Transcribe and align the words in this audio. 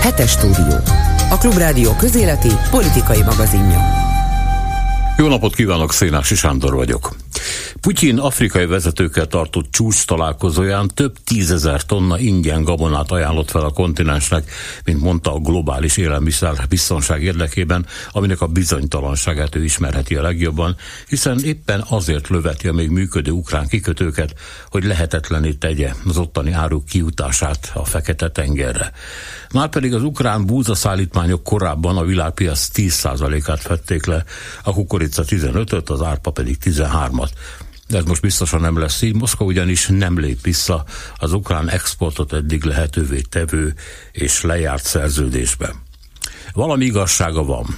Hetes 0.00 0.30
stúdió. 0.30 0.76
A 1.30 1.38
Klubrádió 1.38 1.92
közéleti 1.92 2.50
politikai 2.70 3.22
magazinja. 3.22 3.80
Jó 5.16 5.28
napot 5.28 5.54
kívánok, 5.54 5.92
Szénási 5.92 6.34
Sándor 6.34 6.74
vagyok. 6.74 7.16
Putyin 7.80 8.18
afrikai 8.18 8.66
vezetőkkel 8.66 9.26
tartott 9.26 9.70
csúcs 9.70 10.04
találkozóján 10.04 10.88
több 10.94 11.16
tízezer 11.24 11.84
tonna 11.84 12.18
ingyen 12.18 12.62
gabonát 12.62 13.10
ajánlott 13.10 13.50
fel 13.50 13.64
a 13.64 13.70
kontinensnek, 13.70 14.50
mint 14.84 15.00
mondta 15.00 15.34
a 15.34 15.38
globális 15.38 15.96
élelmiszer 15.96 16.66
biztonság 16.68 17.22
érdekében, 17.22 17.86
aminek 18.10 18.40
a 18.40 18.46
bizonytalanságát 18.46 19.54
ő 19.54 19.64
ismerheti 19.64 20.14
a 20.14 20.22
legjobban, 20.22 20.76
hiszen 21.08 21.38
éppen 21.44 21.84
azért 21.88 22.28
löveti 22.28 22.68
a 22.68 22.72
még 22.72 22.90
működő 22.90 23.30
ukrán 23.30 23.66
kikötőket, 23.68 24.34
hogy 24.70 24.84
lehetetlené 24.84 25.52
tegye 25.52 25.92
az 26.08 26.16
ottani 26.18 26.52
áruk 26.52 26.84
kiutását 26.84 27.70
a 27.74 27.84
Fekete-tengerre. 27.84 28.92
Márpedig 29.52 29.94
az 29.94 30.02
ukrán 30.02 30.46
búzaszállítmányok 30.46 31.42
korábban 31.42 31.96
a 31.96 32.04
világpiac 32.04 32.70
10%-át 32.74 33.60
fették 33.60 34.06
le, 34.06 34.24
a 34.62 34.72
kukorica 34.72 35.22
15-öt, 35.26 35.90
az 35.90 36.02
árpa 36.02 36.30
pedig 36.30 36.58
13-at 36.64 37.30
de 37.88 37.98
ez 37.98 38.04
most 38.04 38.20
biztosan 38.20 38.60
nem 38.60 38.78
lesz 38.78 39.02
így. 39.02 39.14
Moszkva 39.14 39.44
ugyanis 39.44 39.86
nem 39.86 40.18
lép 40.18 40.42
vissza 40.42 40.84
az 41.16 41.32
ukrán 41.32 41.68
exportot 41.68 42.32
eddig 42.32 42.64
lehetővé 42.64 43.20
tevő 43.20 43.74
és 44.12 44.42
lejárt 44.42 44.84
szerződésbe. 44.84 45.74
Valami 46.52 46.84
igazsága 46.84 47.44
van. 47.44 47.76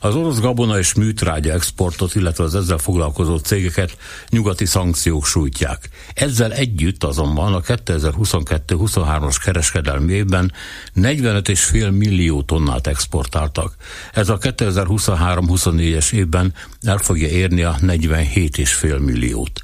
Az 0.00 0.14
orosz 0.14 0.38
gabona 0.38 0.78
és 0.78 0.94
műtrágya 0.94 1.52
exportot, 1.52 2.14
illetve 2.14 2.44
az 2.44 2.54
ezzel 2.54 2.78
foglalkozó 2.78 3.36
cégeket 3.36 3.96
nyugati 4.28 4.64
szankciók 4.64 5.26
sújtják. 5.26 5.88
Ezzel 6.14 6.52
együtt 6.52 7.04
azonban 7.04 7.54
a 7.54 7.60
2022-23-as 7.60 9.36
kereskedelmi 9.44 10.12
évben 10.12 10.52
45,5 10.96 11.96
millió 11.96 12.42
tonnát 12.42 12.86
exportáltak. 12.86 13.74
Ez 14.12 14.28
a 14.28 14.38
2023-24-es 14.38 16.12
évben 16.12 16.54
el 16.82 16.98
fogja 16.98 17.28
érni 17.28 17.62
a 17.62 17.76
47,5 17.82 19.04
milliót. 19.04 19.62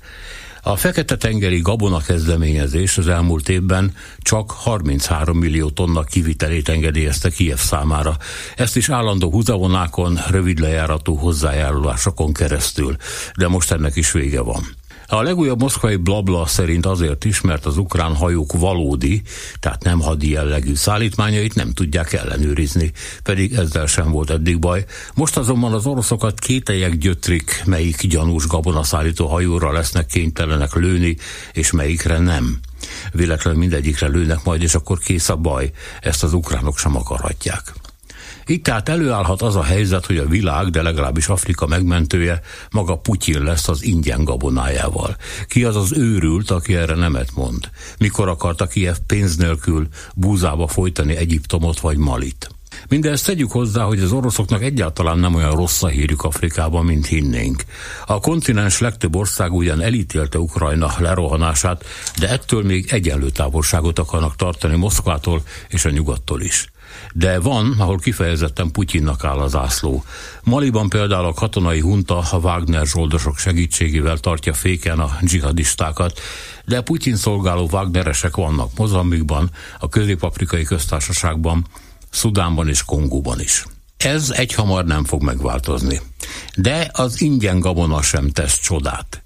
A 0.66 0.76
Fekete-tengeri 0.76 1.60
gabona 1.60 1.98
kezdeményezés 1.98 2.98
az 2.98 3.08
elmúlt 3.08 3.48
évben 3.48 3.94
csak 4.18 4.50
33 4.50 5.38
millió 5.38 5.70
tonna 5.70 6.02
kivitelét 6.02 6.68
engedélyezte 6.68 7.30
Kiev 7.30 7.58
számára. 7.58 8.16
Ezt 8.56 8.76
is 8.76 8.88
állandó 8.88 9.30
húzavonákon, 9.30 10.20
rövid 10.30 10.58
lejáratú 10.58 11.14
hozzájárulásokon 11.14 12.32
keresztül, 12.32 12.96
de 13.36 13.48
most 13.48 13.72
ennek 13.72 13.96
is 13.96 14.12
vége 14.12 14.40
van. 14.40 14.62
A 15.06 15.22
legújabb 15.22 15.60
moszkvai 15.60 15.96
blabla 15.96 16.46
szerint 16.46 16.86
azért 16.86 17.24
is, 17.24 17.40
mert 17.40 17.66
az 17.66 17.76
ukrán 17.76 18.14
hajók 18.14 18.52
valódi, 18.52 19.22
tehát 19.60 19.82
nem 19.82 20.00
hadi 20.00 20.30
jellegű 20.30 20.74
szállítmányait 20.74 21.54
nem 21.54 21.72
tudják 21.72 22.12
ellenőrizni, 22.12 22.92
pedig 23.22 23.52
ezzel 23.52 23.86
sem 23.86 24.10
volt 24.10 24.30
eddig 24.30 24.58
baj. 24.58 24.84
Most 25.14 25.36
azonban 25.36 25.72
az 25.72 25.86
oroszokat 25.86 26.38
kételyek 26.38 26.96
gyötrik, 26.96 27.62
melyik 27.66 28.06
gyanús 28.06 28.46
gabonaszállító 28.46 29.26
hajóra 29.26 29.72
lesznek 29.72 30.06
kénytelenek 30.06 30.74
lőni, 30.74 31.16
és 31.52 31.70
melyikre 31.70 32.18
nem. 32.18 32.58
Véletlenül 33.12 33.60
mindegyikre 33.60 34.06
lőnek 34.06 34.44
majd, 34.44 34.62
és 34.62 34.74
akkor 34.74 34.98
kész 34.98 35.28
a 35.28 35.36
baj. 35.36 35.70
Ezt 36.00 36.22
az 36.22 36.32
ukránok 36.32 36.78
sem 36.78 36.96
akarhatják. 36.96 37.72
Itt 38.46 38.64
tehát 38.64 38.88
előállhat 38.88 39.42
az 39.42 39.56
a 39.56 39.62
helyzet, 39.62 40.06
hogy 40.06 40.16
a 40.16 40.26
világ, 40.26 40.70
de 40.70 40.82
legalábbis 40.82 41.28
Afrika 41.28 41.66
megmentője 41.66 42.40
maga 42.70 42.96
Putyin 42.96 43.42
lesz 43.42 43.68
az 43.68 43.82
ingyen 43.82 44.24
gabonájával. 44.24 45.16
Ki 45.46 45.64
az 45.64 45.76
az 45.76 45.92
őrült, 45.92 46.50
aki 46.50 46.76
erre 46.76 46.94
nemet 46.94 47.34
mond? 47.34 47.70
Mikor 47.98 48.28
akarta 48.28 48.66
Kiev 48.66 48.96
pénz 49.06 49.36
nélkül 49.36 49.88
búzába 50.14 50.66
folytani 50.66 51.16
Egyiptomot 51.16 51.80
vagy 51.80 51.96
Malit? 51.96 52.48
Mindezt 52.88 53.26
tegyük 53.26 53.50
hozzá, 53.50 53.82
hogy 53.82 54.00
az 54.00 54.12
oroszoknak 54.12 54.62
egyáltalán 54.62 55.18
nem 55.18 55.34
olyan 55.34 55.56
rossz 55.56 55.82
a 55.82 55.88
hírük 55.88 56.22
Afrikában, 56.22 56.84
mint 56.84 57.06
hinnénk. 57.06 57.64
A 58.06 58.20
kontinens 58.20 58.78
legtöbb 58.78 59.16
ország 59.16 59.52
ugyan 59.52 59.80
elítélte 59.80 60.38
Ukrajna 60.38 60.94
lerohanását, 60.98 61.84
de 62.18 62.28
ettől 62.28 62.62
még 62.62 62.92
egyenlő 62.92 63.30
távolságot 63.30 63.98
akarnak 63.98 64.36
tartani 64.36 64.76
Moszkvától 64.76 65.42
és 65.68 65.84
a 65.84 65.90
nyugattól 65.90 66.40
is. 66.40 66.72
De 67.12 67.40
van, 67.40 67.74
ahol 67.78 67.98
kifejezetten 67.98 68.70
Putyinnak 68.70 69.24
áll 69.24 69.38
az 69.38 69.54
ászló. 69.54 70.04
Maliban 70.42 70.88
például 70.88 71.26
a 71.26 71.32
katonai 71.32 71.80
hunta 71.80 72.18
a 72.18 72.36
Wagner 72.36 72.86
zsoldosok 72.86 73.38
segítségével 73.38 74.18
tartja 74.18 74.52
féken 74.52 74.98
a 74.98 75.16
dzsihadistákat, 75.20 76.20
de 76.66 76.80
Putyin 76.80 77.16
szolgáló 77.16 77.68
Wagneresek 77.72 78.36
vannak 78.36 78.78
Mozambikban, 78.78 79.50
a 79.78 79.88
közép-afrikai 79.88 80.62
köztársaságban, 80.62 81.66
Szudánban 82.10 82.68
és 82.68 82.84
Kongóban 82.84 83.40
is. 83.40 83.64
Ez 83.96 84.30
egyhamar 84.30 84.84
nem 84.84 85.04
fog 85.04 85.22
megváltozni. 85.22 86.00
De 86.56 86.90
az 86.92 87.20
ingyen 87.20 87.60
gabona 87.60 88.02
sem 88.02 88.28
tesz 88.28 88.60
csodát. 88.60 89.23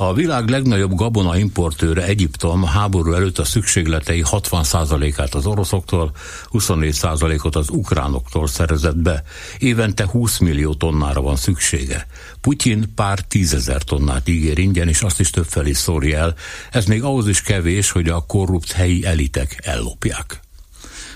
A 0.00 0.14
világ 0.14 0.48
legnagyobb 0.48 0.94
gabona 0.94 1.36
importőre 1.36 2.04
Egyiptom 2.04 2.64
háború 2.64 3.12
előtt 3.12 3.38
a 3.38 3.44
szükségletei 3.44 4.24
60%-át 4.30 5.34
az 5.34 5.46
oroszoktól, 5.46 6.10
24%-ot 6.52 7.56
az 7.56 7.68
ukránoktól 7.70 8.46
szerezett 8.46 8.96
be. 8.96 9.22
Évente 9.58 10.06
20 10.06 10.38
millió 10.38 10.74
tonnára 10.74 11.20
van 11.20 11.36
szüksége. 11.36 12.06
Putyin 12.40 12.92
pár 12.94 13.20
tízezer 13.20 13.82
tonnát 13.82 14.28
ígér 14.28 14.58
ingyen, 14.58 14.88
és 14.88 15.02
azt 15.02 15.20
is 15.20 15.30
többfelé 15.30 15.72
szórja 15.72 16.18
el. 16.18 16.34
Ez 16.70 16.84
még 16.84 17.02
ahhoz 17.02 17.28
is 17.28 17.42
kevés, 17.42 17.90
hogy 17.90 18.08
a 18.08 18.24
korrupt 18.26 18.72
helyi 18.72 19.04
elitek 19.04 19.60
ellopják. 19.64 20.47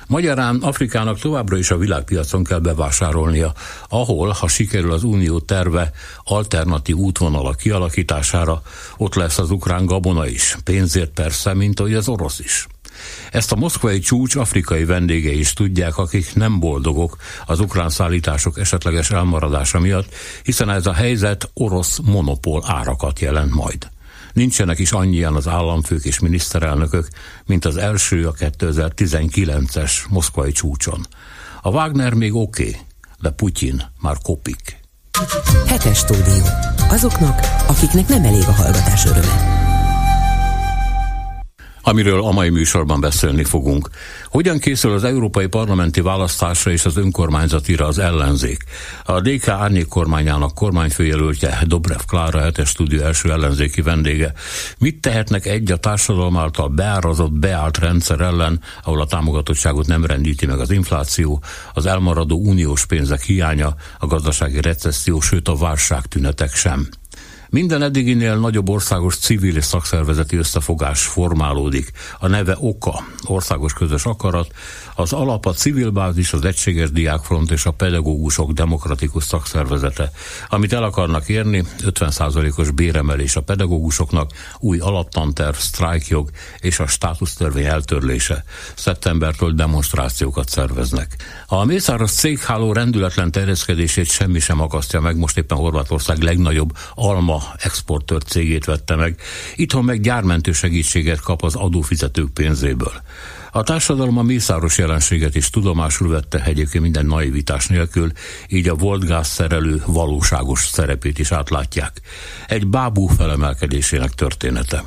Magyarán 0.07 0.57
Afrikának 0.57 1.19
továbbra 1.19 1.57
is 1.57 1.71
a 1.71 1.77
világpiacon 1.77 2.45
kell 2.45 2.59
bevásárolnia, 2.59 3.53
ahol, 3.89 4.29
ha 4.29 4.49
sikerül 4.49 4.93
az 4.93 5.03
unió 5.03 5.41
terve 5.41 5.91
alternatív 6.25 6.97
útvonalak 6.97 7.57
kialakítására, 7.57 8.63
ott 8.97 9.15
lesz 9.15 9.39
az 9.39 9.51
ukrán 9.51 9.87
gabona 9.87 10.27
is, 10.27 10.57
pénzért 10.65 11.11
persze, 11.11 11.55
mint 11.55 11.81
ahogy 11.81 11.95
az 11.95 12.09
orosz 12.09 12.39
is. 12.39 12.67
Ezt 13.31 13.53
a 13.53 13.57
moszkvai 13.57 13.99
csúcs 13.99 14.37
afrikai 14.37 14.85
vendégei 14.85 15.39
is 15.39 15.53
tudják, 15.53 15.99
akik 15.99 16.35
nem 16.35 16.61
boldogok 16.61 17.17
az 17.47 17.61
ukrán 17.61 17.89
szállítások 17.89 18.59
esetleges 18.59 19.11
elmaradása 19.11 19.81
miatt, 19.81 20.15
hiszen 20.43 20.71
ez 20.71 20.87
a 20.87 20.93
helyzet 20.93 21.51
orosz 21.55 21.99
monopól 21.99 22.63
árakat 22.67 23.21
jelent 23.21 23.55
majd. 23.55 23.92
Nincsenek 24.33 24.79
is 24.79 24.93
annyian 24.93 25.37
az 25.37 25.49
államfők 25.49 26.05
és 26.05 26.19
miniszterelnökök, 26.19 27.09
mint 27.47 27.65
az 27.65 27.77
első 27.77 28.27
a 28.27 28.33
2019-es 28.33 29.93
moszkvai 30.09 30.53
csúcson. 30.53 31.07
A 31.63 31.71
Wagner 31.71 32.15
még 32.15 32.35
oké, 32.35 32.69
okay, 32.69 32.81
de 33.21 33.31
Putyin 33.31 33.83
már 34.01 34.17
kopik. 34.23 34.81
Hetes 35.67 35.99
stúdió. 35.99 36.45
Azoknak, 36.89 37.39
akiknek 37.67 38.09
nem 38.09 38.25
elég 38.25 38.45
a 38.47 38.53
hallgatás 38.53 39.05
öröme 39.05 39.62
amiről 41.83 42.25
a 42.25 42.31
mai 42.31 42.49
műsorban 42.49 43.01
beszélni 43.01 43.45
fogunk. 43.45 43.89
Hogyan 44.29 44.59
készül 44.59 44.93
az 44.93 45.05
európai 45.05 45.47
parlamenti 45.47 46.01
választásra 46.01 46.71
és 46.71 46.85
az 46.85 46.97
önkormányzatira 46.97 47.87
az 47.87 47.99
ellenzék? 47.99 48.65
A 49.05 49.21
DK 49.21 49.49
árnyék 49.49 49.89
kormányának 49.89 50.55
kormányfőjelöltje 50.55 51.59
Dobrev 51.67 52.01
Klára 52.07 52.41
hetes 52.41 52.69
stúdió 52.69 53.03
első 53.03 53.31
ellenzéki 53.31 53.83
vendége. 53.83 54.33
Mit 54.79 55.01
tehetnek 55.01 55.47
egy 55.47 55.73
a 55.73 55.77
társadalom 55.77 56.37
által 56.37 56.69
beárazott, 56.69 57.33
beállt 57.33 57.79
rendszer 57.79 58.21
ellen, 58.21 58.61
ahol 58.83 59.01
a 59.01 59.07
támogatottságot 59.07 59.87
nem 59.87 60.05
rendíti 60.05 60.47
meg 60.47 60.59
az 60.59 60.71
infláció, 60.71 61.43
az 61.73 61.87
elmaradó 61.87 62.39
uniós 62.39 62.87
pénzek 62.87 63.23
hiánya, 63.23 63.75
a 63.99 64.07
gazdasági 64.07 64.61
recesszió, 64.61 65.21
sőt 65.21 65.49
a 65.49 65.57
válságtünetek 65.57 66.55
sem? 66.55 66.89
Minden 67.53 67.83
eddiginél 67.83 68.37
nagyobb 68.37 68.69
országos 68.69 69.17
civil 69.17 69.57
és 69.57 69.65
szakszervezeti 69.65 70.37
összefogás 70.37 71.03
formálódik. 71.03 71.91
A 72.19 72.27
neve 72.27 72.57
OKA, 72.61 73.05
Országos 73.27 73.73
Közös 73.73 74.05
Akarat, 74.05 74.53
az 74.95 75.13
alap 75.13 75.47
a 75.47 75.53
civil 75.53 75.91
bázis, 75.91 76.33
az 76.33 76.45
Egységes 76.45 76.91
Diákfront 76.91 77.51
és 77.51 77.65
a 77.65 77.71
Pedagógusok 77.71 78.53
Demokratikus 78.53 79.25
Szakszervezete. 79.25 80.11
Amit 80.49 80.73
el 80.73 80.83
akarnak 80.83 81.29
érni, 81.29 81.65
50%-os 81.83 82.71
béremelés 82.71 83.37
a 83.37 83.41
pedagógusoknak, 83.41 84.31
új 84.59 84.79
alaptanterv, 84.79 85.57
sztrájkjog 85.57 86.31
és 86.61 86.79
a 86.79 86.87
státusztörvény 86.87 87.65
eltörlése. 87.65 88.45
Szeptembertől 88.75 89.53
demonstrációkat 89.53 90.49
szerveznek. 90.49 91.17
A 91.47 91.65
Mészáros 91.65 92.11
cégháló 92.13 92.73
rendületlen 92.73 93.31
terjeszkedését 93.31 94.11
semmi 94.11 94.39
sem 94.39 94.61
akasztja 94.61 95.01
meg, 95.01 95.17
most 95.17 95.39
éppen 95.39 95.59
Horvátország 95.59 96.23
legnagyobb 96.23 96.77
alma 96.95 97.42
exportőr 97.59 98.23
cégét 98.23 98.65
vette 98.65 98.95
meg, 98.95 99.21
itthon 99.57 99.85
meg 99.85 100.01
gyármentő 100.01 100.53
segítséget 100.53 101.21
kap 101.21 101.43
az 101.43 101.55
adófizetők 101.55 102.31
pénzéből. 102.33 102.93
A 103.51 103.63
társadalom 103.63 104.19
a 104.19 104.23
mészáros 104.23 104.79
jelenséget 104.79 105.35
is 105.35 105.51
tudomásul 105.51 106.09
vette 106.09 106.45
egyébként 106.45 106.83
minden 106.83 107.07
naivitás 107.07 107.67
nélkül, 107.67 108.13
így 108.49 108.69
a 108.69 108.75
volt 108.75 109.05
gázszerelő 109.05 109.83
valóságos 109.87 110.67
szerepét 110.67 111.19
is 111.19 111.33
átlátják. 111.33 112.01
Egy 112.47 112.67
bábú 112.67 113.07
felemelkedésének 113.07 114.11
története. 114.11 114.85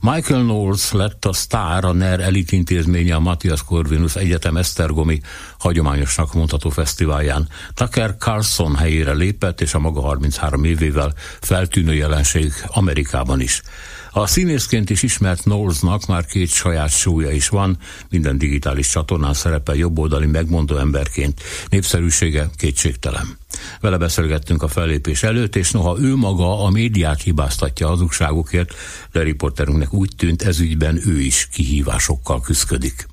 Michael 0.00 0.42
Knowles 0.42 0.92
lett 0.92 1.24
a 1.24 1.32
sztár 1.32 1.84
a 1.84 1.92
NER 1.92 2.20
elit 2.20 2.52
intézménye 2.52 3.14
a 3.14 3.20
Matthias 3.20 3.64
Corvinus 3.64 4.14
Egyetem 4.16 4.56
Esztergomi 4.56 5.20
hagyományosnak 5.58 6.34
mondható 6.34 6.70
fesztiválján. 6.70 7.48
Tucker 7.74 8.16
Carlson 8.18 8.76
helyére 8.76 9.12
lépett, 9.12 9.60
és 9.60 9.74
a 9.74 9.78
maga 9.78 10.00
33 10.00 10.64
évével 10.64 11.12
feltűnő 11.40 11.94
jelenség 11.94 12.52
Amerikában 12.66 13.40
is. 13.40 13.62
A 14.16 14.26
színészként 14.26 14.90
is 14.90 15.02
ismert 15.02 15.40
Knowlesnak 15.42 16.06
már 16.06 16.26
két 16.26 16.48
saját 16.48 16.90
súlya 16.90 17.30
is 17.30 17.48
van, 17.48 17.78
minden 18.10 18.38
digitális 18.38 18.88
csatornán 18.88 19.34
szerepel 19.34 19.74
jobboldali 19.74 20.26
megmondó 20.26 20.76
emberként. 20.76 21.42
Népszerűsége 21.68 22.50
kétségtelen. 22.56 23.38
Vele 23.80 23.96
beszélgettünk 23.96 24.62
a 24.62 24.68
fellépés 24.68 25.22
előtt, 25.22 25.56
és 25.56 25.70
noha 25.70 25.98
ő 26.00 26.14
maga 26.14 26.64
a 26.64 26.70
médiát 26.70 27.22
hibáztatja 27.22 27.86
hazugságokért, 27.86 28.74
de 29.12 29.22
riporterünknek 29.22 29.92
úgy 29.92 30.10
tűnt, 30.16 30.42
ezügyben 30.42 31.00
ő 31.06 31.20
is 31.20 31.48
kihívásokkal 31.52 32.40
küzdik. 32.40 33.06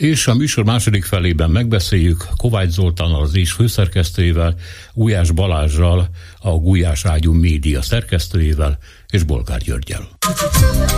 És 0.00 0.26
a 0.26 0.34
műsor 0.34 0.64
második 0.64 1.04
felében 1.04 1.50
megbeszéljük 1.50 2.26
Kovács 2.36 2.68
Zoltánnal, 2.68 3.22
az 3.22 3.34
is 3.34 3.52
főszerkesztőjével, 3.52 4.54
Gulyás 4.94 5.30
Balázsral, 5.30 6.08
a 6.40 6.50
Gulyás 6.50 7.04
Ágyú 7.04 7.32
média 7.32 7.82
szerkesztőjével 7.82 8.78
és 9.10 9.22
Bolgár 9.22 9.60
Györgyel. 9.60 10.08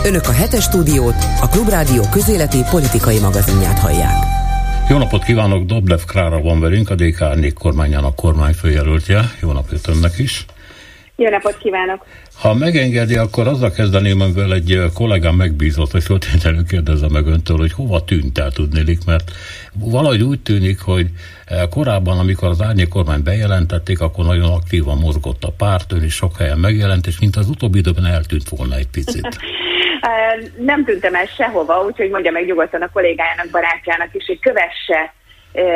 Önök 0.05 0.27
a 0.27 0.31
hetes 0.31 0.63
stúdiót, 0.63 1.15
a 1.41 1.47
Klubrádió 1.47 2.03
közéleti 2.11 2.57
politikai 2.69 3.19
magazinját 3.19 3.79
hallják. 3.79 4.15
Jó 4.89 4.97
napot 4.97 5.23
kívánok, 5.23 5.65
Doblev 5.65 6.01
Klára 6.05 6.41
van 6.41 6.59
velünk, 6.59 6.89
a 6.89 6.95
DK 6.95 7.53
kormányának 7.53 8.15
kormányfőjelöltje. 8.15 9.31
Jó 9.41 9.51
napot 9.51 9.87
önnek 9.87 10.17
is. 10.17 10.45
Jó 11.15 11.29
napot 11.29 11.57
kívánok! 11.57 12.05
Ha 12.41 12.53
megengedi, 12.53 13.15
akkor 13.15 13.47
azzal 13.47 13.71
kezdeném, 13.71 14.21
amivel 14.21 14.53
egy 14.53 14.81
kollégám 14.93 15.35
megbízott, 15.35 15.91
hogy 15.91 16.03
föltétlenül 16.03 16.65
kérdezze 16.65 17.07
meg 17.09 17.25
öntől, 17.25 17.57
hogy 17.57 17.73
hova 17.73 18.03
tűnt 18.03 18.37
el 18.37 18.51
tudnélik, 18.51 19.05
mert 19.05 19.31
valahogy 19.73 20.21
úgy 20.21 20.39
tűnik, 20.39 20.81
hogy 20.81 21.07
korábban, 21.69 22.19
amikor 22.19 22.47
az 22.47 22.61
árnyék 22.61 22.87
kormány 22.87 23.23
bejelentették, 23.23 24.01
akkor 24.01 24.25
nagyon 24.25 24.51
aktívan 24.51 24.97
mozgott 24.97 25.43
a 25.43 25.53
párt, 25.57 25.91
ön 25.91 26.03
is 26.03 26.13
sok 26.13 26.37
helyen 26.37 26.59
megjelent, 26.59 27.07
és 27.07 27.19
mint 27.19 27.35
az 27.35 27.49
utóbbi 27.49 27.77
időben 27.77 28.05
eltűnt 28.05 28.49
volna 28.49 28.75
egy 28.75 28.89
picit. 28.89 29.27
Nem 30.57 30.85
tűntem 30.85 31.15
el 31.15 31.25
sehova, 31.25 31.85
úgyhogy 31.85 32.09
mondja 32.09 32.31
meg 32.31 32.45
nyugodtan 32.45 32.81
a 32.81 32.89
kollégájának, 32.89 33.49
barátjának 33.51 34.09
is, 34.13 34.25
hogy 34.25 34.39
kövesse 34.39 35.13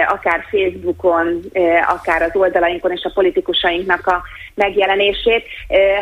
akár 0.08 0.46
Facebookon, 0.50 1.40
akár 1.88 2.22
az 2.22 2.32
oldalainkon 2.34 2.92
és 2.92 3.04
a 3.04 3.12
politikusainknak 3.14 4.08
a 4.08 4.22
megjelenését. 4.54 5.46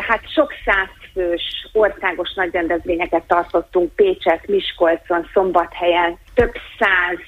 Hát 0.08 0.30
sok 0.32 0.52
száz 0.64 0.88
fős 1.12 1.68
országos 1.72 2.34
nagy 2.34 2.52
rendezvényeket 2.52 3.22
tartottunk 3.26 3.94
Pécset, 3.94 4.46
Miskolcon, 4.46 5.28
Szombathelyen, 5.32 6.18
több 6.34 6.52
száz 6.78 7.18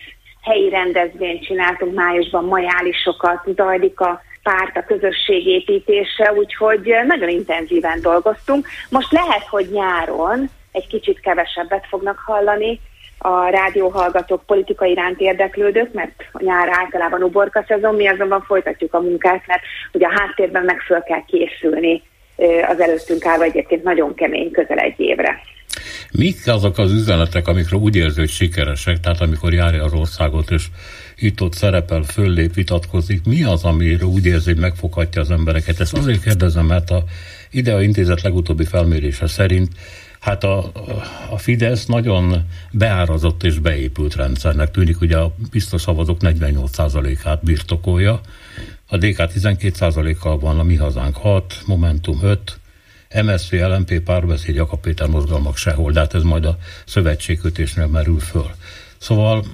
helyi 0.42 0.68
rendezvényt 0.68 1.44
csináltunk 1.44 1.94
májusban, 1.94 2.44
majálisokat, 2.44 3.44
zajlik 3.56 4.00
a 4.00 4.22
párt, 4.42 4.76
a 4.76 4.84
közösségépítése, 4.84 6.32
úgyhogy 6.32 6.94
nagyon 7.06 7.28
intenzíven 7.28 8.00
dolgoztunk. 8.00 8.66
Most 8.90 9.12
lehet, 9.12 9.46
hogy 9.46 9.68
nyáron 9.70 10.50
egy 10.72 10.86
kicsit 10.86 11.20
kevesebbet 11.20 11.86
fognak 11.88 12.18
hallani, 12.26 12.80
a 13.18 13.48
rádióhallgatók 13.48 14.42
politikai 14.46 14.90
iránt 14.90 15.20
érdeklődők, 15.20 15.92
mert 15.92 16.12
a 16.32 16.42
nyár 16.42 16.68
általában 16.70 17.22
uborka 17.22 17.64
szezon, 17.68 17.94
mi 17.94 18.06
azonban 18.06 18.42
folytatjuk 18.42 18.94
a 18.94 19.00
munkát, 19.00 19.42
mert 19.46 19.62
ugye 19.92 20.06
a 20.06 20.20
háttérben 20.20 20.64
meg 20.64 20.80
föl 20.80 21.02
kell 21.02 21.24
készülni 21.26 22.02
az 22.68 22.80
előttünk 22.80 23.26
állva 23.26 23.44
egyébként 23.44 23.82
nagyon 23.82 24.14
kemény 24.14 24.50
közel 24.50 24.78
egy 24.78 25.00
évre. 25.00 25.40
Mik 26.12 26.36
azok 26.46 26.78
az 26.78 26.92
üzenetek, 26.92 27.48
amikre 27.48 27.76
úgy 27.76 27.96
érzi, 27.96 28.20
hogy 28.20 28.28
sikeresek, 28.28 29.00
tehát 29.00 29.20
amikor 29.20 29.52
járja 29.52 29.84
az 29.84 29.92
országot, 29.92 30.50
és 30.50 30.64
itt-ott 31.16 31.52
szerepel, 31.52 32.02
föllép, 32.02 32.54
vitatkozik, 32.54 33.20
mi 33.26 33.44
az, 33.44 33.64
amire 33.64 34.04
úgy 34.04 34.26
érzi, 34.26 34.50
hogy 34.52 34.60
megfoghatja 34.60 35.20
az 35.20 35.30
embereket? 35.30 35.80
Ezt 35.80 35.96
azért 35.96 36.22
kérdezem, 36.22 36.66
mert 36.66 36.90
a 36.90 37.02
IDEA 37.50 37.82
intézet 37.82 38.22
legutóbbi 38.22 38.64
felmérése 38.64 39.26
szerint 39.26 39.68
Hát 40.28 40.44
a, 40.44 40.58
a 41.30 41.38
Fidesz 41.38 41.86
nagyon 41.86 42.32
beárazott 42.72 43.42
és 43.42 43.58
beépült 43.58 44.14
rendszernek 44.14 44.70
tűnik, 44.70 45.00
ugye 45.00 45.16
a 45.16 45.30
biztos 45.50 45.80
szavazók 45.80 46.16
48%-át 46.20 47.44
birtokolja, 47.44 48.20
a 48.88 48.96
DK 48.96 49.16
12%-kal 49.16 50.38
van, 50.38 50.58
a 50.58 50.62
Mi 50.62 50.76
Hazánk 50.76 51.16
6, 51.16 51.54
Momentum 51.66 52.18
5, 52.22 52.58
MSZP, 53.24 53.52
LMP, 53.52 54.00
párbeszéd, 54.00 54.54
Jakab 54.54 54.80
Péter 54.80 55.08
mozgalmak 55.08 55.56
sehol, 55.56 55.92
de 55.92 56.00
hát 56.00 56.14
ez 56.14 56.22
majd 56.22 56.44
a 56.44 56.56
szövetségkötésnél 56.84 57.86
merül 57.86 58.18
föl. 58.18 58.50
Szóval 58.98 59.44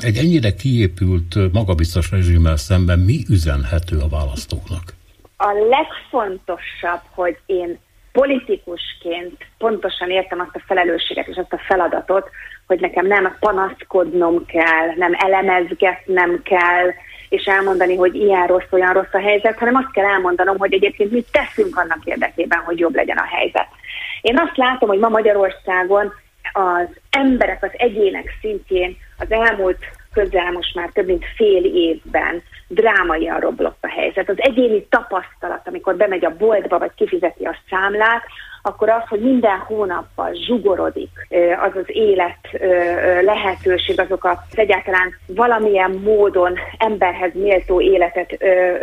egy 0.00 0.16
ennyire 0.16 0.54
kiépült, 0.54 1.52
magabiztos 1.52 2.10
rezsimmel 2.10 2.56
szemben 2.56 2.98
mi 2.98 3.24
üzenhető 3.28 3.98
a 3.98 4.08
választóknak? 4.08 4.94
A 5.36 5.52
legfontosabb, 5.70 7.02
hogy 7.14 7.38
én 7.46 7.78
politikusként 8.12 9.46
pontosan 9.58 10.10
értem 10.10 10.40
azt 10.40 10.54
a 10.54 10.62
felelősséget 10.66 11.26
és 11.26 11.36
azt 11.36 11.52
a 11.52 11.62
feladatot, 11.66 12.30
hogy 12.66 12.80
nekem 12.80 13.06
nem 13.06 13.36
panaszkodnom 13.40 14.46
kell, 14.46 14.94
nem 14.96 15.14
elemezgetnem 15.18 16.42
kell, 16.42 16.90
és 17.28 17.44
elmondani, 17.44 17.96
hogy 17.96 18.14
ilyen 18.14 18.46
rossz, 18.46 18.70
olyan 18.70 18.92
rossz 18.92 19.12
a 19.12 19.20
helyzet, 19.20 19.58
hanem 19.58 19.74
azt 19.74 19.92
kell 19.92 20.04
elmondanom, 20.04 20.58
hogy 20.58 20.72
egyébként 20.72 21.10
mit 21.10 21.26
teszünk 21.32 21.76
annak 21.76 22.04
érdekében, 22.04 22.58
hogy 22.58 22.78
jobb 22.78 22.94
legyen 22.94 23.16
a 23.16 23.26
helyzet. 23.36 23.68
Én 24.20 24.38
azt 24.38 24.56
látom, 24.56 24.88
hogy 24.88 24.98
ma 24.98 25.08
Magyarországon 25.08 26.12
az 26.52 26.86
emberek, 27.10 27.62
az 27.62 27.70
egyének 27.72 28.36
szintjén 28.40 28.96
az 29.18 29.30
elmúlt 29.30 29.78
közel 30.12 30.52
most 30.52 30.74
már 30.74 30.90
több 30.92 31.06
mint 31.06 31.24
fél 31.36 31.64
évben 31.64 32.42
drámaian 32.68 33.40
romlott 33.40 33.78
a 33.80 33.88
helyzet. 33.88 34.28
Az 34.28 34.36
egyéni 34.38 34.86
tapasztalat, 34.88 35.68
amikor 35.68 35.96
bemegy 35.96 36.24
a 36.24 36.36
boltba, 36.36 36.78
vagy 36.78 36.94
kifizeti 36.94 37.44
a 37.44 37.56
számlát, 37.70 38.22
akkor 38.62 38.88
az, 38.88 39.02
hogy 39.08 39.20
minden 39.20 39.58
hónapban 39.58 40.34
zsugorodik 40.34 41.10
az 41.60 41.76
az 41.76 41.84
élet 41.86 42.38
lehetőség, 43.22 44.00
azok 44.00 44.24
az 44.24 44.38
egyáltalán 44.54 45.14
valamilyen 45.26 45.90
módon 45.90 46.58
emberhez 46.78 47.30
méltó 47.34 47.80
életet 47.80 48.38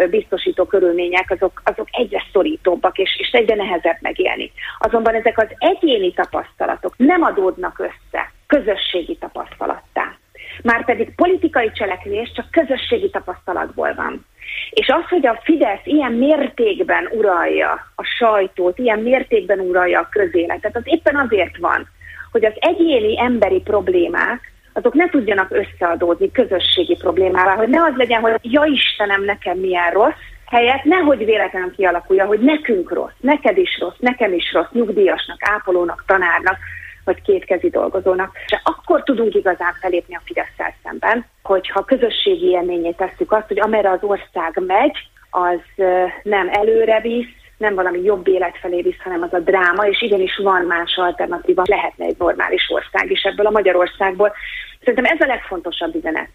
biztosító 0.10 0.66
körülmények, 0.66 1.32
azok, 1.32 1.62
azok 1.64 1.88
egyre 1.92 2.24
szorítóbbak, 2.34 2.98
és, 2.98 3.18
és 3.20 3.30
egyre 3.32 3.56
nehezebb 3.56 3.98
megélni. 4.02 4.52
Azonban 4.80 5.16
ezek 5.16 5.38
az 5.38 5.48
egyéni 5.58 6.14
tapasztalatok 6.14 6.94
nem 6.98 7.22
adódnak 7.22 7.80
össze 7.80 8.32
közösségi 8.48 9.18
tapasztalattá. 9.18 10.18
Márpedig 10.64 11.16
politikai 11.16 11.72
cselekvés 11.72 12.32
csak 12.36 12.52
közösségi 12.52 13.10
tapasztalatból 13.10 13.94
van. 13.94 14.26
És 14.70 14.88
az, 14.88 15.10
hogy 15.10 15.28
a 15.28 15.42
Fidesz 15.44 15.82
ilyen 15.84 16.12
mértékben 16.12 17.10
uralja 17.12 17.88
a 17.96 18.04
sajtót, 18.04 18.78
ilyen 18.78 19.00
mértékben 19.00 19.60
uralja 19.60 20.00
a 20.00 20.10
közéletet, 20.12 20.76
az 20.76 20.84
éppen 20.86 21.16
azért 21.16 21.58
van, 21.58 21.88
hogy 22.32 22.46
az 22.46 22.54
egyéni 22.56 23.20
emberi 23.20 23.62
problémák, 23.62 24.52
azok 24.74 24.94
ne 24.94 25.10
tudjanak 25.10 25.52
összeadódni 25.52 26.32
közösségi 26.32 26.96
problémává, 26.96 27.56
hogy 27.56 27.68
ne 27.68 27.84
az 27.84 27.94
legyen, 27.96 28.22
hogy 28.22 28.34
ja 28.42 28.64
Istenem, 28.64 29.24
nekem 29.24 29.58
milyen 29.58 29.92
rossz, 29.92 30.22
helyett 30.46 30.84
nehogy 30.84 31.26
véletlenül 31.26 31.72
kialakulja, 31.76 32.26
hogy 32.26 32.40
nekünk 32.40 32.92
rossz, 32.92 33.18
neked 33.20 33.58
is 33.58 33.80
rossz, 33.80 33.98
nekem 34.00 34.34
is 34.34 34.54
rossz, 34.54 34.72
nyugdíjasnak, 34.72 35.38
ápolónak, 35.40 36.04
tanárnak, 36.08 36.58
vagy 37.08 37.22
kétkezi 37.22 37.70
dolgozónak. 37.70 38.32
És 38.46 38.60
akkor 38.64 39.04
tudunk 39.04 39.34
igazán 39.34 39.74
felépni 39.82 40.16
a 40.16 40.22
fidesz 40.26 40.74
szemben, 40.84 41.26
hogyha 41.44 41.84
közösségi 41.84 42.50
élményé 42.50 42.92
tesszük 42.92 43.32
azt, 43.32 43.48
hogy 43.48 43.60
amerre 43.60 43.90
az 43.90 44.04
ország 44.04 44.62
megy, 44.68 44.98
az 45.30 45.86
nem 46.24 46.50
előre 46.52 47.02
visz, 47.02 47.36
nem 47.58 47.76
valami 47.76 48.02
jobb 48.04 48.28
élet 48.28 48.58
felé 48.62 48.82
visz, 48.82 49.02
hanem 49.04 49.22
az 49.22 49.34
a 49.34 49.40
dráma, 49.40 49.88
és 49.88 50.02
igenis 50.02 50.38
van 50.44 50.66
más 50.66 50.98
alternatíva, 50.98 51.64
lehetne 51.66 52.06
egy 52.06 52.16
normális 52.18 52.70
ország 52.70 53.12
is 53.12 53.22
ebből 53.22 53.46
a 53.46 53.52
Magyarországból. 53.52 54.34
Szerintem 54.80 55.06
ez 55.06 55.22
a 55.22 55.26
legfontosabb 55.26 55.96
üzenet, 55.96 56.30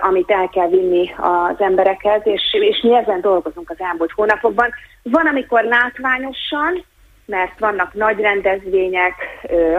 amit 0.00 0.30
el 0.30 0.48
kell 0.48 0.68
vinni 0.68 1.14
az 1.16 1.60
emberekhez, 1.60 2.20
és, 2.24 2.42
és 2.52 2.80
mi 2.82 2.94
ezen 2.94 3.20
dolgozunk 3.20 3.70
az 3.70 3.80
elmúlt 3.80 4.12
hónapokban. 4.12 4.70
Van, 5.02 5.26
amikor 5.26 5.64
látványosan, 5.64 6.84
mert 7.28 7.58
vannak 7.58 7.94
nagy 7.94 8.20
rendezvények, 8.20 9.14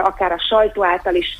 akár 0.02 0.32
a 0.32 0.44
sajtó 0.48 0.84
által 0.84 1.14
is 1.14 1.38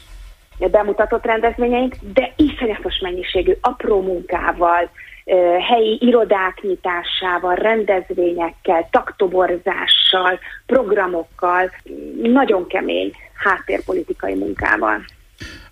bemutatott 0.59 1.25
rendezvényeink, 1.25 1.95
de 2.13 2.33
iszonyatos 2.37 2.99
mennyiségű 3.03 3.53
apró 3.61 4.03
munkával, 4.03 4.91
helyi 5.69 5.99
irodák 6.01 6.59
nyitásával, 6.63 7.55
rendezvényekkel, 7.55 8.89
taktoborzással, 8.91 10.39
programokkal, 10.67 11.71
nagyon 12.23 12.67
kemény 12.67 13.13
háttérpolitikai 13.35 14.35
munkával. 14.35 15.05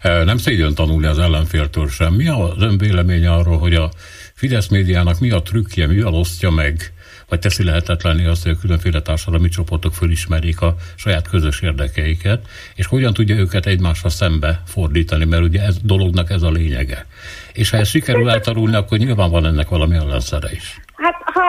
Nem 0.02 0.36
szégyen 0.36 0.74
tanulni 0.74 1.06
az 1.06 1.18
ellenféltől 1.18 1.88
sem. 1.88 2.12
Mi 2.12 2.28
az 2.28 2.62
ön 2.62 2.78
véleménye 2.78 3.30
arról, 3.30 3.58
hogy 3.58 3.74
a 3.74 3.88
Fidesz 4.34 4.68
médiának 4.68 5.20
mi 5.20 5.30
a 5.30 5.42
trükkje, 5.42 5.86
mivel 5.86 6.14
osztja 6.14 6.50
meg 6.50 6.74
vagy 7.28 7.38
teszi 7.38 7.64
lehetetlenni 7.64 8.24
azt, 8.24 8.42
hogy 8.42 8.52
a 8.52 8.60
különféle 8.60 9.00
társadalmi 9.00 9.48
csoportok 9.48 9.92
fölismerjék 9.92 10.60
a 10.60 10.74
saját 10.96 11.28
közös 11.28 11.62
érdekeiket, 11.62 12.40
és 12.74 12.86
hogyan 12.86 13.12
tudja 13.12 13.36
őket 13.36 13.66
egymásra 13.66 14.08
szembe 14.08 14.60
fordítani, 14.66 15.24
mert 15.24 15.42
ugye 15.42 15.62
ez 15.62 15.76
dolognak 15.82 16.30
ez 16.30 16.42
a 16.42 16.50
lényege. 16.50 17.06
És 17.52 17.70
ha 17.70 17.76
ez 17.76 17.88
sikerül 17.88 18.30
eltarulni, 18.30 18.76
akkor 18.76 18.98
nyilván 18.98 19.30
van 19.30 19.46
ennek 19.46 19.68
valami 19.68 19.94
ellenszere 19.94 20.48
is. 20.52 20.80
Hát, 20.96 21.14
ha 21.24 21.42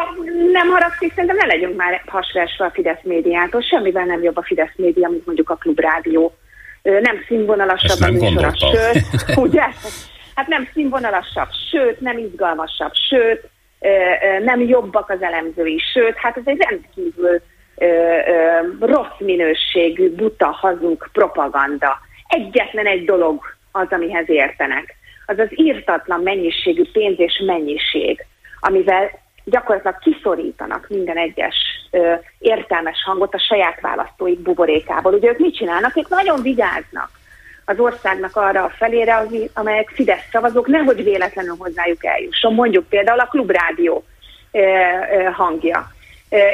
nem 0.52 0.68
haragszik, 0.68 1.14
szerintem 1.14 1.36
ne 1.36 1.46
legyünk 1.46 1.76
már 1.76 2.04
hasversve 2.06 2.66
a 2.66 2.72
Fidesz 2.74 3.04
médiától. 3.04 3.62
Semmivel 3.62 4.06
nem 4.06 4.24
jobb 4.24 4.38
a 4.38 4.44
Fidesz 4.44 4.74
média, 4.76 5.10
mint 5.10 5.26
mondjuk 5.26 5.50
a 5.50 5.56
klubrádió. 5.56 6.38
Nem 6.82 7.16
színvonalasabb 7.28 8.02
a 8.02 8.12
műsor, 8.12 8.54
sőt, 8.56 9.38
ugye? 9.46 9.64
Hát 10.36 10.48
nem 10.48 10.68
színvonalasabb, 10.74 11.50
sőt, 11.72 12.00
nem 12.00 12.18
izgalmasabb, 12.18 12.92
sőt, 13.10 13.50
nem 14.44 14.62
jobbak 14.62 15.10
az 15.10 15.22
elemzői, 15.22 15.82
sőt, 15.94 16.18
hát 16.18 16.38
ez 16.38 16.44
egy 16.46 16.62
rendkívül 16.70 17.42
rossz 18.80 19.20
minőségű, 19.20 20.10
buta, 20.16 20.48
hazug 20.48 21.10
propaganda. 21.12 22.00
Egyetlen 22.28 22.86
egy 22.86 23.06
dolog 23.06 23.42
az, 23.72 23.88
amihez 23.90 24.30
értenek. 24.30 24.96
Az 25.26 25.40
az 25.40 25.48
írtatlan 25.50 26.22
mennyiségű 26.22 26.84
pénz 26.92 27.20
és 27.20 27.44
mennyiség, 27.46 28.26
amivel 28.60 29.12
gyakorlatilag 29.44 30.00
kiszorítanak 30.00 30.86
minden 30.90 31.18
egyes 31.18 31.56
ö, 31.92 32.14
értelmes 32.40 33.04
hangot 33.06 33.34
a 33.34 33.40
saját 33.40 33.82
választóik 33.82 34.40
buborékából. 34.40 35.14
Ugye 35.14 35.30
ők 35.30 35.38
mit 35.38 35.56
csinálnak? 35.56 35.98
Ők 35.98 36.10
nagyon 36.10 36.42
vigyáznak 36.42 37.19
az 37.70 37.80
országnak 37.80 38.36
arra 38.36 38.64
a 38.64 38.74
felére, 38.78 39.26
amelyek 39.54 39.90
Fidesz 39.90 40.28
szavazók 40.32 40.68
nehogy 40.68 41.04
véletlenül 41.04 41.56
hozzájuk 41.60 42.06
eljusson. 42.06 42.54
Mondjuk 42.54 42.88
például 42.90 43.20
a 43.20 43.28
klubrádió 43.28 44.04
hangja. 45.34 45.92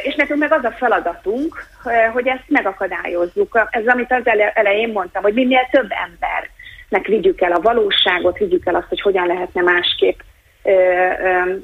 És 0.04 0.16
nekünk 0.16 0.40
meg 0.40 0.52
az 0.52 0.64
a 0.64 0.72
feladatunk, 0.72 1.66
hogy 2.14 2.28
ezt 2.28 2.44
megakadályozzuk. 2.48 3.68
Ez, 3.70 3.88
amit 3.88 4.12
az 4.12 4.22
elején 4.54 4.92
mondtam, 4.92 5.24
hogy 5.24 5.34
minél 5.34 5.68
több 5.72 5.90
embernek 6.06 7.08
vigyük 7.08 7.42
el 7.42 7.52
a 7.52 7.62
valóságot, 7.62 8.38
vigyük 8.38 8.66
el 8.66 8.76
azt, 8.76 8.90
hogy 8.90 9.02
hogyan 9.02 9.28
lehetne 9.28 9.62
másképp 9.62 10.20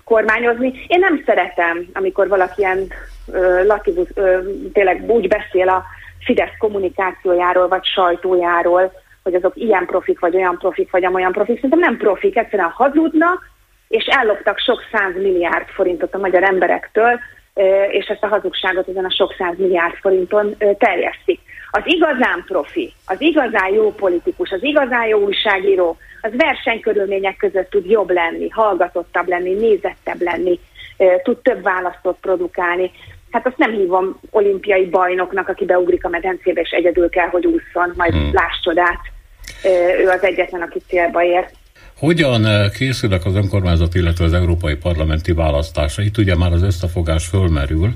kormányozni. 0.03 0.85
Én 0.87 0.99
nem 0.99 1.23
szeretem, 1.25 1.85
amikor 1.93 2.27
valaki 2.27 2.61
ilyen 2.61 2.87
latibus, 3.65 4.07
tényleg 4.73 5.09
úgy 5.09 5.27
beszél 5.27 5.69
a 5.69 5.83
Fidesz 6.25 6.57
kommunikációjáról, 6.57 7.67
vagy 7.67 7.85
sajtójáról, 7.85 8.91
hogy 9.23 9.33
azok 9.33 9.55
ilyen 9.55 9.85
profik, 9.85 10.19
vagy 10.19 10.35
olyan 10.35 10.57
profik, 10.57 10.91
vagy 10.91 11.05
amolyan 11.05 11.31
profik. 11.31 11.55
Szerintem 11.55 11.79
nem 11.79 11.97
profik, 11.97 12.37
egyszerűen 12.37 12.69
hazudnak, 12.69 13.49
és 13.87 14.05
elloptak 14.05 14.57
sok 14.57 14.83
száz 14.91 15.13
milliárd 15.15 15.67
forintot 15.67 16.13
a 16.13 16.17
magyar 16.17 16.43
emberektől, 16.43 17.19
és 17.91 18.05
ezt 18.05 18.23
a 18.23 18.27
hazugságot 18.27 18.87
ezen 18.87 19.05
a 19.05 19.11
sok 19.11 19.35
száz 19.37 19.57
milliárd 19.57 19.95
forinton 19.95 20.55
terjesztik. 20.77 21.39
Az 21.71 21.81
igazán 21.83 22.43
profi, 22.47 22.93
az 23.05 23.21
igazán 23.21 23.73
jó 23.73 23.91
politikus, 23.91 24.51
az 24.51 24.63
igazán 24.63 25.07
jó 25.07 25.19
újságíró, 25.19 25.97
az 26.21 26.31
versenykörülmények 26.35 27.37
között 27.37 27.69
tud 27.69 27.89
jobb 27.89 28.09
lenni, 28.09 28.49
hallgatottabb 28.49 29.27
lenni, 29.27 29.53
nézettebb 29.53 30.21
lenni, 30.21 30.59
tud 31.23 31.37
több 31.37 31.63
választót 31.63 32.17
produkálni. 32.21 32.91
Hát 33.31 33.47
azt 33.47 33.57
nem 33.57 33.71
hívom 33.71 34.19
olimpiai 34.29 34.85
bajnoknak, 34.85 35.47
aki 35.47 35.65
beugrik 35.65 36.05
a 36.05 36.09
medencébe, 36.09 36.61
és 36.61 36.69
egyedül 36.69 37.09
kell, 37.09 37.27
hogy 37.27 37.45
ússzon, 37.45 37.93
majd 37.95 38.13
hmm. 38.13 38.33
láss 38.33 38.59
csodát. 38.63 38.99
Ő 40.03 40.07
az 40.07 40.23
egyetlen, 40.23 40.61
aki 40.61 40.79
célba 40.87 41.23
ér. 41.23 41.49
Hogyan 41.97 42.45
készülnek 42.73 43.25
az 43.25 43.35
önkormányzat, 43.35 43.95
illetve 43.95 44.25
az 44.25 44.33
európai 44.33 44.75
parlamenti 44.75 45.33
választásra? 45.33 46.03
Itt 46.03 46.17
ugye 46.17 46.35
már 46.35 46.51
az 46.51 46.63
összefogás 46.63 47.27
fölmerül, 47.27 47.89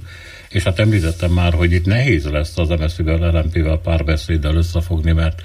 és 0.50 0.64
hát 0.64 0.80
említettem 0.80 1.32
már, 1.32 1.54
hogy 1.54 1.72
itt 1.72 1.86
nehéz 1.86 2.30
lesz 2.30 2.58
az 2.58 2.70
MSZP-vel, 2.70 3.32
LMP-vel 3.32 3.80
párbeszéddel 3.84 4.56
összefogni, 4.56 5.12
mert 5.12 5.42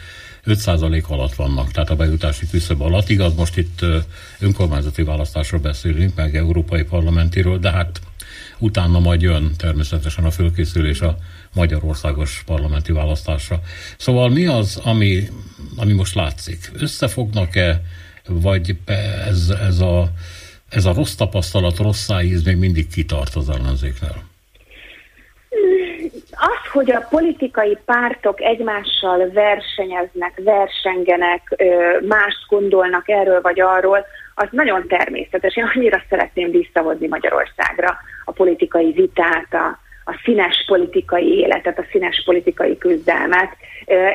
5% 0.46 1.06
alatt 1.08 1.34
vannak, 1.34 1.70
tehát 1.70 1.90
a 1.90 1.96
bejutási 1.96 2.46
küszöb 2.50 2.80
alatt. 2.80 3.08
Igaz, 3.08 3.34
most 3.34 3.56
itt 3.56 3.80
önkormányzati 4.40 5.02
választásról 5.02 5.60
beszélünk, 5.60 6.14
meg 6.14 6.36
európai 6.36 6.82
parlamentiről, 6.82 7.58
de 7.58 7.70
hát 7.70 8.00
utána 8.60 8.98
majd 8.98 9.22
jön 9.22 9.50
természetesen 9.58 10.24
a 10.24 10.30
fölkészülés 10.30 11.00
a 11.00 11.16
Magyarországos 11.54 12.42
parlamenti 12.46 12.92
választásra. 12.92 13.56
Szóval 13.98 14.28
mi 14.28 14.46
az, 14.46 14.80
ami, 14.84 15.28
ami 15.76 15.92
most 15.92 16.14
látszik? 16.14 16.70
Összefognak-e, 16.80 17.80
vagy 18.28 18.76
ez, 19.26 19.52
ez, 19.66 19.80
a, 19.80 20.08
ez 20.68 20.84
a 20.84 20.92
rossz 20.92 21.14
tapasztalat, 21.14 21.78
rossz 21.78 22.04
szájíz 22.04 22.44
még 22.44 22.56
mindig 22.56 22.88
kitart 22.88 23.34
az 23.34 23.48
ellenzéknél? 23.48 24.28
Az, 26.30 26.70
hogy 26.72 26.90
a 26.90 27.06
politikai 27.10 27.78
pártok 27.84 28.40
egymással 28.40 29.30
versenyeznek, 29.32 30.40
versengenek, 30.44 31.62
mást 32.08 32.46
gondolnak 32.48 33.08
erről 33.08 33.40
vagy 33.40 33.60
arról, 33.60 34.06
az 34.40 34.48
nagyon 34.50 34.86
természetes. 34.86 35.56
Én 35.56 35.70
annyira 35.74 36.02
szeretném 36.08 36.50
visszahozni 36.50 37.06
Magyarországra 37.06 37.96
a 38.24 38.32
politikai 38.32 38.92
vitát, 38.92 39.54
a, 39.54 39.78
a 40.04 40.20
színes 40.24 40.64
politikai 40.66 41.38
életet, 41.38 41.78
a 41.78 41.84
színes 41.90 42.22
politikai 42.24 42.78
küzdelmet. 42.78 43.56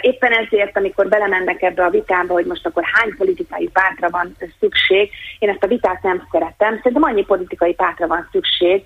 Éppen 0.01 0.32
ezért, 0.32 0.77
amikor 0.77 1.08
belemennek 1.08 1.62
ebbe 1.62 1.84
a 1.84 1.89
vitába, 1.89 2.34
hogy 2.34 2.46
most 2.46 2.65
akkor 2.65 2.84
hány 2.91 3.15
politikai 3.17 3.70
pártra 3.74 4.10
van 4.10 4.36
szükség, 4.60 5.10
én 5.39 5.50
ezt 5.50 5.63
a 5.63 5.67
vitát 5.67 6.01
nem 6.01 6.27
szeretem. 6.32 6.75
Szerintem 6.75 7.03
annyi 7.03 7.24
politikai 7.25 7.74
pártra 7.74 8.08
van 8.08 8.29
szükség, 8.32 8.84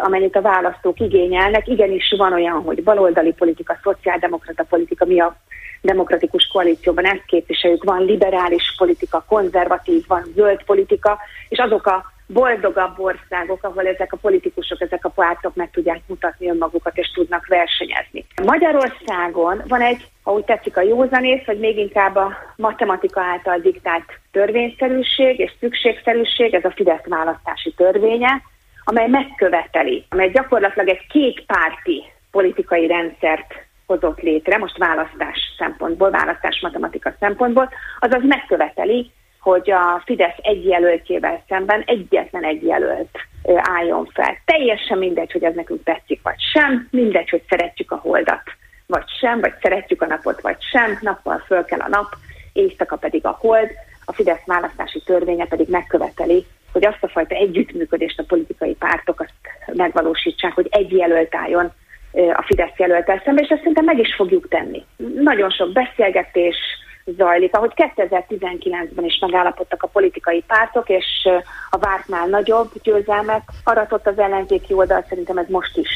amennyit 0.00 0.36
a 0.36 0.40
választók 0.40 1.00
igényelnek. 1.00 1.68
Igenis 1.68 2.14
van 2.16 2.32
olyan, 2.32 2.62
hogy 2.62 2.82
baloldali 2.82 3.32
politika, 3.32 3.78
szociáldemokrata 3.82 4.64
politika, 4.64 5.04
mi 5.04 5.20
a 5.20 5.36
demokratikus 5.80 6.46
koalícióban 6.52 7.04
ezt 7.04 7.24
képviseljük, 7.26 7.84
van 7.84 8.04
liberális 8.04 8.74
politika, 8.76 9.24
konzervatív, 9.28 10.04
van 10.06 10.22
zöld 10.34 10.62
politika, 10.64 11.18
és 11.48 11.58
azok 11.58 11.86
a 11.86 12.12
boldogabb 12.26 12.98
országok, 12.98 13.64
ahol 13.64 13.86
ezek 13.86 14.12
a 14.12 14.16
politikusok, 14.16 14.80
ezek 14.80 15.04
a 15.04 15.08
pártok 15.08 15.54
meg 15.54 15.70
tudják 15.70 16.00
mutatni 16.06 16.48
önmagukat, 16.48 16.96
és 16.98 17.10
tudnak 17.10 17.46
versenyezni. 17.46 18.26
Magyarországon 18.44 19.62
van 19.68 19.80
egy, 19.80 20.08
ha 20.22 20.32
úgy 20.32 20.44
tetszik, 20.44 20.76
a 20.76 20.82
józanész, 20.82 21.44
vagy 21.46 21.58
még 21.58 21.78
inkább 21.78 22.16
a 22.16 22.32
matematika 22.56 23.20
által 23.20 23.58
diktált 23.58 24.04
törvényszerűség 24.30 25.38
és 25.38 25.52
szükségszerűség, 25.60 26.54
ez 26.54 26.64
a 26.64 26.70
Fidesz 26.70 27.04
választási 27.04 27.74
törvénye, 27.76 28.42
amely 28.84 29.08
megköveteli, 29.08 30.04
amely 30.08 30.30
gyakorlatilag 30.30 30.88
egy 30.88 31.06
kétpárti 31.06 32.04
politikai 32.30 32.86
rendszert 32.86 33.54
hozott 33.86 34.20
létre, 34.20 34.58
most 34.58 34.78
választás 34.78 35.38
szempontból, 35.58 36.10
választás 36.10 36.60
matematika 36.60 37.14
szempontból, 37.20 37.68
azaz 37.98 38.22
megköveteli, 38.22 39.10
hogy 39.40 39.70
a 39.70 40.02
Fidesz 40.04 40.36
egy 40.42 40.64
jelöltjével 40.66 41.44
szemben 41.48 41.82
egyetlen 41.86 42.44
egy 42.44 42.62
jelölt 42.62 43.18
álljon 43.56 44.08
fel. 44.14 44.36
Teljesen 44.44 44.98
mindegy, 44.98 45.32
hogy 45.32 45.44
ez 45.44 45.54
nekünk 45.54 45.82
tetszik, 45.84 46.20
vagy 46.22 46.40
sem, 46.52 46.88
mindegy, 46.90 47.30
hogy 47.30 47.42
szeretjük 47.48 47.90
a 47.90 48.00
holdat, 48.02 48.42
vagy 48.86 49.04
sem, 49.20 49.40
vagy 49.40 49.54
szeretjük 49.60 50.02
a 50.02 50.06
napot, 50.06 50.40
vagy 50.40 50.56
sem, 50.60 50.98
nappal 51.00 51.42
föl 51.46 51.64
kell 51.64 51.80
a 51.80 51.88
nap, 51.88 52.14
éjszaka 52.52 52.96
pedig 52.96 53.26
a 53.26 53.38
hold, 53.40 53.70
a 54.04 54.12
Fidesz 54.12 54.44
választási 54.46 55.02
törvénye 55.04 55.46
pedig 55.46 55.68
megköveteli, 55.68 56.46
hogy 56.72 56.86
azt 56.86 57.02
a 57.02 57.08
fajta 57.08 57.34
együttműködést 57.34 58.18
a 58.18 58.24
politikai 58.26 58.74
pártok 58.74 59.20
azt 59.20 59.76
megvalósítsák, 59.76 60.52
hogy 60.52 60.66
egy 60.70 60.92
jelölt 60.92 61.34
álljon 61.34 61.72
a 62.12 62.42
Fidesz 62.46 62.76
jelöltel 62.76 63.20
szemben, 63.24 63.44
és 63.44 63.50
ezt 63.50 63.60
szerintem 63.60 63.84
meg 63.84 63.98
is 63.98 64.14
fogjuk 64.14 64.48
tenni. 64.48 64.84
Nagyon 65.14 65.50
sok 65.50 65.72
beszélgetés 65.72 66.56
zajlik, 67.04 67.56
ahogy 67.56 67.72
2019-ben 67.76 69.04
is 69.04 69.18
megállapodtak 69.18 69.82
a 69.82 69.86
politikai 69.86 70.44
pártok, 70.46 70.88
és 70.88 71.28
a 71.70 71.78
vártnál 71.78 72.26
nagyobb 72.26 72.70
győzelmek 72.82 73.42
aratott 73.64 74.06
az 74.06 74.18
ellenzéki 74.18 74.74
oldal, 74.74 75.04
szerintem 75.08 75.38
ez 75.38 75.48
most 75.48 75.76
is 75.76 75.90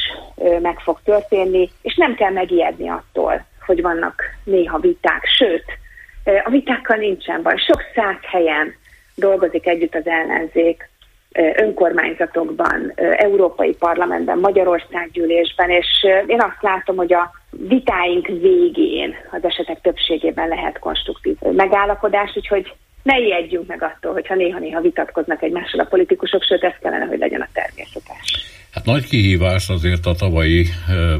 meg 0.61 0.79
fog 0.79 0.99
történni, 1.03 1.69
és 1.81 1.95
nem 1.95 2.15
kell 2.15 2.31
megijedni 2.31 2.89
attól, 2.89 3.45
hogy 3.65 3.81
vannak 3.81 4.23
néha 4.43 4.79
viták, 4.79 5.25
sőt, 5.37 5.65
a 6.43 6.49
vitákkal 6.49 6.97
nincsen 6.97 7.41
baj. 7.41 7.55
Sok 7.57 7.81
száz 7.95 8.17
helyen 8.21 8.75
dolgozik 9.19 9.67
együtt 9.67 9.95
az 9.95 10.07
ellenzék, 10.07 10.89
önkormányzatokban, 11.55 12.93
Európai 13.17 13.75
Parlamentben, 13.75 14.37
Magyarország 14.39 15.09
gyűlésben, 15.11 15.69
és 15.69 15.87
én 16.27 16.41
azt 16.41 16.61
látom, 16.61 16.95
hogy 16.95 17.13
a 17.13 17.31
vitáink 17.49 18.27
végén 18.27 19.15
az 19.31 19.43
esetek 19.43 19.81
többségében 19.81 20.47
lehet 20.47 20.79
konstruktív 20.79 21.35
megállapodás, 21.39 22.31
úgyhogy 22.35 22.73
ne 23.03 23.19
ijedjünk 23.19 23.67
meg 23.67 23.83
attól, 23.83 24.13
hogyha 24.13 24.35
néha-néha 24.35 24.81
vitatkoznak 24.81 25.41
egymással 25.41 25.79
a 25.79 25.85
politikusok, 25.85 26.43
sőt 26.43 26.63
ez 26.63 26.73
kellene, 26.81 27.05
hogy 27.05 27.19
legyen 27.19 27.41
a 27.41 27.47
természetes. 27.53 28.45
Hát 28.71 28.85
nagy 28.85 29.07
kihívás 29.07 29.69
azért 29.69 30.05
a 30.05 30.15
tavalyi 30.15 30.65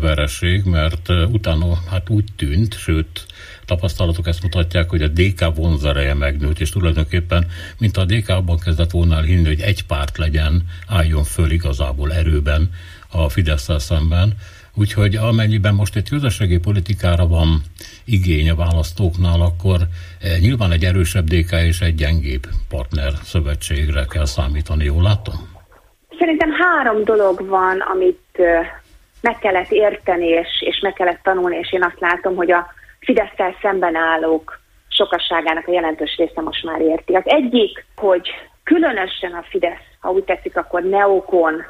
vereség, 0.01 0.61
mert 0.65 1.09
utána 1.31 1.65
hát 1.91 2.09
úgy 2.09 2.25
tűnt, 2.37 2.73
sőt 2.73 3.25
tapasztalatok 3.67 4.27
ezt 4.27 4.43
mutatják, 4.43 4.89
hogy 4.89 5.01
a 5.01 5.07
DK 5.07 5.55
vonzereje 5.55 6.13
megnőtt, 6.13 6.59
és 6.59 6.69
tulajdonképpen, 6.69 7.47
mint 7.79 7.97
a 7.97 8.05
DK 8.05 8.29
abban 8.29 8.59
kezdett 8.59 8.91
volna 8.91 9.21
hinni, 9.21 9.47
hogy 9.47 9.61
egy 9.61 9.85
párt 9.85 10.17
legyen, 10.17 10.63
álljon 10.87 11.23
föl 11.23 11.51
igazából 11.51 12.13
erőben 12.13 12.69
a 13.11 13.29
fidesz 13.29 13.69
szemben, 13.77 14.33
Úgyhogy 14.79 15.15
amennyiben 15.15 15.73
most 15.73 15.95
egy 15.95 16.09
közösségi 16.09 16.57
politikára 16.57 17.27
van 17.27 17.61
igény 18.05 18.49
a 18.49 18.55
választóknál, 18.55 19.41
akkor 19.41 19.77
eh, 20.21 20.37
nyilván 20.39 20.71
egy 20.71 20.83
erősebb 20.83 21.25
DK 21.25 21.51
és 21.51 21.81
egy 21.81 21.95
gyengébb 21.95 22.45
partner 22.69 23.11
szövetségre 23.23 24.05
kell 24.09 24.25
számítani, 24.25 24.83
jól 24.83 25.03
látom? 25.03 25.35
Szerintem 26.19 26.49
három 26.51 27.03
dolog 27.03 27.47
van, 27.47 27.79
amit 27.79 28.29
eh, 28.31 28.67
meg 29.21 29.37
kellett 29.37 29.71
érteni, 29.71 30.27
és, 30.27 30.47
és 30.59 30.79
meg 30.81 30.93
kellett 30.93 31.19
tanulni, 31.23 31.57
és 31.57 31.73
én 31.73 31.83
azt 31.83 31.99
látom, 31.99 32.35
hogy 32.35 32.51
a 32.51 32.67
fidesz 33.07 33.55
szemben 33.61 33.95
állók 33.95 34.59
sokasságának 34.87 35.67
a 35.67 35.71
jelentős 35.71 36.15
része 36.17 36.41
most 36.41 36.63
már 36.63 36.81
érti. 36.81 37.15
Az 37.15 37.25
egyik, 37.25 37.85
hogy 37.95 38.29
különösen 38.63 39.31
a 39.31 39.45
Fidesz, 39.49 39.87
ha 39.99 40.11
úgy 40.11 40.23
tetszik, 40.23 40.57
akkor 40.57 40.83
neokon 40.83 41.65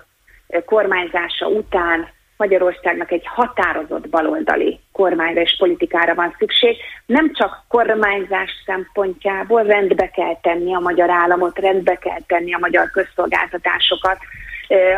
eh, 0.47 0.61
kormányzása 0.65 1.47
után 1.47 2.07
Magyarországnak 2.37 3.11
egy 3.11 3.25
határozott 3.25 4.09
baloldali 4.09 4.79
kormányra 4.91 5.41
és 5.41 5.55
politikára 5.57 6.15
van 6.15 6.35
szükség. 6.39 6.77
Nem 7.05 7.33
csak 7.33 7.63
kormányzás 7.67 8.51
szempontjából 8.65 9.63
rendbe 9.63 10.09
kell 10.09 10.39
tenni 10.41 10.75
a 10.75 10.79
magyar 10.79 11.09
államot, 11.09 11.59
rendbe 11.59 11.95
kell 11.95 12.21
tenni 12.27 12.53
a 12.53 12.59
magyar 12.59 12.91
közszolgáltatásokat, 12.91 14.17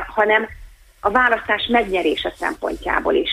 hanem 0.07 0.47
a 1.01 1.11
választás 1.11 1.67
megnyerése 1.67 2.33
szempontjából 2.35 3.13
is. 3.13 3.31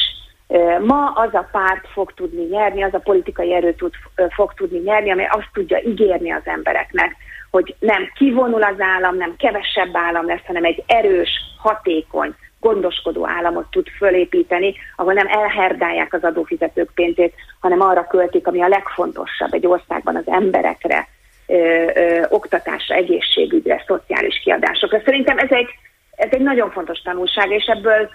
Ma 0.81 1.11
az 1.11 1.35
a 1.35 1.49
párt 1.53 1.89
fog 1.93 2.13
tudni 2.15 2.45
nyerni, 2.45 2.83
az 2.83 2.95
a 2.95 2.99
politikai 2.99 3.55
erő 3.55 3.75
tud, 3.75 3.93
fog 4.35 4.55
tudni 4.55 4.79
nyerni, 4.79 5.11
amely 5.11 5.29
azt 5.31 5.49
tudja 5.53 5.79
ígérni 5.79 6.31
az 6.31 6.43
embereknek, 6.45 7.17
hogy 7.51 7.75
nem 7.79 8.11
kivonul 8.15 8.63
az 8.63 8.77
állam, 8.79 9.17
nem 9.17 9.37
kevesebb 9.37 9.97
állam 9.97 10.27
lesz, 10.27 10.47
hanem 10.47 10.65
egy 10.65 10.83
erős, 10.87 11.31
hatékony, 11.59 12.35
gondoskodó 12.61 13.29
államot 13.29 13.71
tud 13.71 13.89
fölépíteni, 13.89 14.75
ahol 14.97 15.13
nem 15.13 15.27
elherdálják 15.27 16.13
az 16.13 16.25
adófizetők 16.25 16.91
pénzét, 16.95 17.35
hanem 17.61 17.81
arra 17.81 18.07
költik, 18.07 18.47
ami 18.47 18.63
a 18.63 18.69
legfontosabb 18.69 19.53
egy 19.53 19.67
országban 19.67 20.17
az 20.17 20.27
emberekre, 20.27 21.09
ö, 21.47 21.91
ö, 21.95 22.25
oktatásra, 22.29 22.95
egészségügyre, 22.95 23.85
szociális 23.87 24.41
kiadásokra. 24.45 25.01
Szerintem 25.05 25.39
ez 25.39 25.51
egy, 25.51 25.69
ez 26.17 26.29
egy 26.31 26.41
nagyon 26.41 26.71
fontos 26.71 26.99
tanulság, 26.99 27.51
és 27.51 27.65
ebből, 27.65 28.11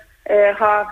ha 0.57 0.85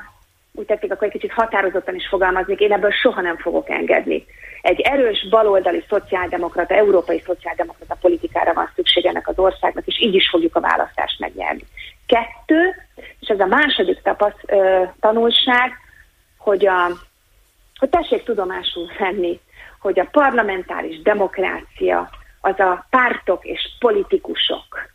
úgy 0.59 0.65
tették, 0.65 0.91
akkor 0.91 1.07
egy 1.07 1.13
kicsit 1.13 1.31
határozottan 1.31 1.95
is 1.95 2.07
fogalmaznék, 2.07 2.59
én 2.59 2.71
ebből 2.71 2.91
soha 2.91 3.21
nem 3.21 3.37
fogok 3.37 3.69
engedni. 3.69 4.25
Egy 4.61 4.79
erős 4.79 5.27
baloldali 5.29 5.83
szociáldemokrata, 5.89 6.73
európai 6.73 7.21
szociáldemokrata 7.25 7.97
politikára 8.01 8.53
van 8.53 8.71
szükség 8.75 9.05
ennek 9.05 9.27
az 9.27 9.39
országnak, 9.39 9.87
és 9.87 10.01
így 10.01 10.15
is 10.15 10.29
fogjuk 10.29 10.55
a 10.55 10.59
választást 10.59 11.19
megnyerni. 11.19 11.63
Kettő, 12.05 12.75
és 13.19 13.27
ez 13.27 13.39
a 13.39 13.45
második 13.45 14.01
tapasz, 14.01 14.39
ö, 14.45 14.83
tanulság, 14.99 15.71
hogy, 16.37 16.67
a, 16.67 16.91
hogy 17.79 17.89
tessék 17.89 18.23
tudomásul 18.23 18.89
venni, 18.99 19.39
hogy 19.79 19.99
a 19.99 20.07
parlamentáris 20.11 21.01
demokrácia 21.01 22.09
az 22.41 22.59
a 22.59 22.85
pártok 22.89 23.45
és 23.45 23.69
politikusok 23.79 24.87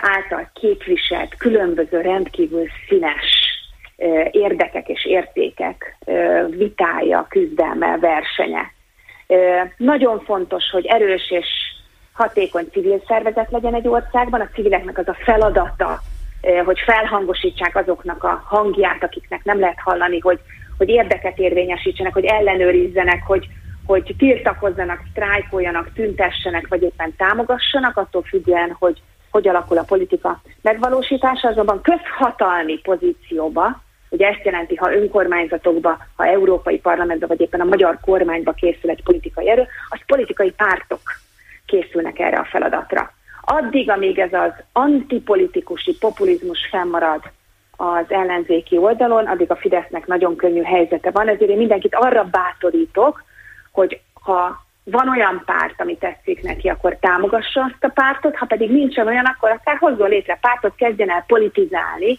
által 0.00 0.50
képviselt 0.54 1.36
különböző 1.36 2.00
rendkívül 2.00 2.66
színes 2.88 3.55
érdekek 4.30 4.88
és 4.88 5.04
értékek 5.04 5.96
vitája, 6.48 7.26
küzdelme, 7.28 7.98
versenye. 7.98 8.72
Nagyon 9.76 10.20
fontos, 10.20 10.70
hogy 10.70 10.86
erős 10.86 11.30
és 11.30 11.46
hatékony 12.12 12.68
civil 12.72 13.02
szervezet 13.06 13.50
legyen 13.50 13.74
egy 13.74 13.88
országban, 13.88 14.40
a 14.40 14.48
civileknek 14.54 14.98
az 14.98 15.08
a 15.08 15.16
feladata, 15.24 16.00
hogy 16.64 16.78
felhangosítsák 16.78 17.76
azoknak 17.76 18.24
a 18.24 18.42
hangját, 18.46 19.02
akiknek 19.02 19.44
nem 19.44 19.60
lehet 19.60 19.80
hallani, 19.80 20.20
hogy, 20.20 20.38
hogy 20.78 20.88
érdeket 20.88 21.38
érvényesítsenek, 21.38 22.12
hogy 22.12 22.24
ellenőrizzenek, 22.24 23.22
hogy, 23.26 23.46
hogy 23.86 24.14
tiltakozzanak, 24.18 25.02
sztrájkoljanak, 25.10 25.92
tüntessenek, 25.94 26.68
vagy 26.68 26.82
éppen 26.82 27.14
támogassanak, 27.16 27.96
attól 27.96 28.22
függően, 28.22 28.76
hogy 28.78 29.02
hogy 29.36 29.48
alakul 29.48 29.78
a 29.78 29.82
politika 29.82 30.40
megvalósítása, 30.62 31.48
azonban 31.48 31.80
közhatalmi 31.80 32.78
pozícióba, 32.78 33.82
ugye 34.08 34.28
ezt 34.28 34.44
jelenti, 34.44 34.74
ha 34.74 34.94
önkormányzatokba, 34.94 35.98
ha 36.16 36.26
európai 36.26 36.78
parlamentbe, 36.78 37.26
vagy 37.26 37.40
éppen 37.40 37.60
a 37.60 37.64
magyar 37.64 37.98
kormányba 38.00 38.52
készül 38.52 38.90
egy 38.90 39.02
politikai 39.02 39.48
erő, 39.48 39.66
az 39.88 40.00
politikai 40.06 40.50
pártok 40.50 41.00
készülnek 41.66 42.18
erre 42.18 42.38
a 42.38 42.48
feladatra. 42.50 43.12
Addig, 43.40 43.90
amíg 43.90 44.18
ez 44.18 44.32
az 44.32 44.52
antipolitikusi 44.72 45.96
populizmus 45.98 46.66
fennmarad 46.70 47.22
az 47.76 48.04
ellenzéki 48.08 48.76
oldalon, 48.76 49.26
addig 49.26 49.50
a 49.50 49.56
Fidesznek 49.56 50.06
nagyon 50.06 50.36
könnyű 50.36 50.62
helyzete 50.62 51.10
van, 51.10 51.28
ezért 51.28 51.50
én 51.50 51.56
mindenkit 51.56 51.94
arra 51.94 52.24
bátorítok, 52.24 53.24
hogy 53.72 54.00
ha 54.12 54.64
van 54.84 55.08
olyan 55.08 55.42
párt, 55.46 55.80
ami 55.80 55.96
tetszik 55.96 56.42
neki, 56.42 56.68
akkor 56.68 56.96
támogassa 57.00 57.60
azt 57.60 57.84
a 57.84 57.88
pártot, 57.88 58.36
ha 58.36 58.46
pedig 58.46 58.70
nincsen 58.70 59.06
olyan, 59.06 59.24
akkor 59.24 59.50
akár 59.50 59.76
hozzon 59.76 60.08
létre 60.08 60.38
pártot, 60.40 60.74
kezdjen 60.74 61.10
el 61.10 61.24
politizálni, 61.26 62.18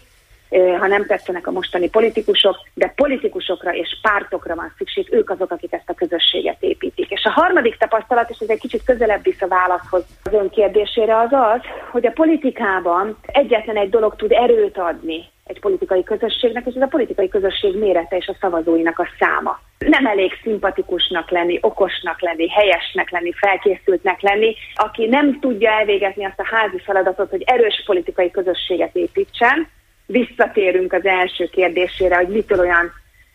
ha 0.50 0.88
nem 0.88 1.06
tetszenek 1.06 1.48
a 1.48 1.52
mostani 1.52 1.90
politikusok, 1.90 2.56
de 2.74 2.94
politikusokra 2.96 3.74
és 3.74 3.98
pártokra 4.02 4.56
van 4.56 4.74
szükség, 4.78 5.08
ők 5.12 5.30
azok, 5.30 5.52
akik 5.52 5.74
ezt 5.74 5.90
a 5.90 5.94
közösséget 5.94 6.58
építik. 6.60 7.10
És 7.10 7.24
a 7.24 7.32
harmadik 7.32 7.78
tapasztalat, 7.78 8.30
és 8.30 8.38
ez 8.40 8.50
egy 8.50 8.60
kicsit 8.60 8.84
közelebb 8.86 9.24
visz 9.24 9.42
a 9.42 9.48
válaszhoz 9.48 10.04
az 10.24 10.34
ön 10.34 10.50
kérdésére, 10.50 11.18
az 11.18 11.32
az, 11.32 11.62
hogy 11.92 12.06
a 12.06 12.12
politikában 12.12 13.18
egyetlen 13.26 13.78
egy 13.78 13.90
dolog 13.90 14.16
tud 14.16 14.32
erőt 14.32 14.78
adni 14.78 15.30
egy 15.48 15.60
politikai 15.60 16.04
közösségnek, 16.04 16.66
és 16.66 16.76
ez 16.76 16.82
a 16.82 16.88
politikai 16.88 17.28
közösség 17.28 17.78
mérete 17.78 18.18
és 18.18 18.28
a 18.28 18.38
szavazóinak 18.40 19.00
a 19.00 19.08
száma. 19.20 19.60
Nem 19.78 20.06
elég 20.06 20.32
szimpatikusnak 20.44 21.32
lenni, 21.32 21.58
okosnak 21.62 22.22
lenni, 22.22 22.50
helyesnek 22.50 23.10
lenni, 23.10 23.32
felkészültnek 23.34 24.22
lenni, 24.22 24.56
aki 24.76 25.06
nem 25.06 25.40
tudja 25.40 25.72
elvégezni 25.72 26.26
azt 26.26 26.40
a 26.40 26.48
házi 26.56 26.80
feladatot, 26.80 27.30
hogy 27.30 27.44
erős 27.46 27.84
politikai 27.86 28.32
közösséget 28.32 28.96
építsen, 28.96 29.68
visszatérünk 30.08 30.93
az 30.93 31.06
első 31.06 31.46
kérdésére, 31.46 32.15
hogy 32.15 32.28
mitől 32.28 32.60
olyan 32.60 32.91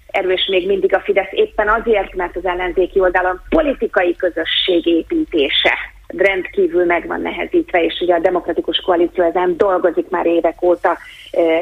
erős 0.07 0.47
még 0.51 0.67
mindig 0.67 0.95
a 0.95 1.01
Fidesz, 1.01 1.31
éppen 1.31 1.69
azért, 1.69 2.15
mert 2.15 2.37
az 2.37 2.45
ellenzéki 2.45 3.01
oldalon 3.01 3.41
politikai 3.49 4.17
közösség 4.17 4.87
építése 4.87 5.75
rendkívül 6.07 6.85
meg 6.85 7.07
van 7.07 7.21
nehezítve, 7.21 7.85
és 7.85 8.01
ugye 8.01 8.15
a 8.15 8.21
demokratikus 8.21 8.79
koalíció 8.79 9.25
ezen 9.25 9.57
dolgozik 9.57 10.09
már 10.09 10.27
évek 10.27 10.63
óta, 10.63 10.99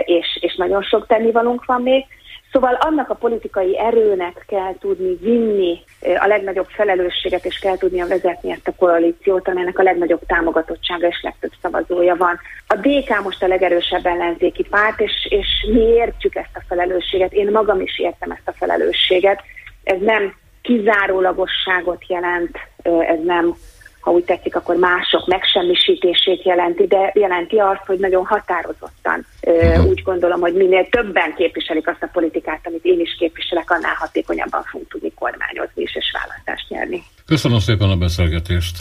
és, 0.04 0.38
és 0.40 0.56
nagyon 0.56 0.82
sok 0.82 1.06
tennivalónk 1.06 1.64
van 1.64 1.82
még. 1.82 2.04
Szóval 2.52 2.74
annak 2.74 3.10
a 3.10 3.14
politikai 3.14 3.78
erőnek 3.78 4.44
kell 4.46 4.74
tudni 4.80 5.16
vinni 5.20 5.82
a 6.18 6.26
legnagyobb 6.26 6.66
felelősséget, 6.68 7.44
és 7.44 7.58
kell 7.58 7.76
tudnia 7.76 8.06
vezetni 8.06 8.50
ezt 8.50 8.68
a 8.68 8.74
koalíciót, 8.78 9.48
amelynek 9.48 9.78
a 9.78 9.82
legnagyobb 9.82 10.20
támogatottsága 10.26 11.06
és 11.06 11.20
legtöbb 11.22 11.50
szavazója 11.62 12.16
van. 12.16 12.38
A 12.66 12.74
DK 12.74 13.22
most 13.22 13.42
a 13.42 13.46
legerősebb 13.46 14.06
ellenzéki 14.06 14.62
párt, 14.62 15.00
és, 15.00 15.26
és 15.28 15.46
mi 15.72 15.80
értjük 15.80 16.34
ezt 16.34 16.54
a 16.54 16.62
felelősséget. 16.68 17.32
Én 17.32 17.50
magam 17.50 17.80
is 17.80 17.98
értem 17.98 18.30
ezt 18.30 18.48
a 18.48 18.52
felelősséget. 18.52 19.42
Ez 19.84 20.00
nem 20.00 20.34
kizárólagosságot 20.62 22.04
jelent, 22.08 22.58
ez 22.82 23.18
nem 23.24 23.54
ha 24.00 24.10
úgy 24.10 24.24
tetszik, 24.24 24.56
akkor 24.56 24.76
mások 24.76 25.26
megsemmisítését 25.26 26.42
jelenti, 26.42 26.86
de 26.86 27.12
jelenti 27.14 27.56
azt, 27.56 27.84
hogy 27.86 27.98
nagyon 27.98 28.26
határozottan 28.26 29.26
uh-huh. 29.42 29.86
úgy 29.86 30.02
gondolom, 30.02 30.40
hogy 30.40 30.54
minél 30.54 30.88
többen 30.88 31.34
képviselik 31.36 31.88
azt 31.88 32.02
a 32.02 32.08
politikát, 32.12 32.60
amit 32.62 32.84
én 32.84 33.00
is 33.00 33.16
képviselek, 33.18 33.70
annál 33.70 33.94
hatékonyabban 33.94 34.62
fogunk 34.62 34.90
tudni 34.90 35.12
kormányozni 35.14 35.82
is, 35.82 35.96
és 35.96 36.12
választást 36.12 36.68
nyerni. 36.68 37.02
Köszönöm 37.26 37.58
szépen 37.58 37.90
a 37.90 37.96
beszélgetést. 37.96 38.78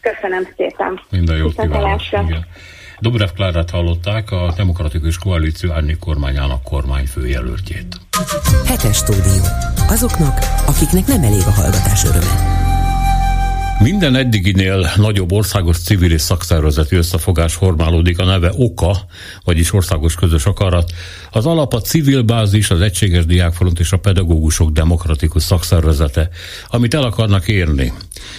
Köszönöm 0.00 0.48
szépen. 0.56 1.00
Minden 1.10 1.36
jót 1.36 1.60
kívánok. 1.60 2.00
Dobrev 2.98 3.28
Klárát 3.34 3.70
hallották, 3.70 4.30
a 4.30 4.52
Demokratikus 4.56 5.18
Koalíció 5.18 5.72
árnyék 5.72 5.98
kormányának 5.98 6.62
kormányfőjelöltjét. 6.62 7.96
Hetes 8.66 8.96
stúdió. 8.96 9.42
Azoknak, 9.88 10.38
akiknek 10.66 11.06
nem 11.06 11.22
elég 11.22 11.42
a 11.46 11.50
hallgatás 11.50 12.04
öröme. 12.04 12.71
Minden 13.82 14.16
eddiginél 14.16 14.90
nagyobb 14.96 15.32
országos 15.32 15.78
civil 15.78 16.12
és 16.12 16.20
szakszervezeti 16.20 16.96
összefogás 16.96 17.54
formálódik 17.54 18.18
a 18.18 18.24
neve 18.24 18.52
OKA, 18.56 18.96
vagyis 19.44 19.72
Országos 19.72 20.14
Közös 20.14 20.46
Akarat. 20.46 20.92
Az 21.30 21.46
alap 21.46 21.74
a 21.74 21.80
civil 21.80 22.22
bázis, 22.22 22.70
az 22.70 22.80
Egységes 22.80 23.26
Diákfront 23.26 23.80
és 23.80 23.92
a 23.92 23.96
Pedagógusok 23.96 24.70
Demokratikus 24.70 25.42
Szakszervezete, 25.42 26.28
amit 26.68 26.94
el 26.94 27.02
akarnak 27.02 27.48
érni. 27.48 27.92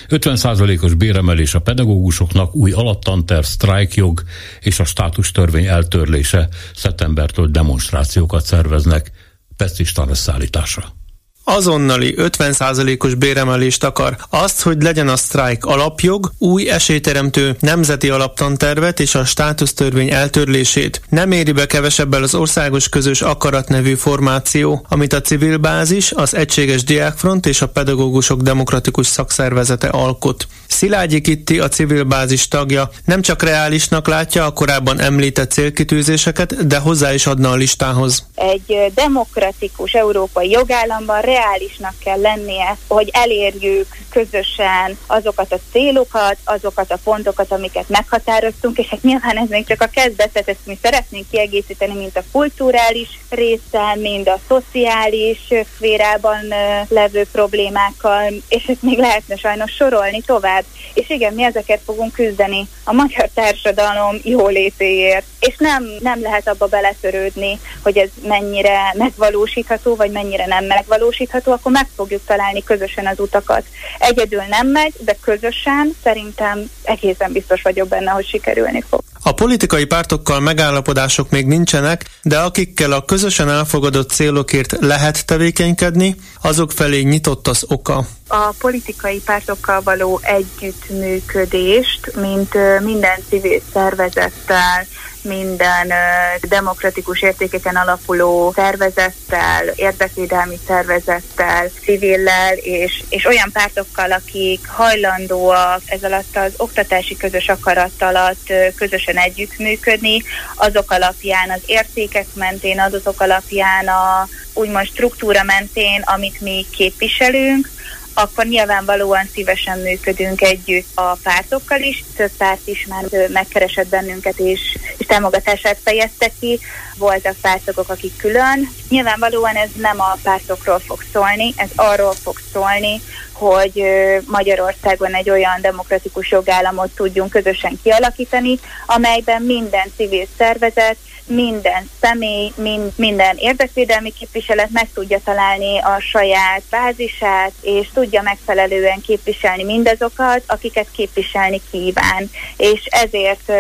50%-os 0.10 0.94
béremelés 0.94 1.54
a 1.54 1.60
pedagógusoknak, 1.60 2.56
új 2.56 2.72
alaptanter, 2.72 3.46
sztrájkjog 3.46 4.24
és 4.60 4.80
a 4.80 4.86
státustörvény 4.86 5.66
eltörlése. 5.66 6.48
Szeptembertől 6.76 7.48
demonstrációkat 7.48 8.46
szerveznek. 8.46 9.12
Pestistan 9.58 10.10
összeállítása. 10.10 11.03
Azonnali 11.44 12.16
50%-os 12.18 13.16
béremelést 13.16 13.84
akar, 13.84 14.18
azt, 14.30 14.62
hogy 14.62 14.82
legyen 14.82 15.08
a 15.08 15.16
sztrájk 15.16 15.66
alapjog, 15.66 16.32
új 16.38 16.70
esélyteremtő 16.70 17.56
nemzeti 17.60 18.10
alaptantervet 18.10 19.00
és 19.00 19.16
a 19.16 19.26
státusztörvény 19.26 20.12
eltörlését. 20.12 21.02
Nem 21.10 21.32
éri 21.32 21.52
be 21.52 21.66
kevesebbel 21.66 22.24
az 22.24 22.36
országos 22.36 22.90
közös 22.90 23.22
akarat 23.22 23.68
nevű 23.68 23.96
formáció, 23.96 24.86
amit 24.90 25.14
a 25.14 25.22
civil 25.22 25.58
bázis, 25.58 26.12
az 26.12 26.36
Egységes 26.36 26.84
Diákfront 26.84 27.46
és 27.46 27.62
a 27.62 27.68
Pedagógusok 27.68 28.42
Demokratikus 28.42 29.08
Szakszervezete 29.08 29.88
alkot. 29.88 30.48
Szilágyi 30.68 31.22
Kitti, 31.22 31.60
a 31.60 31.68
civil 31.68 32.04
bázis 32.04 32.48
tagja, 32.48 32.90
nem 33.06 33.22
csak 33.22 33.44
reálisnak 33.44 34.08
látja 34.08 34.46
a 34.46 34.52
korábban 34.52 35.00
említett 35.00 35.52
célkitűzéseket, 35.52 36.68
de 36.68 36.78
hozzá 36.78 37.14
is 37.14 37.26
adna 37.26 37.50
a 37.50 37.56
listához. 37.56 38.28
Egy 38.36 38.92
demokratikus 38.96 39.94
európai 39.94 40.50
jogállamban 40.50 41.22
reálisnak 41.34 41.94
kell 42.04 42.22
lennie, 42.22 42.78
hogy 42.88 43.10
elérjük 43.14 43.88
közösen 44.10 44.98
azokat 45.08 45.54
a 45.54 45.60
célokat, 45.72 46.38
azokat 46.44 46.92
a 46.92 47.00
pontokat, 47.04 47.52
amiket 47.52 47.90
meghatároztunk, 47.90 48.78
és 48.78 48.88
hát 48.88 49.02
nyilván 49.02 49.38
ez 49.38 49.50
még 49.50 49.66
csak 49.68 49.82
a 49.82 49.90
kezdetet, 49.94 50.48
ezt 50.48 50.66
mi 50.66 50.78
szeretnénk 50.82 51.26
kiegészíteni, 51.32 51.94
mint 51.94 52.18
a 52.18 52.24
kulturális 52.32 53.10
résszel, 53.30 53.96
mind 53.96 54.28
a 54.28 54.40
szociális 54.48 55.40
szférában 55.76 56.40
levő 56.88 57.26
problémákkal, 57.32 58.34
és 58.50 58.66
ezt 58.66 58.82
még 58.82 58.98
lehetne 58.98 59.36
sajnos 59.36 59.72
sorolni 59.72 60.22
tovább. 60.22 60.64
És 60.94 61.10
igen, 61.10 61.34
mi 61.34 61.44
ezeket 61.44 61.82
fogunk 61.86 62.14
küzdeni 62.14 62.68
a 62.84 62.94
magyar 62.94 63.30
társadalom 63.34 64.16
jólétéért, 64.24 65.26
és 65.40 65.56
nem, 65.58 65.86
nem 66.00 66.22
lehet 66.22 66.48
abba 66.48 66.66
beletörődni, 66.66 67.60
hogy 67.84 67.98
ez 67.98 68.10
mennyire 68.28 68.94
megvalósítható, 68.98 69.96
vagy 69.96 70.12
mennyire 70.12 70.46
nem 70.46 70.66
megvalósítható, 70.66 71.23
akkor 71.32 71.72
meg 71.72 71.88
fogjuk 71.96 72.22
találni 72.26 72.64
közösen 72.64 73.08
az 73.08 73.20
utakat. 73.20 73.64
Egyedül 74.00 74.44
nem 74.50 74.68
megy, 74.68 74.94
de 75.00 75.18
közösen 75.22 75.96
szerintem 76.04 76.70
egészen 76.84 77.32
biztos 77.32 77.62
vagyok 77.62 77.88
benne, 77.88 78.12
hogy 78.12 78.26
sikerülni 78.28 78.84
fog. 78.90 79.02
A 79.24 79.32
politikai 79.32 79.86
pártokkal 79.86 80.40
megállapodások 80.40 81.30
még 81.30 81.46
nincsenek, 81.46 82.06
de 82.22 82.40
akikkel 82.40 82.92
a 82.92 83.06
közösen 83.06 83.50
elfogadott 83.50 84.10
célokért 84.10 84.76
lehet 84.80 85.26
tevékenykedni, 85.26 86.16
azok 86.42 86.72
felé 86.72 87.02
nyitott 87.02 87.48
az 87.48 87.66
oka. 87.68 88.06
A 88.28 88.54
politikai 88.58 89.22
pártokkal 89.22 89.82
való 89.82 90.20
együttműködést, 90.24 92.16
mint 92.16 92.54
minden 92.80 93.20
civil 93.30 93.62
szervezettel, 93.74 94.86
minden 95.24 95.94
demokratikus 96.42 97.22
értékeken 97.22 97.76
alapuló 97.76 98.52
szervezettel, 98.56 99.68
érdekvédelmi 99.76 100.60
szervezettel, 100.68 101.70
civillel 101.82 102.54
és, 102.54 103.04
és 103.10 103.26
olyan 103.26 103.52
pártokkal, 103.52 104.12
akik 104.12 104.68
hajlandóak 104.68 105.82
ez 105.86 106.04
alatt 106.04 106.36
az 106.36 106.54
oktatási 106.58 107.18
közös 107.18 107.50
akarat 107.50 108.02
alatt 108.02 108.54
közösen 108.76 109.18
együttműködni, 109.18 110.24
azok 110.56 110.92
alapján, 110.92 111.50
az 111.50 111.62
értékek 111.66 112.28
mentén, 112.34 112.80
azok 112.80 113.22
alapján 113.22 113.88
a 113.88 114.28
úgymond 114.54 114.86
struktúra 114.86 115.44
mentén, 115.44 116.02
amit 116.06 116.42
mi 116.42 116.66
képviselünk, 116.72 117.70
akkor 118.14 118.46
nyilvánvalóan 118.46 119.30
szívesen 119.34 119.80
működünk 119.80 120.42
együtt 120.42 120.88
a 120.96 121.18
pártokkal 121.24 121.82
is. 121.82 122.04
Több 122.16 122.32
párt 122.38 122.68
is 122.68 122.88
már 122.90 123.30
megkeresett 123.30 123.88
bennünket, 123.88 124.40
és, 124.40 124.60
és 124.98 125.06
támogatását 125.06 125.78
fejezte 125.84 126.32
ki. 126.40 126.60
Voltak 126.98 127.36
pártokok, 127.42 127.90
akik 127.90 128.18
külön. 128.18 128.70
Nyilvánvalóan 128.90 129.56
ez 129.56 129.70
nem 129.76 130.00
a 130.00 130.18
pártokról 130.24 130.80
fog 130.80 131.04
szólni, 131.14 131.54
ez 131.56 131.70
arról 131.76 132.14
fog 132.14 132.36
szólni, 132.54 133.02
hogy 133.44 133.84
Magyarországon 134.26 135.14
egy 135.14 135.30
olyan 135.30 135.62
demokratikus 135.62 136.32
jogállamot 136.32 136.90
tudjunk 136.96 137.30
közösen 137.30 137.80
kialakítani, 137.84 138.60
amelyben 138.86 139.42
minden 139.42 139.92
civil 139.96 140.26
szervezet, 140.38 140.98
minden 141.26 141.90
személy, 142.02 142.52
mind, 142.56 142.92
minden 142.96 143.36
érdekvédelmi 143.38 144.14
képviselet 144.14 144.70
meg 144.72 144.90
tudja 144.94 145.20
találni 145.24 145.80
a 145.80 146.00
saját 146.00 146.62
bázisát, 146.70 147.52
és 147.62 147.88
tudja 147.94 148.22
megfelelően 148.22 149.02
képviselni 149.02 149.64
mindazokat, 149.64 150.44
akiket 150.48 150.88
képviselni 150.92 151.62
kíván. 151.72 152.30
És 152.58 152.86
ezért 152.86 153.52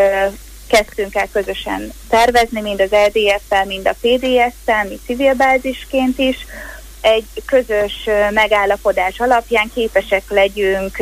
kezdtünk 0.68 1.16
el 1.16 1.28
közösen 1.32 1.94
tervezni, 2.10 2.62
mind 2.62 2.82
az 2.82 2.92
LDF-fel, 2.92 3.66
mind 3.66 3.88
a 3.88 3.96
PDS-szel, 4.02 4.86
mi 4.90 5.00
civil 5.06 5.34
bázisként 5.34 6.20
is, 6.20 6.38
egy 7.04 7.26
közös 7.46 7.94
megállapodás 8.30 9.20
alapján 9.20 9.72
képesek 9.74 10.24
legyünk 10.30 10.98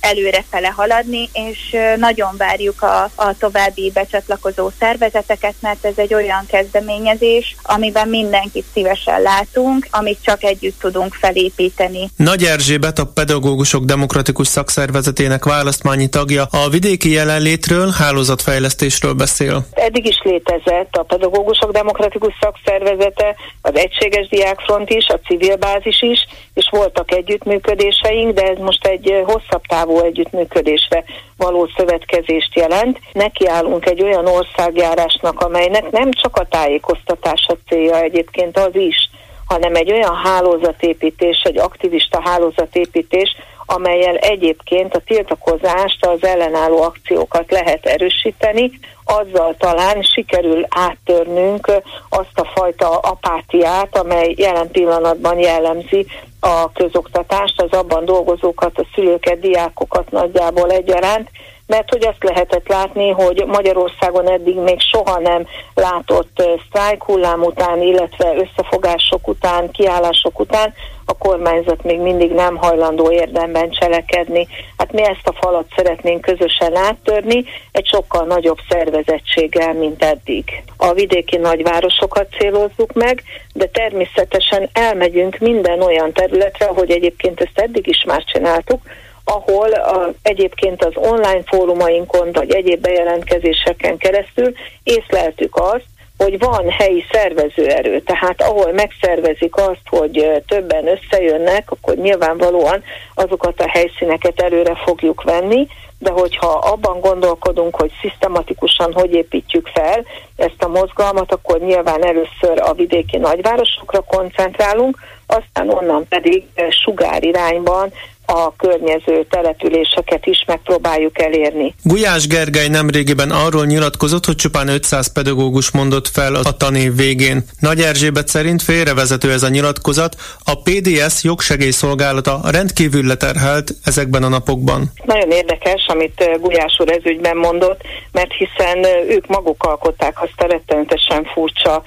előrefele 0.00 0.68
haladni, 0.68 1.28
és 1.32 1.76
nagyon 1.96 2.34
várjuk 2.36 2.82
a, 2.82 3.10
a 3.14 3.36
további 3.38 3.90
becsatlakozó 3.94 4.70
szervezeteket, 4.78 5.54
mert 5.60 5.84
ez 5.84 5.92
egy 5.96 6.14
olyan 6.14 6.46
kezdeményezés, 6.46 7.56
amiben 7.62 8.08
mindenkit 8.08 8.64
szívesen 8.72 9.22
látunk, 9.22 9.86
amit 9.90 10.18
csak 10.22 10.44
együtt 10.44 10.80
tudunk 10.80 11.14
felépíteni. 11.14 12.10
Nagy 12.16 12.42
Erzsébet, 12.42 12.98
a 12.98 13.06
Pedagógusok 13.06 13.84
Demokratikus 13.84 14.46
Szakszervezetének 14.46 15.44
választmányi 15.44 16.08
tagja 16.08 16.44
a 16.50 16.68
vidéki 16.68 17.10
jelenlétről, 17.10 17.90
hálózatfejlesztésről 17.98 19.12
beszél. 19.12 19.66
Eddig 19.72 20.06
is 20.06 20.20
létezett 20.22 20.96
a 20.96 21.02
Pedagógusok 21.02 21.72
Demokratikus 21.72 22.32
Szakszervezete, 22.40 23.34
az 23.60 23.76
Egységes 23.76 24.28
Diákfront 24.28 24.90
is, 24.90 25.06
a 25.08 25.18
civil 25.26 25.43
civilbázis 25.44 26.02
is, 26.02 26.26
és 26.54 26.68
voltak 26.70 27.12
együttműködéseink, 27.12 28.34
de 28.34 28.42
ez 28.42 28.58
most 28.58 28.86
egy 28.86 29.22
hosszabb 29.24 29.62
távú 29.68 29.98
együttműködésre 29.98 31.04
való 31.36 31.68
szövetkezést 31.76 32.54
jelent. 32.54 32.98
Nekiállunk 33.12 33.86
egy 33.86 34.02
olyan 34.02 34.26
országjárásnak, 34.26 35.40
amelynek 35.40 35.90
nem 35.90 36.10
csak 36.10 36.36
a 36.36 36.46
tájékoztatás 36.50 37.46
a 37.48 37.56
célja 37.68 38.00
egyébként 38.00 38.58
az 38.58 38.74
is, 38.74 39.10
hanem 39.46 39.74
egy 39.74 39.92
olyan 39.92 40.14
hálózatépítés, 40.14 41.42
egy 41.44 41.58
aktivista 41.58 42.20
hálózatépítés, 42.24 43.36
amelyel 43.66 44.16
egyébként 44.16 44.94
a 44.94 45.02
tiltakozást, 45.06 46.06
az 46.06 46.24
ellenálló 46.24 46.82
akciókat 46.82 47.50
lehet 47.50 47.86
erősíteni, 47.86 48.70
azzal 49.04 49.54
talán 49.58 50.02
sikerül 50.02 50.66
áttörnünk 50.68 51.66
azt 52.08 52.38
a 52.38 52.50
fajta 52.54 52.98
apátiát, 52.98 53.96
amely 53.96 54.34
jelen 54.36 54.70
pillanatban 54.70 55.38
jellemzi 55.38 56.06
a 56.40 56.72
közoktatást, 56.72 57.60
az 57.60 57.78
abban 57.78 58.04
dolgozókat, 58.04 58.78
a 58.78 58.86
szülőket, 58.94 59.40
diákokat 59.40 60.10
nagyjából 60.10 60.70
egyaránt, 60.70 61.30
mert 61.66 61.90
hogy 61.90 62.06
azt 62.06 62.24
lehetett 62.24 62.68
látni, 62.68 63.10
hogy 63.10 63.44
Magyarországon 63.46 64.30
eddig 64.30 64.56
még 64.56 64.80
soha 64.80 65.18
nem 65.18 65.46
látott 65.74 66.42
sztrájk 66.66 67.04
hullám 67.04 67.42
után, 67.42 67.82
illetve 67.82 68.34
összefogások 68.36 69.28
után, 69.28 69.70
kiállások 69.70 70.40
után 70.40 70.74
a 71.04 71.16
kormányzat 71.18 71.82
még 71.84 72.00
mindig 72.00 72.32
nem 72.32 72.56
hajlandó 72.56 73.12
érdemben 73.12 73.70
cselekedni. 73.70 74.46
Hát 74.76 74.92
mi 74.92 75.02
ezt 75.02 75.28
a 75.28 75.36
falat 75.40 75.66
szeretnénk 75.76 76.20
közösen 76.20 76.76
áttörni, 76.76 77.44
egy 77.72 77.86
sokkal 77.86 78.24
nagyobb 78.24 78.58
szervezettséggel, 78.68 79.72
mint 79.72 80.02
eddig. 80.02 80.62
A 80.76 80.92
vidéki 80.92 81.36
nagyvárosokat 81.36 82.26
célozzuk 82.38 82.92
meg, 82.92 83.22
de 83.52 83.66
természetesen 83.66 84.68
elmegyünk 84.72 85.38
minden 85.38 85.82
olyan 85.82 86.12
területre, 86.12 86.66
ahogy 86.66 86.90
egyébként 86.90 87.40
ezt 87.40 87.58
eddig 87.58 87.86
is 87.86 88.04
már 88.06 88.24
csináltuk, 88.24 88.80
ahol 89.24 89.72
a, 89.72 90.12
egyébként 90.22 90.84
az 90.84 90.92
online 90.94 91.42
fórumainkon 91.44 92.32
vagy 92.32 92.54
egyéb 92.54 92.80
bejelentkezéseken 92.80 93.96
keresztül 93.96 94.52
észleltük 94.82 95.56
azt, 95.56 95.84
hogy 96.16 96.38
van 96.38 96.70
helyi 96.70 97.04
szervezőerő, 97.12 98.00
tehát 98.00 98.42
ahol 98.42 98.72
megszervezik 98.72 99.56
azt, 99.56 99.82
hogy 99.88 100.42
többen 100.46 100.88
összejönnek, 100.88 101.70
akkor 101.70 101.94
nyilvánvalóan 101.94 102.82
azokat 103.14 103.60
a 103.60 103.68
helyszíneket 103.68 104.40
előre 104.40 104.74
fogjuk 104.84 105.22
venni, 105.22 105.66
de 105.98 106.10
hogyha 106.10 106.46
abban 106.46 107.00
gondolkodunk, 107.00 107.76
hogy 107.76 107.92
szisztematikusan 108.00 108.92
hogy 108.92 109.12
építjük 109.14 109.66
fel 109.66 110.04
ezt 110.36 110.62
a 110.62 110.68
mozgalmat, 110.68 111.32
akkor 111.32 111.60
nyilván 111.60 112.04
először 112.04 112.60
a 112.60 112.72
vidéki 112.72 113.16
nagyvárosokra 113.16 114.00
koncentrálunk, 114.00 114.98
aztán 115.26 115.68
onnan 115.68 116.06
pedig 116.08 116.44
sugár 116.84 117.22
irányban 117.22 117.92
a 118.26 118.56
környező 118.56 119.26
településeket 119.30 120.26
is 120.26 120.44
megpróbáljuk 120.46 121.22
elérni. 121.22 121.74
Gulyás 121.82 122.26
Gergely 122.26 122.68
nemrégiben 122.68 123.30
arról 123.30 123.64
nyilatkozott, 123.64 124.24
hogy 124.24 124.36
csupán 124.36 124.68
500 124.68 125.12
pedagógus 125.12 125.70
mondott 125.70 126.08
fel 126.08 126.34
a 126.34 126.56
tanév 126.56 126.96
végén. 126.96 127.44
Nagy 127.60 127.80
Erzsébet 127.80 128.28
szerint 128.28 128.62
félrevezető 128.62 129.32
ez 129.32 129.42
a 129.42 129.48
nyilatkozat, 129.48 130.16
a 130.44 130.62
PDS 130.62 131.22
jogsegélyszolgálata 131.22 132.40
rendkívül 132.50 133.06
leterhelt 133.06 133.74
ezekben 133.84 134.22
a 134.22 134.28
napokban. 134.28 134.92
Nagyon 135.04 135.30
érdekes, 135.30 135.86
amit 135.86 136.30
Gulyás 136.40 136.76
úr 136.78 136.90
ezügyben 136.90 137.36
mondott, 137.36 137.80
mert 138.12 138.32
hiszen 138.32 138.84
ők 139.08 139.26
maguk 139.26 139.62
alkották 139.62 140.22
azt 140.22 140.40
a 140.42 140.46
rettenetesen 140.46 141.24
furcsa 141.24 141.82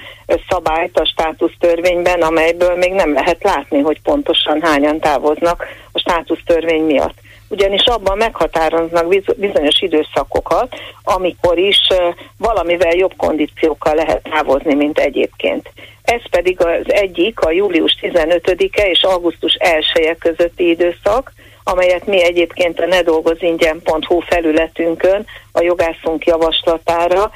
szabályt 0.50 1.00
a 1.00 1.06
státusztörvényben, 1.06 2.22
amelyből 2.22 2.76
még 2.76 2.92
nem 2.92 3.14
lehet 3.14 3.44
látni, 3.44 3.80
hogy 3.80 4.02
pontosan 4.02 4.62
hányan 4.62 5.00
távoznak 5.00 5.66
a 5.98 6.10
státusztörvény 6.10 6.84
miatt. 6.84 7.16
Ugyanis 7.50 7.86
abban 7.86 8.18
meghatároznak 8.18 9.08
bizonyos 9.38 9.82
időszakokat, 9.82 10.76
amikor 11.04 11.58
is 11.58 11.80
valamivel 12.38 12.96
jobb 12.96 13.14
kondíciókkal 13.18 13.96
lehet 13.96 14.24
távozni, 14.24 14.74
mint 14.74 15.00
egyébként. 15.00 15.72
Ez 16.04 16.22
pedig 16.30 16.62
az 16.62 16.86
egyik 16.94 17.40
a 17.40 17.52
július 17.52 17.98
15-e 18.02 18.90
és 18.90 19.04
augusztus 19.04 19.54
1 19.54 19.86
-e 19.94 20.16
közötti 20.16 20.70
időszak, 20.70 21.32
amelyet 21.64 22.06
mi 22.06 22.24
egyébként 22.24 22.80
a 22.80 22.86
nedolgozingyen.hu 22.86 24.20
felületünkön 24.20 25.26
a 25.52 25.62
jogászunk 25.62 26.26
javaslatára 26.26 27.32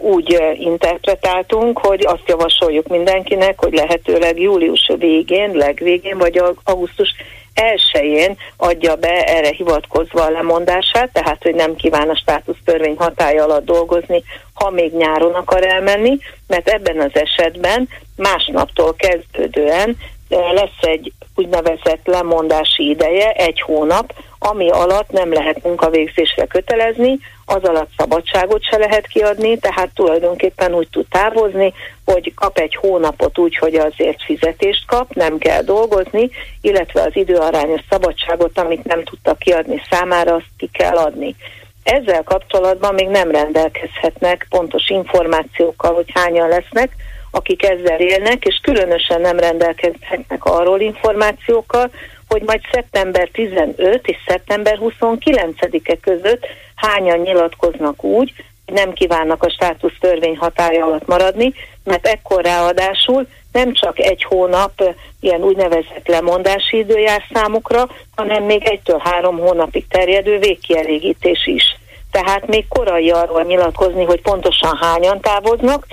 úgy 0.00 0.42
interpretáltunk, 0.54 1.78
hogy 1.78 2.04
azt 2.06 2.28
javasoljuk 2.28 2.88
mindenkinek, 2.88 3.58
hogy 3.58 3.72
lehetőleg 3.72 4.40
július 4.40 4.90
végén, 4.98 5.50
legvégén 5.50 6.18
vagy 6.18 6.42
augusztus 6.64 7.14
elsőjén 7.60 8.36
adja 8.56 8.96
be 8.96 9.24
erre 9.24 9.50
hivatkozva 9.50 10.22
a 10.22 10.30
lemondását, 10.30 11.12
tehát 11.12 11.42
hogy 11.42 11.54
nem 11.54 11.76
kíván 11.76 12.08
a 12.08 12.16
státusztörvény 12.16 12.96
hatája 12.98 13.44
alatt 13.44 13.64
dolgozni, 13.64 14.22
ha 14.54 14.70
még 14.70 14.92
nyáron 14.92 15.34
akar 15.34 15.66
elmenni, 15.66 16.18
mert 16.46 16.68
ebben 16.68 17.00
az 17.00 17.10
esetben 17.12 17.88
másnaptól 18.16 18.94
kezdődően 18.94 19.96
lesz 20.28 20.80
egy 20.80 21.12
úgynevezett 21.34 22.00
lemondási 22.06 22.88
ideje, 22.88 23.30
egy 23.30 23.60
hónap, 23.60 24.12
ami 24.42 24.70
alatt 24.70 25.10
nem 25.10 25.32
lehet 25.32 25.62
munkavégzésre 25.62 26.46
kötelezni, 26.46 27.18
az 27.44 27.62
alatt 27.62 27.90
szabadságot 27.96 28.64
se 28.64 28.76
lehet 28.76 29.06
kiadni, 29.06 29.58
tehát 29.58 29.90
tulajdonképpen 29.94 30.74
úgy 30.74 30.88
tud 30.88 31.06
távozni, 31.10 31.72
hogy 32.04 32.34
kap 32.34 32.58
egy 32.58 32.74
hónapot 32.74 33.38
úgy, 33.38 33.56
hogy 33.56 33.74
azért 33.74 34.22
fizetést 34.22 34.86
kap, 34.86 35.14
nem 35.14 35.38
kell 35.38 35.62
dolgozni, 35.62 36.30
illetve 36.60 37.02
az 37.02 37.16
időarányos 37.16 37.80
szabadságot, 37.90 38.58
amit 38.58 38.84
nem 38.84 39.04
tudtak 39.04 39.38
kiadni 39.38 39.82
számára, 39.90 40.34
azt 40.34 40.50
ki 40.56 40.70
kell 40.72 40.96
adni. 40.96 41.34
Ezzel 41.82 42.22
kapcsolatban 42.22 42.94
még 42.94 43.08
nem 43.08 43.30
rendelkezhetnek 43.30 44.46
pontos 44.50 44.88
információkkal, 44.88 45.94
hogy 45.94 46.10
hányan 46.14 46.48
lesznek, 46.48 46.92
akik 47.30 47.62
ezzel 47.62 48.00
élnek, 48.00 48.44
és 48.44 48.60
különösen 48.62 49.20
nem 49.20 49.38
rendelkezhetnek 49.38 50.44
arról 50.44 50.80
információkkal, 50.80 51.90
hogy 52.30 52.42
majd 52.42 52.60
szeptember 52.72 53.28
15 53.32 54.06
és 54.06 54.16
szeptember 54.26 54.78
29-e 54.80 55.96
között 56.00 56.46
hányan 56.74 57.18
nyilatkoznak 57.18 58.04
úgy, 58.04 58.32
hogy 58.66 58.74
nem 58.74 58.92
kívánnak 58.92 59.42
a 59.42 59.50
státusz 59.50 59.98
törvény 60.00 60.36
hatája 60.36 60.84
alatt 60.84 61.06
maradni, 61.06 61.54
mert 61.84 62.06
ekkor 62.06 62.42
ráadásul 62.42 63.26
nem 63.52 63.72
csak 63.72 63.98
egy 63.98 64.22
hónap 64.22 64.94
ilyen 65.20 65.42
úgynevezett 65.42 66.06
lemondási 66.06 66.78
idő 66.78 66.98
jár 66.98 67.22
számukra, 67.32 67.88
hanem 68.16 68.42
még 68.42 68.62
egytől 68.64 69.00
három 69.04 69.38
hónapig 69.38 69.86
terjedő 69.88 70.38
végkielégítés 70.38 71.46
is. 71.46 71.78
Tehát 72.10 72.46
még 72.46 72.68
korai 72.68 73.10
arról 73.10 73.42
nyilatkozni, 73.42 74.04
hogy 74.04 74.20
pontosan 74.20 74.76
hányan 74.76 75.20
távoznak, 75.20 75.86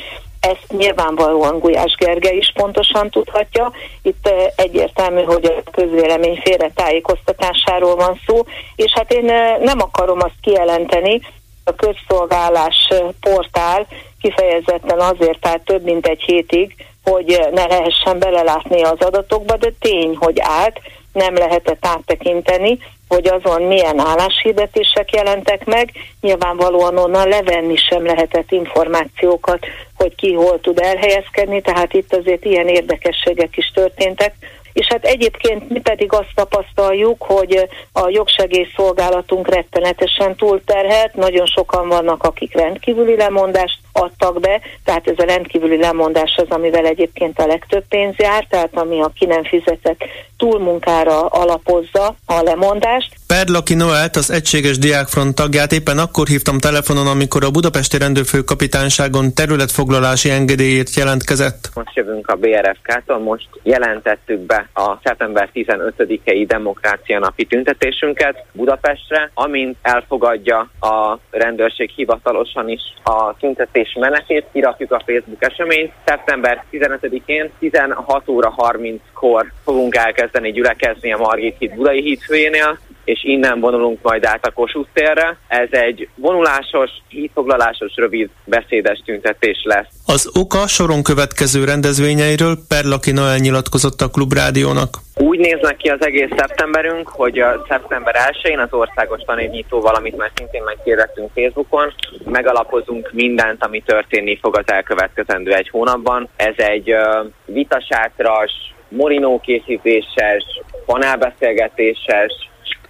ezt 0.48 0.66
nyilvánvalóan 0.78 1.60
Gulyás 1.60 1.96
Gergely 1.98 2.38
is 2.38 2.52
pontosan 2.56 3.10
tudhatja. 3.10 3.72
Itt 4.02 4.30
egyértelmű, 4.56 5.22
hogy 5.24 5.46
a 5.46 5.72
közvélemény 5.72 6.40
félre 6.44 6.72
tájékoztatásáról 6.76 7.96
van 7.96 8.20
szó, 8.26 8.42
és 8.76 8.92
hát 8.92 9.14
én 9.14 9.26
nem 9.60 9.80
akarom 9.80 10.20
azt 10.20 10.40
kijelenteni, 10.42 11.22
a 11.64 11.76
közszolgálás 11.76 12.88
portál 13.20 13.88
kifejezetten 14.22 15.00
azért 15.00 15.48
állt 15.48 15.62
több 15.62 15.84
mint 15.84 16.08
egy 16.08 16.22
hétig, 16.22 16.76
hogy 17.04 17.48
ne 17.52 17.66
lehessen 17.66 18.20
belelátni 18.20 18.84
az 18.84 19.00
adatokba, 19.00 19.58
de 19.58 19.72
tény, 19.80 20.16
hogy 20.16 20.40
állt, 20.40 20.80
nem 21.14 21.36
lehetett 21.36 21.86
áttekinteni, 21.86 22.78
hogy 23.08 23.28
azon 23.28 23.62
milyen 23.62 24.00
álláshirdetések 24.00 25.12
jelentek 25.14 25.66
meg, 25.66 25.92
nyilvánvalóan 26.22 26.98
onnan 26.98 27.28
levenni 27.28 27.76
sem 27.76 28.06
lehetett 28.06 28.52
információkat, 28.52 29.66
hogy 29.96 30.16
ki 30.16 30.34
hol 30.34 30.60
tud 30.60 30.80
elhelyezkedni, 30.80 31.62
tehát 31.62 31.94
itt 31.94 32.16
azért 32.16 32.46
ilyen 32.46 32.68
érdekességek 32.68 33.58
is 33.58 33.72
történtek, 33.74 34.34
és 34.78 34.88
hát 34.88 35.06
egyébként 35.06 35.70
mi 35.70 35.80
pedig 35.80 36.14
azt 36.14 36.32
tapasztaljuk, 36.36 37.24
hogy 37.24 37.68
a 37.92 38.10
jogsegélyszolgálatunk 38.10 39.54
rettenetesen 39.54 40.36
túlterhelt, 40.36 41.16
nagyon 41.16 41.46
sokan 41.46 41.88
vannak, 41.88 42.24
akik 42.24 42.54
rendkívüli 42.54 43.16
lemondást 43.16 43.80
adtak 43.98 44.40
be, 44.40 44.62
tehát 44.84 45.08
ez 45.08 45.18
a 45.18 45.24
rendkívüli 45.24 45.78
lemondás 45.78 46.36
az, 46.38 46.50
amivel 46.50 46.86
egyébként 46.86 47.40
a 47.40 47.46
legtöbb 47.46 47.84
pénz 47.90 48.16
jár, 48.18 48.48
tehát 48.50 48.78
ami 48.78 49.02
a 49.02 49.12
ki 49.16 49.26
nem 49.26 49.44
fizetett 49.44 50.04
túlmunkára 50.38 51.26
alapozza 51.26 52.16
a 52.26 52.42
lemondást. 52.42 53.16
Perlaki 53.28 53.74
Noelt, 53.74 54.16
az 54.16 54.32
Egységes 54.32 54.78
Diákfront 54.78 55.36
tagját 55.36 55.72
éppen 55.72 55.98
akkor 55.98 56.28
hívtam 56.28 56.58
telefonon, 56.60 57.08
amikor 57.08 57.44
a 57.44 57.52
Budapesti 57.52 57.98
Rendőrfőkapitányságon 57.98 59.34
területfoglalási 59.34 60.30
engedélyért 60.30 60.96
jelentkezett. 60.96 61.70
Most 61.74 61.96
jövünk 61.96 62.28
a 62.28 62.36
BRFK-tól, 62.36 63.20
most 63.20 63.48
jelentettük 63.64 64.40
be 64.40 64.70
a 64.74 65.00
szeptember 65.04 65.50
15-i 65.54 66.44
demokrácia 66.48 67.20
napi 67.20 67.46
tüntetésünket 67.46 68.46
Budapestre, 68.52 69.32
amint 69.34 69.78
elfogadja 69.82 70.70
a 70.80 71.20
rendőrség 71.32 71.90
hivatalosan 71.96 72.70
is 72.70 72.82
a 73.04 73.38
tüntetés 73.40 73.87
menetét, 73.96 74.46
kirakjuk 74.52 74.92
a 74.92 75.02
Facebook 75.06 75.44
eseményt. 75.44 75.94
Szeptember 76.06 76.64
15-én 76.72 77.52
16 77.60 78.28
óra 78.28 78.54
30-kor 78.58 79.52
fogunk 79.64 79.96
elkezdeni 79.96 80.52
gyülekezni 80.52 81.14
a 81.14 81.18
Margit 81.18 81.56
híd 81.60 81.76
Budai 81.76 82.02
hídfőjénél, 82.02 82.80
és 83.08 83.24
innen 83.24 83.60
vonulunk 83.60 84.00
majd 84.02 84.26
át 84.26 84.46
a 84.46 84.52
Kossuth 84.52 84.90
térre. 84.94 85.38
Ez 85.48 85.68
egy 85.72 86.10
vonulásos, 86.16 86.90
hídfoglalásos, 87.08 87.92
rövid 87.96 88.30
beszédes 88.46 89.02
tüntetés 89.06 89.62
lesz. 89.64 89.88
Az 90.06 90.32
oka 90.34 90.68
soron 90.68 91.04
következő 91.04 91.64
rendezvényeiről 91.64 92.56
Perlaki 92.68 93.12
Noel 93.12 93.38
nyilatkozott 93.38 94.02
a 94.02 94.10
Klubrádiónak. 94.10 94.90
Úgy 95.16 95.40
néznek 95.40 95.78
ki 95.78 95.90
az 95.90 96.06
egész 96.06 96.30
szeptemberünk, 96.38 97.08
hogy 97.08 97.40
a 97.40 97.66
szeptember 97.70 98.16
1-én 98.32 98.60
az 98.60 98.74
országos 98.74 99.22
tanévnyitó, 99.26 99.82
valamit 99.82 100.18
már 100.18 100.32
szintén 100.36 100.64
megkérdettünk 100.64 101.30
Facebookon, 101.34 101.94
megalapozunk 102.26 103.10
mindent, 103.14 103.64
ami 103.64 103.84
történni 103.86 104.38
fog 104.42 104.58
az 104.58 104.72
elkövetkezendő 104.72 105.54
egy 105.54 105.70
hónapban. 105.70 106.30
Ez 106.36 106.54
egy 106.56 106.94
uh, 106.94 107.26
vitasátras, 107.46 108.52
morinó 108.90 109.40
készítéses, 109.40 110.44
panelbeszélgetéses, 110.86 112.48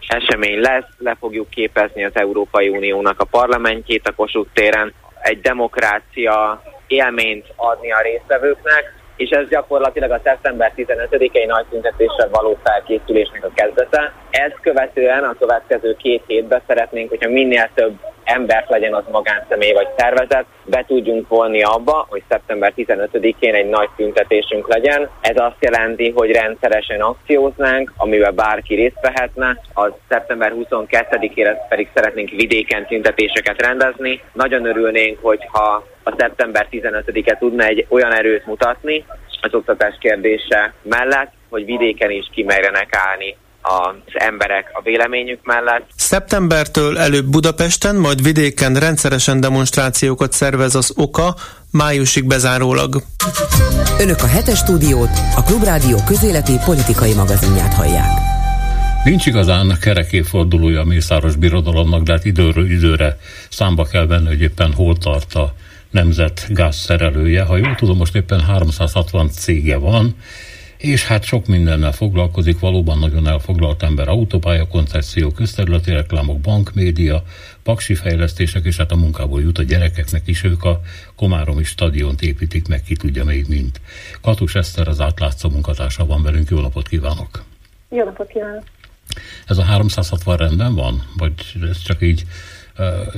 esemény 0.08 0.60
lesz, 0.60 0.88
le 0.98 1.16
fogjuk 1.20 1.50
képezni 1.50 2.04
az 2.06 2.16
Európai 2.16 2.70
Uniónak 2.70 3.20
a 3.20 3.26
parlamentjét 3.26 4.08
a 4.08 4.16
Kossuth 4.16 4.54
téren, 4.54 4.94
egy 5.22 5.42
demokrácia 5.42 6.62
élményt 6.88 7.46
adni 7.56 7.92
a 7.92 8.02
résztvevőknek, 8.02 8.96
és 9.16 9.30
ez 9.30 9.48
gyakorlatilag 9.50 10.12
a 10.12 10.22
szeptember 10.24 10.74
15-i 10.78 11.48
nagy 11.48 11.66
tüntetésre 11.70 12.28
való 12.32 12.60
felkészülésnek 12.64 13.46
a 13.46 13.52
kezdete. 13.54 14.14
Ezt 14.30 14.60
követően 14.62 15.24
a 15.24 15.36
következő 15.40 15.96
két 15.96 16.24
hétben 16.28 16.62
szeretnénk, 16.68 17.10
hogyha 17.10 17.30
minél 17.30 17.70
több 17.74 17.94
embert 18.28 18.70
legyen 18.70 18.94
az 18.94 19.04
magánszemély 19.12 19.72
vagy 19.72 19.88
szervezet, 19.98 20.46
be 20.66 20.84
tudjunk 20.88 21.28
volni 21.28 21.64
abba, 21.64 22.06
hogy 22.10 22.24
szeptember 22.30 22.74
15-én 22.78 23.56
egy 23.56 23.70
nagy 23.70 23.90
tüntetésünk 23.96 24.68
legyen. 24.68 25.10
Ez 25.22 25.38
azt 25.38 25.58
jelenti, 25.60 26.12
hogy 26.16 26.32
rendszeresen 26.32 27.02
akcióznánk, 27.02 27.94
amivel 27.98 28.32
bárki 28.32 28.76
részt 28.76 29.00
vehetne. 29.02 29.62
A 29.74 29.92
szeptember 30.10 30.54
22-ére 30.56 31.56
pedig 31.70 31.90
szeretnénk 31.94 32.30
vidéken 32.30 32.86
tüntetéseket 32.86 33.62
rendezni. 33.62 34.22
Nagyon 34.34 34.66
örülnénk, 34.66 35.20
hogyha 35.22 35.84
a 36.04 36.14
szeptember 36.18 36.68
15-e 36.72 37.38
tudna 37.38 37.64
egy 37.64 37.86
olyan 37.90 38.14
erőt 38.14 38.46
mutatni 38.46 39.06
az 39.42 39.54
oktatás 39.54 39.96
kérdése 40.00 40.74
mellett, 40.82 41.32
hogy 41.50 41.66
vidéken 41.66 42.12
is 42.12 42.30
kimerjenek 42.32 42.96
állni 42.96 43.36
az 43.68 43.96
emberek 44.14 44.70
a 44.74 44.82
véleményük 44.82 45.40
mellett. 45.44 45.90
Szeptembertől 45.96 46.98
előbb 46.98 47.26
Budapesten, 47.26 47.96
majd 47.96 48.24
vidéken 48.24 48.74
rendszeresen 48.74 49.40
demonstrációkat 49.40 50.32
szervez 50.32 50.76
az 50.76 50.94
OKA, 50.96 51.36
májusig 51.72 52.26
bezárólag. 52.26 53.02
Önök 54.00 54.22
a 54.22 54.28
hetes 54.28 54.58
stúdiót, 54.58 55.10
a 55.36 55.44
Klubrádió 55.44 55.98
közéleti 56.06 56.54
politikai 56.66 57.14
magazinját 57.14 57.74
hallják. 57.74 58.10
Nincs 59.04 59.26
igazán 59.26 59.78
kerekéfordulója 59.82 60.82
a 60.82 60.86
Mészáros 60.86 61.36
Birodalomnak, 61.36 62.04
de 62.04 62.12
hát 62.12 62.26
időről 62.26 62.72
időre 62.72 63.18
számba 63.50 63.84
kell 63.84 64.08
venni, 64.08 64.28
hogy 64.28 64.42
éppen 64.42 64.74
hol 64.74 64.98
tart 64.98 65.34
a 65.34 65.54
nemzet 65.92 66.46
gázszerelője. 66.50 67.44
Ha 67.44 67.58
jól 67.58 67.76
tudom, 67.76 67.98
most 67.98 68.16
éppen 68.16 68.42
360 68.42 69.30
cége 69.30 69.78
van, 69.78 70.16
és 70.88 71.06
hát 71.06 71.24
sok 71.24 71.46
mindennel 71.46 71.92
foglalkozik, 71.92 72.60
valóban 72.60 73.00
nagyon 73.00 73.28
elfoglalt 73.28 73.84
ember, 73.84 74.08
autópálya, 74.08 74.68
koncepció, 74.68 75.32
közterületi 75.32 75.92
reklámok, 75.92 76.40
bankmédia, 76.40 77.24
paksi 77.64 77.96
fejlesztések, 77.96 78.66
és 78.66 78.78
hát 78.78 78.92
a 78.92 78.96
munkából 78.96 79.42
jut 79.42 79.58
a 79.58 79.64
gyerekeknek 79.64 80.28
is, 80.28 80.44
ők 80.44 80.64
a 80.64 80.82
Komáromi 81.16 81.64
stadiont 81.64 82.22
építik 82.22 82.68
meg, 82.68 82.82
ki 82.82 82.96
tudja 82.96 83.24
még 83.24 83.46
mint. 83.48 83.82
Katus 84.22 84.56
Eszter, 84.56 84.88
az 84.88 85.02
átlátszó 85.02 85.50
munkatársa 85.50 86.06
van 86.06 86.24
velünk, 86.24 86.50
jó 86.50 86.60
napot 86.60 86.88
kívánok! 86.88 87.44
Jó 87.90 88.04
napot 88.04 88.28
kívánok! 88.28 88.64
Ez 89.46 89.58
a 89.58 89.64
360 89.64 90.38
rendben 90.38 90.76
van? 90.76 91.04
Vagy 91.18 91.34
ez 91.70 91.82
csak 91.82 92.02
így 92.02 92.24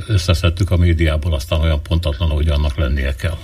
összeszedtük 0.07 0.71
a 0.71 0.77
médiából, 0.77 1.33
aztán 1.33 1.59
olyan 1.61 1.83
pontatlan, 1.83 2.29
hogy 2.29 2.47
annak 2.47 2.77
lennie 2.77 3.15
kell? 3.15 3.37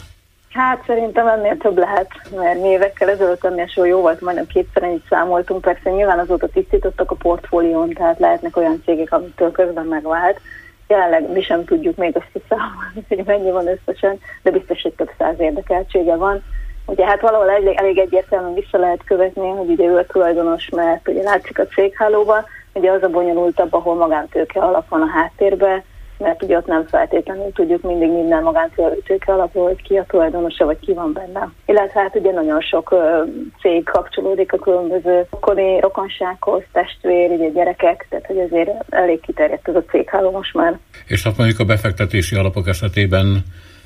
Hát 0.55 0.83
szerintem 0.85 1.27
ennél 1.27 1.57
több 1.57 1.77
lehet, 1.77 2.07
mert 2.35 2.61
mi 2.61 2.67
évekkel 2.67 3.09
ezelőtt 3.09 3.45
ennél 3.45 3.67
so 3.67 3.83
jó 3.83 4.01
volt, 4.01 4.21
majdnem 4.21 4.47
kétszer 4.47 4.83
ennyit 4.83 5.05
számoltunk, 5.09 5.61
persze 5.61 5.89
nyilván 5.89 6.19
azóta 6.19 6.47
tisztítottak 6.47 7.11
a 7.11 7.15
portfólión, 7.15 7.89
tehát 7.89 8.19
lehetnek 8.19 8.57
olyan 8.57 8.81
cégek, 8.85 9.11
amitől 9.11 9.51
közben 9.51 9.85
megvált. 9.85 10.39
Jelenleg 10.87 11.31
mi 11.31 11.41
sem 11.41 11.65
tudjuk 11.65 11.95
még 11.95 12.15
azt 12.15 12.45
számolni, 12.49 13.05
hogy 13.07 13.23
mennyi 13.25 13.51
van 13.51 13.67
összesen, 13.67 14.19
de 14.43 14.51
biztos, 14.51 14.81
hogy 14.81 14.93
több 14.93 15.11
száz 15.17 15.39
érdekeltsége 15.39 16.15
van. 16.15 16.43
Ugye 16.85 17.05
hát 17.05 17.21
valahol 17.21 17.49
elég, 17.49 17.75
elég 17.77 17.97
egyértelműen 17.97 18.53
vissza 18.53 18.77
lehet 18.77 19.03
követni, 19.05 19.49
hogy 19.49 19.69
ugye 19.69 19.85
ő 19.85 19.97
a 19.97 20.05
tulajdonos, 20.05 20.69
mert 20.69 21.07
ugye 21.07 21.23
látszik 21.23 21.59
a 21.59 21.67
céghálóban, 21.67 22.45
ugye 22.73 22.91
az 22.91 23.03
a 23.03 23.09
bonyolultabb, 23.09 23.73
ahol 23.73 23.95
magántőke 23.95 24.59
alap 24.59 24.89
van 24.89 25.01
a 25.01 25.09
háttérben, 25.09 25.83
mert 26.17 26.43
ugye 26.43 26.57
ott 26.57 26.65
nem 26.65 26.87
feltétlenül 26.87 27.51
tudjuk 27.53 27.81
mindig 27.81 28.09
minden 28.09 28.43
magántőke 28.43 29.33
alapról, 29.33 29.67
hogy 29.67 29.81
ki 29.81 29.97
a 29.97 30.05
tulajdonosa, 30.07 30.65
vagy 30.65 30.79
ki 30.79 30.93
van 30.93 31.13
benne. 31.13 31.51
Illetve 31.65 31.99
hát 31.99 32.15
ugye 32.15 32.31
nagyon 32.31 32.61
sok 32.61 32.91
ö, 32.91 33.23
cég 33.61 33.83
kapcsolódik 33.83 34.53
a 34.53 34.57
különböző 34.57 35.27
koni 35.29 35.79
rokonsághoz, 35.79 36.63
testvér, 36.71 37.29
ugye 37.31 37.49
gyerekek, 37.49 38.05
tehát 38.09 38.25
hogy 38.25 38.39
azért 38.39 38.69
elég 38.89 39.21
kiterjedt 39.21 39.67
ez 39.67 39.75
a 39.75 39.83
cégháló 39.83 40.31
most 40.31 40.53
már. 40.53 40.79
És 41.07 41.23
hát 41.23 41.37
mondjuk 41.37 41.59
a 41.59 41.65
befektetési 41.65 42.35
alapok 42.35 42.67
esetében 42.67 43.43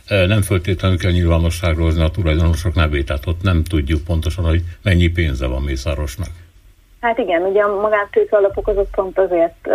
nem 0.09 0.41
föltétlenül 0.41 0.97
kell 0.97 1.11
nyilvánosságra 1.11 1.83
hozni 1.83 2.03
a 2.03 2.09
tulajdonosok 2.09 2.75
nevét, 2.75 3.05
tehát 3.05 3.27
ott 3.27 3.41
nem 3.41 3.63
tudjuk 3.63 4.03
pontosan, 4.03 4.45
hogy 4.45 4.61
mennyi 4.83 5.07
pénze 5.07 5.47
van 5.47 5.61
Mészárosnak. 5.61 6.27
Hát 7.01 7.17
igen, 7.17 7.41
ugye 7.41 7.61
a 7.61 7.79
magántőke 7.81 8.37
alapok 8.37 8.67
azok 8.67 8.87
pont 8.91 9.19
azért 9.19 9.69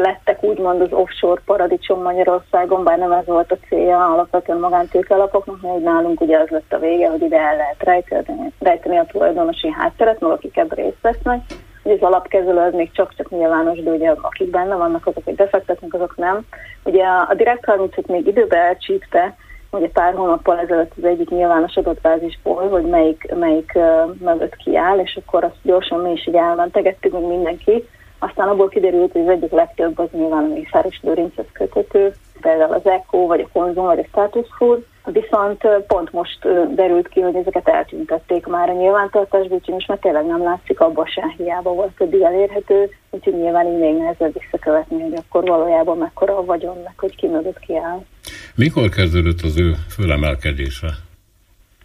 lettek 0.00 0.42
úgymond 0.42 0.80
az 0.80 0.92
offshore 0.92 1.40
paradicsom 1.44 2.02
Magyarországon, 2.02 2.84
bár 2.84 2.98
nem 2.98 3.12
ez 3.12 3.26
volt 3.26 3.52
a 3.52 3.66
célja 3.68 4.12
alapvetően 4.12 4.58
magántőke 4.58 5.14
alapoknak, 5.14 5.60
mert 5.60 5.82
nálunk 5.82 6.20
ugye 6.20 6.38
az 6.38 6.48
lett 6.48 6.72
a 6.72 6.78
vége, 6.78 7.10
hogy 7.10 7.22
ide 7.22 7.38
el 7.38 7.56
lehet 7.56 7.82
rejteni, 7.82 8.52
rejteni 8.58 8.98
a 8.98 9.06
tulajdonosi 9.10 9.70
hátteret, 9.70 10.20
meg 10.20 10.30
akik 10.30 10.56
ebben 10.56 10.84
részt 10.84 11.00
vesznek. 11.00 11.40
Ugye 11.82 11.94
az 11.94 12.02
alapkezelő 12.02 12.58
az 12.58 12.74
még 12.74 12.92
csak-csak 12.92 13.30
nyilvános, 13.30 13.82
de 13.82 13.90
ugye 13.90 14.14
akik 14.20 14.50
benne 14.50 14.74
vannak, 14.74 15.06
azok, 15.06 15.24
hogy 15.24 15.34
befektetnek, 15.34 15.94
azok 15.94 16.16
nem. 16.16 16.46
Ugye 16.84 17.04
a 17.04 17.34
Direct 17.34 17.64
30 17.64 18.06
még 18.06 18.26
időbe 18.26 18.56
elcsípte, 18.56 19.36
ugye 19.70 19.88
pár 19.88 20.14
hónappal 20.14 20.58
ezelőtt 20.58 20.92
az 20.96 21.04
egyik 21.04 21.30
nyilvános 21.30 21.76
adatbázisból, 21.76 22.68
hogy 22.68 22.84
melyik, 22.84 23.34
melyik 23.34 23.72
uh, 23.74 24.14
mögött 24.20 24.56
kiáll, 24.56 24.98
és 24.98 25.18
akkor 25.24 25.44
azt 25.44 25.58
gyorsan 25.62 26.00
mi 26.00 26.10
is 26.10 26.26
így 26.26 26.34
elmentegettük, 26.34 27.28
mindenki, 27.28 27.88
aztán 28.20 28.48
abból 28.48 28.68
kiderült, 28.68 29.12
hogy 29.12 29.20
az 29.20 29.28
egyik 29.28 29.50
legtöbb 29.50 29.98
az 29.98 30.08
nyilván 30.12 30.44
a 30.44 30.52
Mészáros 30.54 31.00
Lőrinchez 31.02 31.46
köthető, 31.52 32.12
például 32.40 32.72
az 32.72 32.86
ECO, 32.86 33.26
vagy 33.26 33.40
a 33.40 33.48
Konzum, 33.52 33.84
vagy 33.84 33.98
a 33.98 34.06
Status 34.08 34.46
Food, 34.58 34.84
viszont 35.04 35.62
pont 35.86 36.12
most 36.12 36.38
derült 36.74 37.08
ki, 37.08 37.20
hogy 37.20 37.34
ezeket 37.34 37.68
eltüntették 37.68 38.46
már 38.46 38.68
a 38.68 38.72
nyilvántartásból, 38.72 39.56
úgyhogy 39.56 39.74
most 39.74 39.88
már 39.88 39.98
tényleg 39.98 40.26
nem 40.26 40.42
látszik, 40.42 40.80
abban 40.80 41.06
se 41.06 41.34
hiába 41.36 41.72
volt 41.72 42.00
eddig 42.00 42.20
elérhető, 42.20 42.90
úgyhogy 43.10 43.34
nyilván 43.34 43.66
így 43.66 43.78
még 43.78 43.96
nehezebb 43.96 44.32
visszakövetni, 44.40 45.02
hogy 45.02 45.14
akkor 45.14 45.44
valójában 45.44 45.98
mekkora 45.98 46.36
a 46.36 46.44
vagyon, 46.44 46.76
meg 46.84 46.92
hogy 46.96 47.16
ki 47.16 47.26
mögött 47.26 47.58
kiáll. 47.58 48.04
Mikor 48.54 48.88
kezdődött 48.88 49.40
az 49.40 49.58
ő 49.58 49.74
fölemelkedése? 49.88 50.88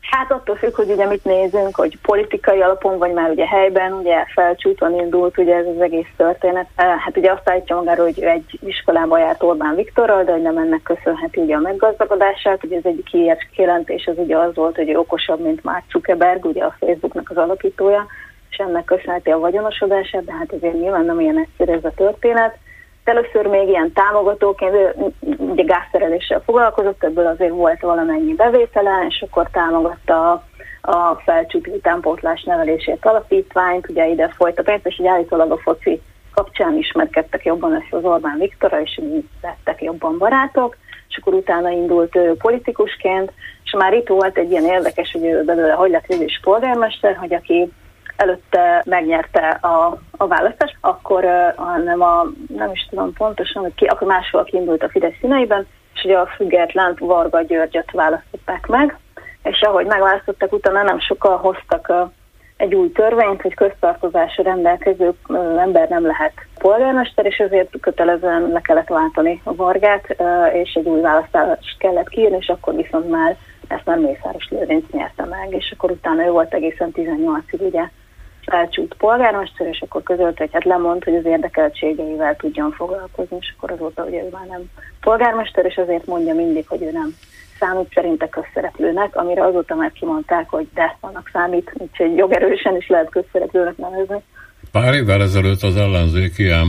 Hát 0.10 0.32
attól 0.32 0.56
függ, 0.56 0.76
hogy 0.76 0.91
ugye 0.91 1.08
mit 1.08 1.24
nézünk, 1.24 1.76
hogy 1.76 1.98
politikai 2.02 2.62
alapon, 2.62 2.98
vagy 2.98 3.13
már 3.13 3.30
ugye 3.30 3.46
helyben, 3.46 3.94
ugye 3.94 4.26
felcsúton 4.34 5.00
indult 5.00 5.38
ugye 5.38 5.56
ez 5.56 5.65
az 5.65 5.82
egész 5.82 6.08
történet. 6.18 6.68
Hát 6.76 7.18
ugye 7.18 7.32
azt 7.32 7.50
állítja 7.50 7.76
magáról, 7.76 8.06
hogy 8.06 8.24
egy 8.24 8.60
iskolába 8.65 9.18
járt 9.18 9.44
Orbán 9.44 9.76
Viktorral, 9.76 10.24
de 10.24 10.32
hogy 10.32 10.41
nem 10.41 10.58
ennek 10.58 10.82
köszönheti 10.84 11.39
ugye 11.39 11.56
a 11.56 11.60
meggazdagodását. 11.60 12.63
Ugye 12.63 12.78
az 12.78 12.86
egyik 12.86 13.08
híres 13.08 13.50
kijelentés 13.56 14.06
az 14.06 14.18
ugye 14.18 14.38
az 14.38 14.56
volt, 14.56 14.76
hogy 14.76 14.96
okosabb, 14.96 15.39
mint 15.39 15.63
Mark 15.63 15.84
Zuckerberg, 15.91 16.46
ugye 16.46 16.63
a 16.63 16.76
Facebooknak 16.80 17.30
az 17.30 17.38
alapítója, 17.38 18.06
és 18.50 18.58
ennek 18.58 18.84
köszönheti 18.84 19.32
a 19.32 19.39
vagyonosodását, 19.39 20.26
de 20.26 20.34
hát 20.34 20.52
azért 20.52 20.80
nyilván 20.80 21.06
nem 21.06 21.20
ilyen 21.20 21.39
egyszerű 21.39 21.72
ez 21.72 21.84
a 21.84 21.94
történet. 21.96 22.58
Először 23.06 23.46
még 23.48 23.68
ilyen 23.68 23.91
támogatóként, 23.94 24.76
ugye 25.38 25.63
gázszereléssel 25.63 26.41
foglalkozott, 26.46 27.04
ebből 27.04 27.28
azért 27.28 27.52
volt 27.52 27.82
valamennyi 27.82 28.34
bevétele, 28.34 29.06
és 29.10 29.26
akkor 29.28 29.50
támogatta 29.52 30.32
a, 30.32 30.44
a 30.82 31.22
felcsúti 31.26 31.70
utánpótlás 31.70 32.44
nevelését 32.44 33.06
alapítványt, 33.06 33.89
ugye 33.89 34.08
ide 34.08 34.30
folyt 34.30 34.60
a 34.60 34.63
pénzt, 34.63 34.88
és 34.88 35.00
így 35.00 35.08
állítólag 35.08 35.52
a 35.52 35.58
foci 35.58 36.02
kapcsán 36.34 36.78
ismerkedtek 36.78 37.46
jobban 37.46 37.72
össze 37.72 37.98
az 37.98 38.04
Orbán 38.04 38.38
Viktora, 38.38 38.82
és 38.82 39.00
így 39.02 39.24
lettek 39.41 39.82
jobban 39.82 40.18
barátok, 40.18 40.78
és 41.10 41.18
akkor 41.18 41.34
utána 41.34 41.70
indult 41.70 42.15
ő 42.15 42.36
politikusként, 42.36 43.32
és 43.63 43.72
már 43.72 43.94
itt 43.94 44.08
volt 44.08 44.38
egy 44.38 44.52
ilyen 44.52 44.65
érdekes, 44.65 45.12
hogy 45.12 45.26
ő 45.26 45.44
belőle 45.44 45.74
hogy 45.74 45.89
lett 45.89 46.39
polgármester, 46.41 47.15
hogy 47.15 47.34
aki 47.34 47.72
előtte 48.15 48.84
megnyerte 48.86 49.47
a, 49.47 49.97
a 50.17 50.28
választást, 50.28 50.78
akkor 50.82 51.23
uh, 51.23 51.84
nem, 51.84 52.01
a, 52.01 52.25
nem 52.56 52.71
is 52.71 52.88
tudom 52.89 53.13
pontosan, 53.13 53.62
hogy 53.62 53.75
ki, 53.75 53.86
akkor 53.86 54.08
máshol 54.08 54.43
kiindult 54.43 54.84
a 54.84 54.89
Fidesz 54.89 55.17
színeiben, 55.19 55.67
és 55.93 56.04
ugye 56.04 56.17
a 56.17 56.25
független 56.36 56.95
Varga 56.99 57.41
Györgyöt 57.41 57.91
választották 57.91 58.67
meg, 58.67 58.97
és 59.43 59.62
ahogy 59.62 59.86
megválasztottak, 59.86 60.54
utána 60.54 60.84
nem 60.84 60.99
sokkal 60.99 61.38
hoztak 61.38 61.91
egy 62.58 62.75
új 62.75 62.91
törvényt, 62.91 63.41
hogy 63.41 63.54
köztartozásra 63.54 64.43
rendelkező 64.43 65.13
ember 65.58 65.89
nem 65.89 66.06
lehet 66.06 66.34
polgármester, 66.60 67.25
és 67.25 67.38
ezért 67.38 67.80
kötelezően 67.82 68.47
le 68.47 68.62
kellett 68.62 68.88
váltani 68.88 69.41
a 69.43 69.56
Vargát, 69.56 70.15
és 70.54 70.73
egy 70.73 70.88
új 70.88 71.01
választást 71.01 71.78
kellett 71.78 72.10
kiírni, 72.10 72.38
és 72.39 72.47
akkor 72.47 72.75
viszont 72.75 73.10
már 73.10 73.38
ezt 73.67 73.86
nem 73.86 73.99
Mészáros 73.99 74.47
Lőrinc 74.49 74.91
nyerte 74.91 75.25
meg, 75.25 75.54
és 75.54 75.73
akkor 75.75 75.91
utána 75.91 76.25
ő 76.25 76.30
volt 76.30 76.54
egészen 76.54 76.91
18-ig 76.93 77.60
ugye 77.60 77.84
felcsút 78.46 78.96
polgármester, 78.98 79.68
és 79.68 79.82
akkor 79.82 80.04
közölt, 80.04 80.38
hogy 80.38 80.50
hát 80.52 80.64
lemond, 80.64 81.04
hogy 81.04 81.16
az 81.16 81.26
érdekeltségeivel 81.26 82.36
tudjon 82.36 82.72
foglalkozni, 82.72 83.38
és 83.40 83.54
akkor 83.58 83.72
azóta 83.72 84.04
ugye 84.04 84.24
ő 84.24 84.30
már 84.32 84.46
nem 84.48 84.62
polgármester, 85.02 85.66
és 85.66 85.76
azért 85.76 86.06
mondja 86.06 86.34
mindig, 86.34 86.68
hogy 86.68 86.82
ő 86.82 86.92
nem 86.92 87.16
számít 87.60 87.94
szerinte 87.94 88.30
közszereplőnek, 88.30 89.16
amire 89.16 89.44
azóta 89.44 89.76
már 89.76 89.92
kimondták, 89.92 90.50
hogy 90.50 90.68
de, 90.74 90.98
annak 91.00 91.30
számít, 91.34 91.72
úgyhogy 91.74 92.18
jogerősen 92.18 92.76
is 92.76 92.88
lehet 92.88 93.10
közszereplőnek 93.10 93.78
nevezni. 93.78 94.24
Pár 94.72 94.94
évvel 94.94 95.22
ezelőtt 95.22 95.62
az 95.62 95.76
ellenzék 95.76 96.38
ilyen 96.38 96.68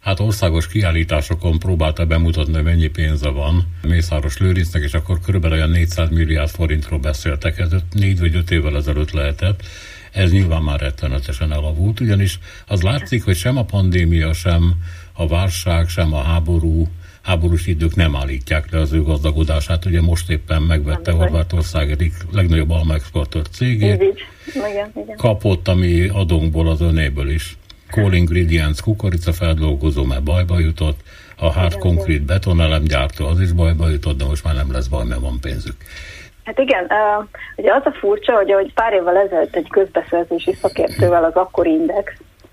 hát 0.00 0.20
országos 0.20 0.68
kiállításokon 0.68 1.58
próbálta 1.58 2.04
bemutatni, 2.06 2.62
mennyi 2.62 2.88
pénze 2.88 3.30
van 3.30 3.62
Mészáros 3.82 4.38
Lőrincnek, 4.38 4.82
és 4.82 4.94
akkor 4.94 5.18
körülbelül 5.24 5.56
olyan 5.56 5.70
400 5.70 6.10
milliárd 6.10 6.48
forintról 6.48 6.98
beszéltek, 6.98 7.58
ez 7.58 7.70
négy 7.92 8.18
vagy 8.20 8.36
öt 8.36 8.50
évvel 8.50 8.76
ezelőtt 8.76 9.10
lehetett. 9.10 9.62
Ez 10.16 10.30
nyilván 10.30 10.62
már 10.62 10.80
rettenetesen 10.80 11.52
elavult, 11.52 12.00
ugyanis 12.00 12.38
az 12.66 12.82
látszik, 12.82 13.24
hogy 13.24 13.36
sem 13.36 13.56
a 13.56 13.64
pandémia, 13.64 14.32
sem 14.32 14.74
a 15.12 15.26
válság, 15.26 15.88
sem 15.88 16.14
a 16.14 16.22
háború, 16.22 16.88
háborús 17.22 17.66
idők 17.66 17.94
nem 17.94 18.16
állítják 18.16 18.70
le 18.70 18.80
az 18.80 18.92
ő 18.92 19.02
gazdagodását. 19.02 19.84
Ugye 19.84 20.00
most 20.00 20.30
éppen 20.30 20.62
megvette 20.62 21.10
Horvátország 21.10 21.90
egyik 21.90 22.14
legnagyobb 22.30 22.70
almaexportőr 22.70 23.48
cégét. 23.48 24.02
Igen, 24.54 24.92
igen. 24.94 25.16
Kapott, 25.16 25.68
ami 25.68 26.08
adónkból 26.08 26.68
az 26.68 26.80
önéből 26.80 27.30
is. 27.30 27.56
Core 27.90 28.16
Ingredients 28.16 28.80
kukoricafeldolgozó, 28.80 30.04
mert 30.04 30.22
bajba 30.22 30.58
jutott. 30.58 31.00
A 31.36 31.52
Hard 31.52 31.78
Concrete 31.78 32.24
betonelemgyártó, 32.24 33.26
az 33.26 33.40
is 33.40 33.52
bajba 33.52 33.88
jutott, 33.88 34.18
de 34.18 34.24
most 34.24 34.44
már 34.44 34.54
nem 34.54 34.72
lesz 34.72 34.86
baj, 34.86 35.04
mert 35.04 35.20
van 35.20 35.40
pénzük. 35.40 35.76
Hát 36.46 36.58
igen, 36.58 36.90
ugye 37.56 37.72
az 37.74 37.82
a 37.84 37.92
furcsa, 37.92 38.34
hogy 38.34 38.50
ahogy 38.50 38.72
pár 38.74 38.92
évvel 38.92 39.16
ezelőtt 39.16 39.56
egy 39.56 39.68
közbeszerzési 39.70 40.52
szakértővel 40.52 41.24
az 41.24 41.34
akkori 41.34 41.70
index 41.70 42.12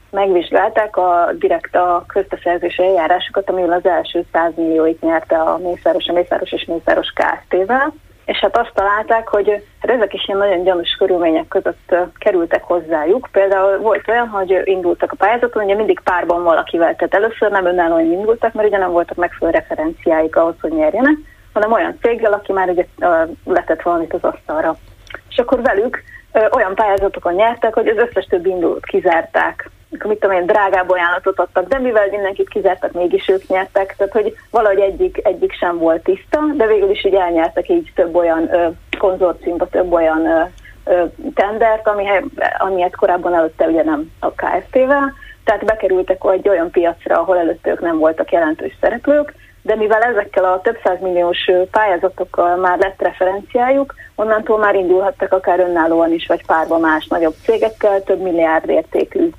megvizsgálták 0.10 0.98
a 0.98 1.30
direkt 1.40 1.76
a 1.76 2.04
közbeszerzési 2.08 2.84
eljárásokat, 2.84 3.50
amivel 3.50 3.72
az 3.72 3.86
első 3.86 4.26
100 4.32 4.52
millióit 4.56 5.02
nyerte 5.02 5.36
a 5.36 5.58
Mészáros, 5.58 6.08
a 6.08 6.14
Mészáros 6.14 6.52
és 6.52 6.66
Mészáros 6.66 7.14
Kft-vel, 7.14 7.94
és 8.26 8.38
hát 8.38 8.58
azt 8.58 8.72
találták, 8.74 9.28
hogy 9.28 9.50
hát 9.80 9.92
ezek 9.92 10.14
is 10.14 10.28
ilyen 10.28 10.40
nagyon 10.40 10.64
gyanús 10.64 10.96
körülmények 10.98 11.48
között 11.48 11.96
kerültek 12.18 12.64
hozzájuk. 12.64 13.30
Például 13.32 13.78
volt 13.78 14.08
olyan, 14.08 14.28
hogy 14.28 14.62
indultak 14.64 15.12
a 15.12 15.16
pályázaton, 15.16 15.64
ugye 15.64 15.76
mindig 15.76 16.00
párban 16.04 16.44
valakivel, 16.44 16.96
tehát 16.96 17.14
először 17.14 17.52
nem 17.52 17.66
önállóan 17.66 18.12
indultak, 18.12 18.54
mert 18.54 18.68
ugye 18.68 18.78
nem 18.78 18.92
voltak 18.92 19.18
megfelelő 19.18 19.58
referenciáik 19.58 20.36
ahhoz, 20.36 20.56
hogy 20.62 20.72
nyerjenek, 20.72 21.16
hanem 21.54 21.72
olyan 21.72 21.98
céggel, 22.02 22.34
aki 22.34 22.52
már 22.52 22.70
ugye 22.70 22.86
letett 23.46 23.82
valamit 23.82 24.14
az 24.14 24.24
asztalra. 24.24 24.76
És 25.30 25.38
akkor 25.38 25.62
velük 25.62 26.04
olyan 26.52 26.76
pályázatokon 26.76 27.34
nyertek, 27.34 27.74
hogy 27.74 27.88
az 27.88 27.98
összes 27.98 28.26
többi 28.26 28.50
indulót 28.50 28.86
kizárták. 28.86 29.70
Mit 29.90 30.20
tudom 30.20 30.36
én, 30.36 30.46
drágább 30.46 30.90
ajánlatot 30.90 31.40
adtak, 31.40 31.68
de 31.68 31.80
mivel 31.80 32.08
mindenkit 32.12 32.50
kizártak, 32.50 32.92
mégis 32.92 33.28
ők 33.28 33.48
nyertek, 33.48 33.96
tehát 33.98 34.14
hogy 34.14 34.38
valahogy 34.52 34.80
egyik, 34.80 35.20
egyik 35.24 35.54
sem 35.54 35.78
volt 35.78 36.04
tiszta, 36.04 36.40
de 36.56 36.68
végül 36.68 36.90
is 36.90 37.06
így 37.06 37.14
elnyertek 37.14 37.70
így 37.70 37.92
több 37.96 38.16
olyan 38.16 38.54
ö, 38.54 38.68
konzorciumba, 39.00 39.68
több 39.68 39.92
olyan 39.92 40.26
ö, 40.26 40.42
ö, 40.86 41.04
tendert, 41.34 41.88
ami, 41.88 42.06
amilyet 42.58 42.96
korábban 42.96 43.34
előtte 43.34 43.66
ugye 43.66 43.84
nem 43.84 44.12
a 44.20 44.32
KFT-vel, 44.32 45.14
tehát 45.44 45.66
bekerültek 45.66 46.22
egy 46.32 46.50
olyan 46.50 46.72
piacra, 46.72 47.20
ahol 47.20 47.38
előtte 47.38 47.70
ők 47.70 47.82
nem 47.82 47.98
voltak 47.98 48.32
jelentős 48.32 48.78
szereplők, 48.82 49.34
de 49.64 49.76
mivel 49.76 50.02
ezekkel 50.02 50.44
a 50.46 50.62
több 50.62 50.78
milliós 51.02 51.52
pályázatokkal 51.72 52.56
már 52.56 52.80
lett 52.80 53.02
referenciájuk, 53.02 53.94
onnantól 54.16 54.58
már 54.58 54.76
indulhattak 54.76 55.32
akár 55.32 55.60
önállóan 55.60 56.14
is, 56.14 56.28
vagy 56.28 56.46
párba 56.46 56.78
más 56.78 57.08
nagyobb 57.08 57.36
cégekkel, 57.44 58.04
több 58.04 58.22
milliárd 58.22 58.70
értékű 58.70 59.30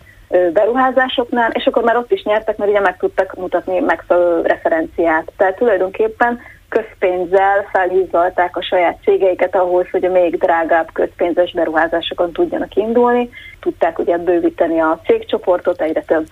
beruházásoknál, 0.52 1.50
és 1.50 1.66
akkor 1.66 1.82
már 1.82 1.96
ott 1.96 2.12
is 2.12 2.22
nyertek, 2.22 2.56
mert 2.56 2.70
ugye 2.70 2.80
meg 2.80 2.96
tudtak 2.96 3.34
mutatni 3.34 3.80
megfelelő 3.80 4.42
referenciát. 4.42 5.32
Tehát 5.36 5.56
tulajdonképpen 5.56 6.40
közpénzzel 6.68 7.68
felhízolták 7.72 8.56
a 8.56 8.62
saját 8.62 8.98
cégeiket 9.02 9.54
ahhoz, 9.56 9.86
hogy 9.90 10.04
a 10.04 10.10
még 10.10 10.38
drágább 10.38 10.88
közpénzes 10.92 11.52
beruházásokon 11.52 12.32
tudjanak 12.32 12.74
indulni. 12.74 13.30
Tudták 13.60 13.98
ugye 13.98 14.18
bővíteni 14.18 14.80
a 14.80 15.00
cégcsoportot, 15.06 15.80
egyre 15.80 16.02
több 16.02 16.26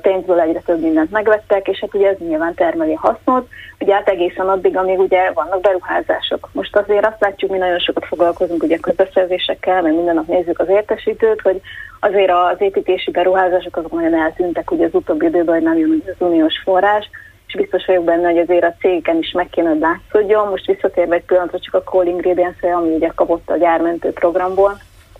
pénzből 0.00 0.40
egyre 0.40 0.60
több 0.60 0.80
mindent 0.80 1.10
megvettek, 1.10 1.68
és 1.68 1.78
hát 1.80 1.94
ugye 1.94 2.08
ez 2.08 2.16
nyilván 2.18 2.54
termeli 2.54 2.92
a 2.92 3.08
hasznot, 3.08 3.48
ugye 3.80 3.94
hát 3.94 4.08
egészen 4.08 4.48
addig, 4.48 4.76
amíg 4.76 4.98
ugye 4.98 5.30
vannak 5.32 5.60
beruházások. 5.60 6.48
Most 6.52 6.76
azért 6.76 7.06
azt 7.06 7.20
látjuk, 7.20 7.50
mi 7.50 7.58
nagyon 7.58 7.78
sokat 7.78 8.04
foglalkozunk 8.04 8.62
ugye 8.62 8.76
közbeszerzésekkel, 8.76 9.82
mert 9.82 9.94
minden 9.94 10.14
nap 10.14 10.26
nézzük 10.26 10.58
az 10.58 10.68
értesítőt, 10.68 11.40
hogy 11.40 11.60
azért 12.00 12.30
az 12.30 12.56
építési 12.58 13.10
beruházások 13.10 13.76
azok 13.76 13.92
nagyon 13.92 14.14
eltűntek 14.14 14.70
ugye 14.70 14.84
az 14.86 14.94
utóbbi 14.94 15.26
időben, 15.26 15.54
hogy 15.54 15.64
nem 15.64 15.78
jön 15.78 16.02
az 16.06 16.26
uniós 16.26 16.60
forrás, 16.64 17.10
és 17.46 17.54
biztos 17.54 17.86
vagyok 17.86 18.04
benne, 18.04 18.30
hogy 18.30 18.38
azért 18.38 18.64
a 18.64 18.74
cégeken 18.80 19.16
is 19.16 19.32
meg 19.32 19.48
kéne, 19.48 19.68
hogy 19.68 19.78
látszódjon. 19.78 20.48
Most 20.48 20.66
visszatérve 20.66 21.14
egy 21.14 21.24
pillanatra 21.24 21.58
csak 21.58 21.74
a 21.74 21.82
Call 21.82 22.06
ingredients 22.06 22.62
ami 22.62 22.94
ugye 22.94 23.10
kapott 23.14 23.50
a 23.50 23.56
gyármentő 23.56 24.10
programból. 24.12 24.78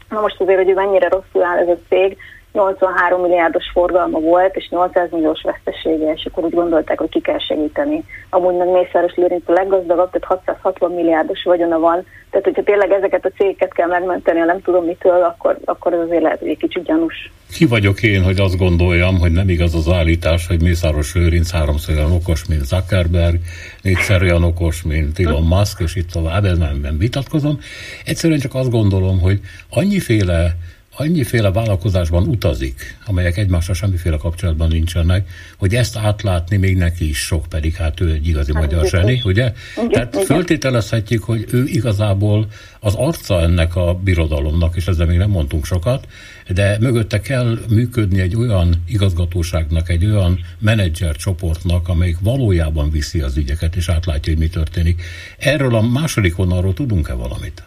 Na 0.09 0.21
most 0.21 0.41
azért, 0.41 0.65
hogy 0.65 0.75
mennyire 0.75 1.09
rosszul 1.09 1.43
áll 1.43 1.59
ez 1.59 1.69
a 1.69 1.79
cég, 1.89 2.17
83 2.57 3.21
milliárdos 3.21 3.71
forgalma 3.73 4.19
volt, 4.19 4.57
és 4.57 4.69
800 4.69 5.11
milliós 5.11 5.43
vesztesége, 5.43 6.13
és 6.13 6.25
akkor 6.25 6.45
úgy 6.45 6.55
gondolták, 6.55 6.99
hogy 6.99 7.09
ki 7.09 7.21
kell 7.21 7.39
segíteni. 7.39 8.05
Amúgy 8.31 8.57
meg 8.57 8.69
Mészáros 8.69 9.15
Lőrinc 9.15 9.49
a 9.49 9.53
leggazdagabb, 9.53 10.11
tehát 10.11 10.43
660 10.45 10.93
milliárdos 10.93 11.43
vagyona 11.45 11.79
van, 11.79 12.05
tehát 12.31 12.47
hogyha 12.47 12.63
tényleg 12.63 12.91
ezeket 12.91 13.25
a 13.25 13.31
cégeket 13.37 13.73
kell 13.73 13.89
megmenteni, 13.89 14.39
ha 14.39 14.45
nem 14.45 14.63
tudom 14.63 14.85
mitől, 14.85 15.23
akkor, 15.23 15.59
akkor 15.65 15.93
az 15.93 16.01
azért 16.01 16.23
lehet, 16.23 16.39
hogy 16.39 16.49
egy 16.49 16.59
kicsit 16.59 16.85
gyanús. 16.85 17.33
Ki 17.53 17.67
vagyok 17.67 18.03
én, 18.03 18.23
hogy 18.23 18.41
azt 18.41 18.57
gondoljam, 18.57 19.19
hogy 19.19 19.33
nem 19.33 19.49
igaz 19.49 19.75
az 19.75 19.89
állítás, 19.89 20.47
hogy 20.47 20.63
Mészáros 20.63 21.15
Lőrinc 21.15 21.51
háromszor 21.51 21.95
olyan 21.95 22.13
okos, 22.13 22.47
mint 22.47 22.65
Zuckerberg, 22.65 23.37
négyszer 23.83 24.23
olyan 24.23 24.43
okos, 24.43 24.83
mint 24.83 25.19
Elon 25.19 25.43
Musk, 25.43 25.81
és 25.81 25.97
itt 25.97 26.11
tovább, 26.11 26.45
ez 26.45 26.59
nem, 26.59 26.79
nem 26.83 26.99
vitatkozom. 26.99 27.59
Egyszerűen 28.05 28.41
csak 28.41 28.55
azt 28.55 28.71
gondolom, 28.71 29.21
hogy 29.21 29.41
annyiféle 29.71 30.57
annyiféle 30.97 31.51
vállalkozásban 31.51 32.27
utazik, 32.29 32.99
amelyek 33.07 33.37
egymással 33.37 33.75
semmiféle 33.75 34.17
kapcsolatban 34.17 34.69
nincsenek, 34.69 35.29
hogy 35.57 35.75
ezt 35.75 35.97
átlátni 35.97 36.57
még 36.57 36.77
neki 36.77 37.09
is 37.09 37.19
sok, 37.19 37.47
pedig 37.47 37.75
hát 37.75 38.01
ő 38.01 38.11
egy 38.11 38.27
igazi 38.27 38.53
hát, 38.55 38.63
magyar 38.63 38.87
zseni, 38.87 39.23
ugye? 39.25 39.53
Igen, 39.77 39.91
Tehát 39.91 40.15
igen. 40.15 40.27
föltételezhetjük, 40.27 41.25
hogy 41.25 41.47
ő 41.51 41.65
igazából 41.65 42.47
az 42.81 42.95
arca 42.95 43.41
ennek 43.41 43.77
a 43.77 43.95
birodalomnak, 43.95 44.77
és 44.77 44.87
ezzel 44.87 45.07
még 45.07 45.19
nem 45.19 45.31
mondtunk 45.31 45.65
sokat, 45.65 46.07
de 46.49 46.77
mögötte 46.81 47.21
kell 47.21 47.59
működni 47.69 48.21
egy 48.21 48.37
olyan 48.37 48.83
igazgatóságnak, 48.89 49.89
egy 49.89 50.05
olyan 50.05 50.41
menedzser 50.59 51.17
csoportnak, 51.17 51.89
amelyik 51.89 52.17
valójában 52.21 52.91
viszi 52.91 53.21
az 53.21 53.37
ügyeket, 53.37 53.77
és 53.77 53.89
átlátja, 53.89 54.33
hogy 54.33 54.43
mi 54.43 54.49
történik. 54.49 55.03
Erről 55.39 55.75
a 55.75 55.81
második 55.81 56.37
vonalról 56.37 56.75
tudunk-e 56.75 57.13
valamit? 57.13 57.63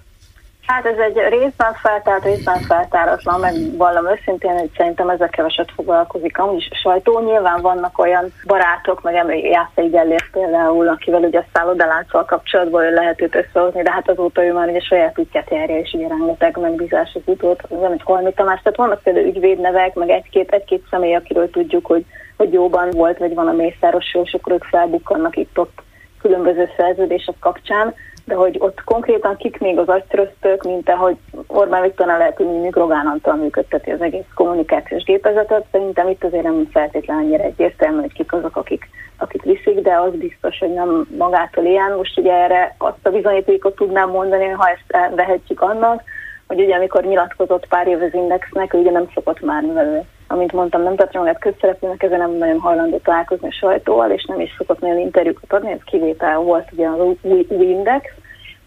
Hát 0.71 0.85
ez 0.85 0.97
egy 0.97 1.17
részben 1.29 1.73
feltárt, 1.73 2.23
részben 2.23 2.59
feltáratlan, 2.59 3.39
meg 3.39 3.53
vallam 3.77 4.07
őszintén, 4.07 4.57
hogy 4.57 4.69
szerintem 4.77 5.09
ezzel 5.09 5.29
keveset 5.29 5.71
foglalkozik. 5.75 6.37
Amúgy 6.37 6.55
is 6.57 6.69
sajtó 6.81 7.19
nyilván 7.19 7.61
vannak 7.61 7.97
olyan 7.97 8.33
barátok, 8.45 9.01
meg 9.01 9.43
Jászai 9.43 9.87
Gellért 9.87 10.31
például, 10.31 10.87
akivel 10.87 11.21
ugye 11.21 11.39
a 11.39 11.45
szállodalánccal 11.53 12.25
kapcsolatban 12.25 12.93
lehet 12.93 13.21
őt 13.21 13.35
összehozni, 13.35 13.81
de 13.81 13.91
hát 13.91 14.09
azóta 14.09 14.43
ő 14.43 14.53
már 14.53 14.69
ugye 14.69 14.79
saját 14.79 15.19
útját 15.19 15.49
járja, 15.49 15.77
és 15.77 15.93
ugye 15.93 16.07
rengeteg 16.07 16.57
megbízás 16.57 17.11
az 17.13 17.21
utót, 17.25 17.69
nem 17.69 17.91
egy 17.91 18.03
Holmi 18.03 18.33
Tamás, 18.33 18.61
tehát 18.61 18.77
vannak 18.77 19.01
például 19.01 19.25
ügyvédnevek, 19.25 19.93
meg 19.93 20.09
egy-két, 20.09 20.51
egy-két 20.51 20.85
személy, 20.89 21.15
akiről 21.15 21.49
tudjuk, 21.49 21.85
hogy, 21.85 22.05
hogy 22.37 22.53
jóban 22.53 22.89
volt, 22.91 23.17
vagy 23.17 23.33
van 23.33 23.47
a 23.47 23.53
mészáros 23.53 24.17
és 24.23 24.33
akkor 24.33 24.53
ők 24.53 24.63
felbukkannak 24.63 25.35
itt-ott 25.35 25.81
különböző 26.21 26.69
szerződések 26.77 27.35
kapcsán 27.39 27.93
de 28.29 28.35
hogy 28.35 28.55
ott 28.59 28.83
konkrétan 28.83 29.37
kik 29.37 29.59
még 29.59 29.77
az 29.77 29.87
agytröztök, 29.87 30.63
mint 30.63 30.89
ahogy 30.89 31.17
Orbán 31.47 31.81
Viktornál 31.81 32.17
lehet, 32.17 32.37
hogy 32.37 32.45
mondjuk 32.45 32.75
Rogán 32.75 33.07
Antal 33.07 33.35
működteti 33.35 33.91
az 33.91 34.01
egész 34.01 34.29
kommunikációs 34.35 35.03
gépezetet, 35.03 35.65
szerintem 35.71 36.07
itt 36.09 36.23
azért 36.23 36.43
nem 36.43 36.67
feltétlenül 36.71 37.23
annyira 37.23 37.43
egyértelmű, 37.43 37.99
hogy 37.99 38.13
kik 38.13 38.33
azok, 38.33 38.55
akik, 38.55 38.89
akik 39.17 39.43
viszik, 39.43 39.79
de 39.81 39.93
az 39.93 40.15
biztos, 40.15 40.59
hogy 40.59 40.73
nem 40.73 41.07
magától 41.17 41.65
ilyen. 41.65 41.91
Most 41.97 42.17
ugye 42.17 42.33
erre 42.33 42.75
azt 42.77 43.03
a 43.07 43.09
bizonyítékot 43.09 43.75
tudnám 43.75 44.09
mondani, 44.09 44.47
ha 44.47 44.69
ezt 44.69 45.15
vehetjük 45.15 45.61
annak, 45.61 46.03
hogy 46.47 46.59
ugye 46.61 46.75
amikor 46.75 47.03
nyilatkozott 47.03 47.67
pár 47.67 47.87
év 47.87 48.01
az 48.01 48.13
Indexnek, 48.13 48.73
ugye 48.73 48.91
nem 48.91 49.09
szokott 49.13 49.39
már, 49.39 49.61
mivel 49.63 49.85
ő, 49.85 50.01
amint 50.31 50.51
mondtam, 50.51 50.83
nem 50.83 50.95
tartja 50.95 51.19
magát 51.19 51.39
közszereplőnek, 51.39 52.03
ezen 52.03 52.17
nem 52.17 52.31
nagyon 52.31 52.59
hajlandó 52.59 52.97
találkozni 52.97 53.47
a 53.47 53.51
sajtóval, 53.51 54.11
és 54.11 54.25
nem 54.25 54.39
is 54.39 54.55
szokott 54.57 54.79
nagyon 54.79 54.99
interjúkat 54.99 55.53
adni, 55.53 55.71
ez 55.71 55.83
kivétel 55.85 56.37
volt 56.37 56.71
ugye 56.71 56.87
az 56.87 56.99
új, 57.21 57.45
új 57.49 57.65
Index, 57.65 58.11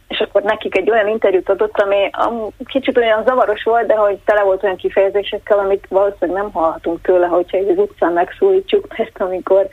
és 0.09 0.19
akkor 0.19 0.43
nekik 0.43 0.77
egy 0.77 0.91
olyan 0.91 1.09
interjút 1.09 1.49
adott, 1.49 1.81
ami 1.81 2.11
kicsit 2.67 2.97
olyan 2.97 3.25
zavaros 3.27 3.63
volt, 3.63 3.87
de 3.87 3.95
hogy 3.95 4.19
tele 4.25 4.43
volt 4.43 4.63
olyan 4.63 4.77
kifejezésekkel, 4.77 5.59
amit 5.59 5.87
valószínűleg 5.89 6.43
nem 6.43 6.53
hallhatunk 6.53 7.01
tőle, 7.01 7.27
hogyha 7.27 7.57
egy 7.57 7.69
az 7.69 7.79
utcán 7.79 8.13
megszólítjuk, 8.13 8.87
mert 8.97 9.21
amikor 9.21 9.69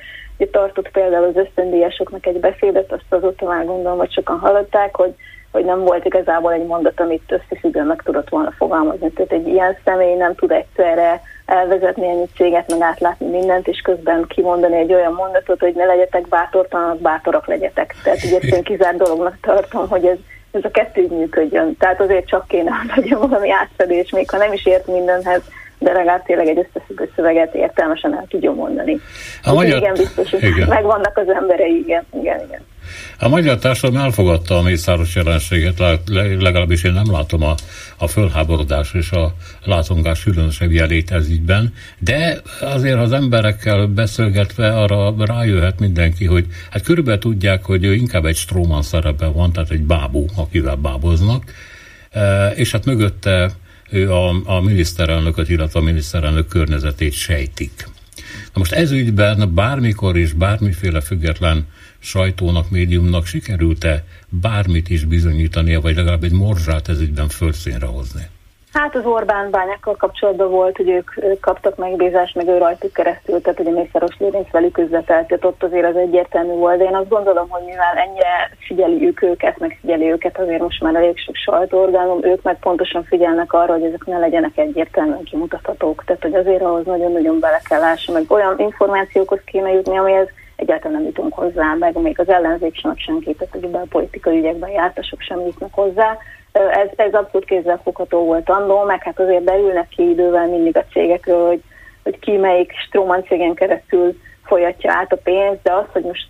tartott 0.52 0.90
például 0.92 1.26
az 1.26 1.36
ösztöndíjasoknak 1.36 2.26
egy 2.26 2.40
beszédet, 2.40 2.92
azt 2.92 3.14
azóta 3.14 3.46
már 3.46 3.66
gondolom, 3.66 3.98
hogy 3.98 4.14
sokan 4.14 4.40
hallották, 4.40 4.96
hogy 4.96 5.14
hogy 5.52 5.66
nem 5.66 5.80
volt 5.80 6.06
igazából 6.06 6.54
egy 6.54 6.66
mondat, 6.66 7.00
amit 7.00 7.32
összefüggően 7.32 7.86
meg 7.86 8.02
tudott 8.06 8.30
volna 8.30 8.52
fogalmazni. 8.58 9.12
Tehát 9.12 9.32
egy 9.32 9.48
ilyen 9.48 9.78
személy 9.86 10.16
nem 10.16 10.36
tud 10.36 10.52
egyszerre 10.52 11.22
elvezetni 11.46 12.08
ennyi 12.08 12.26
céget, 12.36 12.70
meg 12.70 12.82
átlátni 12.82 13.28
mindent, 13.28 13.68
és 13.68 13.82
közben 13.82 14.26
kimondani 14.28 14.76
egy 14.76 14.94
olyan 14.94 15.14
mondatot, 15.14 15.60
hogy 15.60 15.74
ne 15.76 15.86
legyetek 15.86 16.28
bátortalanok, 16.28 17.00
bátorak 17.02 17.48
legyetek. 17.48 17.96
Tehát 18.04 18.24
én 18.42 18.64
kizárt 18.64 18.98
dolognak 18.98 19.38
tartom, 19.42 19.88
hogy 19.88 20.06
ez, 20.06 20.18
ez 20.52 20.64
a 20.64 20.72
kettő 20.72 21.08
működjön. 21.10 21.78
Tehát 21.78 22.02
azért 22.02 22.28
csak 22.28 22.48
kéne, 22.48 22.72
hogy 22.96 23.16
valami 23.16 23.52
átfedés, 23.52 24.12
még 24.12 24.30
ha 24.30 24.38
nem 24.38 24.54
is 24.54 24.66
ért 24.66 24.88
mindenhez, 24.88 25.42
de 25.78 25.92
legalább 25.92 26.24
tényleg 26.24 26.48
egy 26.48 26.68
összefüggő 26.68 27.12
szöveget 27.16 27.56
értelmesen 27.56 28.16
el 28.16 28.26
tudjon 28.30 28.56
mondani. 28.56 29.00
A 29.44 29.54
magyar... 29.54 29.78
Igen, 29.78 29.94
biztos, 29.94 30.30
hogy 30.30 30.66
megvannak 30.68 31.18
az 31.18 31.30
emberei, 31.30 31.80
igen, 31.80 32.06
igen, 32.14 32.40
igen. 32.40 32.62
A 33.20 33.28
magyar 33.28 33.58
társadalom 33.58 34.06
elfogadta 34.06 34.58
a 34.58 34.62
mészáros 34.62 35.16
jelenséget, 35.16 35.80
legalábbis 36.40 36.84
én 36.84 36.92
nem 36.92 37.12
látom 37.12 37.44
a, 37.44 37.56
a 37.98 38.08
fölháborodás 38.08 38.94
és 38.94 39.12
a 39.12 39.34
látongás 39.64 40.24
különösebb 40.24 40.72
jelét 40.72 41.12
ez 41.12 41.30
ügyben, 41.30 41.74
de 42.00 42.42
azért 42.62 42.98
az 42.98 43.12
emberekkel 43.12 43.88
beszélgetve 43.88 44.78
arra 44.78 45.26
rájöhet 45.26 45.80
mindenki, 45.80 46.26
hogy 46.26 46.46
hát 46.70 46.84
körülbelül 46.84 47.20
tudják, 47.20 47.66
hogy 47.66 47.84
ő 47.84 47.94
inkább 47.94 48.26
egy 48.26 48.36
stróman 48.36 48.82
szerepben 48.82 49.34
van, 49.34 49.52
tehát 49.52 49.72
egy 49.72 49.84
bábú, 49.84 50.26
akivel 50.36 50.76
báboznak, 50.76 51.44
e, 52.12 52.48
és 52.48 52.72
hát 52.72 52.86
mögötte 52.86 53.52
ő 53.90 54.12
a, 54.12 54.42
a 54.46 54.62
miniszterelnököt, 54.62 55.50
illetve 55.50 55.80
a 55.80 55.84
miniszterelnök 55.84 56.48
környezetét 56.48 57.14
sejtik. 57.14 57.88
Na 58.54 58.60
most 58.60 58.72
ez 58.72 58.92
ügyben 58.92 59.54
bármikor 59.54 60.18
is 60.18 60.34
bármiféle 60.34 61.02
független 61.02 61.68
sajtónak, 62.00 62.70
médiumnak 62.70 63.26
sikerült-e 63.26 64.04
bármit 64.30 64.90
is 64.90 65.06
bizonyítania, 65.06 65.82
vagy 65.82 65.96
legalább 65.96 66.24
egy 66.24 66.32
morzsát 66.32 66.88
ez 66.90 67.00
ügyben 67.00 67.28
földszínre 67.28 67.86
hozni? 67.86 68.22
Hát 68.74 68.96
az 68.96 69.06
Orbán 69.06 69.50
bányákkal 69.50 69.96
kapcsolatban 69.96 70.50
volt, 70.50 70.78
hogy 70.78 70.90
ők, 70.90 71.40
kaptak 71.42 71.76
megbízást, 71.76 72.36
meg 72.36 72.48
ő 72.48 72.58
rajtuk 72.58 72.94
keresztül, 72.94 73.42
tehát 73.42 73.60
ugye 73.60 73.72
Mészáros 73.72 74.16
Lőrinc 74.20 74.52
velük 74.52 74.78
üzletelt, 74.78 75.28
tehát 75.28 75.46
ott 75.46 75.64
azért 75.64 75.86
az 75.86 75.96
egyértelmű 75.96 76.54
volt, 76.54 76.78
de 76.78 76.84
én 76.84 76.96
azt 76.96 77.10
gondolom, 77.10 77.50
hogy 77.50 77.64
mivel 77.66 77.96
ennyire 77.96 78.52
figyeljük 78.60 79.22
őket, 79.22 79.60
meg 79.60 79.78
figyeli 79.82 80.12
őket 80.12 80.40
azért 80.40 80.62
most 80.62 80.82
már 80.82 80.96
elég 80.96 81.18
sok 81.18 81.36
sajtóorgánum, 81.36 82.24
ők 82.24 82.42
meg 82.42 82.60
pontosan 82.60 83.04
figyelnek 83.04 83.54
arra, 83.54 83.74
hogy 83.74 83.84
ezek 83.84 84.06
ne 84.06 84.18
legyenek 84.18 84.58
egyértelműen 84.58 85.24
kimutathatók, 85.24 86.04
tehát 86.06 86.22
hogy 86.22 86.34
azért 86.34 86.62
ahhoz 86.62 86.86
nagyon-nagyon 86.86 87.40
bele 87.40 87.62
kell 87.70 87.80
lássa, 87.80 88.12
meg 88.12 88.32
olyan 88.32 88.60
információkhoz 88.60 89.40
kéne 89.46 89.72
jutni, 89.72 89.98
amihez 89.98 90.28
egyáltalán 90.60 90.98
nem 90.98 91.06
jutunk 91.06 91.34
hozzá, 91.34 91.74
meg 91.80 92.02
még 92.02 92.20
az 92.20 92.30
ellenzék 92.30 92.76
sem 92.76 92.96
tehát 93.22 93.48
hogy 93.52 93.70
a 93.74 93.78
politikai 93.90 94.38
ügyekben 94.38 94.70
jártasok 94.70 95.22
sem 95.22 95.40
jutnak 95.40 95.74
hozzá, 95.74 96.18
ez, 96.52 96.90
ez 96.96 97.14
abszolút 97.14 97.48
kézzelfogható 97.48 98.26
volt 98.26 98.50
annó, 98.50 98.84
meg 98.84 99.04
hát 99.04 99.20
azért 99.20 99.44
beülnek 99.44 99.88
ki 99.88 100.10
idővel 100.10 100.48
mindig 100.48 100.78
a 100.78 100.86
cégekről, 100.92 101.48
hogy, 101.48 101.62
hogy 102.04 102.20
ki 102.20 102.38
melyik 102.38 102.72
Stroman 102.88 103.24
cégen 103.24 103.54
keresztül 103.54 104.18
folyatja 104.44 104.92
át 104.92 105.12
a 105.12 105.18
pénzt, 105.24 105.62
de 105.64 105.74
az, 105.74 105.86
hogy 105.92 106.04
most 106.04 106.28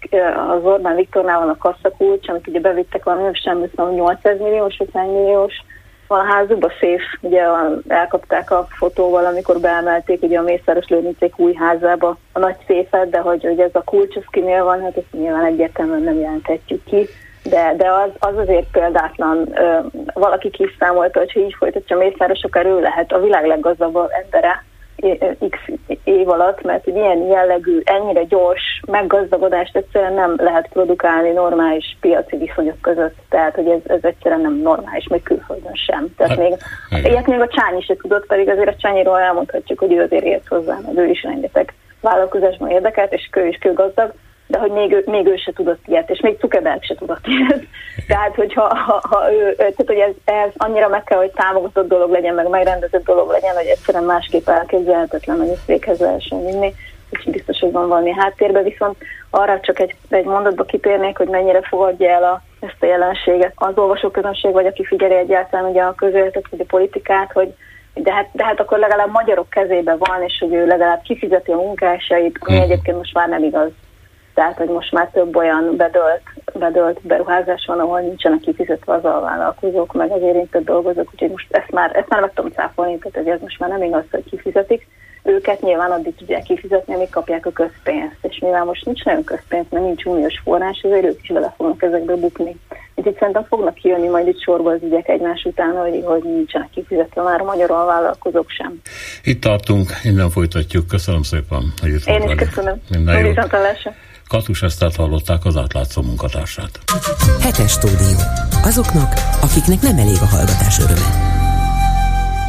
az 0.50 0.64
Orbán 0.64 0.96
Viktornál 0.96 1.40
van 1.40 1.50
a 1.50 1.58
kasszakulcs, 1.58 2.30
amit 2.30 2.48
ugye 2.48 2.60
bevittek 2.60 3.04
valami 3.04 3.30
sem 3.34 3.70
800 3.76 4.40
milliós, 4.40 4.80
50 4.80 5.06
milliós, 5.08 5.54
a 6.18 6.24
házukba 6.24 6.72
szép, 6.80 7.02
ugye 7.22 7.44
elkapták 7.88 8.52
a 8.52 8.68
fotóval, 8.70 9.26
amikor 9.26 9.60
beemelték 9.60 10.22
ugye 10.22 10.40
a 10.40 10.44
Mészáros 10.44 10.88
Lőrincék 10.88 11.40
új 11.40 11.54
házába 11.54 12.18
a 12.32 12.40
nagy 12.40 12.56
széfet, 12.68 13.10
de 13.10 13.20
hogy, 13.20 13.44
hogy 13.44 13.60
ez 13.60 13.70
a 13.74 13.84
kulcs, 13.84 14.16
az 14.16 14.24
kinél 14.30 14.64
van, 14.64 14.82
hát 14.82 14.98
ezt 14.98 15.12
nyilván 15.12 15.46
egyértelműen 15.46 16.02
nem 16.02 16.20
jelenthetjük 16.20 16.84
ki 16.84 17.08
de, 17.44 17.74
de 17.78 17.92
az, 17.92 18.10
az 18.20 18.38
azért 18.38 18.72
példátlan. 18.72 19.56
Valaki 20.14 20.50
kiszámolta, 20.50 21.20
hogy 21.20 21.38
így 21.38 21.56
folytatja 21.58 21.98
Mészáros, 21.98 22.44
akár 22.44 22.66
ő 22.66 22.80
lehet 22.80 23.12
a 23.12 23.20
világ 23.20 23.46
leggazdagabb 23.46 24.10
embere 24.24 24.64
x 25.50 25.58
év 26.04 26.30
alatt, 26.30 26.62
mert 26.62 26.88
egy 26.88 26.96
ilyen 26.96 27.18
jellegű, 27.18 27.82
ennyire 27.84 28.24
gyors 28.24 28.82
meggazdagodást 28.88 29.76
egyszerűen 29.76 30.14
nem 30.14 30.34
lehet 30.38 30.70
produkálni 30.74 31.30
normális 31.30 31.98
piaci 32.00 32.38
viszonyok 32.38 32.82
között. 32.82 33.16
Tehát, 33.30 33.56
hogy 33.56 33.68
ez, 33.68 33.80
ez 33.86 34.00
egyszerűen 34.02 34.42
nem 34.42 34.56
normális, 34.56 35.08
még 35.08 35.24
külföldön 35.24 35.76
sem. 35.76 36.08
Tehát 36.18 36.38
hát, 36.38 36.40
még, 36.40 36.54
ilyet 37.12 37.28
még 37.28 37.40
a 37.40 37.48
Csányi 37.48 37.82
se 37.82 37.96
tudott, 37.96 38.26
pedig 38.26 38.50
azért 38.50 38.70
a 38.70 38.76
Csányiról 38.76 39.20
elmondhatjuk, 39.20 39.80
hogy 39.80 39.94
ő 39.94 40.02
azért 40.02 40.26
ért 40.26 40.48
hozzá, 40.48 40.80
mert 40.86 40.98
ő 40.98 41.06
is 41.06 41.24
rengeteg 41.24 41.74
vállalkozásban 42.02 42.70
érdekelt, 42.70 43.14
és 43.14 43.28
kő 43.32 43.48
is 43.48 43.58
kőgazdag 43.58 44.14
de 44.50 44.58
hogy 44.58 44.72
még 44.72 44.92
ő, 44.92 45.04
még 45.06 45.26
ő 45.26 45.36
se 45.36 45.52
tudott 45.54 45.88
ilyet, 45.88 46.10
és 46.10 46.20
még 46.20 46.38
Zuckerberg 46.40 46.84
se 46.84 46.96
tudott 46.96 47.28
ilyet. 47.28 47.64
Tehát, 48.08 48.36
hogyha 48.36 48.62
ha, 48.62 49.02
ha 49.10 49.34
ő, 49.34 49.56
tehát, 49.56 49.84
hogy 49.86 49.98
ez, 49.98 50.14
ez 50.26 50.50
annyira 50.58 50.88
meg 50.88 51.04
kell, 51.04 51.18
hogy 51.18 51.32
támogatott 51.32 51.88
dolog 51.88 52.12
legyen, 52.12 52.36
meg 52.36 52.50
megrendezett 52.50 53.04
dolog 53.06 53.32
legyen, 53.32 53.56
hogy 53.56 53.66
egyszerűen 53.66 54.04
másképp 54.04 54.48
elképzelhetetlen, 54.48 55.38
hogy 55.38 55.48
ezt 55.48 55.66
véghez 55.66 56.00
lehessen 56.00 56.46
vinni. 56.46 56.74
Úgyhogy 57.12 57.34
biztos, 57.34 57.60
hogy 57.60 57.72
van 57.72 57.88
valami 57.88 58.12
háttérben, 58.12 58.64
viszont 58.64 58.98
arra 59.30 59.60
csak 59.60 59.80
egy, 59.80 59.96
egy 60.10 60.26
mondatba 60.26 60.64
kitérnék, 60.64 61.18
hogy 61.18 61.28
mennyire 61.28 61.62
fogadja 61.62 62.10
el 62.10 62.24
a, 62.24 62.42
ezt 62.60 62.84
a 62.84 62.86
jelenséget 62.86 63.54
az 63.56 63.78
olvasóközönség, 63.78 64.52
vagy 64.52 64.66
aki 64.66 64.86
figyeli 64.86 65.16
egyáltalán 65.16 65.70
ugye 65.70 65.82
a 65.82 65.96
közéletet, 65.96 66.50
vagy 66.50 66.60
a 66.60 66.66
politikát, 66.68 67.32
hogy 67.32 67.54
de 67.94 68.14
hát, 68.14 68.30
de 68.32 68.46
hát 68.46 68.60
akkor 68.60 68.80
legalább 68.80 69.12
magyarok 69.12 69.50
kezében 69.50 69.98
van, 69.98 70.24
és 70.24 70.38
hogy 70.40 70.54
ő 70.54 70.66
legalább 70.66 71.02
kifizeti 71.02 71.52
a 71.52 71.56
munkásait, 71.56 72.38
ami 72.40 72.58
hm. 72.58 72.64
egyébként 72.64 72.98
most 72.98 73.14
már 73.14 73.30
nem 73.30 73.44
igaz 73.44 73.70
tehát 74.40 74.58
hogy 74.58 74.70
most 74.70 74.92
már 74.92 75.10
több 75.14 75.36
olyan 75.36 75.76
bedölt, 75.78 76.22
bedölt 76.54 77.00
beruházás 77.02 77.66
van, 77.68 77.80
ahol 77.80 78.00
nincsenek 78.00 78.40
kifizetve 78.40 78.94
az 78.94 79.04
alvállalkozók, 79.04 79.94
meg 79.94 80.12
az 80.12 80.22
érintett 80.22 80.64
dolgozók, 80.64 81.10
úgyhogy 81.14 81.30
most 81.30 81.48
ezt 81.50 81.72
már, 81.72 81.96
ezt 81.96 82.10
már 82.10 82.22
meg 82.22 82.32
tudom 82.34 82.52
cáfolni, 82.52 82.98
tehát 82.98 83.28
ez 83.28 83.42
most 83.42 83.60
már 83.60 83.70
nem 83.70 83.84
igaz, 83.84 84.04
hogy 84.12 84.24
kifizetik. 84.30 84.88
Őket 85.24 85.62
nyilván 85.62 85.92
addig 85.92 86.16
tudják 86.16 86.44
kifizetni, 86.44 86.94
amíg 86.94 87.10
kapják 87.10 87.46
a 87.46 87.52
közpénzt, 87.52 88.18
és 88.22 88.40
mivel 88.40 88.64
most 88.64 88.86
nincs 88.86 89.04
nagyon 89.04 89.24
közpénz, 89.24 89.66
mert 89.70 89.86
nincs 89.86 90.06
uniós 90.06 90.40
forrás, 90.44 90.80
ezért 90.84 91.06
ők 91.06 91.22
is 91.22 91.30
bele 91.30 91.54
fognak 91.58 91.82
ezekbe 91.84 92.16
bukni. 92.16 92.56
Úgyhogy 92.96 93.16
szerintem 93.20 93.44
fognak 93.44 93.74
kijönni 93.74 94.08
majd 94.08 94.28
itt 94.28 94.42
sorba 94.42 94.72
az 94.72 94.84
ügyek 94.84 95.08
egymás 95.08 95.44
után, 95.44 95.76
hogy, 95.76 96.02
hogy 96.06 96.24
nincsenek 96.24 96.70
kifizetve 96.70 97.22
már 97.22 97.42
a 97.42 97.44
magyar 97.44 97.72
alvállalkozók 97.72 98.50
sem. 98.50 98.82
Itt 99.24 99.42
tartunk, 99.42 99.90
innen 100.04 100.30
folytatjuk. 100.30 100.88
Köszönöm 100.88 101.24
szépen, 101.24 101.74
hogy 101.82 101.90
itt 101.90 102.06
Én 102.06 102.22
is 102.22 102.36
köszönöm. 102.36 102.82
Minden 102.90 103.26
jót. 103.26 104.08
Katus 104.30 104.62
Esztert 104.62 104.96
hallották 104.96 105.46
az 105.46 105.58
átlátszó 105.58 106.02
munkatársát. 106.02 106.80
Hetes 107.40 107.72
stúdió. 107.72 108.18
Azoknak, 108.64 109.14
akiknek 109.42 109.82
nem 109.82 109.98
elég 109.98 110.18
a 110.22 110.26
hallgatás 110.26 110.80
öröme. 110.80 111.49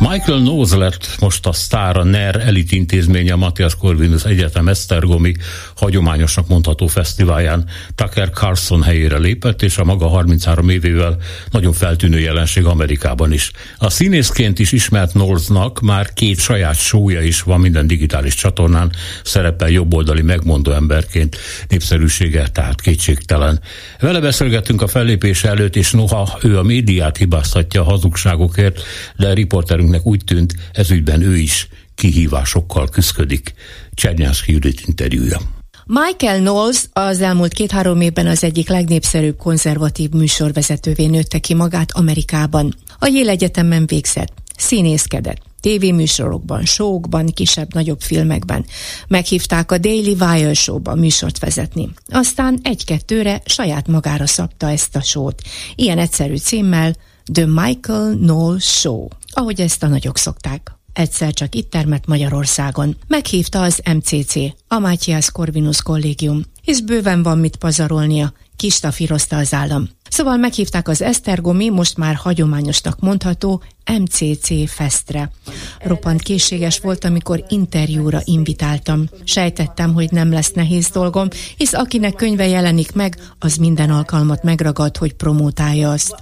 Michael 0.08 0.38
Nose 0.38 0.76
lett 0.76 1.16
most 1.18 1.46
a 1.46 1.52
sztár 1.52 1.96
a 1.96 2.04
NER 2.04 2.36
elit 2.36 2.72
intézménye 2.72 3.32
a 3.32 3.36
Matthias 3.36 3.76
Corvinus 3.76 4.24
Egyetem 4.24 4.68
Esztergomi 4.68 5.34
hagyományosnak 5.76 6.48
mondható 6.48 6.86
fesztiválján 6.86 7.68
Tucker 7.94 8.30
Carlson 8.30 8.82
helyére 8.82 9.18
lépett, 9.18 9.62
és 9.62 9.78
a 9.78 9.84
maga 9.84 10.08
33 10.08 10.68
évével 10.68 11.16
nagyon 11.50 11.72
feltűnő 11.72 12.18
jelenség 12.18 12.64
Amerikában 12.64 13.32
is. 13.32 13.50
A 13.78 13.90
színészként 13.90 14.58
is 14.58 14.72
ismert 14.72 15.10
Knowles-nak 15.10 15.80
már 15.80 16.12
két 16.12 16.38
saját 16.38 16.76
sója 16.76 17.20
is 17.20 17.42
van 17.42 17.60
minden 17.60 17.86
digitális 17.86 18.34
csatornán, 18.34 18.92
szerepel 19.24 19.68
jobboldali 19.68 20.22
megmondó 20.22 20.72
emberként, 20.72 21.36
népszerűsége 21.68 22.48
tehát 22.48 22.80
kétségtelen. 22.80 23.60
Vele 23.98 24.20
beszélgettünk 24.20 24.82
a 24.82 24.88
fellépése 24.88 25.48
előtt, 25.48 25.76
és 25.76 25.90
noha 25.90 26.38
ő 26.42 26.58
a 26.58 26.62
médiát 26.62 27.16
hibáztatja 27.16 27.80
a 27.80 27.84
hazugságokért, 27.84 28.82
de 29.16 29.32
riporterünk 29.32 29.88
vendégünknek 29.90 30.06
úgy 30.06 30.24
tűnt, 30.24 30.54
ezügyben 30.72 31.22
ő 31.22 31.36
is 31.36 31.68
kihívásokkal 31.94 32.88
küzdik. 32.88 33.54
Csernyánszki 33.94 34.52
Judit 34.52 34.82
interjúja. 34.86 35.38
Michael 35.86 36.38
Knowles 36.38 36.84
az 36.92 37.20
elmúlt 37.20 37.52
két-három 37.52 38.00
évben 38.00 38.26
az 38.26 38.44
egyik 38.44 38.68
legnépszerűbb 38.68 39.36
konzervatív 39.36 40.10
műsorvezetővé 40.10 41.06
nőtte 41.06 41.38
ki 41.38 41.54
magát 41.54 41.92
Amerikában. 41.92 42.74
A 42.98 43.06
Yale 43.06 43.30
Egyetemen 43.30 43.86
végzett, 43.86 44.32
színészkedett, 44.56 45.42
tévéműsorokban, 45.60 46.64
showkban, 46.64 47.26
kisebb-nagyobb 47.26 48.00
filmekben. 48.00 48.64
Meghívták 49.08 49.72
a 49.72 49.78
Daily 49.78 50.16
Wire 50.20 50.54
Show-ba 50.54 50.94
műsort 50.94 51.38
vezetni. 51.38 51.88
Aztán 52.08 52.58
egy-kettőre 52.62 53.42
saját 53.44 53.86
magára 53.86 54.26
szabta 54.26 54.70
ezt 54.70 54.96
a 54.96 55.02
sót. 55.02 55.42
Ilyen 55.74 55.98
egyszerű 55.98 56.36
címmel 56.36 56.94
The 57.32 57.46
Michael 57.46 58.16
Knowles 58.16 58.64
Show 58.64 59.08
ahogy 59.30 59.60
ezt 59.60 59.82
a 59.82 59.86
nagyok 59.88 60.18
szokták. 60.18 60.74
Egyszer 60.92 61.32
csak 61.32 61.54
itt 61.54 61.70
termett 61.70 62.06
Magyarországon. 62.06 62.96
Meghívta 63.08 63.62
az 63.62 63.82
MCC, 63.94 64.34
a 64.68 64.78
Mátyász 64.78 65.28
Corvinus 65.28 65.82
Kollégium, 65.82 66.42
hisz 66.62 66.80
bőven 66.80 67.22
van 67.22 67.38
mit 67.38 67.56
pazarolnia, 67.56 68.32
kistafírozta 68.56 69.36
az 69.36 69.54
állam. 69.54 69.88
Szóval 70.10 70.36
meghívták 70.36 70.88
az 70.88 71.02
Esztergomi, 71.02 71.68
most 71.68 71.96
már 71.96 72.14
hagyományosnak 72.14 73.00
mondható 73.00 73.62
MCC 73.98 74.70
Festre. 74.70 75.30
Roppant 75.78 76.22
készséges 76.22 76.78
volt, 76.78 77.04
amikor 77.04 77.44
interjúra 77.48 78.20
invitáltam. 78.24 79.08
Sejtettem, 79.24 79.92
hogy 79.92 80.10
nem 80.10 80.32
lesz 80.32 80.52
nehéz 80.52 80.88
dolgom, 80.88 81.28
hisz 81.56 81.72
akinek 81.72 82.14
könyve 82.14 82.46
jelenik 82.46 82.92
meg, 82.92 83.16
az 83.38 83.56
minden 83.56 83.90
alkalmat 83.90 84.42
megragad, 84.42 84.96
hogy 84.96 85.14
promótálja 85.14 85.90
azt. 85.90 86.14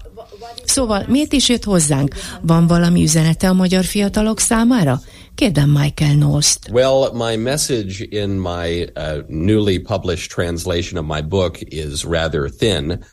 Szóval 0.65 1.05
miért 1.09 1.33
is 1.33 1.49
jött 1.49 1.65
hozzánk? 1.65 2.15
Van 2.43 2.67
valami 2.67 3.03
üzenete 3.03 3.49
a 3.49 3.53
magyar 3.53 3.85
fiatalok 3.85 4.41
számára? 4.41 5.01
Kérdem 5.35 5.71
Michael 5.71 6.15
Nost. 6.15 6.59
Well, 6.73 7.11
my 7.13 7.37
message 7.37 8.05
in 8.11 8.29
my 8.29 8.91
uh, 8.97 9.19
newly 9.29 9.79
published 9.79 10.31
translation 10.31 11.05
of 11.05 11.17
my 11.17 11.21
book 11.29 11.57
is 11.61 12.05
rather 12.05 12.51
thin. 12.59 13.05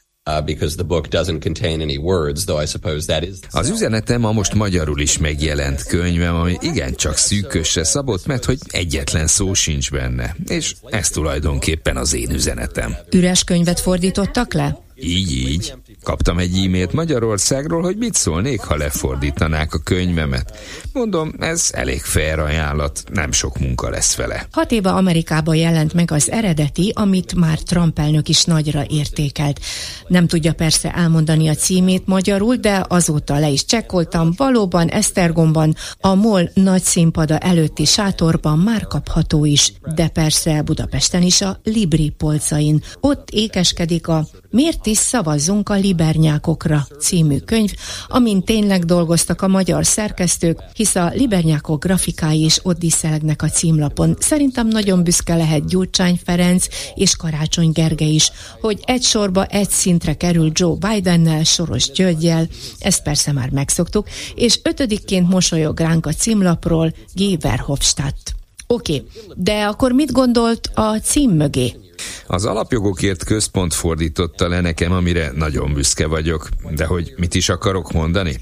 Because 0.45 0.75
the 0.75 0.83
book 0.83 1.07
doesn't 1.07 1.43
contain 1.43 1.81
any 1.81 1.97
words, 1.97 2.45
though 2.45 2.63
I 2.63 2.65
suppose 2.65 3.05
that 3.05 3.23
is. 3.23 3.35
Az 3.51 3.69
üzenetem 3.69 4.23
a 4.23 4.31
most 4.31 4.53
magyarul 4.53 4.99
is 4.99 5.17
megjelent 5.17 5.83
könyvem, 5.83 6.35
ami 6.35 6.57
igencsak 6.61 7.17
szűkösre 7.17 7.83
szabott, 7.83 8.25
mert 8.25 8.45
hogy 8.45 8.57
egyetlen 8.67 9.27
szó 9.27 9.53
sincs 9.53 9.91
benne. 9.91 10.35
És 10.47 10.75
ez 10.89 11.09
tulajdonképpen 11.09 11.97
az 11.97 12.13
én 12.13 12.31
üzenetem. 12.31 12.95
Üres 13.11 13.43
könyvet 13.43 13.79
fordítottak 13.79 14.53
le? 14.53 14.83
Így, 14.95 15.31
így. 15.31 15.73
Kaptam 16.05 16.37
egy 16.37 16.57
e-mailt 16.65 16.93
Magyarországról, 16.93 17.81
hogy 17.81 17.97
mit 17.97 18.13
szólnék, 18.13 18.61
ha 18.61 18.75
lefordítanák 18.75 19.73
a 19.73 19.77
könyvemet. 19.77 20.57
Mondom, 20.93 21.33
ez 21.39 21.69
elég 21.71 22.01
fair 22.01 22.39
ajánlat, 22.39 23.03
nem 23.13 23.31
sok 23.31 23.59
munka 23.59 23.89
lesz 23.89 24.15
vele. 24.15 24.47
Hat 24.51 24.71
éve 24.71 24.89
Amerikában 24.89 25.55
jelent 25.55 25.93
meg 25.93 26.11
az 26.11 26.31
eredeti, 26.31 26.91
amit 26.95 27.35
már 27.35 27.59
Trump 27.59 27.99
elnök 27.99 28.29
is 28.29 28.43
nagyra 28.43 28.85
értékelt. 28.87 29.59
Nem 30.07 30.27
tudja 30.27 30.53
persze 30.53 30.91
elmondani 30.91 31.47
a 31.47 31.53
címét 31.53 32.07
magyarul, 32.07 32.55
de 32.55 32.85
azóta 32.87 33.39
le 33.39 33.49
is 33.49 33.65
csekkoltam. 33.65 34.31
Valóban 34.37 34.87
Esztergomban, 34.87 35.75
a 35.99 36.13
MOL 36.13 36.49
nagy 36.53 36.83
színpada 36.83 37.37
előtti 37.37 37.85
sátorban 37.85 38.59
már 38.59 38.87
kapható 38.87 39.45
is, 39.45 39.73
de 39.95 40.07
persze 40.07 40.61
Budapesten 40.61 41.21
is 41.21 41.41
a 41.41 41.59
Libri 41.63 42.09
polcain. 42.09 42.83
Ott 42.99 43.29
ékeskedik 43.29 44.07
a 44.07 44.27
Miért 44.55 44.85
is 44.85 44.97
szavazzunk 44.97 45.69
a 45.69 45.73
libernyákokra 45.73 46.87
című 46.99 47.37
könyv, 47.37 47.73
amin 48.07 48.43
tényleg 48.43 48.85
dolgoztak 48.85 49.41
a 49.41 49.47
magyar 49.47 49.85
szerkesztők, 49.85 50.59
hisz 50.73 50.95
a 50.95 51.11
libernyákok 51.13 51.83
grafikái 51.83 52.43
is 52.43 52.59
ott 52.63 52.77
díszelegnek 52.77 53.41
a 53.41 53.49
címlapon. 53.49 54.15
Szerintem 54.19 54.67
nagyon 54.67 55.03
büszke 55.03 55.35
lehet 55.35 55.67
Gyurcsány 55.67 56.19
Ferenc 56.23 56.67
és 56.93 57.15
Karácsony 57.15 57.71
Gergely 57.71 58.13
is, 58.13 58.31
hogy 58.61 58.79
egy 58.85 59.03
sorba 59.03 59.45
egy 59.45 59.69
szintre 59.69 60.13
kerül 60.13 60.51
Joe 60.53 60.75
Bidennel, 60.75 61.43
Soros 61.43 61.91
Györgyel, 61.91 62.47
ezt 62.79 63.03
persze 63.03 63.31
már 63.31 63.49
megszoktuk, 63.49 64.07
és 64.35 64.59
ötödikként 64.63 65.29
mosolyog 65.29 65.79
ránk 65.79 66.05
a 66.05 66.13
címlapról 66.13 66.93
G. 67.13 67.41
Verhofstadt. 67.41 68.35
Oké, 68.67 68.93
okay, 68.93 69.07
de 69.35 69.63
akkor 69.63 69.91
mit 69.91 70.11
gondolt 70.11 70.69
a 70.73 70.97
cím 70.97 71.31
mögé? 71.31 71.84
Az 72.27 72.45
alapjogokért 72.45 73.23
központ 73.23 73.73
fordította 73.73 74.47
le 74.47 74.61
nekem, 74.61 74.91
amire 74.91 75.31
nagyon 75.35 75.73
büszke 75.73 76.07
vagyok. 76.07 76.49
De 76.75 76.85
hogy 76.85 77.13
mit 77.17 77.35
is 77.35 77.49
akarok 77.49 77.91
mondani? 77.91 78.35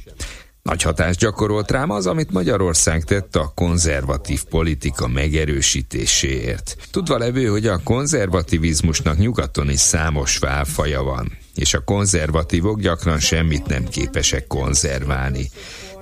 Nagy 0.64 0.82
hatást 0.82 1.20
gyakorolt 1.20 1.72
rám 1.72 1.90
az, 1.90 2.08
amit 2.08 2.32
Magyarország 2.32 3.04
tett 3.04 3.36
a 3.36 3.52
konzervatív 3.56 4.44
politika 4.44 5.08
megerősítéséért. 5.08 6.78
Tudva 6.92 7.18
levő, 7.18 7.46
hogy 7.46 7.68
a 7.68 7.82
konzervativizmusnak 7.84 9.18
nyugaton 9.18 9.70
is 9.70 9.80
számos 9.80 10.38
válfaja 10.38 11.04
van, 11.04 11.38
és 11.56 11.74
a 11.74 11.84
konzervatívok 11.84 12.80
gyakran 12.80 13.20
semmit 13.20 13.66
nem 13.66 13.88
képesek 13.88 14.48
konzerválni 14.48 15.50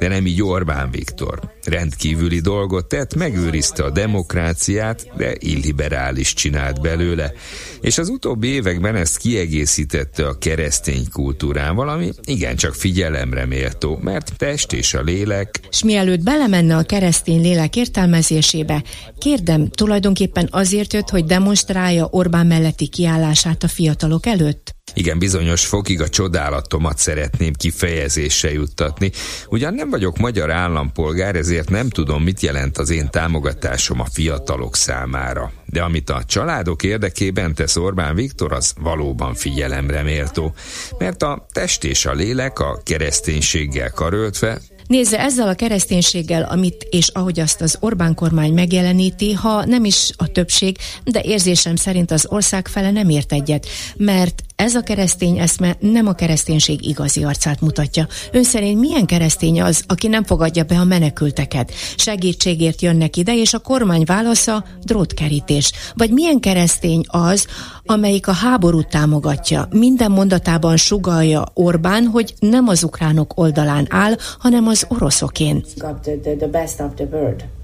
de 0.01 0.07
nem 0.07 0.25
így 0.25 0.41
Orbán 0.41 0.91
Viktor. 0.91 1.39
Rendkívüli 1.63 2.39
dolgot 2.39 2.87
tett, 2.87 3.15
megőrizte 3.15 3.83
a 3.83 3.89
demokráciát, 3.89 5.07
de 5.17 5.35
illiberális 5.39 6.33
csinált 6.33 6.81
belőle, 6.81 7.33
és 7.81 7.97
az 7.97 8.09
utóbbi 8.09 8.47
években 8.47 8.95
ezt 8.95 9.17
kiegészítette 9.17 10.27
a 10.27 10.37
keresztény 10.37 11.05
kultúrával, 11.11 11.89
ami 11.89 12.11
igencsak 12.23 12.73
figyelemre 12.73 13.45
méltó, 13.45 13.99
mert 14.01 14.37
test 14.37 14.73
és 14.73 14.93
a 14.93 15.01
lélek. 15.01 15.59
És 15.69 15.83
mielőtt 15.83 16.23
belemenne 16.23 16.75
a 16.75 16.83
keresztény 16.83 17.41
lélek 17.41 17.75
értelmezésébe, 17.75 18.83
kérdem, 19.17 19.69
tulajdonképpen 19.69 20.47
azért 20.51 20.93
jött, 20.93 21.09
hogy 21.09 21.25
demonstrálja 21.25 22.07
Orbán 22.11 22.47
melletti 22.47 22.87
kiállását 22.87 23.63
a 23.63 23.67
fiatalok 23.67 24.25
előtt? 24.25 24.79
Igen, 24.93 25.19
bizonyos 25.19 25.65
fokig 25.65 26.01
a 26.01 26.09
csodálatomat 26.09 26.97
szeretném 26.97 27.53
kifejezésre 27.53 28.51
juttatni. 28.51 29.11
Ugyan 29.49 29.73
nem 29.73 29.89
vagyok 29.89 30.17
magyar 30.17 30.51
állampolgár, 30.51 31.35
ezért 31.35 31.69
nem 31.69 31.89
tudom, 31.89 32.23
mit 32.23 32.41
jelent 32.41 32.77
az 32.77 32.89
én 32.89 33.09
támogatásom 33.09 33.99
a 33.99 34.05
fiatalok 34.11 34.75
számára. 34.75 35.51
De 35.65 35.81
amit 35.81 36.09
a 36.09 36.23
családok 36.23 36.83
érdekében 36.83 37.53
tesz 37.53 37.75
Orbán 37.75 38.15
Viktor, 38.15 38.53
az 38.53 38.73
valóban 38.79 39.33
figyelemre 39.33 40.03
méltó. 40.03 40.53
Mert 40.97 41.23
a 41.23 41.45
test 41.51 41.83
és 41.83 42.05
a 42.05 42.13
lélek 42.13 42.59
a 42.59 42.81
kereszténységgel 42.83 43.91
karöltve 43.91 44.59
Nézze, 44.91 45.19
ezzel 45.19 45.47
a 45.47 45.53
kereszténységgel, 45.53 46.43
amit 46.43 46.87
és 46.89 47.07
ahogy 47.07 47.39
azt 47.39 47.61
az 47.61 47.77
Orbán 47.79 48.15
kormány 48.15 48.53
megjeleníti, 48.53 49.33
ha 49.33 49.65
nem 49.65 49.85
is 49.85 50.09
a 50.17 50.27
többség, 50.27 50.77
de 51.03 51.21
érzésem 51.21 51.75
szerint 51.75 52.11
az 52.11 52.25
ország 52.29 52.67
fele 52.67 52.91
nem 52.91 53.09
ért 53.09 53.31
egyet, 53.31 53.67
mert 53.97 54.43
ez 54.61 54.75
a 54.75 54.81
keresztény 54.81 55.37
eszme 55.37 55.75
nem 55.79 56.07
a 56.07 56.13
kereszténység 56.13 56.87
igazi 56.87 57.23
arcát 57.23 57.61
mutatja. 57.61 58.07
Ön 58.31 58.43
szerint 58.43 58.79
milyen 58.79 59.05
keresztény 59.05 59.61
az, 59.61 59.83
aki 59.87 60.07
nem 60.07 60.23
fogadja 60.23 60.63
be 60.63 60.75
a 60.75 60.83
menekülteket? 60.83 61.71
Segítségért 61.95 62.81
jönnek 62.81 63.17
ide, 63.17 63.35
és 63.35 63.53
a 63.53 63.59
kormány 63.59 64.03
válasza 64.05 64.65
drótkerítés. 64.83 65.71
Vagy 65.95 66.11
milyen 66.11 66.39
keresztény 66.39 67.03
az, 67.07 67.47
amelyik 67.85 68.27
a 68.27 68.31
háborút 68.31 68.87
támogatja, 68.87 69.67
minden 69.71 70.11
mondatában 70.11 70.77
sugalja 70.77 71.45
Orbán, 71.53 72.05
hogy 72.05 72.33
nem 72.39 72.67
az 72.67 72.83
ukránok 72.83 73.31
oldalán 73.35 73.87
áll, 73.89 74.15
hanem 74.39 74.67
az 74.67 74.85
oroszokén. 74.87 75.63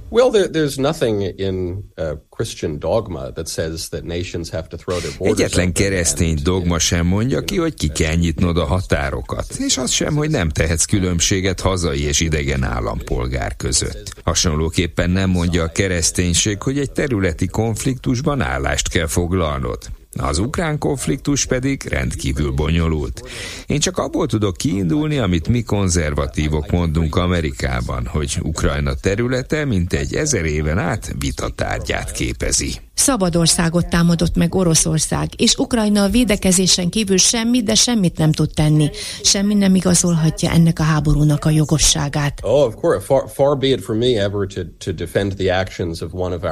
Well, 0.10 0.30
there, 0.30 0.48
there's 0.48 0.78
nothing 0.78 1.22
in 1.22 1.84
uh, 1.98 2.16
Christian 2.30 2.80
dogma 2.80 3.32
that 3.32 3.48
says 3.48 3.90
that 3.90 4.04
nations 4.04 4.50
have 4.50 4.68
to 4.70 4.78
throw 4.78 5.00
their 5.00 5.12
borders 5.18 5.40
Egyetlen 5.40 5.74
keresztény 5.74 6.38
dogma 6.44 6.80
sem 6.80 7.06
mondja 7.06 7.42
ki, 7.42 7.58
hogy 7.58 7.74
ki 7.74 7.88
kell 7.88 8.16
nyitnod 8.16 8.58
a 8.58 8.66
határokat, 8.66 9.46
és 9.58 9.78
az 9.78 9.92
sem, 9.92 10.16
hogy 10.16 10.30
nem 10.30 10.50
tehetsz 10.50 10.86
különbséget 10.86 11.60
hazai 11.60 12.04
és 12.04 12.20
idegen 12.20 12.64
állampolgár 12.64 13.56
között. 13.56 14.14
Hasonlóképpen 14.24 15.10
nem 15.10 15.30
mondja 15.30 15.64
a 15.64 15.72
kereszténység, 15.72 16.62
hogy 16.62 16.80
egy 16.80 16.92
területi 16.92 17.48
konfliktusban 17.48 18.42
állást 18.42 18.90
kell 18.90 19.08
foglalnod. 19.08 19.78
Az 20.18 20.38
ukrán 20.38 20.78
konfliktus 20.78 21.46
pedig 21.46 21.84
rendkívül 21.90 22.52
bonyolult. 22.52 23.30
Én 23.66 23.80
csak 23.80 23.98
abból 23.98 24.28
tudok 24.28 24.58
kiindulni, 24.58 25.18
amit 25.18 25.48
mi 25.48 25.62
konzervatívok 25.62 26.72
mondunk 26.72 27.16
Amerikában, 27.16 28.06
hogy 28.06 28.40
Ukrajna 28.42 28.94
területe 28.94 29.66
mint 29.66 29.94
egy 29.94 30.16
ezer 30.16 30.46
éven 30.46 30.78
át 30.78 31.16
vitatárgyát 31.20 32.12
képezi. 32.12 32.87
Szabadországot 32.98 33.88
támadott 33.88 34.36
meg 34.36 34.56
Oroszország, 34.56 35.30
és 35.38 35.56
Ukrajna 35.56 36.04
a 36.04 36.10
védekezésen 36.10 36.90
kívül 36.90 37.18
semmit, 37.18 37.64
de 37.64 37.76
semmit 37.76 38.18
nem 38.18 38.32
tud 38.32 38.50
tenni. 38.54 38.90
Semmi 39.24 39.54
nem 39.54 39.76
igazolhatja 39.76 40.52
ennek 40.52 40.80
a 40.80 40.84
háborúnak 40.84 41.46
a 41.46 41.50
jogosságát. 41.50 42.40
Oh, 42.42 42.74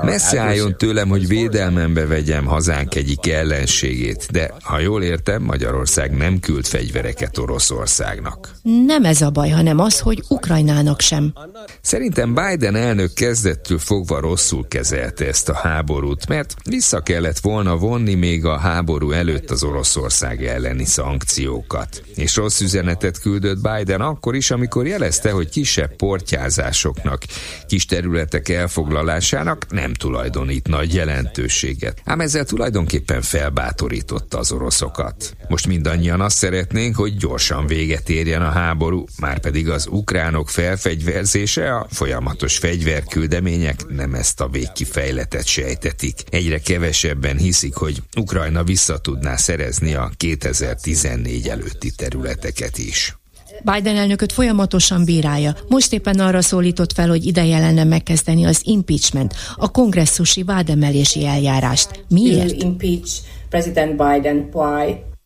Messze 0.03 0.39
álljon 0.39 0.77
tőlem, 0.77 1.09
hogy 1.09 1.27
védelmembe 1.27 2.05
vegyem 2.05 2.45
hazánk 2.45 2.95
egyik 2.95 3.27
ellenségét, 3.27 4.27
de 4.31 4.53
ha 4.61 4.79
jól 4.79 5.03
értem, 5.03 5.43
Magyarország 5.43 6.17
nem 6.17 6.39
küld 6.39 6.65
fegyvereket 6.65 7.37
Oroszországnak. 7.37 8.55
Nem 8.85 9.05
ez 9.05 9.21
a 9.21 9.29
baj, 9.29 9.49
hanem 9.49 9.79
az, 9.79 9.99
hogy 9.99 10.23
Ukrajnának 10.27 11.01
sem. 11.01 11.33
Szerintem 11.81 12.33
Biden 12.33 12.75
elnök 12.75 13.13
kezdettől 13.13 13.79
fogva 13.79 14.19
rosszul 14.19 14.67
kezelte 14.67 15.25
ezt 15.25 15.49
a 15.49 15.53
háborút, 15.53 16.27
mert 16.35 16.55
vissza 16.69 16.99
kellett 16.99 17.39
volna 17.39 17.77
vonni 17.77 18.13
még 18.13 18.45
a 18.45 18.57
háború 18.57 19.11
előtt 19.11 19.51
az 19.51 19.63
Oroszország 19.63 20.45
elleni 20.45 20.85
szankciókat. 20.85 22.03
És 22.15 22.35
rossz 22.35 22.61
üzenetet 22.61 23.19
küldött 23.19 23.61
Biden 23.61 24.01
akkor 24.01 24.35
is, 24.35 24.51
amikor 24.51 24.87
jelezte, 24.87 25.31
hogy 25.31 25.49
kisebb 25.49 25.95
portyázásoknak, 25.95 27.23
kis 27.67 27.85
területek 27.85 28.49
elfoglalásának 28.49 29.65
nem 29.69 29.93
tulajdonít 29.93 30.67
nagy 30.67 30.93
jelentőséget. 30.93 32.01
Ám 32.05 32.21
ezzel 32.21 32.45
tulajdonképpen 32.45 33.21
felbátorította 33.21 34.37
az 34.37 34.51
oroszokat. 34.51 35.35
Most 35.47 35.67
mindannyian 35.67 36.21
azt 36.21 36.37
szeretnénk, 36.37 36.95
hogy 36.95 37.17
gyorsan 37.17 37.67
véget 37.67 38.09
érjen 38.09 38.41
a 38.41 38.51
háború, 38.51 39.05
már 39.19 39.39
pedig 39.39 39.69
az 39.69 39.87
ukránok 39.89 40.49
felfegyverzése, 40.49 41.75
a 41.75 41.87
folyamatos 41.89 42.57
fegyverküldemények 42.57 43.87
nem 43.87 44.13
ezt 44.13 44.41
a 44.41 44.47
végkifejletet 44.47 45.45
sejtetik. 45.45 46.24
Egyre 46.29 46.59
kevesebben 46.59 47.37
hiszik, 47.37 47.73
hogy 47.73 48.01
Ukrajna 48.17 48.63
vissza 48.63 48.97
tudná 48.97 49.35
szerezni 49.35 49.93
a 49.93 50.11
2014 50.17 51.47
előtti 51.47 51.91
területeket 51.91 52.77
is. 52.77 53.17
Biden 53.63 53.95
elnököt 53.95 54.31
folyamatosan 54.31 55.05
bírálja. 55.05 55.55
Most 55.67 55.93
éppen 55.93 56.19
arra 56.19 56.41
szólított 56.41 56.93
fel, 56.93 57.07
hogy 57.07 57.25
ideje 57.25 57.59
lenne 57.59 57.83
megkezdeni 57.83 58.45
az 58.45 58.61
impeachment, 58.63 59.33
a 59.55 59.71
kongresszusi 59.71 60.43
vádemelési 60.43 61.25
eljárást. 61.25 62.05
Miért? 62.07 62.63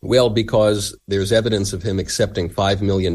Well, 0.02 0.30
because 0.30 0.96
there's 1.06 1.30
evidence 1.30 1.76
of 1.76 1.82
him 1.82 1.98
accepting 1.98 2.48
$5 2.48 2.80
million 2.80 3.14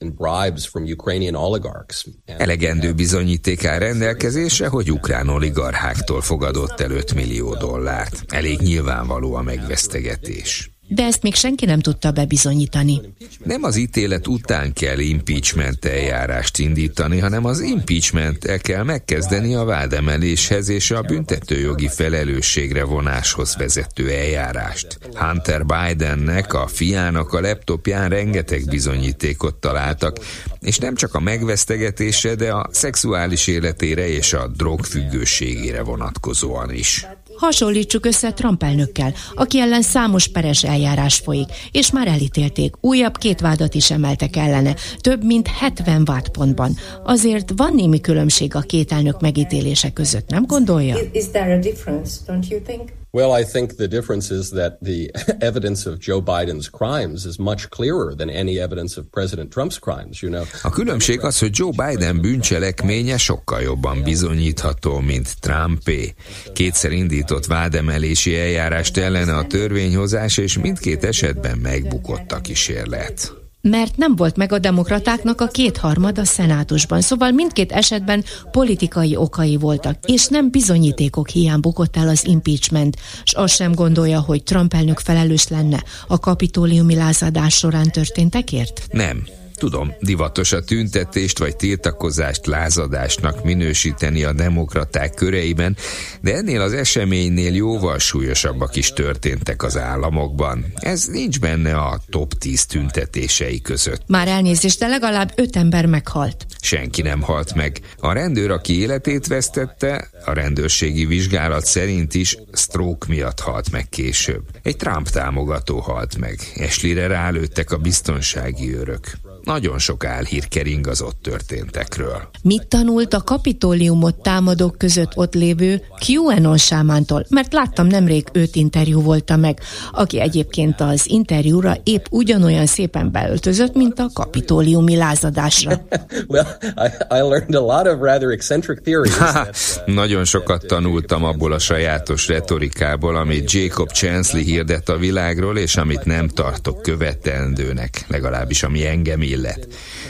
in 0.00 0.10
bribes 0.14 0.64
from 0.64 0.86
Ukrainian 0.86 1.34
oligarchs. 1.34 2.06
Elegendő 2.24 2.92
bizonyíték 2.92 3.64
áll 3.64 3.78
rendelkezésre, 3.78 4.68
hogy 4.68 4.90
ukrán 4.90 5.28
oligarcháktól 5.28 6.20
fogadott 6.20 6.80
el 6.80 6.90
5 6.90 7.14
millió 7.14 7.54
dollárt. 7.54 8.24
Elég 8.28 8.60
nyilvánvaló 8.60 9.34
a 9.34 9.42
megvesztegetés. 9.42 10.73
De 10.94 11.04
ezt 11.04 11.22
még 11.22 11.34
senki 11.34 11.64
nem 11.64 11.80
tudta 11.80 12.10
bebizonyítani. 12.10 13.00
Nem 13.44 13.62
az 13.62 13.76
ítélet 13.76 14.26
után 14.26 14.72
kell 14.72 14.98
impeachment 14.98 15.84
eljárást 15.84 16.58
indítani, 16.58 17.18
hanem 17.18 17.44
az 17.44 17.60
impeachment 17.60 18.44
el 18.44 18.58
kell 18.58 18.82
megkezdeni 18.82 19.54
a 19.54 19.64
vádemeléshez 19.64 20.68
és 20.68 20.90
a 20.90 21.02
büntetőjogi 21.02 21.88
felelősségre 21.88 22.84
vonáshoz 22.84 23.56
vezető 23.56 24.10
eljárást. 24.10 24.98
Hunter 25.14 25.64
Bidennek, 25.66 26.52
a 26.52 26.66
fiának 26.66 27.32
a 27.32 27.40
laptopján 27.40 28.08
rengeteg 28.08 28.64
bizonyítékot 28.64 29.54
találtak, 29.54 30.18
és 30.60 30.78
nem 30.78 30.94
csak 30.94 31.14
a 31.14 31.20
megvesztegetésre, 31.20 32.34
de 32.34 32.52
a 32.52 32.68
szexuális 32.72 33.46
életére 33.46 34.08
és 34.08 34.32
a 34.32 34.48
drogfüggőségére 34.56 35.82
vonatkozóan 35.82 36.72
is. 36.72 37.06
Hasonlítsuk 37.36 38.06
össze 38.06 38.32
Trump 38.32 38.62
elnökkel, 38.62 39.14
aki 39.34 39.60
ellen 39.60 39.82
számos 39.82 40.28
peres 40.28 40.64
eljárás 40.64 41.18
folyik, 41.18 41.48
és 41.70 41.92
már 41.92 42.06
elítélték. 42.06 42.74
Újabb 42.80 43.16
két 43.16 43.40
vádat 43.40 43.74
is 43.74 43.90
emeltek 43.90 44.36
ellene, 44.36 44.74
több 44.98 45.24
mint 45.24 45.48
70 45.48 46.04
vádpontban. 46.04 46.76
Azért 47.04 47.52
van 47.56 47.74
némi 47.74 48.00
különbség 48.00 48.54
a 48.54 48.60
két 48.60 48.92
elnök 48.92 49.20
megítélése 49.20 49.92
között, 49.92 50.28
nem 50.28 50.46
gondolja? 50.46 50.96
Is 51.12 51.28
there 51.28 51.54
a 51.54 51.58
difference, 51.58 52.20
don't 52.26 52.48
you 52.48 52.60
think? 52.60 53.03
Well, 53.14 53.30
I 53.30 53.44
think 53.44 53.76
the 53.76 53.86
difference 53.86 54.34
is 54.34 54.50
that 54.50 54.78
the 54.82 55.10
evidence 55.40 55.86
of 55.86 56.00
Joe 56.00 56.20
Biden's 56.20 56.68
crimes 56.68 57.24
is 57.24 57.38
much 57.38 57.70
clearer 57.70 58.12
than 58.16 58.28
any 58.28 58.58
evidence 58.58 59.00
of 59.00 59.06
President 59.10 59.52
Trump's 59.52 59.78
crimes, 59.78 60.20
you 60.20 60.30
know. 60.30 60.44
A 60.62 60.70
különbség 60.70 61.20
az, 61.20 61.38
hogy 61.38 61.50
Joe 61.52 61.70
Biden 61.70 62.20
bűncselekménye 62.20 63.16
sokkal 63.16 63.60
jobban 63.60 64.02
bizonyítható, 64.02 64.98
mint 64.98 65.40
Trumpé. 65.40 66.14
Kétszer 66.52 66.92
indított 66.92 67.46
vádemelési 67.46 68.36
eljárást 68.36 68.96
ellene 68.96 69.36
a 69.36 69.46
törvényhozás, 69.46 70.36
és 70.38 70.58
mindkét 70.58 71.04
esetben 71.04 71.58
megbukott 71.58 72.32
a 72.32 72.40
kísérlet 72.40 73.43
mert 73.70 73.96
nem 73.96 74.16
volt 74.16 74.36
meg 74.36 74.52
a 74.52 74.58
demokratáknak 74.58 75.40
a 75.40 75.46
kétharmad 75.46 76.18
a 76.18 76.24
szenátusban, 76.24 77.00
szóval 77.00 77.30
mindkét 77.30 77.72
esetben 77.72 78.24
politikai 78.50 79.16
okai 79.16 79.56
voltak, 79.56 79.98
és 80.06 80.26
nem 80.26 80.50
bizonyítékok 80.50 81.28
hiány 81.28 81.60
bukott 81.60 81.96
el 81.96 82.08
az 82.08 82.26
impeachment, 82.26 82.96
és 83.24 83.32
azt 83.32 83.54
sem 83.54 83.72
gondolja, 83.72 84.20
hogy 84.20 84.42
Trump 84.42 84.74
elnök 84.74 84.98
felelős 84.98 85.48
lenne 85.48 85.82
a 86.08 86.18
kapitóliumi 86.18 86.94
lázadás 86.94 87.54
során 87.54 87.90
történtekért? 87.90 88.86
Nem. 88.90 89.26
Tudom, 89.54 89.92
divatos 90.00 90.52
a 90.52 90.64
tüntetést 90.64 91.38
vagy 91.38 91.56
tiltakozást 91.56 92.46
lázadásnak 92.46 93.44
minősíteni 93.44 94.24
a 94.24 94.32
demokraták 94.32 95.14
köreiben, 95.14 95.76
de 96.20 96.34
ennél 96.34 96.60
az 96.60 96.72
eseménynél 96.72 97.54
jóval 97.54 97.98
súlyosabbak 97.98 98.76
is 98.76 98.92
történtek 98.92 99.62
az 99.62 99.78
államokban. 99.78 100.64
Ez 100.74 101.04
nincs 101.04 101.40
benne 101.40 101.74
a 101.76 102.00
top 102.08 102.34
10 102.34 102.66
tüntetései 102.66 103.60
között. 103.60 104.02
Már 104.06 104.28
elnézést, 104.28 104.78
de 104.78 104.86
legalább 104.86 105.32
öt 105.36 105.56
ember 105.56 105.86
meghalt. 105.86 106.46
Senki 106.60 107.02
nem 107.02 107.20
halt 107.20 107.54
meg. 107.54 107.80
A 107.98 108.12
rendőr, 108.12 108.50
aki 108.50 108.80
életét 108.80 109.26
vesztette, 109.26 110.10
a 110.24 110.32
rendőrségi 110.32 111.06
vizsgálat 111.06 111.64
szerint 111.64 112.14
is 112.14 112.38
stroke 112.52 113.06
miatt 113.08 113.40
halt 113.40 113.70
meg 113.70 113.88
később. 113.88 114.42
Egy 114.62 114.76
Trump 114.76 115.08
támogató 115.08 115.78
halt 115.78 116.18
meg. 116.18 116.38
Eslire 116.54 117.06
rálőttek 117.06 117.70
a 117.70 117.76
biztonsági 117.76 118.76
őrök. 118.76 119.18
Nagyon 119.44 119.78
sok 119.78 120.04
álhír 120.04 120.48
kering 120.48 120.86
az 120.86 121.02
ott 121.02 121.18
történtekről. 121.22 122.28
Mit 122.42 122.66
tanult 122.66 123.14
a 123.14 123.22
kapitóliumot 123.22 124.22
támadók 124.22 124.78
között 124.78 125.12
ott 125.14 125.34
lévő 125.34 125.82
QAnon 126.06 126.56
sámántól? 126.56 127.26
Mert 127.28 127.52
láttam 127.52 127.86
nemrég 127.86 128.24
őt 128.32 128.56
interjú 128.56 129.00
volta 129.00 129.36
meg, 129.36 129.60
aki 129.92 130.20
egyébként 130.20 130.80
az 130.80 131.08
interjúra 131.08 131.76
épp 131.82 132.04
ugyanolyan 132.10 132.66
szépen 132.66 133.10
beöltözött, 133.12 133.74
mint 133.74 133.98
a 133.98 134.10
kapitóliumi 134.12 134.96
lázadásra. 134.96 135.80
well, 136.28 136.46
I, 136.60 136.88
I 137.10 137.20
learned 137.20 137.54
a 137.54 137.60
lot 137.60 137.86
of 137.86 138.00
rather 138.00 138.30
eccentric 138.30 138.82
theories. 138.82 139.18
Uh, 139.18 139.94
Nagyon 139.94 140.24
sokat 140.24 140.66
tanultam 140.66 141.24
abból 141.24 141.52
a 141.52 141.58
sajátos 141.58 142.28
retorikából, 142.28 143.16
amit 143.16 143.52
Jacob 143.52 143.90
Chansley 143.90 144.42
hirdet 144.42 144.88
a 144.88 144.96
világról, 144.96 145.58
és 145.58 145.76
amit 145.76 146.04
nem 146.04 146.28
tartok 146.28 146.82
követendőnek, 146.82 148.04
legalábbis 148.08 148.62
ami 148.62 148.86
engem 148.86 149.22
illet. 149.34 149.68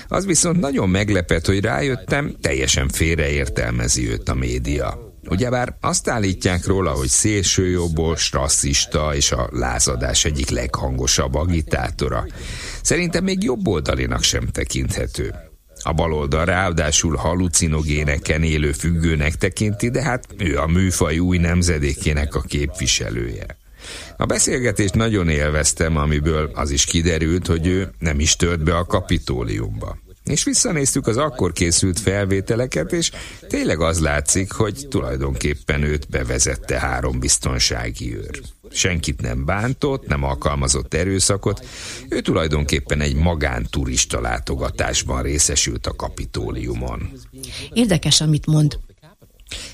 Az 0.09 0.27
viszont 0.27 0.61
nagyon 0.61 0.89
meglepett, 0.89 1.47
hogy 1.47 1.61
rájöttem, 1.61 2.37
teljesen 2.41 2.89
félreértelmezi 2.89 4.11
őt 4.11 4.29
a 4.29 4.35
média. 4.35 5.13
Ugyebár 5.29 5.77
azt 5.81 6.09
állítják 6.09 6.67
róla, 6.67 6.91
hogy 6.91 7.09
szélsőjobbos, 7.09 8.33
rasszista 8.33 9.15
és 9.15 9.33
a 9.33 9.49
lázadás 9.53 10.25
egyik 10.25 10.51
leghangosabb 10.51 11.35
agitátora. 11.35 12.27
Szerintem 12.83 13.25
még 13.25 13.43
jobb 13.43 13.69
oldalinak 13.69 14.23
sem 14.23 14.47
tekinthető. 14.47 15.35
A 15.83 15.93
baloldal 15.93 16.45
ráadásul 16.45 17.17
halucinogéneken 17.17 18.43
élő 18.43 18.73
függőnek 18.73 19.35
tekinti, 19.35 19.91
de 19.91 20.03
hát 20.03 20.27
ő 20.39 20.59
a 20.59 20.67
műfaj 20.67 21.19
új 21.19 21.39
nemzedékének 21.39 22.35
a 22.35 22.41
képviselője. 22.41 23.47
A 24.17 24.25
beszélgetést 24.25 24.95
nagyon 24.95 25.29
élveztem, 25.29 25.97
amiből 25.97 26.51
az 26.55 26.71
is 26.71 26.85
kiderült, 26.85 27.47
hogy 27.47 27.67
ő 27.67 27.91
nem 27.99 28.21
is 28.21 28.37
tört 28.37 28.65
be 28.65 28.77
a 28.77 28.85
kapitóliumba. 28.85 30.03
És 30.25 30.45
visszanéztük 30.45 31.07
az 31.07 31.17
akkor 31.17 31.53
készült 31.53 32.01
felvételeket, 32.01 32.93
és 32.93 33.11
tényleg 33.49 33.81
az 33.81 34.01
látszik, 34.01 34.53
hogy 34.53 34.87
tulajdonképpen 34.89 35.83
őt 35.83 36.09
bevezette 36.09 36.79
három 36.79 37.19
biztonsági 37.19 38.17
őr. 38.17 38.41
Senkit 38.71 39.21
nem 39.21 39.45
bántott, 39.45 40.07
nem 40.07 40.23
alkalmazott 40.23 40.95
erőszakot, 40.95 41.67
ő 42.09 42.21
tulajdonképpen 42.21 43.01
egy 43.01 43.15
magánturista 43.15 44.21
látogatásban 44.21 45.23
részesült 45.23 45.87
a 45.87 45.95
kapitóliumon. 45.95 47.13
Érdekes, 47.73 48.21
amit 48.21 48.47
mond. 48.47 48.79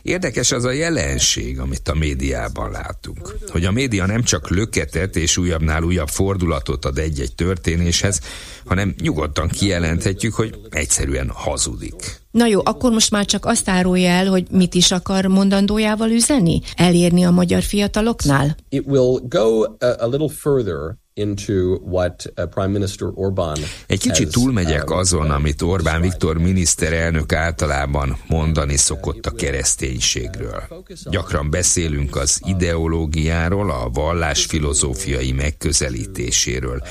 Érdekes 0.02 0.52
az 0.52 0.64
a 0.64 0.72
jelenség, 0.72 1.58
amit 1.58 1.88
a 1.88 1.94
médiában 1.94 2.70
látunk. 2.70 3.36
Hogy 3.48 3.64
a 3.64 3.70
média 3.70 4.06
nem 4.06 4.22
csak 4.22 4.50
löketet 4.50 5.16
és 5.16 5.36
újabbnál 5.36 5.82
újabb 5.82 6.08
fordulatot 6.08 6.84
ad 6.84 6.98
egy-egy 6.98 7.34
történéshez, 7.34 8.20
hanem 8.64 8.94
nyugodtan 9.00 9.48
kijelenthetjük, 9.48 10.34
hogy 10.34 10.58
egyszerűen 10.70 11.30
hazudik. 11.34 12.20
Na 12.30 12.46
jó, 12.46 12.60
akkor 12.64 12.92
most 12.92 13.10
már 13.10 13.24
csak 13.24 13.44
azt 13.44 13.68
árulja 13.68 14.08
el, 14.08 14.26
hogy 14.26 14.46
mit 14.50 14.74
is 14.74 14.90
akar 14.90 15.24
mondandójával 15.24 16.10
üzenni? 16.10 16.60
Elérni 16.76 17.24
a 17.24 17.30
magyar 17.30 17.62
fiataloknál? 17.62 18.56
It 18.68 18.84
will 18.86 19.20
go 19.28 19.62
a, 19.62 19.86
a 19.98 20.06
little 20.06 20.30
further 20.36 20.98
uh, 22.36 23.58
Egy 23.86 24.00
kicsit 24.00 24.30
túlmegyek 24.30 24.90
um, 24.90 24.96
azon, 24.96 25.30
amit 25.30 25.62
Orbán 25.62 26.00
Viktor 26.00 26.38
miniszterelnök 26.38 27.32
általában 27.32 28.16
mondani 28.28 28.76
szokott 28.76 29.26
a 29.26 29.30
kereszténységről. 29.30 30.62
Gyakran 31.10 31.50
beszélünk 31.50 32.16
az 32.16 32.40
ideológiáról, 32.44 33.70
a 33.70 33.88
vallás 33.92 34.44
filozófiai 34.44 35.32
megközelítéséről, 35.32 36.82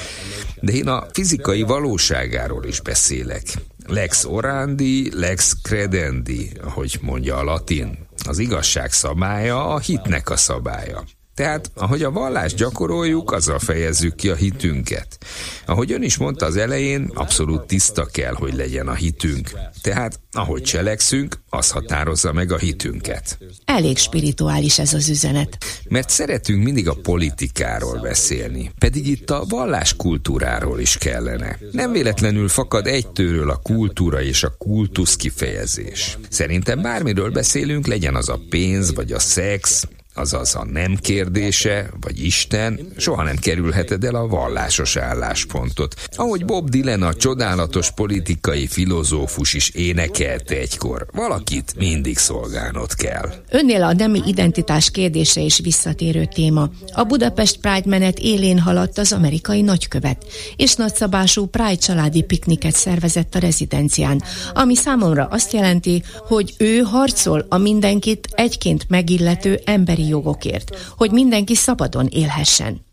de 0.62 0.72
én 0.72 0.88
a 0.88 1.06
fizikai 1.12 1.62
valóságáról 1.62 2.66
is 2.66 2.82
beszélek. 2.82 3.44
Lex 3.88 4.26
orandi, 4.26 5.20
lex 5.20 5.56
credendi, 5.62 6.52
ahogy 6.64 7.00
mondja 7.02 7.38
a 7.38 7.44
latin. 7.44 8.08
Az 8.28 8.40
igazság 8.40 8.92
szabálya 8.92 9.68
a 9.68 9.80
hitnek 9.80 10.30
a 10.30 10.38
szabálya. 10.38 11.04
Tehát, 11.40 11.72
ahogy 11.76 12.04
a 12.04 12.12
vallást 12.12 12.56
gyakoroljuk, 12.56 13.32
azzal 13.32 13.60
fejezzük 13.60 14.16
ki 14.16 14.30
a 14.30 14.36
hitünket. 14.36 15.18
Ahogy 15.66 15.92
ön 15.92 16.04
is 16.04 16.18
mondta 16.18 16.46
az 16.46 16.58
elején, 16.58 17.12
abszolút 17.14 17.68
tiszta 17.68 18.06
kell, 18.06 18.34
hogy 18.34 18.54
legyen 18.54 18.88
a 18.88 18.94
hitünk. 18.94 19.52
Tehát, 19.82 20.20
ahogy 20.32 20.62
cselekszünk, 20.62 21.40
az 21.50 21.70
határozza 21.70 22.34
meg 22.34 22.52
a 22.52 22.58
hitünket. 22.58 23.38
Elég 23.66 23.98
spirituális 23.98 24.80
ez 24.80 24.94
az 24.94 25.10
üzenet. 25.10 25.58
Mert 25.90 26.10
szeretünk 26.10 26.64
mindig 26.64 26.88
a 26.88 26.98
politikáról 27.02 28.00
beszélni, 28.02 28.72
pedig 28.80 29.08
itt 29.08 29.30
a 29.30 29.46
valláskultúráról 29.50 30.80
is 30.80 30.98
kellene. 30.98 31.58
Nem 31.72 31.92
véletlenül 31.92 32.48
fakad 32.48 32.88
egytőről 32.88 33.50
a 33.50 33.60
kultúra 33.64 34.22
és 34.22 34.44
a 34.44 34.56
kultusz 34.58 35.16
kifejezés. 35.16 36.18
Szerintem 36.30 36.82
bármiről 36.82 37.32
beszélünk, 37.32 37.88
legyen 37.88 38.16
az 38.16 38.30
a 38.30 38.40
pénz 38.50 38.94
vagy 38.94 39.12
a 39.12 39.20
szex, 39.20 39.88
azaz 40.20 40.55
a 40.55 40.65
nem 40.65 40.95
kérdése, 40.95 41.89
vagy 41.99 42.24
Isten, 42.24 42.80
soha 42.97 43.24
nem 43.24 43.36
kerülheted 43.36 44.03
el 44.03 44.15
a 44.15 44.28
vallásos 44.28 44.95
álláspontot. 44.95 45.95
Ahogy 46.15 46.45
Bob 46.45 46.70
Dylan 46.70 47.01
a 47.01 47.13
csodálatos 47.13 47.91
politikai 47.91 48.67
filozófus 48.67 49.53
is 49.53 49.70
énekelte 49.70 50.55
egykor, 50.55 51.05
valakit 51.11 51.74
mindig 51.78 52.17
szolgálnod 52.17 52.93
kell. 52.93 53.30
Önnél 53.49 53.84
a 53.84 53.93
nemi 53.93 54.22
identitás 54.26 54.91
kérdése 54.91 55.41
is 55.41 55.59
visszatérő 55.59 56.26
téma. 56.26 56.70
A 56.93 57.03
Budapest 57.03 57.57
Pride 57.57 57.89
menet 57.89 58.20
élén 58.20 58.59
haladt 58.59 58.97
az 58.97 59.11
amerikai 59.11 59.61
nagykövet, 59.61 60.26
és 60.55 60.76
nagyszabású 60.76 61.45
Pride 61.45 61.76
családi 61.76 62.22
pikniket 62.22 62.76
szervezett 62.76 63.36
a 63.36 63.39
rezidencián, 63.39 64.24
ami 64.53 64.76
számomra 64.76 65.26
azt 65.26 65.53
jelenti, 65.53 66.03
hogy 66.28 66.53
ő 66.57 66.80
harcol 66.80 67.45
a 67.49 67.57
mindenkit 67.57 68.28
egyként 68.32 68.86
megillető 68.89 69.59
emberi 69.65 70.07
jogokért, 70.10 70.76
hogy 70.97 71.12
mindenki 71.12 71.55
szabadon 71.55 72.07
élhessen. 72.07 72.88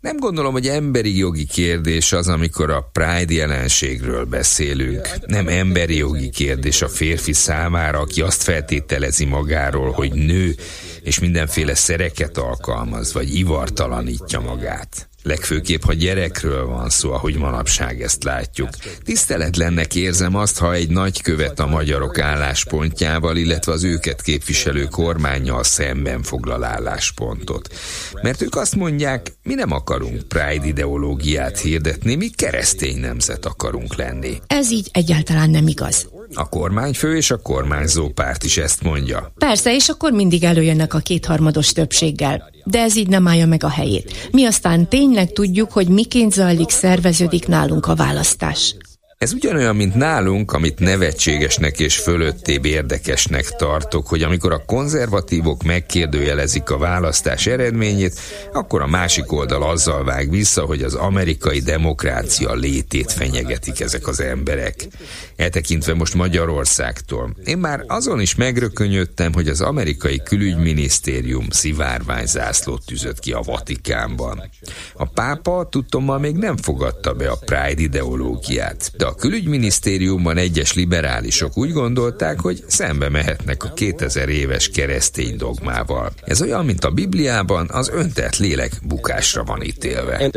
Nem 0.00 0.16
gondolom, 0.16 0.52
hogy 0.52 0.66
emberi 0.66 1.16
jogi 1.16 1.44
kérdés 1.44 2.12
az, 2.12 2.28
amikor 2.28 2.70
a 2.70 2.90
Pride 2.92 3.32
jelenségről 3.34 4.24
beszélünk. 4.24 5.08
Nem 5.26 5.48
emberi 5.48 5.96
jogi 5.96 6.30
kérdés 6.30 6.82
a 6.82 6.88
férfi 6.88 7.32
számára, 7.32 7.98
aki 7.98 8.20
azt 8.20 8.42
feltételezi 8.42 9.24
magáról, 9.24 9.90
hogy 9.90 10.12
nő, 10.12 10.54
és 11.02 11.18
mindenféle 11.18 11.74
szereket 11.74 12.38
alkalmaz, 12.38 13.12
vagy 13.12 13.34
ivartalanítja 13.34 14.40
magát. 14.40 15.08
Legfőképp, 15.24 15.82
ha 15.82 15.92
gyerekről 15.92 16.66
van 16.66 16.90
szó, 16.90 17.12
ahogy 17.12 17.36
manapság 17.36 18.02
ezt 18.02 18.24
látjuk. 18.24 18.68
Tiszteletlennek 19.04 19.94
érzem 19.94 20.34
azt, 20.34 20.58
ha 20.58 20.74
egy 20.74 20.90
nagykövet 20.90 21.60
a 21.60 21.66
magyarok 21.66 22.18
álláspontjával, 22.18 23.36
illetve 23.36 23.72
az 23.72 23.84
őket 23.84 24.22
képviselő 24.22 24.84
kormányjal 24.84 25.62
szemben 25.62 26.22
foglal 26.22 26.64
álláspontot. 26.64 27.74
Mert 28.22 28.42
ők 28.42 28.56
azt 28.56 28.76
mondják, 28.76 29.32
mi 29.42 29.54
nem 29.54 29.72
akarunk 29.72 30.22
Pride 30.28 30.66
ideológiát 30.66 31.58
hirdetni, 31.58 32.14
mi 32.14 32.28
keresztény 32.28 32.98
nemzet 32.98 33.44
akarunk 33.44 33.96
lenni. 33.96 34.40
Ez 34.46 34.70
így 34.70 34.88
egyáltalán 34.92 35.50
nem 35.50 35.66
igaz. 35.66 36.08
A 36.34 36.48
kormányfő 36.48 37.16
és 37.16 37.30
a 37.30 37.36
kormányzó 37.36 38.08
párt 38.08 38.44
is 38.44 38.56
ezt 38.56 38.82
mondja. 38.82 39.32
Persze, 39.38 39.74
és 39.74 39.88
akkor 39.88 40.12
mindig 40.12 40.44
előjönnek 40.44 40.94
a 40.94 40.98
kétharmados 40.98 41.72
többséggel. 41.72 42.50
De 42.64 42.80
ez 42.80 42.96
így 42.96 43.08
nem 43.08 43.28
állja 43.28 43.46
meg 43.46 43.64
a 43.64 43.68
helyét. 43.68 44.28
Mi 44.32 44.44
aztán 44.44 44.88
tényleg 44.88 45.32
tudjuk, 45.32 45.72
hogy 45.72 45.88
miként 45.88 46.32
zajlik, 46.32 46.70
szerveződik 46.70 47.46
nálunk 47.46 47.86
a 47.86 47.94
választás. 47.94 48.74
Ez 49.24 49.32
ugyanolyan, 49.32 49.76
mint 49.76 49.94
nálunk, 49.94 50.52
amit 50.52 50.78
nevetségesnek 50.78 51.78
és 51.78 51.96
fölöttébb 51.96 52.64
érdekesnek 52.64 53.48
tartok, 53.48 54.06
hogy 54.06 54.22
amikor 54.22 54.52
a 54.52 54.64
konzervatívok 54.66 55.62
megkérdőjelezik 55.62 56.70
a 56.70 56.78
választás 56.78 57.46
eredményét, 57.46 58.20
akkor 58.52 58.82
a 58.82 58.86
másik 58.86 59.32
oldal 59.32 59.62
azzal 59.62 60.04
vág 60.04 60.30
vissza, 60.30 60.64
hogy 60.64 60.82
az 60.82 60.94
amerikai 60.94 61.60
demokrácia 61.60 62.54
létét 62.54 63.12
fenyegetik 63.12 63.80
ezek 63.80 64.06
az 64.06 64.20
emberek. 64.20 64.88
Eltekintve 65.36 65.94
most 65.94 66.14
Magyarországtól. 66.14 67.36
Én 67.44 67.58
már 67.58 67.84
azon 67.86 68.20
is 68.20 68.34
megrökönyödtem, 68.34 69.32
hogy 69.32 69.48
az 69.48 69.60
amerikai 69.60 70.22
külügyminisztérium 70.24 71.46
szivárványzászlót 71.50 72.84
tűzött 72.86 73.18
ki 73.18 73.32
a 73.32 73.40
Vatikánban. 73.40 74.50
A 74.94 75.04
pápa 75.04 75.68
tudtommal 75.70 76.18
még 76.18 76.36
nem 76.36 76.56
fogadta 76.56 77.12
be 77.12 77.30
a 77.30 77.38
Pride 77.44 77.82
ideológiát, 77.82 78.92
de 78.96 79.06
a 79.06 79.13
külügyminisztériumban 79.14 80.36
egyes 80.36 80.74
liberálisok 80.74 81.56
úgy 81.56 81.72
gondolták, 81.72 82.40
hogy 82.40 82.64
szembe 82.66 83.08
mehetnek 83.08 83.64
a 83.64 83.72
2000 83.72 84.28
éves 84.28 84.68
keresztény 84.68 85.36
dogmával. 85.36 86.12
Ez 86.24 86.42
olyan, 86.42 86.64
mint 86.64 86.84
a 86.84 86.90
Bibliában, 86.90 87.68
az 87.72 87.90
öntett 87.92 88.36
lélek 88.36 88.72
bukásra 88.82 89.44
van 89.44 89.62
ítélve. 89.62 90.30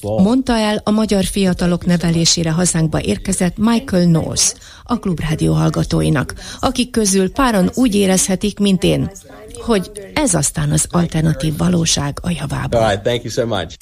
Mondta 0.00 0.56
el 0.56 0.80
a 0.84 0.90
magyar 0.90 1.24
fiatalok 1.24 1.86
nevelésére 1.86 2.50
hazánkba 2.50 3.00
érkezett 3.00 3.56
Michael 3.56 4.04
Knowles, 4.04 4.52
a 4.84 4.98
klubrádió 4.98 5.52
hallgatóinak, 5.52 6.34
akik 6.60 6.90
közül 6.90 7.32
páran 7.32 7.70
úgy 7.74 7.94
érezhetik, 7.94 8.58
mint 8.58 8.82
én, 8.82 9.10
hogy 9.60 9.90
ez 10.14 10.34
aztán 10.34 10.70
az 10.70 10.86
alternatív 10.90 11.56
valóság 11.56 12.18
a 12.22 12.30
javában. 12.30 12.82
All 12.82 12.88
right, 12.88 13.02
thank 13.02 13.22
you 13.22 13.32
so 13.32 13.46
much. 13.46 13.76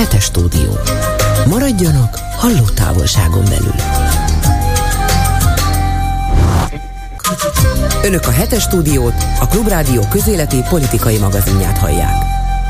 Hetes 0.00 0.24
stúdió. 0.24 0.78
Maradjanak 1.46 2.16
halló 2.16 2.64
távolságon 2.74 3.44
belül. 3.44 3.74
Önök 8.04 8.26
a 8.26 8.30
hetes 8.30 8.62
stúdiót, 8.62 9.14
a 9.40 9.46
Klubrádió 9.46 10.08
közéleti 10.10 10.56
politikai 10.68 11.18
magazinját 11.18 11.78
hallják. 11.78 12.14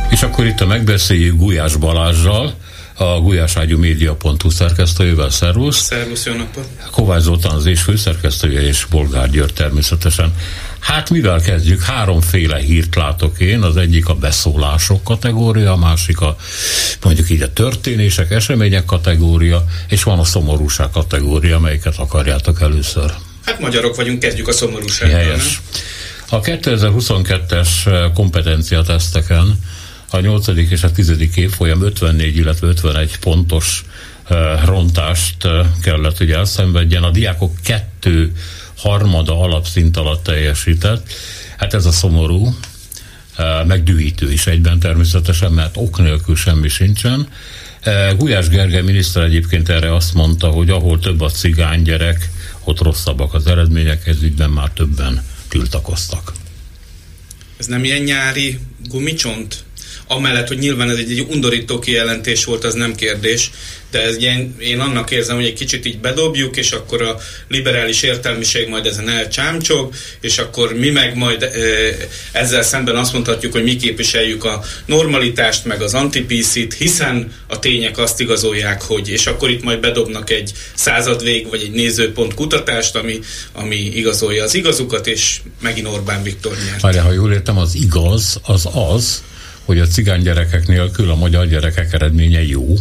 És 0.09 0.23
akkor 0.23 0.47
itt 0.47 0.61
a 0.61 0.67
megbeszéljük 0.67 1.37
Gulyás 1.37 1.77
Balázsral, 1.77 2.55
a 2.95 3.21
gulyáságyúmédia.hu 3.21 4.51
szerkesztőjével. 4.51 5.31
Szervusz! 5.31 5.83
Szervusz, 5.83 6.27
jó 6.27 6.33
napot! 6.33 6.67
Kovács 6.91 7.23
Zoltán 7.23 7.55
az 7.55 7.67
és 7.67 7.81
főszerkesztője, 7.81 8.61
és 8.61 8.87
Bolgár 8.91 9.31
György 9.31 9.53
természetesen. 9.53 10.33
Hát 10.81 11.11
mivel 11.11 11.41
kezdjük? 11.41 11.83
Háromféle 11.83 12.59
hírt 12.59 12.95
látok 12.95 13.41
én, 13.41 13.63
az 13.63 13.77
egyik 13.77 14.09
a 14.09 14.15
beszólások 14.15 15.05
kategória, 15.05 15.73
a 15.73 15.77
másik 15.77 16.21
a 16.21 16.37
mondjuk 17.03 17.31
így 17.31 17.43
a 17.43 17.53
történések, 17.53 18.31
események 18.31 18.85
kategória, 18.85 19.65
és 19.89 20.03
van 20.03 20.19
a 20.19 20.25
szomorúság 20.25 20.91
kategória, 20.91 21.59
melyiket 21.59 21.97
akarjátok 21.97 22.61
először? 22.61 23.13
Hát 23.45 23.61
magyarok 23.61 23.97
vagyunk, 23.97 24.19
kezdjük 24.19 24.49
a 24.49 24.53
szomorúsággal. 24.53 25.19
Helyes. 25.19 25.61
A 26.29 26.41
2022-es 26.41 27.69
kompetenciateszteken 28.15 29.59
a 30.11 30.21
8. 30.21 30.47
és 30.71 30.83
a 30.83 30.93
10. 30.93 31.13
évfolyam 31.35 31.83
54, 31.83 32.37
illetve 32.37 32.67
51 32.67 33.19
pontos 33.19 33.85
rontást 34.65 35.37
kellett, 35.83 36.17
hogy 36.17 36.31
elszenvedjen. 36.31 37.03
A 37.03 37.11
diákok 37.11 37.55
kettő 37.65 38.33
harmada 38.81 39.41
alapszint 39.41 39.97
alatt 39.97 40.23
teljesített. 40.23 41.13
Hát 41.57 41.75
ez 41.75 41.87
a 41.87 41.91
szomorú, 41.91 42.55
megdühítő 43.67 44.33
is 44.33 44.47
egyben 44.47 44.79
természetesen, 44.79 45.53
mert 45.53 45.77
ok 45.77 45.99
nélkül 45.99 46.37
semmi 46.37 46.69
sincsen. 46.69 47.29
Gulyás 48.17 48.49
Gergely 48.49 48.83
miniszter 48.83 49.23
egyébként 49.23 49.69
erre 49.69 49.95
azt 49.95 50.15
mondta, 50.15 50.49
hogy 50.49 50.71
ahol 50.71 50.99
több 50.99 51.21
a 51.21 51.31
cigány 51.31 51.83
gyerek, 51.83 52.31
ott 52.65 52.81
rosszabbak 52.81 53.35
az 53.35 53.47
eredmények, 53.47 54.07
ez 54.07 54.23
ügyben 54.23 54.51
már 54.51 54.71
többen 54.71 55.25
tiltakoztak. 55.49 56.33
Ez 57.59 57.67
nem 57.67 57.85
ilyen 57.85 58.03
nyári 58.03 58.59
gumicsont? 58.89 59.65
amellett, 60.11 60.49
hogy 60.49 60.59
nyilván 60.59 60.91
ez 60.91 60.97
egy, 60.97 61.11
egy 61.11 61.27
undorító 61.31 61.79
kijelentés 61.79 62.45
volt, 62.45 62.65
az 62.65 62.75
nem 62.75 62.95
kérdés, 62.95 63.51
de 63.91 64.03
ez 64.03 64.17
ilyen, 64.17 64.55
én 64.59 64.81
annak 64.81 65.11
érzem, 65.11 65.37
hogy 65.37 65.45
egy 65.45 65.53
kicsit 65.53 65.87
így 65.87 65.99
bedobjuk, 65.99 66.57
és 66.57 66.71
akkor 66.71 67.03
a 67.03 67.17
liberális 67.49 68.03
értelmiség 68.03 68.69
majd 68.69 68.87
ezen 68.87 69.09
elcsámcsog, 69.09 69.93
és 70.21 70.39
akkor 70.39 70.75
mi 70.75 70.91
meg 70.91 71.17
majd 71.17 71.43
e, 71.43 71.49
ezzel 72.33 72.63
szemben 72.63 72.97
azt 72.97 73.13
mondhatjuk, 73.13 73.53
hogy 73.53 73.63
mi 73.63 73.77
képviseljük 73.77 74.45
a 74.45 74.63
normalitást, 74.87 75.65
meg 75.65 75.83
az 75.83 75.95
antipíszit, 75.95 76.75
hiszen 76.75 77.33
a 77.47 77.59
tények 77.59 77.99
azt 77.99 78.21
igazolják, 78.21 78.83
hogy, 78.83 79.09
és 79.09 79.27
akkor 79.27 79.51
itt 79.51 79.63
majd 79.63 79.81
bedobnak 79.81 80.31
egy 80.31 80.53
századvég, 80.75 81.49
vagy 81.49 81.63
egy 81.63 81.71
nézőpont 81.71 82.35
kutatást, 82.35 82.97
ami, 82.97 83.19
ami 83.53 83.77
igazolja 83.77 84.45
az 84.45 84.55
igazukat, 84.55 85.07
és 85.07 85.41
megint 85.61 85.87
Orbán 85.87 86.23
Viktor 86.23 86.57
nyert. 86.67 86.81
Várjál, 86.81 87.05
ha 87.05 87.13
jól 87.13 87.33
értem, 87.33 87.59
az 87.59 87.75
igaz, 87.75 88.41
az 88.43 88.69
az, 88.73 89.23
hogy 89.65 89.79
a 89.79 89.87
cigány 89.87 90.23
gyerekek 90.23 90.67
nélkül 90.67 91.11
a 91.11 91.15
magyar 91.15 91.47
gyerekek 91.47 91.93
eredménye 91.93 92.43
jó? 92.43 92.75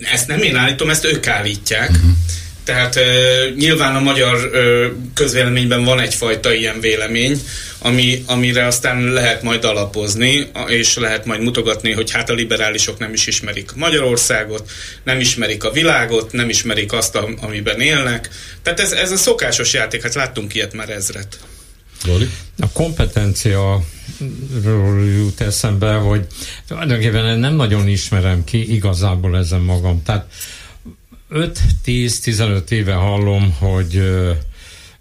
Ezt 0.00 0.26
nem 0.26 0.42
én 0.42 0.56
állítom, 0.56 0.90
ezt 0.90 1.04
ők 1.04 1.26
állítják. 1.26 1.90
Uh-huh. 1.90 2.10
Tehát 2.64 2.96
uh, 2.96 3.56
nyilván 3.56 3.96
a 3.96 4.00
magyar 4.00 4.34
uh, 4.34 4.86
közvéleményben 5.14 5.84
van 5.84 6.00
egyfajta 6.00 6.52
ilyen 6.52 6.80
vélemény, 6.80 7.40
ami, 7.78 8.24
amire 8.26 8.66
aztán 8.66 9.12
lehet 9.12 9.42
majd 9.42 9.64
alapozni, 9.64 10.50
és 10.66 10.96
lehet 10.96 11.24
majd 11.24 11.40
mutogatni, 11.40 11.92
hogy 11.92 12.10
hát 12.10 12.30
a 12.30 12.34
liberálisok 12.34 12.98
nem 12.98 13.12
is 13.12 13.26
ismerik 13.26 13.72
Magyarországot, 13.74 14.70
nem 15.04 15.20
ismerik 15.20 15.64
a 15.64 15.70
világot, 15.70 16.32
nem 16.32 16.48
ismerik 16.48 16.92
azt, 16.92 17.18
amiben 17.40 17.80
élnek. 17.80 18.28
Tehát 18.62 18.80
ez, 18.80 18.92
ez 18.92 19.10
a 19.10 19.16
szokásos 19.16 19.72
játék, 19.72 20.02
hát 20.02 20.14
láttunk 20.14 20.54
ilyet 20.54 20.72
már 20.72 20.90
ezret. 20.90 21.38
A 22.58 22.68
kompetencia 22.72 23.84
jut 25.16 25.40
eszembe, 25.40 25.92
hogy 25.94 26.26
tulajdonképpen 26.66 27.38
nem 27.38 27.54
nagyon 27.54 27.88
ismerem 27.88 28.44
ki 28.44 28.74
igazából 28.74 29.36
ezen 29.36 29.60
magam. 29.60 30.02
Tehát 30.02 30.32
5-10-15 31.30 32.70
éve 32.70 32.94
hallom, 32.94 33.52
hogy 33.58 34.02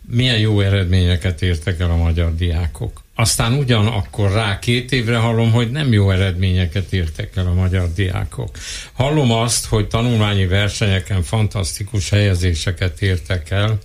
milyen 0.09 0.39
jó 0.39 0.61
eredményeket 0.61 1.41
értek 1.41 1.79
el 1.79 1.91
a 1.91 1.95
magyar 1.95 2.35
diákok. 2.35 3.05
Aztán 3.15 3.53
ugyanakkor 3.53 4.31
rá 4.31 4.59
két 4.59 4.91
évre 4.91 5.17
hallom, 5.17 5.51
hogy 5.51 5.71
nem 5.71 5.93
jó 5.93 6.11
eredményeket 6.11 6.93
értek 6.93 7.35
el 7.35 7.47
a 7.47 7.53
magyar 7.53 7.93
diákok. 7.93 8.57
Hallom 8.93 9.31
azt, 9.31 9.65
hogy 9.65 9.87
tanulmányi 9.87 10.45
versenyeken 10.45 11.23
fantasztikus 11.23 12.09
helyezéseket 12.09 13.01
értek 13.01 13.49
el, 13.49 13.77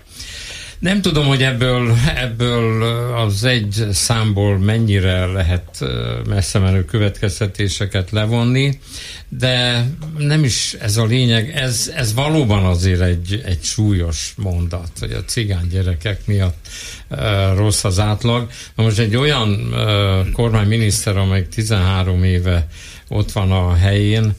nem 0.82 1.02
tudom, 1.02 1.26
hogy 1.26 1.42
ebből, 1.42 1.94
ebből 2.16 2.82
az 3.14 3.44
egy 3.44 3.86
számból 3.92 4.58
mennyire 4.58 5.26
lehet 5.26 5.84
messze 6.28 6.58
menő 6.58 6.84
következtetéseket 6.84 8.10
levonni, 8.10 8.80
de 9.28 9.86
nem 10.18 10.44
is 10.44 10.76
ez 10.80 10.96
a 10.96 11.04
lényeg, 11.04 11.50
ez, 11.50 11.92
ez 11.96 12.14
valóban 12.14 12.64
azért 12.64 13.00
egy, 13.00 13.42
egy 13.44 13.62
súlyos 13.62 14.34
mondat, 14.36 14.90
hogy 15.00 15.12
a 15.12 15.24
cigány 15.24 15.68
gyerekek 15.68 16.26
miatt 16.26 16.68
uh, 17.10 17.18
rossz 17.56 17.84
az 17.84 17.98
átlag. 17.98 18.50
Na 18.74 18.82
most 18.82 18.98
egy 18.98 19.16
olyan 19.16 19.50
uh, 19.50 20.30
kormányminiszter, 20.32 21.16
amely 21.16 21.48
13 21.48 22.24
éve 22.24 22.66
ott 23.08 23.32
van 23.32 23.52
a 23.52 23.74
helyén, 23.74 24.34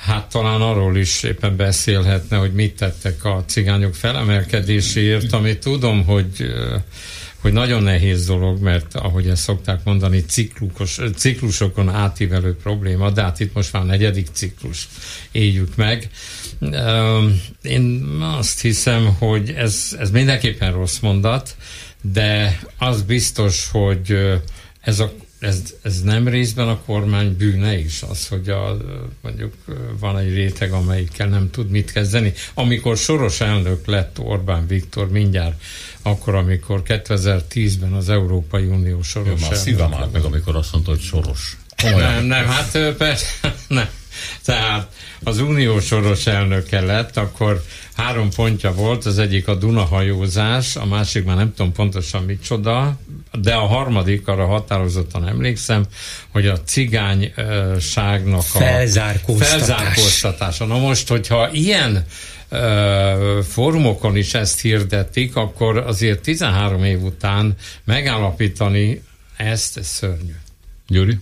Hát 0.00 0.28
talán 0.28 0.60
arról 0.60 0.96
is 0.96 1.22
éppen 1.22 1.56
beszélhetne, 1.56 2.36
hogy 2.36 2.52
mit 2.52 2.76
tettek 2.76 3.24
a 3.24 3.44
cigányok 3.46 3.94
felemelkedéséért, 3.94 5.32
amit 5.32 5.58
tudom, 5.58 6.04
hogy 6.04 6.52
hogy 7.40 7.52
nagyon 7.52 7.82
nehéz 7.82 8.26
dolog, 8.26 8.62
mert 8.62 8.94
ahogy 8.94 9.28
ezt 9.28 9.42
szokták 9.42 9.84
mondani, 9.84 10.24
ciklus, 10.24 11.00
ciklusokon 11.16 11.88
átívelő 11.88 12.56
probléma, 12.56 13.10
de 13.10 13.22
hát 13.22 13.40
itt 13.40 13.54
most 13.54 13.72
már 13.72 13.84
negyedik 13.84 14.28
ciklus 14.32 14.88
éljük 15.32 15.76
meg. 15.76 16.10
Én 17.62 18.02
azt 18.20 18.60
hiszem, 18.60 19.14
hogy 19.18 19.50
ez, 19.50 19.96
ez 19.98 20.10
mindenképpen 20.10 20.72
rossz 20.72 20.98
mondat, 20.98 21.56
de 22.02 22.60
az 22.78 23.02
biztos, 23.02 23.68
hogy 23.72 24.18
ez 24.80 25.00
a 25.00 25.12
ez, 25.40 25.62
ez 25.82 26.02
nem 26.02 26.28
részben 26.28 26.68
a 26.68 26.80
kormány 26.84 27.36
bűne 27.36 27.78
is, 27.78 28.02
az, 28.02 28.28
hogy 28.28 28.48
a, 28.48 28.76
mondjuk 29.20 29.54
van 29.98 30.18
egy 30.18 30.34
réteg, 30.34 30.72
amelyikkel 30.72 31.28
nem 31.28 31.50
tud 31.50 31.70
mit 31.70 31.92
kezdeni. 31.92 32.32
Amikor 32.54 32.96
soros 32.96 33.40
elnök 33.40 33.86
lett 33.86 34.18
Orbán 34.18 34.66
Viktor 34.66 35.10
mindjárt, 35.10 35.62
akkor, 36.02 36.34
amikor 36.34 36.82
2010-ben 36.86 37.92
az 37.92 38.08
Európai 38.08 38.64
Unió 38.64 39.02
soros 39.02 39.40
Jó, 39.40 39.48
már 39.48 39.56
szívem 39.56 39.94
állt 39.94 40.12
meg, 40.12 40.24
amikor 40.24 40.56
azt 40.56 40.72
mondta, 40.72 40.90
hogy 40.90 41.00
soros. 41.00 41.56
Komolyan. 41.82 42.12
Nem, 42.12 42.24
nem, 42.24 42.46
hát 42.46 42.94
persze, 42.96 43.54
nem. 43.68 43.88
Tehát 44.44 44.88
az 45.22 45.40
uniós 45.40 45.84
soros 45.86 46.26
elnöke 46.26 46.80
lett, 46.80 47.16
akkor 47.16 47.64
három 47.96 48.30
pontja 48.30 48.72
volt, 48.72 49.06
az 49.06 49.18
egyik 49.18 49.48
a 49.48 49.54
Dunahajózás, 49.54 50.76
a 50.76 50.86
másik 50.86 51.24
már 51.24 51.36
nem 51.36 51.54
tudom 51.54 51.72
pontosan 51.72 52.22
micsoda, 52.22 52.98
de 53.32 53.54
a 53.54 53.66
harmadik, 53.66 54.28
arra 54.28 54.46
határozottan 54.46 55.28
emlékszem, 55.28 55.84
hogy 56.28 56.46
a 56.46 56.60
cigányságnak 56.60 58.38
a 58.54 58.58
felzárkóztatás. 58.58 59.48
felzárkóztatása. 59.48 60.64
Na 60.64 60.78
most, 60.78 61.08
hogyha 61.08 61.50
ilyen 61.52 62.06
fórumokon 63.48 64.16
is 64.16 64.34
ezt 64.34 64.60
hirdetik, 64.60 65.36
akkor 65.36 65.76
azért 65.76 66.20
13 66.20 66.84
év 66.84 67.02
után 67.02 67.54
megállapítani 67.84 69.02
ezt, 69.36 69.76
ez 69.76 69.86
szörnyű. 69.86 70.34
Gyuri? 70.88 71.18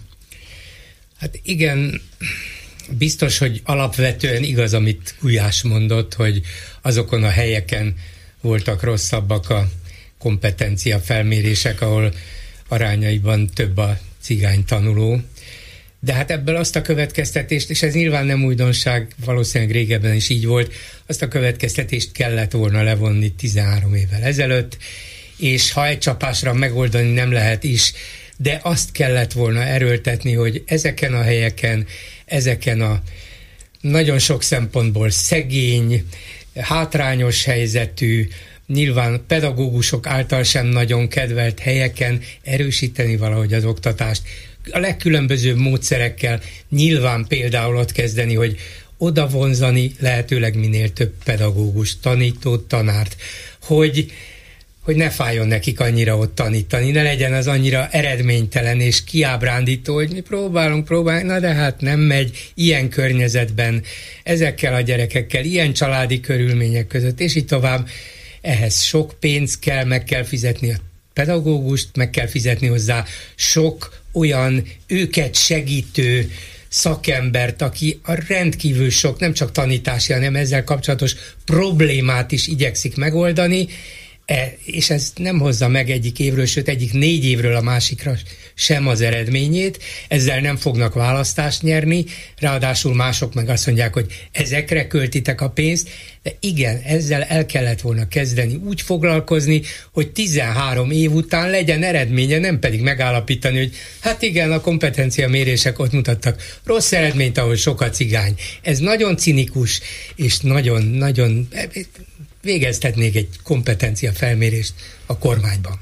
Hát 1.20 1.40
igen, 1.42 2.00
biztos, 2.90 3.38
hogy 3.38 3.60
alapvetően 3.64 4.42
igaz, 4.42 4.74
amit 4.74 5.14
Gulyás 5.20 5.62
mondott, 5.62 6.14
hogy 6.14 6.40
azokon 6.82 7.24
a 7.24 7.28
helyeken 7.28 7.94
voltak 8.40 8.82
rosszabbak 8.82 9.50
a 9.50 9.68
kompetencia 10.18 10.98
felmérések, 10.98 11.80
ahol 11.80 12.12
arányaiban 12.68 13.46
több 13.54 13.76
a 13.76 13.98
cigány 14.22 14.64
tanuló. 14.64 15.20
De 16.00 16.12
hát 16.12 16.30
ebből 16.30 16.56
azt 16.56 16.76
a 16.76 16.82
következtetést, 16.82 17.70
és 17.70 17.82
ez 17.82 17.94
nyilván 17.94 18.26
nem 18.26 18.44
újdonság, 18.44 19.14
valószínűleg 19.24 19.74
régebben 19.74 20.14
is 20.14 20.28
így 20.28 20.46
volt, 20.46 20.72
azt 21.06 21.22
a 21.22 21.28
következtetést 21.28 22.12
kellett 22.12 22.52
volna 22.52 22.82
levonni 22.82 23.32
13 23.32 23.94
évvel 23.94 24.22
ezelőtt, 24.22 24.76
és 25.36 25.72
ha 25.72 25.86
egy 25.86 25.98
csapásra 25.98 26.52
megoldani 26.52 27.12
nem 27.12 27.32
lehet 27.32 27.64
is, 27.64 27.92
de 28.36 28.60
azt 28.62 28.92
kellett 28.92 29.32
volna 29.32 29.62
erőltetni, 29.62 30.32
hogy 30.32 30.62
ezeken 30.66 31.14
a 31.14 31.22
helyeken, 31.22 31.86
ezeken 32.28 32.80
a 32.80 33.02
nagyon 33.80 34.18
sok 34.18 34.42
szempontból 34.42 35.10
szegény, 35.10 36.04
hátrányos 36.54 37.44
helyzetű, 37.44 38.28
nyilván 38.66 39.24
pedagógusok 39.26 40.06
által 40.06 40.42
sem 40.42 40.66
nagyon 40.66 41.08
kedvelt 41.08 41.58
helyeken 41.58 42.20
erősíteni 42.42 43.16
valahogy 43.16 43.52
az 43.52 43.64
oktatást. 43.64 44.22
A 44.70 44.78
legkülönbözőbb 44.78 45.56
módszerekkel 45.56 46.40
nyilván 46.68 47.26
például 47.28 47.76
ott 47.76 47.92
kezdeni, 47.92 48.34
hogy 48.34 48.58
oda 48.98 49.28
vonzani 49.28 49.92
lehetőleg 49.98 50.56
minél 50.58 50.92
több 50.92 51.12
pedagógus, 51.24 51.98
tanítót, 51.98 52.68
tanárt, 52.68 53.16
hogy 53.62 54.12
hogy 54.88 54.96
ne 54.96 55.10
fájjon 55.10 55.46
nekik 55.46 55.80
annyira 55.80 56.16
ott 56.16 56.34
tanítani, 56.34 56.90
ne 56.90 57.02
legyen 57.02 57.32
az 57.32 57.46
annyira 57.46 57.88
eredménytelen 57.90 58.80
és 58.80 59.04
kiábrándító, 59.04 59.94
hogy 59.94 60.12
mi 60.12 60.20
próbálunk, 60.20 60.84
próbálunk, 60.84 61.26
na 61.26 61.40
de 61.40 61.52
hát 61.52 61.80
nem 61.80 62.00
megy 62.00 62.50
ilyen 62.54 62.88
környezetben, 62.88 63.82
ezekkel 64.22 64.74
a 64.74 64.80
gyerekekkel, 64.80 65.44
ilyen 65.44 65.72
családi 65.72 66.20
körülmények 66.20 66.86
között, 66.86 67.20
és 67.20 67.34
így 67.34 67.44
tovább. 67.44 67.88
Ehhez 68.40 68.82
sok 68.82 69.14
pénz 69.20 69.58
kell, 69.58 69.84
meg 69.84 70.04
kell 70.04 70.24
fizetni 70.24 70.72
a 70.72 70.76
pedagógust, 71.12 71.88
meg 71.96 72.10
kell 72.10 72.26
fizetni 72.26 72.66
hozzá 72.66 73.04
sok 73.34 74.02
olyan 74.12 74.66
őket 74.86 75.34
segítő 75.34 76.30
szakembert, 76.68 77.62
aki 77.62 78.00
a 78.02 78.12
rendkívül 78.28 78.90
sok, 78.90 79.18
nem 79.18 79.32
csak 79.32 79.52
tanítási, 79.52 80.12
hanem 80.12 80.36
ezzel 80.36 80.64
kapcsolatos 80.64 81.14
problémát 81.44 82.32
is 82.32 82.46
igyekszik 82.46 82.96
megoldani, 82.96 83.68
E, 84.28 84.56
és 84.64 84.90
ez 84.90 85.12
nem 85.16 85.38
hozza 85.38 85.68
meg 85.68 85.90
egyik 85.90 86.18
évről, 86.18 86.46
sőt 86.46 86.68
egyik 86.68 86.92
négy 86.92 87.24
évről 87.24 87.56
a 87.56 87.60
másikra 87.60 88.16
sem 88.54 88.86
az 88.86 89.00
eredményét, 89.00 89.78
ezzel 90.08 90.40
nem 90.40 90.56
fognak 90.56 90.94
választást 90.94 91.62
nyerni, 91.62 92.04
ráadásul 92.38 92.94
mások 92.94 93.34
meg 93.34 93.48
azt 93.48 93.66
mondják, 93.66 93.92
hogy 93.92 94.06
ezekre 94.32 94.86
költitek 94.86 95.40
a 95.40 95.50
pénzt, 95.50 95.88
de 96.22 96.36
igen, 96.40 96.80
ezzel 96.84 97.22
el 97.22 97.46
kellett 97.46 97.80
volna 97.80 98.08
kezdeni 98.08 98.54
úgy 98.54 98.80
foglalkozni, 98.80 99.62
hogy 99.92 100.10
13 100.10 100.90
év 100.90 101.12
után 101.12 101.50
legyen 101.50 101.82
eredménye, 101.82 102.38
nem 102.38 102.58
pedig 102.58 102.80
megállapítani, 102.80 103.58
hogy 103.58 103.74
hát 104.00 104.22
igen, 104.22 104.52
a 104.52 104.60
kompetencia 104.60 105.28
mérések 105.28 105.78
ott 105.78 105.92
mutattak. 105.92 106.42
Rossz 106.64 106.92
eredményt, 106.92 107.38
ahol 107.38 107.56
sok 107.56 107.80
a 107.80 107.90
cigány. 107.90 108.34
Ez 108.62 108.78
nagyon 108.78 109.16
cinikus, 109.16 109.80
és 110.16 110.38
nagyon-nagyon 110.38 111.48
végeztetnék 112.42 113.16
egy 113.16 113.28
kompetencia 113.42 114.12
felmérést 114.12 114.72
a 115.06 115.18
kormányban. 115.18 115.80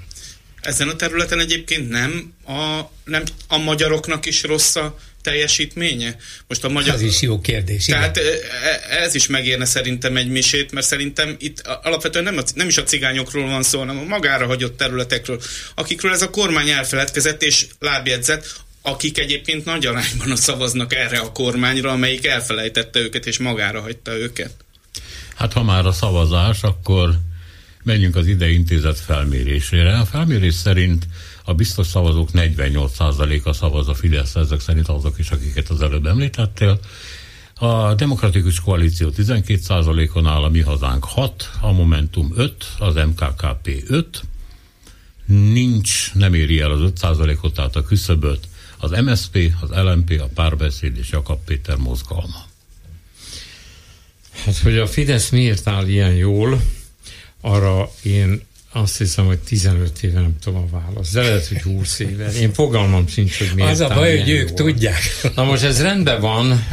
Ezen 0.60 0.88
a 0.88 0.96
területen 0.96 1.40
egyébként 1.40 1.88
nem 1.88 2.32
a, 2.46 2.80
nem 3.04 3.22
a 3.48 3.58
magyaroknak 3.58 4.26
is 4.26 4.42
rossz 4.42 4.76
a 4.76 4.98
teljesítménye? 5.22 6.16
Most 6.48 6.64
a 6.64 6.68
magyar... 6.68 6.94
Ez 6.94 7.02
is 7.02 7.20
jó 7.20 7.40
kérdés. 7.40 7.84
Tehát 7.84 8.16
igen. 8.16 8.32
E, 8.90 8.96
ez 8.96 9.14
is 9.14 9.26
megérne 9.26 9.64
szerintem 9.64 10.16
egy 10.16 10.28
misét, 10.28 10.72
mert 10.72 10.86
szerintem 10.86 11.36
itt 11.38 11.60
alapvetően 11.82 12.24
nem, 12.24 12.38
a, 12.38 12.42
nem 12.54 12.68
is 12.68 12.76
a 12.76 12.82
cigányokról 12.82 13.48
van 13.48 13.62
szó, 13.62 13.78
hanem 13.78 13.98
a 13.98 14.02
magára 14.02 14.46
hagyott 14.46 14.76
területekről, 14.76 15.40
akikről 15.74 16.12
ez 16.12 16.22
a 16.22 16.30
kormány 16.30 16.68
elfeledkezett 16.68 17.42
és 17.42 17.66
lábjegyzett, 17.78 18.64
akik 18.82 19.18
egyébként 19.18 19.64
nagy 19.64 19.86
arányban 19.86 20.36
szavaznak 20.36 20.94
erre 20.94 21.18
a 21.18 21.32
kormányra, 21.32 21.90
amelyik 21.90 22.26
elfelejtette 22.26 22.98
őket 22.98 23.26
és 23.26 23.38
magára 23.38 23.80
hagyta 23.80 24.16
őket. 24.16 24.50
Hát 25.36 25.52
ha 25.52 25.62
már 25.62 25.86
a 25.86 25.92
szavazás, 25.92 26.62
akkor 26.62 27.18
menjünk 27.82 28.16
az 28.16 28.26
ide 28.26 28.50
intézet 28.50 28.98
felmérésére. 28.98 29.98
A 29.98 30.04
felmérés 30.04 30.54
szerint 30.54 31.06
a 31.44 31.54
biztos 31.54 31.86
szavazók 31.86 32.28
48%-a 32.32 33.52
szavaz 33.52 33.88
a 33.88 33.94
Fidesz, 33.94 34.34
ezek 34.34 34.60
szerint 34.60 34.88
azok 34.88 35.18
is, 35.18 35.30
akiket 35.30 35.68
az 35.68 35.82
előbb 35.82 36.06
említettél. 36.06 36.80
A 37.54 37.94
Demokratikus 37.94 38.60
Koalíció 38.60 39.10
12%-on 39.16 40.26
áll, 40.26 40.42
a 40.42 40.48
Mi 40.48 40.60
Hazánk 40.60 41.04
6, 41.04 41.50
a 41.60 41.72
Momentum 41.72 42.32
5, 42.36 42.64
az 42.78 42.94
MKKP 42.94 43.84
5, 43.86 44.22
nincs, 45.26 46.14
nem 46.14 46.34
éri 46.34 46.60
el 46.60 46.70
az 46.70 46.92
5%-ot, 47.00 47.54
tehát 47.54 47.76
a 47.76 47.82
küszöböt, 47.82 48.48
az 48.78 48.90
MSP, 48.90 49.52
az 49.60 49.70
LMP, 49.70 50.20
a 50.20 50.28
Párbeszéd 50.34 50.96
és 50.96 51.10
Jakab 51.10 51.38
Péter 51.44 51.76
mozgalma. 51.76 52.44
Hát, 54.44 54.58
hogy 54.58 54.78
a 54.78 54.86
Fidesz 54.86 55.28
miért 55.28 55.68
áll 55.68 55.86
ilyen 55.86 56.14
jól, 56.14 56.62
arra 57.40 57.90
én 58.02 58.40
azt 58.76 58.98
hiszem, 58.98 59.26
hogy 59.26 59.38
15 59.38 60.02
éve 60.02 60.20
nem 60.20 60.36
tudom 60.40 60.68
a 60.72 60.78
választ, 60.78 61.12
de 61.12 61.22
lehet, 61.22 61.46
hogy 61.46 61.62
20 61.62 61.98
éve. 61.98 62.32
Én 62.32 62.52
fogalmam 62.52 63.06
sincs, 63.06 63.38
hogy 63.38 63.50
miért. 63.54 63.70
Az 63.70 63.80
a 63.80 63.88
baj, 63.88 64.18
hogy 64.18 64.28
ők 64.28 64.48
jól. 64.48 64.56
tudják. 64.56 65.00
Na 65.34 65.44
most 65.44 65.62
ez 65.62 65.82
rendben 65.82 66.20
van, 66.20 66.66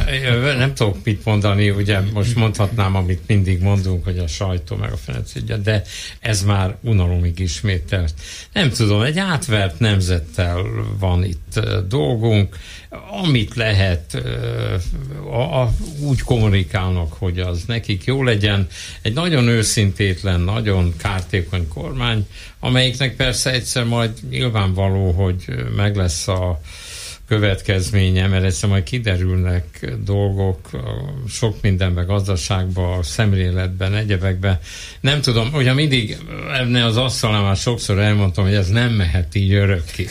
nem 0.58 0.74
tudok 0.74 0.96
mit 1.04 1.24
mondani, 1.24 1.70
ugye 1.70 2.00
most 2.00 2.34
mondhatnám, 2.34 2.96
amit 2.96 3.20
mindig 3.26 3.60
mondunk, 3.60 4.04
hogy 4.04 4.18
a 4.18 4.26
sajtó 4.26 4.76
meg 4.76 4.92
a 4.92 4.96
fenecügye, 4.96 5.56
de 5.56 5.82
ez 6.20 6.42
már 6.42 6.76
unalomig 6.80 7.38
ismételt. 7.38 8.14
Nem 8.52 8.70
tudom, 8.70 9.02
egy 9.02 9.18
átvert 9.18 9.78
nemzettel 9.78 10.62
van 10.98 11.24
itt 11.24 11.60
dolgunk, 11.88 12.56
amit 13.22 13.54
lehet, 13.54 14.14
a, 15.30 15.60
a, 15.60 15.72
úgy 16.00 16.20
kommunikálnak, 16.20 17.12
hogy 17.12 17.38
az 17.38 17.64
nekik 17.66 18.04
jó 18.04 18.22
legyen. 18.22 18.66
Egy 19.02 19.12
nagyon 19.12 19.48
őszintétlen, 19.48 20.40
nagyon 20.40 20.94
kártékony 20.96 21.68
kormány, 21.68 22.26
amelyiknek 22.60 23.16
persze 23.16 23.50
egyszer 23.52 23.84
majd 23.84 24.10
nyilvánvaló, 24.30 25.10
hogy 25.10 25.44
meg 25.76 25.96
lesz 25.96 26.28
a 26.28 26.60
következménye, 27.28 28.26
mert 28.26 28.44
egyszer 28.44 28.68
majd 28.68 28.82
kiderülnek 28.82 29.94
dolgok 30.04 30.70
sok 31.28 31.56
mindenben, 31.62 32.06
gazdaságban, 32.06 33.02
szemléletben, 33.02 33.94
egyebekben. 33.94 34.58
Nem 35.00 35.20
tudom, 35.20 35.50
ugye 35.52 35.72
mindig 35.72 36.16
ebben 36.52 36.82
az 36.82 36.96
asztalnál 36.96 37.42
már 37.42 37.56
sokszor 37.56 37.98
elmondtam, 37.98 38.44
hogy 38.44 38.54
ez 38.54 38.68
nem 38.68 38.92
mehet 38.92 39.34
így 39.34 39.52
örökké. 39.52 40.06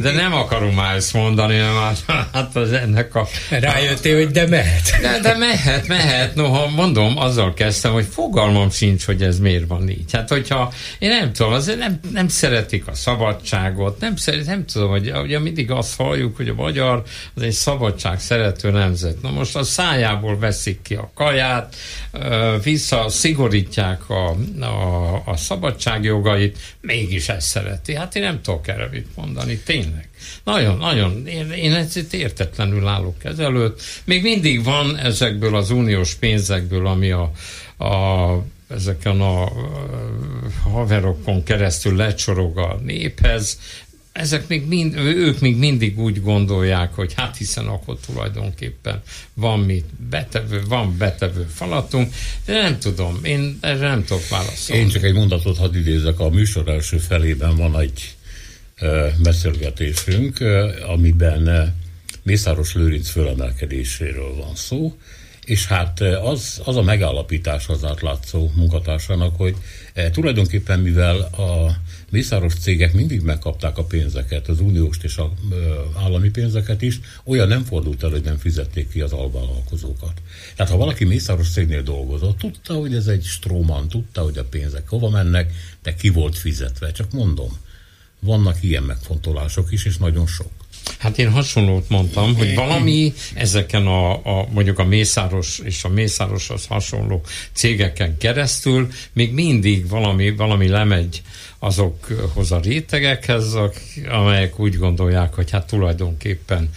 De 0.00 0.12
nem 0.12 0.32
akarom 0.32 0.74
már 0.74 0.96
ezt 0.96 1.12
mondani, 1.12 1.56
mert 1.56 2.04
hát 2.32 2.56
az 2.56 2.72
ennek 2.72 3.14
a... 3.14 3.26
Rájöttél, 3.50 4.16
hogy 4.16 4.30
de 4.30 4.46
mehet. 4.46 4.98
De, 5.00 5.20
de 5.22 5.36
mehet, 5.36 5.88
mehet. 5.88 6.34
Noha 6.34 6.68
mondom, 6.68 7.18
azzal 7.18 7.54
kezdtem, 7.54 7.92
hogy 7.92 8.06
fogalmam 8.10 8.70
sincs, 8.70 9.04
hogy 9.04 9.22
ez 9.22 9.38
miért 9.38 9.66
van 9.66 9.88
így. 9.88 10.12
Hát 10.12 10.28
hogyha, 10.28 10.72
én 10.98 11.08
nem 11.08 11.32
tudom, 11.32 11.52
azért 11.52 11.78
nem, 11.78 11.98
nem 12.12 12.28
szeretik 12.28 12.86
a 12.86 12.94
szabadságot, 12.94 14.00
nem, 14.00 14.16
szeret, 14.16 14.46
nem 14.46 14.64
tudom, 14.64 14.90
hogy 14.90 15.12
ugye 15.22 15.38
mindig 15.38 15.70
azt 15.70 15.96
halljuk, 15.96 16.36
hogy 16.36 16.48
a 16.48 16.54
magyar 16.56 17.02
az 17.34 17.42
egy 17.42 17.52
szabadság 17.52 18.20
szerető 18.20 18.70
nemzet. 18.70 19.22
Na 19.22 19.30
most 19.30 19.56
a 19.56 19.62
szájából 19.62 20.38
veszik 20.38 20.82
ki 20.82 20.94
a 20.94 21.10
kaját, 21.14 21.76
vissza 22.62 23.08
szigorítják 23.08 24.10
a, 24.10 24.36
a, 24.60 25.22
a 25.26 25.36
szabadságjogait, 25.36 26.58
mégis 26.80 27.28
ezt 27.28 27.46
szereti. 27.46 27.94
Hát 27.94 28.16
én 28.16 28.22
nem 28.22 28.42
tudok 28.42 28.68
erre 28.68 28.88
mit 28.92 29.06
mondani, 29.16 29.58
tényleg. 29.58 30.08
Nagyon, 30.44 30.76
nagyon, 30.76 31.26
én, 31.26 31.50
én 31.50 31.72
ezt 31.72 32.14
értetlenül 32.14 32.86
állok 32.86 33.24
ezelőtt. 33.24 33.80
Még 34.04 34.22
mindig 34.22 34.64
van 34.64 34.96
ezekből 34.96 35.56
az 35.56 35.70
uniós 35.70 36.14
pénzekből, 36.14 36.86
ami 36.86 37.10
a, 37.10 37.30
a 37.84 38.42
ezeken 38.68 39.20
a 39.20 39.52
haverokon 40.62 41.42
keresztül 41.42 41.96
lecsorog 41.96 42.58
a 42.58 42.78
néphez, 42.82 43.58
ezek 44.16 44.48
még 44.48 44.66
mind, 44.66 44.96
ők 44.96 45.40
még 45.40 45.56
mindig 45.56 45.98
úgy 45.98 46.22
gondolják, 46.22 46.94
hogy 46.94 47.12
hát 47.16 47.36
hiszen 47.36 47.66
akkor 47.66 47.96
tulajdonképpen 48.06 49.02
van 49.34 49.60
mit 49.60 49.84
betevő, 50.10 50.62
van 50.68 50.96
betevő 50.98 51.46
falatunk, 51.54 52.14
de 52.44 52.52
nem 52.52 52.78
tudom, 52.78 53.18
én 53.22 53.58
erre 53.60 53.88
nem 53.88 54.04
tudok 54.04 54.28
válaszolni. 54.28 54.82
Én 54.82 54.88
csak 54.88 55.02
egy 55.02 55.14
mondatot 55.14 55.56
hadd 55.56 55.74
idézek, 55.74 56.20
a 56.20 56.30
műsor 56.30 56.68
első 56.68 56.98
felében 56.98 57.56
van 57.56 57.80
egy 57.80 58.14
uh, 58.80 59.06
beszélgetésünk, 59.22 60.36
uh, 60.40 60.90
amiben 60.90 61.42
uh, 61.42 61.66
Mészáros 62.22 62.74
Lőrinc 62.74 63.08
fölemelkedéséről 63.08 64.34
van 64.34 64.54
szó, 64.54 64.96
és 65.46 65.66
hát 65.66 66.00
az, 66.00 66.60
az 66.64 66.76
a 66.76 66.82
megállapítás 66.82 67.68
az 67.68 67.84
átlátszó 67.84 68.50
munkatársának, 68.54 69.36
hogy 69.36 69.56
tulajdonképpen 70.12 70.80
mivel 70.80 71.16
a 71.20 71.76
mészáros 72.10 72.54
cégek 72.54 72.92
mindig 72.92 73.20
megkapták 73.20 73.78
a 73.78 73.84
pénzeket, 73.84 74.48
az 74.48 74.60
uniós 74.60 74.98
és 75.02 75.16
az 75.16 75.28
állami 75.96 76.30
pénzeket 76.30 76.82
is, 76.82 77.00
olyan 77.24 77.48
nem 77.48 77.64
fordult 77.64 78.02
el, 78.02 78.10
hogy 78.10 78.22
nem 78.22 78.38
fizették 78.38 78.88
ki 78.88 79.00
az 79.00 79.12
alvállalkozókat. 79.12 80.12
Tehát 80.56 80.72
ha 80.72 80.78
valaki 80.78 81.04
mészáros 81.04 81.50
cégnél 81.50 81.82
dolgozott, 81.82 82.38
tudta, 82.38 82.74
hogy 82.74 82.94
ez 82.94 83.06
egy 83.06 83.24
stróman, 83.24 83.88
tudta, 83.88 84.22
hogy 84.22 84.38
a 84.38 84.44
pénzek 84.44 84.88
hova 84.88 85.08
mennek, 85.08 85.52
de 85.82 85.94
ki 85.94 86.08
volt 86.08 86.38
fizetve. 86.38 86.92
Csak 86.92 87.12
mondom, 87.12 87.50
vannak 88.20 88.62
ilyen 88.62 88.82
megfontolások 88.82 89.72
is, 89.72 89.84
és 89.84 89.96
nagyon 89.96 90.26
sok. 90.26 90.50
Hát 90.98 91.18
én 91.18 91.30
hasonlót 91.30 91.88
mondtam, 91.88 92.36
hogy 92.36 92.54
valami 92.54 93.12
ezeken 93.34 93.86
a, 93.86 94.12
a 94.12 94.46
mondjuk 94.50 94.78
a 94.78 94.84
Mészáros 94.84 95.58
és 95.64 95.84
a 95.84 95.88
Mészároshoz 95.88 96.66
hasonló 96.66 97.22
cégeken 97.52 98.16
keresztül 98.18 98.88
még 99.12 99.32
mindig 99.32 99.88
valami, 99.88 100.30
valami 100.30 100.68
lemegy 100.68 101.22
azokhoz 101.58 102.52
a 102.52 102.60
rétegekhez, 102.60 103.56
amelyek 104.08 104.58
úgy 104.58 104.78
gondolják, 104.78 105.34
hogy 105.34 105.50
hát 105.50 105.66
tulajdonképpen 105.66 106.70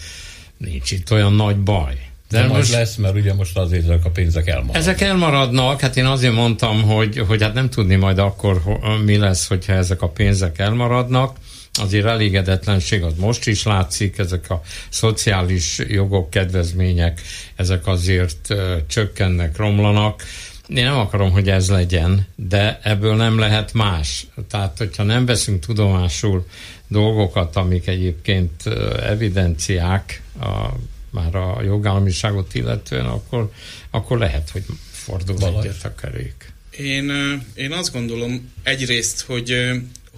nincs 0.56 0.90
itt 0.90 1.10
olyan 1.12 1.32
nagy 1.32 1.56
baj. 1.56 2.08
De, 2.28 2.40
De 2.40 2.46
most 2.46 2.72
lesz, 2.72 2.96
mert 2.96 3.14
ugye 3.14 3.34
most 3.34 3.56
azért 3.56 3.84
ezek 3.84 4.04
a 4.04 4.10
pénzek 4.10 4.46
elmaradnak. 4.46 4.76
Ezek 4.76 5.00
elmaradnak, 5.00 5.80
hát 5.80 5.96
én 5.96 6.06
azért 6.06 6.34
mondtam, 6.34 6.82
hogy, 6.82 7.18
hogy 7.18 7.42
hát 7.42 7.54
nem 7.54 7.70
tudni 7.70 7.94
majd 7.94 8.18
akkor 8.18 8.62
mi 9.04 9.16
lesz, 9.16 9.46
hogyha 9.46 9.72
ezek 9.72 10.02
a 10.02 10.08
pénzek 10.08 10.58
elmaradnak 10.58 11.36
azért 11.72 12.06
elégedetlenség 12.06 13.02
az 13.02 13.12
most 13.16 13.46
is 13.46 13.62
látszik, 13.62 14.18
ezek 14.18 14.50
a 14.50 14.62
szociális 14.88 15.78
jogok, 15.78 16.30
kedvezmények, 16.30 17.20
ezek 17.56 17.86
azért 17.86 18.54
csökkennek, 18.86 19.56
romlanak. 19.56 20.22
Én 20.68 20.84
nem 20.84 20.98
akarom, 20.98 21.30
hogy 21.30 21.50
ez 21.50 21.68
legyen, 21.68 22.26
de 22.36 22.80
ebből 22.82 23.16
nem 23.16 23.38
lehet 23.38 23.72
más. 23.72 24.26
Tehát, 24.48 24.78
hogyha 24.78 25.02
nem 25.02 25.26
veszünk 25.26 25.64
tudomásul 25.64 26.46
dolgokat, 26.88 27.56
amik 27.56 27.86
egyébként 27.86 28.66
evidenciák 29.02 30.22
a, 30.40 30.68
már 31.10 31.34
a 31.34 31.62
jogállamiságot 31.62 32.54
illetően, 32.54 33.06
akkor, 33.06 33.52
akkor 33.90 34.18
lehet, 34.18 34.50
hogy 34.50 34.64
fordul 34.90 35.36
Valaj. 35.36 35.66
egyet 35.66 35.84
a 35.84 35.94
kerék. 35.94 36.52
Én, 36.70 37.12
én 37.54 37.72
azt 37.72 37.92
gondolom 37.92 38.52
egyrészt, 38.62 39.20
hogy 39.20 39.70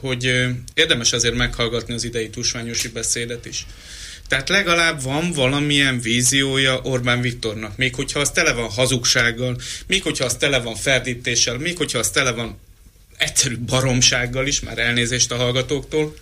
hogy 0.02 0.46
érdemes 0.74 1.12
azért 1.12 1.34
meghallgatni 1.34 1.94
az 1.94 2.04
idei 2.04 2.30
tusványosi 2.30 2.88
beszédet 2.88 3.46
is. 3.46 3.66
Tehát 4.28 4.48
legalább 4.48 5.02
van 5.02 5.32
valamilyen 5.32 6.00
víziója 6.00 6.80
Orbán 6.82 7.20
Viktornak, 7.20 7.76
még 7.76 7.94
hogyha 7.94 8.20
az 8.20 8.30
tele 8.30 8.52
van 8.52 8.70
hazugsággal, 8.70 9.60
még 9.86 10.02
hogyha 10.02 10.24
az 10.24 10.36
tele 10.36 10.58
van 10.60 10.74
ferdítéssel, 10.74 11.58
még 11.58 11.76
hogyha 11.76 11.98
az 11.98 12.10
tele 12.10 12.30
van 12.32 12.58
egyszerű 13.16 13.58
baromsággal 13.58 14.46
is, 14.46 14.60
már 14.60 14.78
elnézést 14.78 15.32
a 15.32 15.36
hallgatóktól, 15.36 16.14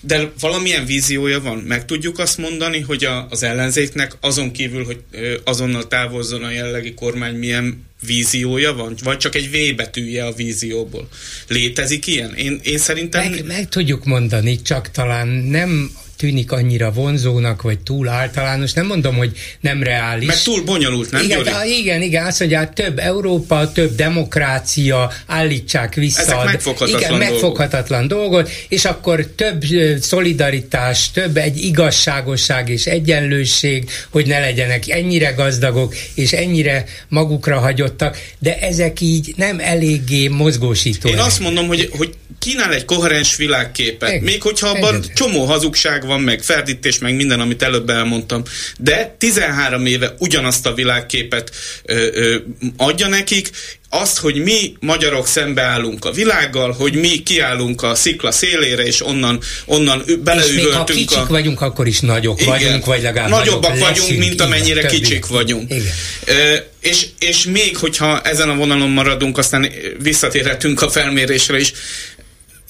de 0.00 0.32
valamilyen 0.40 0.86
víziója 0.86 1.40
van. 1.40 1.58
Meg 1.58 1.84
tudjuk 1.84 2.18
azt 2.18 2.38
mondani, 2.38 2.80
hogy 2.80 3.04
a, 3.04 3.26
az 3.30 3.42
ellenzéknek 3.42 4.16
azon 4.20 4.50
kívül, 4.52 4.84
hogy 4.84 5.02
azonnal 5.44 5.88
távozzon 5.88 6.42
a 6.42 6.50
jellegi 6.50 6.94
kormány, 6.94 7.34
milyen 7.34 7.84
víziója 8.06 8.74
van? 8.74 8.96
Vagy 9.02 9.16
csak 9.16 9.34
egy 9.34 9.50
V 9.50 9.76
betűje 9.76 10.26
a 10.26 10.32
vízióból? 10.32 11.08
Létezik 11.48 12.06
ilyen? 12.06 12.34
Én, 12.34 12.60
én 12.62 12.78
szerintem... 12.78 13.30
Meg, 13.30 13.46
meg 13.46 13.68
tudjuk 13.68 14.04
mondani, 14.04 14.62
csak 14.62 14.90
talán 14.90 15.28
nem 15.28 15.90
tűnik 16.20 16.52
annyira 16.52 16.90
vonzónak, 16.90 17.62
vagy 17.62 17.78
túl 17.78 18.08
általános. 18.08 18.72
Nem 18.72 18.86
mondom, 18.86 19.16
hogy 19.16 19.32
nem 19.60 19.82
reális. 19.82 20.26
Meg 20.26 20.42
túl 20.42 20.62
bonyolult, 20.64 21.10
nem 21.10 21.22
igen, 21.22 21.42
Gyori? 21.42 21.78
igen, 21.78 22.02
igen, 22.02 22.26
azt 22.26 22.38
mondják, 22.38 22.72
több 22.72 22.98
Európa, 22.98 23.72
több 23.72 23.94
demokrácia, 23.94 25.12
állítsák 25.26 25.94
vissza. 25.94 26.20
Ezek 26.20 26.44
megfoghatatlan 26.44 27.00
igen, 27.00 27.14
megfoghatatlan 27.14 28.08
dolgot, 28.08 28.50
és 28.68 28.84
akkor 28.84 29.26
több 29.36 29.64
szolidaritás, 30.00 31.10
több 31.10 31.36
egy 31.36 31.64
igazságosság 31.64 32.68
és 32.68 32.86
egyenlőség, 32.86 33.90
hogy 34.10 34.26
ne 34.26 34.38
legyenek 34.38 34.88
ennyire 34.88 35.30
gazdagok, 35.30 35.94
és 36.14 36.32
ennyire 36.32 36.84
magukra 37.08 37.58
hagyottak, 37.58 38.18
de 38.38 38.58
ezek 38.58 39.00
így 39.00 39.34
nem 39.36 39.60
eléggé 39.60 40.28
mozgósító. 40.28 41.08
Én 41.08 41.18
azt 41.18 41.40
mondom, 41.40 41.66
hogy, 41.66 41.90
hogy 41.96 42.14
kínál 42.38 42.74
egy 42.74 42.84
koherens 42.84 43.36
világképet, 43.36 44.20
még 44.20 44.42
hogyha 44.42 44.68
abban 44.68 45.04
csomó 45.14 45.44
hazugság 45.44 46.06
van, 46.10 46.20
meg 46.20 46.42
ferdítés, 46.42 46.98
meg 46.98 47.14
minden, 47.14 47.40
amit 47.40 47.62
előbb 47.62 47.90
elmondtam, 47.90 48.42
de 48.78 49.14
13 49.18 49.86
éve 49.86 50.14
ugyanazt 50.18 50.66
a 50.66 50.74
világképet 50.74 51.50
ö, 51.84 52.06
ö, 52.12 52.36
adja 52.76 53.08
nekik, 53.08 53.50
azt, 53.92 54.18
hogy 54.18 54.42
mi 54.42 54.72
magyarok 54.80 55.26
szembeállunk 55.26 56.04
a 56.04 56.10
világgal, 56.10 56.72
hogy 56.72 56.94
mi 56.94 57.22
kiállunk 57.22 57.82
a 57.82 57.94
szikla 57.94 58.32
szélére, 58.32 58.82
és 58.82 59.06
onnan, 59.06 59.40
onnan 59.64 60.04
beleüvöltünk. 60.22 60.58
És 60.58 60.64
még 60.64 60.72
ha 60.72 60.84
kicsik 60.84 61.18
a... 61.18 61.26
vagyunk, 61.28 61.60
akkor 61.60 61.86
is 61.86 62.00
nagyok 62.00 62.40
igen, 62.40 62.52
vagyunk, 62.52 62.84
vagy 62.84 63.02
legalább 63.02 63.30
Nagyobbak 63.30 63.78
vagyunk, 63.78 63.88
leszünk, 63.88 64.18
mint 64.18 64.40
amennyire 64.40 64.78
igen, 64.78 64.90
kicsik 64.90 65.20
többi. 65.20 65.32
vagyunk. 65.32 65.70
Igen. 65.70 65.92
E, 66.26 66.68
és, 66.80 67.06
és 67.18 67.44
még, 67.44 67.76
hogyha 67.76 68.20
ezen 68.20 68.48
a 68.48 68.54
vonalon 68.54 68.90
maradunk, 68.90 69.38
aztán 69.38 69.72
visszatérhetünk 70.02 70.82
a 70.82 70.90
felmérésre 70.90 71.58
is, 71.58 71.72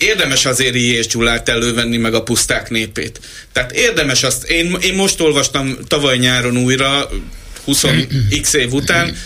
érdemes 0.01 0.47
azért 0.47 0.75
és 0.75 1.07
Gyulát 1.07 1.49
elővenni, 1.49 1.97
meg 1.97 2.15
a 2.15 2.23
puszták 2.23 2.71
népét. 2.71 3.21
Tehát 3.53 3.73
érdemes 3.73 4.23
azt, 4.23 4.45
én, 4.45 4.77
én 4.83 4.95
most 4.95 5.21
olvastam 5.21 5.79
tavaly 5.87 6.19
nyáron 6.19 6.57
újra, 6.57 7.11
20x 7.67 8.55
év 8.55 8.73
után, 8.73 9.17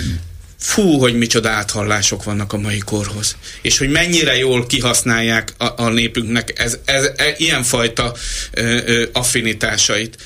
fú, 0.58 0.98
hogy 0.98 1.14
micsoda 1.14 1.48
áthallások 1.48 2.24
vannak 2.24 2.52
a 2.52 2.56
mai 2.56 2.78
korhoz. 2.78 3.36
És 3.62 3.78
hogy 3.78 3.90
mennyire 3.90 4.36
jól 4.36 4.66
kihasználják 4.66 5.54
a, 5.58 5.82
a 5.82 5.88
népünknek 5.88 6.58
ez, 6.58 6.78
ez, 6.84 7.10
ez, 7.16 7.34
ilyenfajta 7.36 8.14
ö, 8.50 8.80
ö, 8.86 9.06
affinitásait. 9.12 10.16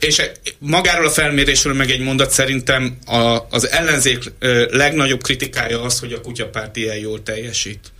És 0.00 0.22
magáról 0.58 1.06
a 1.06 1.10
felmérésről 1.10 1.74
meg 1.74 1.90
egy 1.90 2.00
mondat 2.00 2.30
szerintem 2.30 2.98
a, 3.06 3.46
az 3.50 3.68
ellenzék 3.68 4.32
ö, 4.38 4.66
legnagyobb 4.70 5.22
kritikája 5.22 5.82
az, 5.82 5.98
hogy 5.98 6.12
a 6.12 6.20
kutyapárt 6.20 6.76
ilyen 6.76 6.96
jól 6.96 7.22
teljesít. 7.22 7.92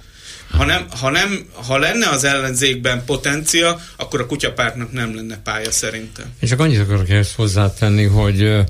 Ha, 0.50 0.64
nem, 0.64 0.86
ha, 1.00 1.10
nem, 1.10 1.46
ha 1.52 1.78
lenne 1.78 2.08
az 2.08 2.24
ellenzékben 2.24 3.04
potencia, 3.04 3.80
akkor 3.96 4.20
a 4.20 4.26
kutyapártnak 4.26 4.92
nem 4.92 5.14
lenne 5.14 5.38
pálya 5.38 5.70
szerintem. 5.70 6.26
És 6.40 6.48
csak 6.48 6.60
annyit 6.60 6.80
akarok 6.80 7.08
ezt 7.08 7.34
hozzátenni, 7.34 8.04
hogy 8.04 8.64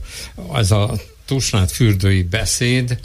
ez 0.55 0.71
a 0.71 0.93
tusnát 1.27 1.73
fürdői 1.73 2.23
beszéd, 2.23 2.99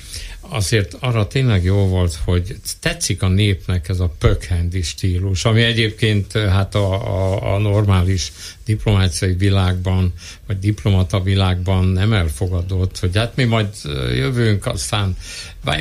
azért 0.49 0.95
arra 0.99 1.27
tényleg 1.27 1.63
jó 1.63 1.87
volt, 1.87 2.19
hogy 2.25 2.55
tetszik 2.79 3.21
a 3.21 3.27
népnek 3.27 3.89
ez 3.89 3.99
a 3.99 4.15
pökhendi 4.19 4.81
stílus, 4.81 5.45
ami 5.45 5.61
egyébként 5.61 6.31
hát 6.31 6.75
a, 6.75 6.93
a, 6.93 7.53
a 7.53 7.57
normális 7.57 8.31
diplomáciai 8.65 9.33
világban, 9.33 10.13
vagy 10.47 10.59
diplomata 10.59 11.21
világban 11.21 11.85
nem 11.85 12.13
elfogadott, 12.13 12.99
hogy 12.99 13.17
hát 13.17 13.35
mi 13.35 13.43
majd 13.43 13.67
jövünk, 14.15 14.65
aztán 14.65 15.15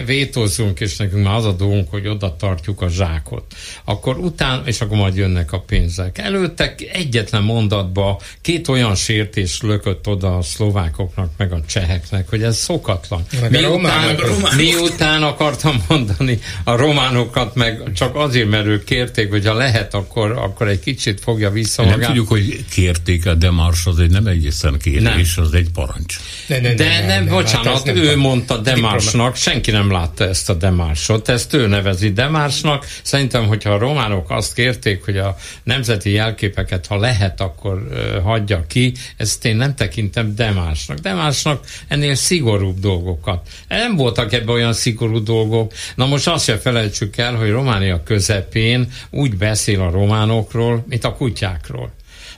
vétózzunk, 0.06 0.80
és 0.80 0.96
nekünk 0.96 1.24
már 1.24 1.34
az 1.34 1.44
a 1.44 1.52
dolgunk, 1.52 1.90
hogy 1.90 2.08
oda 2.08 2.36
tartjuk 2.36 2.80
a 2.80 2.88
zsákot. 2.88 3.44
Akkor 3.84 4.18
utána, 4.18 4.62
és 4.66 4.80
akkor 4.80 4.96
majd 4.96 5.16
jönnek 5.16 5.52
a 5.52 5.60
pénzek. 5.60 6.18
Előtte 6.18 6.74
egyetlen 6.92 7.42
mondatba 7.42 8.20
két 8.40 8.68
olyan 8.68 8.94
sértés 8.94 9.60
lökött 9.60 10.06
oda 10.06 10.36
a 10.36 10.42
szlovákoknak, 10.42 11.30
meg 11.36 11.52
a 11.52 11.60
cseheknek, 11.66 12.28
hogy 12.28 12.42
ez 12.42 12.56
szokatlan. 12.56 13.26
Miután, 13.50 14.16
miután 14.56 15.22
akartam 15.22 15.84
mondani 15.88 16.38
a 16.64 16.76
románokat, 16.76 17.54
meg 17.54 17.92
csak 17.94 18.16
azért, 18.16 18.48
mert 18.48 18.66
ők 18.66 18.84
kérték, 18.84 19.30
hogy 19.30 19.46
ha 19.46 19.54
lehet, 19.54 19.94
akkor, 19.94 20.30
akkor 20.30 20.68
egy 20.68 20.80
kicsit 20.80 21.20
fogja 21.20 21.50
vissza 21.50 21.82
magát. 21.82 21.98
Nem 21.98 22.06
tudjuk, 22.06 22.28
hogy 22.28 22.64
kérték 22.72 23.26
a 23.26 23.34
demars, 23.34 23.86
az 23.86 23.98
egy 23.98 24.10
nem 24.10 24.26
egészen 24.26 24.78
kérés, 24.78 25.36
az 25.36 25.52
egy 25.52 25.68
parancs. 25.74 26.16
De, 26.48 26.60
de, 26.60 26.68
de, 26.68 26.74
de 26.74 26.98
nem, 26.98 27.06
nem, 27.06 27.34
bocsánat, 27.34 27.86
hát 27.86 27.96
ő 27.96 28.04
nem 28.04 28.18
mondta 28.18 28.56
Demarsnak, 28.56 29.36
senki 29.36 29.70
nem 29.70 29.90
látta 29.90 30.24
ezt 30.24 30.50
a 30.50 30.54
demársot, 30.54 31.28
ezt 31.28 31.54
ő 31.54 31.66
nevezi 31.66 32.12
demársnak. 32.12 32.86
Szerintem, 33.02 33.46
hogyha 33.46 33.70
a 33.70 33.78
románok 33.78 34.30
azt 34.30 34.54
kérték, 34.54 35.04
hogy 35.04 35.16
a 35.16 35.36
nemzeti 35.62 36.10
jelképeket, 36.10 36.86
ha 36.86 36.96
lehet, 36.96 37.40
akkor 37.40 37.88
uh, 37.90 38.22
hagyja 38.22 38.64
ki, 38.68 38.92
ezt 39.16 39.44
én 39.44 39.56
nem 39.56 39.74
tekintem 39.74 40.34
demársnak. 40.34 40.98
Demársnak 40.98 41.64
ennél 41.88 42.14
szigorúbb 42.14 42.78
dolgokat. 42.80 43.48
Nem 43.68 43.96
voltak 43.96 44.32
ebben 44.32 44.54
olyan 44.54 44.72
szigorú 44.72 45.22
dolgok. 45.22 45.72
Na 45.94 46.06
most 46.06 46.28
azt 46.28 46.44
se 46.44 46.58
felejtsük 46.58 47.16
el, 47.16 47.34
hogy 47.34 47.50
Románia 47.50 48.02
közepén 48.02 48.92
úgy 49.10 49.36
beszél 49.36 49.80
a 49.80 49.90
románokról, 49.90 50.84
mint 50.88 51.04
a 51.04 51.14
kutyákról. 51.14 51.92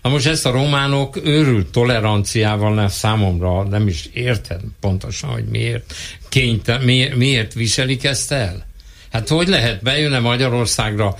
Na 0.04 0.10
most 0.10 0.26
ezt 0.26 0.46
a 0.46 0.50
románok 0.50 1.16
őrült 1.24 1.72
toleranciával 1.72 2.74
nem 2.74 2.88
számomra 2.88 3.62
nem 3.62 3.88
is 3.88 4.08
érted 4.12 4.60
pontosan, 4.80 5.30
hogy 5.30 5.44
miért, 5.44 5.94
kényte, 6.28 6.78
miért, 6.78 7.14
miért 7.16 7.52
viselik 7.54 8.04
ezt 8.04 8.32
el. 8.32 8.66
Hát 9.14 9.28
hogy 9.28 9.48
lehet 9.48 9.82
bejönne 9.82 10.18
Magyarországra 10.18 11.16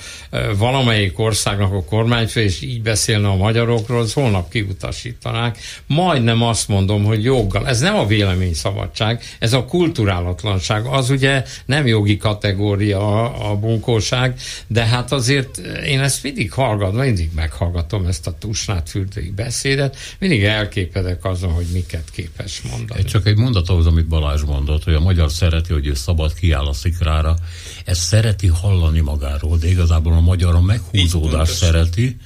valamelyik 0.57 1.19
országnak 1.19 1.73
a 1.73 1.85
kormányfő, 1.85 2.41
és 2.41 2.62
így 2.62 2.83
beszélne 2.83 3.29
a 3.29 3.37
magyarokról, 3.37 4.01
az 4.01 4.12
holnap 4.12 4.51
kiutasítanák. 4.51 5.59
Majdnem 5.87 6.43
azt 6.43 6.69
mondom, 6.69 7.05
hogy 7.05 7.25
joggal. 7.25 7.66
Ez 7.69 7.81
nem 7.81 7.95
a 7.95 8.07
véleményszabadság, 8.07 9.23
ez 9.39 9.53
a 9.53 9.65
kulturálatlanság. 9.65 10.87
Az 10.87 11.11
ugye 11.11 11.45
nem 11.66 11.87
jogi 11.87 12.16
kategória 12.16 13.33
a, 13.51 13.57
bunkóság, 13.57 14.39
de 14.66 14.85
hát 14.85 15.12
azért 15.12 15.59
én 15.87 16.01
ezt 16.01 16.23
mindig 16.23 16.53
hallgatom, 16.53 16.97
mindig 16.97 17.31
meghallgatom 17.35 18.07
ezt 18.07 18.27
a 18.27 18.39
tusnát 18.39 18.89
fürdői 18.89 19.31
beszédet, 19.31 19.97
mindig 20.19 20.45
elképedek 20.45 21.25
azon, 21.25 21.53
hogy 21.53 21.66
miket 21.73 22.05
képes 22.12 22.62
mondani. 22.71 23.05
Csak 23.05 23.27
egy 23.27 23.37
mondat 23.37 23.69
ahhoz, 23.69 23.87
amit 23.87 24.07
Balázs 24.07 24.43
mondott, 24.43 24.85
hogy 24.85 24.95
a 24.95 25.01
magyar 25.01 25.31
szereti, 25.31 25.73
hogy 25.73 25.87
ő 25.87 25.95
szabad 25.95 26.35
kiáll 26.35 26.66
a 26.66 26.73
szikrára, 26.73 27.37
ezt 27.85 28.01
szereti 28.01 28.47
hallani 28.47 29.01
magáról, 29.01 29.59
de 29.59 29.69
igazából 29.69 30.12
a 30.12 30.20
magyar 30.20 30.55
a 30.55 30.61
meghúzódást 30.61 31.55
szereti, 31.55 32.16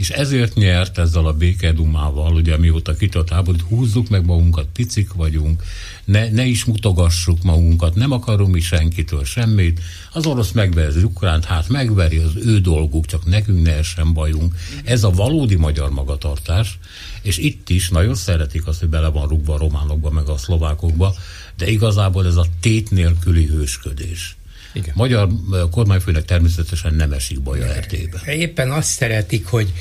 és 0.00 0.10
ezért 0.10 0.54
nyert 0.54 0.98
ezzel 0.98 1.26
a 1.26 1.32
békedumával, 1.32 2.34
ugye 2.34 2.56
mióta 2.56 2.94
kitört 2.94 3.30
háborút, 3.30 3.60
húzzuk 3.60 4.08
meg 4.08 4.24
magunkat, 4.24 4.66
picik 4.72 5.12
vagyunk, 5.12 5.62
ne, 6.04 6.30
ne 6.30 6.44
is 6.44 6.64
mutogassuk 6.64 7.42
magunkat, 7.42 7.94
nem 7.94 8.12
akarunk 8.12 8.52
mi 8.52 8.60
senkitől 8.60 9.24
semmit, 9.24 9.80
az 10.12 10.26
orosz 10.26 10.50
megveri 10.50 10.86
az 10.86 11.04
ukránt, 11.04 11.44
hát 11.44 11.68
megveri 11.68 12.16
az 12.16 12.32
ő 12.36 12.60
dolguk, 12.60 13.06
csak 13.06 13.26
nekünk 13.26 13.62
ne 13.62 13.76
essen 13.76 14.12
bajunk. 14.12 14.54
Ez 14.84 15.04
a 15.04 15.10
valódi 15.10 15.56
magyar 15.56 15.90
magatartás, 15.90 16.78
és 17.22 17.38
itt 17.38 17.68
is 17.68 17.88
nagyon 17.88 18.14
szeretik 18.14 18.66
azt, 18.66 18.80
hogy 18.80 18.88
bele 18.88 19.08
van 19.08 19.28
rúgva 19.28 19.54
a 19.54 19.58
románokba, 19.58 20.10
meg 20.10 20.28
a 20.28 20.36
szlovákokba, 20.36 21.14
de 21.56 21.70
igazából 21.70 22.26
ez 22.26 22.36
a 22.36 22.46
tét 22.60 22.90
nélküli 22.90 23.46
hősködés. 23.46 24.36
Igen. 24.72 24.92
Magyar 24.94 25.28
kormányfőnek 25.70 26.24
természetesen 26.24 26.94
nem 26.94 27.12
esik 27.12 27.40
baj 27.40 27.60
a 27.60 27.74
Erdélybe. 27.74 28.20
Éppen 28.26 28.70
azt 28.70 28.88
szeretik, 28.90 29.46
hogy, 29.46 29.72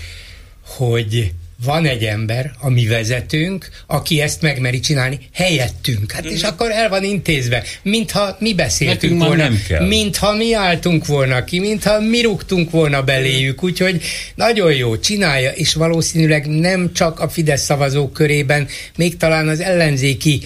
hogy 0.66 1.32
van 1.64 1.86
egy 1.86 2.04
ember, 2.04 2.52
a 2.60 2.70
mi 2.70 2.88
vezetőnk, 2.88 3.70
aki 3.88 4.22
ezt 4.22 4.42
megmeri 4.42 4.80
csinálni 4.80 5.20
helyettünk. 5.34 6.12
Hát 6.12 6.26
és 6.26 6.44
akkor 6.44 6.72
el 6.72 6.90
van 6.90 7.04
intézve, 7.04 7.64
mintha 7.82 8.38
mi 8.40 8.54
beszéltünk 8.54 9.02
Nekünk 9.02 9.22
volna, 9.22 9.44
nem 9.44 9.62
kell. 9.68 9.88
mintha 9.88 10.36
mi 10.36 10.54
álltunk 10.54 11.06
volna 11.06 11.44
ki, 11.44 11.60
mintha 11.60 12.00
mi 12.00 12.22
rúgtunk 12.22 12.72
volna 12.72 13.04
beléjük, 13.04 13.64
úgyhogy 13.64 14.02
nagyon 14.36 14.74
jó, 14.74 14.98
csinálja, 14.98 15.52
és 15.52 15.74
valószínűleg 15.74 16.48
nem 16.48 16.94
csak 16.94 17.20
a 17.20 17.30
Fidesz 17.30 17.64
szavazók 17.64 18.14
körében, 18.14 18.68
még 18.96 19.18
talán 19.18 19.48
az 19.48 19.60
ellenzéki 19.60 20.42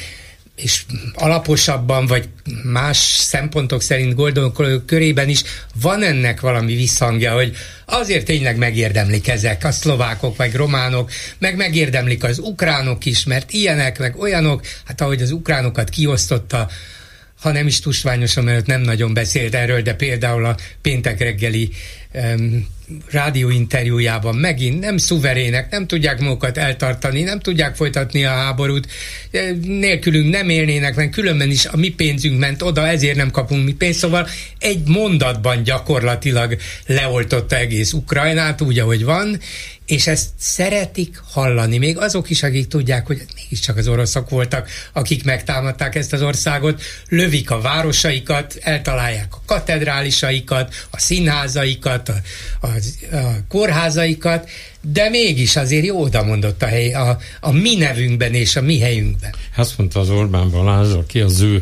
és 0.55 0.83
alaposabban, 1.13 2.05
vagy 2.05 2.29
más 2.63 2.97
szempontok 2.97 3.81
szerint 3.81 4.15
gondolkodók 4.15 4.85
körében 4.85 5.29
is 5.29 5.43
van 5.81 6.03
ennek 6.03 6.39
valami 6.41 6.75
visszhangja, 6.75 7.33
hogy 7.33 7.55
azért 7.85 8.25
tényleg 8.25 8.57
megérdemlik 8.57 9.27
ezek 9.27 9.63
a 9.63 9.71
szlovákok 9.71 10.35
vagy 10.35 10.53
románok, 10.53 11.11
meg 11.37 11.55
megérdemlik 11.55 12.23
az 12.23 12.39
ukránok 12.39 13.05
is, 13.05 13.23
mert 13.23 13.51
ilyenek, 13.51 13.99
meg 13.99 14.19
olyanok, 14.19 14.65
hát 14.85 15.01
ahogy 15.01 15.21
az 15.21 15.31
ukránokat 15.31 15.89
kiosztotta, 15.89 16.69
ha 17.41 17.51
nem 17.51 17.67
is 17.67 17.79
tusványosan, 17.79 18.43
mert 18.43 18.65
nem 18.65 18.81
nagyon 18.81 19.13
beszélt 19.13 19.55
erről, 19.55 19.81
de 19.81 19.93
például 19.93 20.45
a 20.45 20.57
péntek 20.81 21.19
reggeli 21.19 21.69
um, 22.13 22.67
rádióinterjújában 23.11 24.35
megint 24.35 24.79
nem 24.79 24.97
szuverének, 24.97 25.71
nem 25.71 25.87
tudják 25.87 26.19
magukat 26.19 26.57
eltartani, 26.57 27.21
nem 27.21 27.39
tudják 27.39 27.75
folytatni 27.75 28.25
a 28.25 28.29
háborút, 28.29 28.87
nélkülünk 29.61 30.31
nem 30.31 30.49
élnének, 30.49 30.95
mert 30.95 31.11
különben 31.11 31.49
is 31.49 31.65
a 31.65 31.77
mi 31.77 31.89
pénzünk 31.89 32.39
ment 32.39 32.61
oda, 32.61 32.87
ezért 32.87 33.15
nem 33.15 33.31
kapunk 33.31 33.65
mi 33.65 33.73
pénzt, 33.73 33.99
szóval 33.99 34.27
egy 34.59 34.87
mondatban 34.87 35.63
gyakorlatilag 35.63 36.57
leoltotta 36.85 37.57
egész 37.57 37.93
Ukrajnát 37.93 38.61
úgy, 38.61 38.79
ahogy 38.79 39.03
van, 39.03 39.39
és 39.85 40.07
ezt 40.07 40.29
szeretik 40.37 41.21
hallani. 41.31 41.77
Még 41.77 41.97
azok 41.97 42.29
is, 42.29 42.43
akik 42.43 42.67
tudják, 42.67 43.05
hogy 43.05 43.21
mégiscsak 43.35 43.77
az 43.77 43.87
oroszok 43.87 44.29
voltak, 44.29 44.69
akik 44.93 45.23
megtámadták 45.23 45.95
ezt 45.95 46.13
az 46.13 46.21
országot, 46.21 46.81
lövik 47.09 47.51
a 47.51 47.61
városaikat, 47.61 48.57
eltalálják 48.61 49.27
a 49.29 49.41
katedrálisaikat, 49.45 50.87
a 50.91 50.99
színházaikat, 50.99 52.02
a, 52.09 52.15
a, 52.59 52.67
a 53.15 53.35
kórházaikat, 53.47 54.49
de 54.81 55.09
mégis 55.09 55.55
azért 55.55 55.85
jó 55.85 56.01
oda 56.01 56.23
mondott 56.23 56.63
a 56.63 56.65
hely, 56.65 56.93
a, 56.93 57.17
a 57.39 57.51
mi 57.51 57.75
nevünkben 57.75 58.33
és 58.33 58.55
a 58.55 58.61
mi 58.61 58.79
helyünkben. 58.79 59.35
Azt 59.55 59.77
mondta 59.77 59.99
az 59.99 60.09
Orbán 60.09 60.49
Balázs, 60.49 60.91
aki 60.91 61.19
az 61.19 61.41
ő 61.41 61.61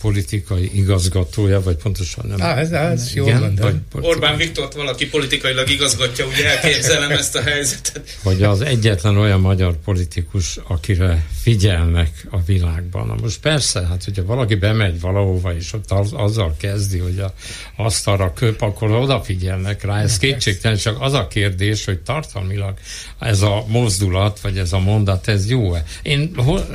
politikai 0.00 0.70
igazgatója, 0.74 1.62
vagy 1.62 1.76
pontosan 1.76 2.26
nem. 2.26 2.40
Ah, 2.40 2.58
ez, 2.58 2.70
ez 2.70 3.14
jó 3.14 3.26
igen, 3.26 3.54
vagy 3.60 3.76
Orbán 3.92 4.36
Viktort 4.36 4.74
valaki 4.74 5.08
politikailag 5.08 5.70
igazgatja, 5.70 6.26
ugye 6.26 6.50
elképzelem 6.50 7.10
ezt 7.10 7.36
a 7.36 7.42
helyzetet. 7.42 8.18
Hogy 8.22 8.42
az 8.42 8.60
egyetlen 8.60 9.16
olyan 9.16 9.40
magyar 9.40 9.76
politikus, 9.84 10.58
akire 10.68 11.26
figyelnek 11.42 12.26
a 12.30 12.42
világban. 12.42 13.06
Na 13.06 13.14
most 13.20 13.40
persze, 13.40 13.86
hát 13.86 14.04
hogyha 14.04 14.24
valaki 14.24 14.54
bemegy 14.54 15.00
valahova, 15.00 15.54
és 15.54 15.72
ott 15.72 15.90
az, 15.90 16.12
azzal 16.12 16.54
kezdi, 16.58 16.98
hogy 16.98 17.18
a, 17.18 17.34
azt 17.76 18.08
arra 18.08 18.32
köp, 18.32 18.60
akkor 18.60 18.90
odafigyelnek 18.90 19.82
rá. 19.82 20.02
Ez 20.02 20.18
kétségtelen, 20.18 20.76
csak 20.76 21.00
az 21.00 21.12
a 21.12 21.26
kérdés, 21.26 21.84
hogy 21.84 21.98
tartalmilag 21.98 22.74
ez 23.18 23.42
a 23.42 23.64
mozdulat, 23.66 24.40
vagy 24.40 24.58
ez 24.58 24.72
a 24.72 24.78
mondat, 24.78 25.28
ez 25.28 25.48
jó-e? 25.48 25.84
Én 26.02 26.30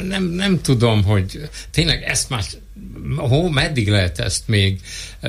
nem, 0.08 0.24
nem 0.24 0.62
tudom, 0.62 1.04
hogy 1.04 1.50
tényleg 1.72 2.04
ezt 2.04 2.30
már 2.30 2.44
hó, 3.18 3.50
meddig 3.50 3.90
lehet 3.90 4.20
ezt 4.20 4.48
még 4.48 4.80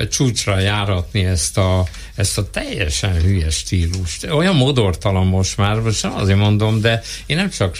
csúcsra 0.05 0.59
járatni, 0.59 1.25
ezt 1.25 1.57
a, 1.57 1.85
ezt 2.15 2.37
a 2.37 2.49
teljesen 2.49 3.21
hülye 3.21 3.49
stílust. 3.49 4.23
Olyan 4.31 4.55
modortalan 4.55 5.27
most 5.27 5.57
már, 5.57 5.79
most 5.79 6.03
nem 6.03 6.15
azért 6.15 6.37
mondom, 6.37 6.81
de 6.81 7.01
én 7.25 7.35
nem 7.35 7.49
csak 7.49 7.77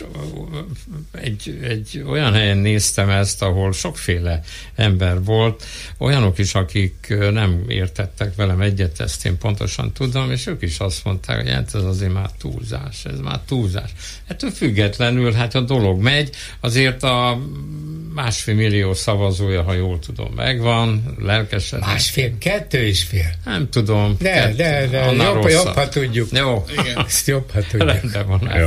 egy, 1.11 1.59
egy 1.63 2.03
olyan 2.07 2.33
helyen 2.33 2.57
néztem 2.57 3.09
ezt, 3.09 3.41
ahol 3.41 3.71
sokféle 3.71 4.41
ember 4.75 5.23
volt, 5.23 5.65
olyanok 5.97 6.37
is, 6.37 6.55
akik 6.55 7.15
nem 7.31 7.63
értettek 7.67 8.35
velem 8.35 8.61
egyet, 8.61 8.99
ezt 8.99 9.25
én 9.25 9.37
pontosan 9.37 9.91
tudom, 9.93 10.31
és 10.31 10.47
ők 10.47 10.61
is 10.61 10.79
azt 10.79 11.03
mondták, 11.03 11.41
hogy 11.41 11.49
hát 11.49 11.75
ez 11.75 11.83
azért 11.83 12.13
már 12.13 12.29
túlzás, 12.37 13.05
ez 13.05 13.19
már 13.19 13.39
túlzás. 13.47 13.89
Ettől 14.27 14.51
függetlenül, 14.51 15.31
hát 15.31 15.55
a 15.55 15.61
dolog 15.61 16.01
megy, 16.01 16.29
azért 16.59 17.03
a 17.03 17.39
másfél 18.13 18.55
millió 18.55 18.93
szavazója, 18.93 19.63
ha 19.63 19.73
jól 19.73 19.99
tudom, 19.99 20.33
megvan, 20.33 21.15
lelkesen. 21.19 21.81
Másfél, 22.07 22.37
kettő 22.37 22.85
és 22.85 23.03
fél. 23.03 23.33
Nem 23.45 23.69
tudom. 23.69 24.15
De, 24.19 24.29
kettő, 24.29 24.55
de, 24.55 24.87
de, 24.87 25.23
jobb, 25.23 25.47
jobb, 25.47 25.65
ha 25.65 25.89
tudjuk. 25.89 26.31
Jó. 26.31 26.65
Igen. 26.71 27.03
Ezt 27.07 27.27
jobb, 27.27 27.51
ha 27.51 27.61
tudjuk. 27.61 27.91
Rendben 27.91 28.27
van. 28.27 28.51
Jó. 28.57 28.65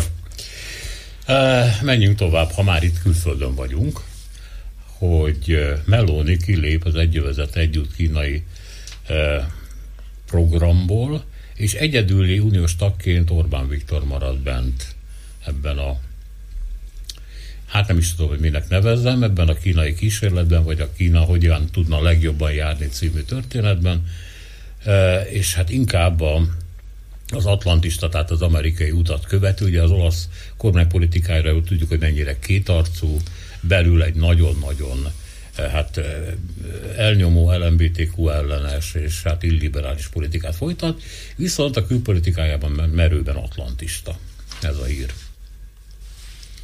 Uh, 1.29 1.83
menjünk 1.83 2.17
tovább, 2.17 2.51
ha 2.51 2.63
már 2.63 2.83
itt 2.83 3.03
külföldön 3.03 3.55
vagyunk, 3.55 4.01
hogy 4.99 5.59
Meloni 5.85 6.37
kilép 6.37 6.85
az 6.85 6.95
egyövezet 6.95 7.57
együtt 7.57 7.95
kínai 7.97 8.45
uh, 9.09 9.17
programból, 10.27 11.25
és 11.55 11.75
egyedüli 11.75 12.39
uniós 12.39 12.77
tagként 12.77 13.31
Orbán 13.31 13.69
Viktor 13.69 14.05
marad 14.05 14.39
bent 14.39 14.95
ebben 15.47 15.79
a 15.79 15.99
hát 17.71 17.89
nem 17.89 17.99
is 17.99 18.15
tudom, 18.15 18.31
hogy 18.31 18.39
minek 18.39 18.69
nevezzem, 18.69 19.23
ebben 19.23 19.49
a 19.49 19.55
kínai 19.55 19.95
kísérletben, 19.95 20.65
vagy 20.65 20.81
a 20.81 20.93
Kína 20.93 21.21
hogyan 21.21 21.67
tudna 21.73 22.03
legjobban 22.03 22.53
járni 22.53 22.87
című 22.87 23.21
történetben, 23.21 24.07
e, 24.85 25.21
és 25.21 25.55
hát 25.55 25.71
inkább 25.71 26.21
a, 26.21 26.43
az 27.29 27.47
atlantista, 27.47 28.09
tehát 28.09 28.31
az 28.31 28.43
amerikai 28.43 28.91
utat 28.91 29.27
követő, 29.27 29.65
ugye 29.65 29.83
az 29.83 29.91
olasz 29.91 30.29
kormánypolitikájára 30.57 31.63
tudjuk, 31.63 31.89
hogy 31.89 31.99
mennyire 31.99 32.39
kétarcú, 32.39 33.17
belül 33.61 34.03
egy 34.03 34.15
nagyon-nagyon 34.15 35.13
e, 35.55 35.69
hát 35.69 35.97
e, 35.97 36.35
elnyomó 36.97 37.53
LMBTQ 37.53 38.29
ellenes 38.29 38.95
és 38.95 39.23
hát 39.23 39.43
illiberális 39.43 40.09
politikát 40.09 40.57
folytat, 40.57 41.03
viszont 41.37 41.77
a 41.77 41.87
külpolitikájában 41.87 42.71
merőben 42.71 43.37
atlantista. 43.37 44.19
Ez 44.63 44.77
a 44.77 44.85
hír. 44.85 45.13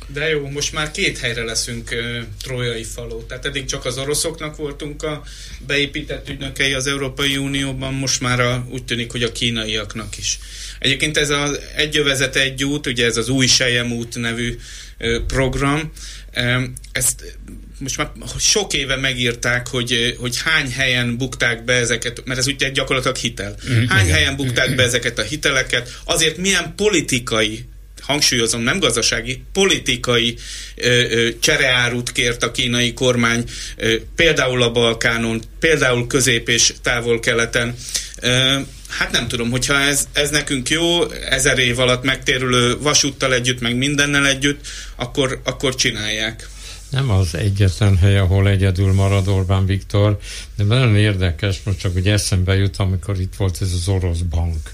De 0.06 0.28
jó, 0.28 0.48
most 0.48 0.72
már 0.72 0.90
két 0.90 1.18
helyre 1.18 1.44
leszünk 1.44 1.90
uh, 1.92 2.22
trójai 2.42 2.84
faló. 2.84 3.22
Tehát 3.22 3.44
eddig 3.44 3.64
csak 3.64 3.84
az 3.84 3.98
oroszoknak 3.98 4.56
voltunk 4.56 5.02
a 5.02 5.22
beépített 5.66 6.28
ügynökei 6.28 6.72
az 6.72 6.86
Európai 6.86 7.36
Unióban, 7.36 7.94
most 7.94 8.20
már 8.20 8.40
a, 8.40 8.66
úgy 8.70 8.84
tűnik, 8.84 9.10
hogy 9.10 9.22
a 9.22 9.32
kínaiaknak 9.32 10.18
is. 10.18 10.38
Egyébként 10.78 11.16
ez 11.16 11.30
az 11.30 11.60
Egyövezet 11.76 12.36
egy 12.36 12.64
út, 12.64 12.86
ugye 12.86 13.04
ez 13.04 13.16
az 13.16 13.28
új 13.28 13.46
Sejem 13.46 13.92
út 13.92 14.14
nevű 14.14 14.56
uh, 14.98 15.16
program, 15.26 15.92
um, 16.36 16.72
ezt 16.92 17.38
most 17.78 17.96
már 17.96 18.10
sok 18.38 18.72
éve 18.72 18.96
megírták, 18.96 19.68
hogy, 19.68 20.16
hogy 20.18 20.40
hány 20.44 20.72
helyen 20.72 21.16
bukták 21.16 21.64
be 21.64 21.72
ezeket, 21.72 22.22
mert 22.24 22.38
ez 22.38 22.46
ugye 22.46 22.68
gyakorlatilag 22.68 23.16
hitel. 23.16 23.56
Mhm. 23.68 23.86
Hány 23.86 24.10
helyen 24.10 24.36
bukták 24.36 24.74
be 24.74 24.82
ezeket 24.90 25.18
a 25.18 25.22
hiteleket, 25.22 26.00
azért 26.04 26.36
milyen 26.36 26.74
politikai 26.76 27.64
hangsúlyozom, 28.06 28.60
nem 28.60 28.78
gazdasági, 28.78 29.42
politikai 29.52 30.36
ö, 30.76 30.88
ö, 30.88 31.28
csereárut 31.40 32.12
kért 32.12 32.42
a 32.42 32.50
kínai 32.50 32.92
kormány, 32.92 33.44
ö, 33.76 33.94
például 34.16 34.62
a 34.62 34.70
Balkánon, 34.72 35.42
például 35.60 36.06
közép- 36.06 36.48
és 36.48 36.72
távol-keleten. 36.82 37.74
Ö, 38.20 38.58
Hát 38.88 39.10
nem 39.10 39.28
tudom, 39.28 39.50
hogyha 39.50 39.80
ez, 39.80 40.08
ez 40.12 40.30
nekünk 40.30 40.68
jó, 40.70 41.10
ezer 41.10 41.58
év 41.58 41.78
alatt 41.78 42.04
megtérülő 42.04 42.78
vasúttal 42.78 43.34
együtt, 43.34 43.60
meg 43.60 43.76
mindennel 43.76 44.26
együtt, 44.26 44.66
akkor, 44.96 45.40
akkor 45.44 45.74
csinálják. 45.74 46.48
Nem 46.90 47.10
az 47.10 47.34
egyetlen 47.34 47.96
hely, 47.96 48.18
ahol 48.18 48.48
egyedül 48.48 48.92
marad 48.92 49.28
Orbán 49.28 49.66
Viktor, 49.66 50.18
de 50.56 50.64
nagyon 50.64 50.96
érdekes, 50.96 51.56
most 51.64 51.78
csak 51.78 51.92
hogy 51.92 52.08
eszembe 52.08 52.54
jut, 52.56 52.76
amikor 52.76 53.20
itt 53.20 53.34
volt 53.36 53.58
ez 53.60 53.72
az 53.72 53.88
orosz 53.88 54.18
bank, 54.18 54.70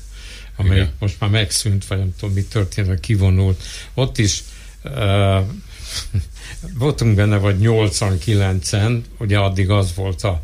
amely 0.56 0.76
Igen. 0.76 0.92
most 0.98 1.20
már 1.20 1.30
megszűnt, 1.30 1.86
vagy 1.86 1.98
nem 1.98 2.14
tudom, 2.18 2.34
mi 2.34 2.42
történt, 2.42 2.86
vagy 2.86 3.00
kivonult. 3.00 3.62
Ott 3.94 4.18
is 4.18 4.42
uh, 4.84 5.38
voltunk 6.78 7.14
benne, 7.14 7.36
vagy 7.36 7.56
89-en, 7.60 9.00
ugye 9.18 9.38
addig 9.38 9.70
az 9.70 9.94
volt 9.94 10.22
a 10.22 10.42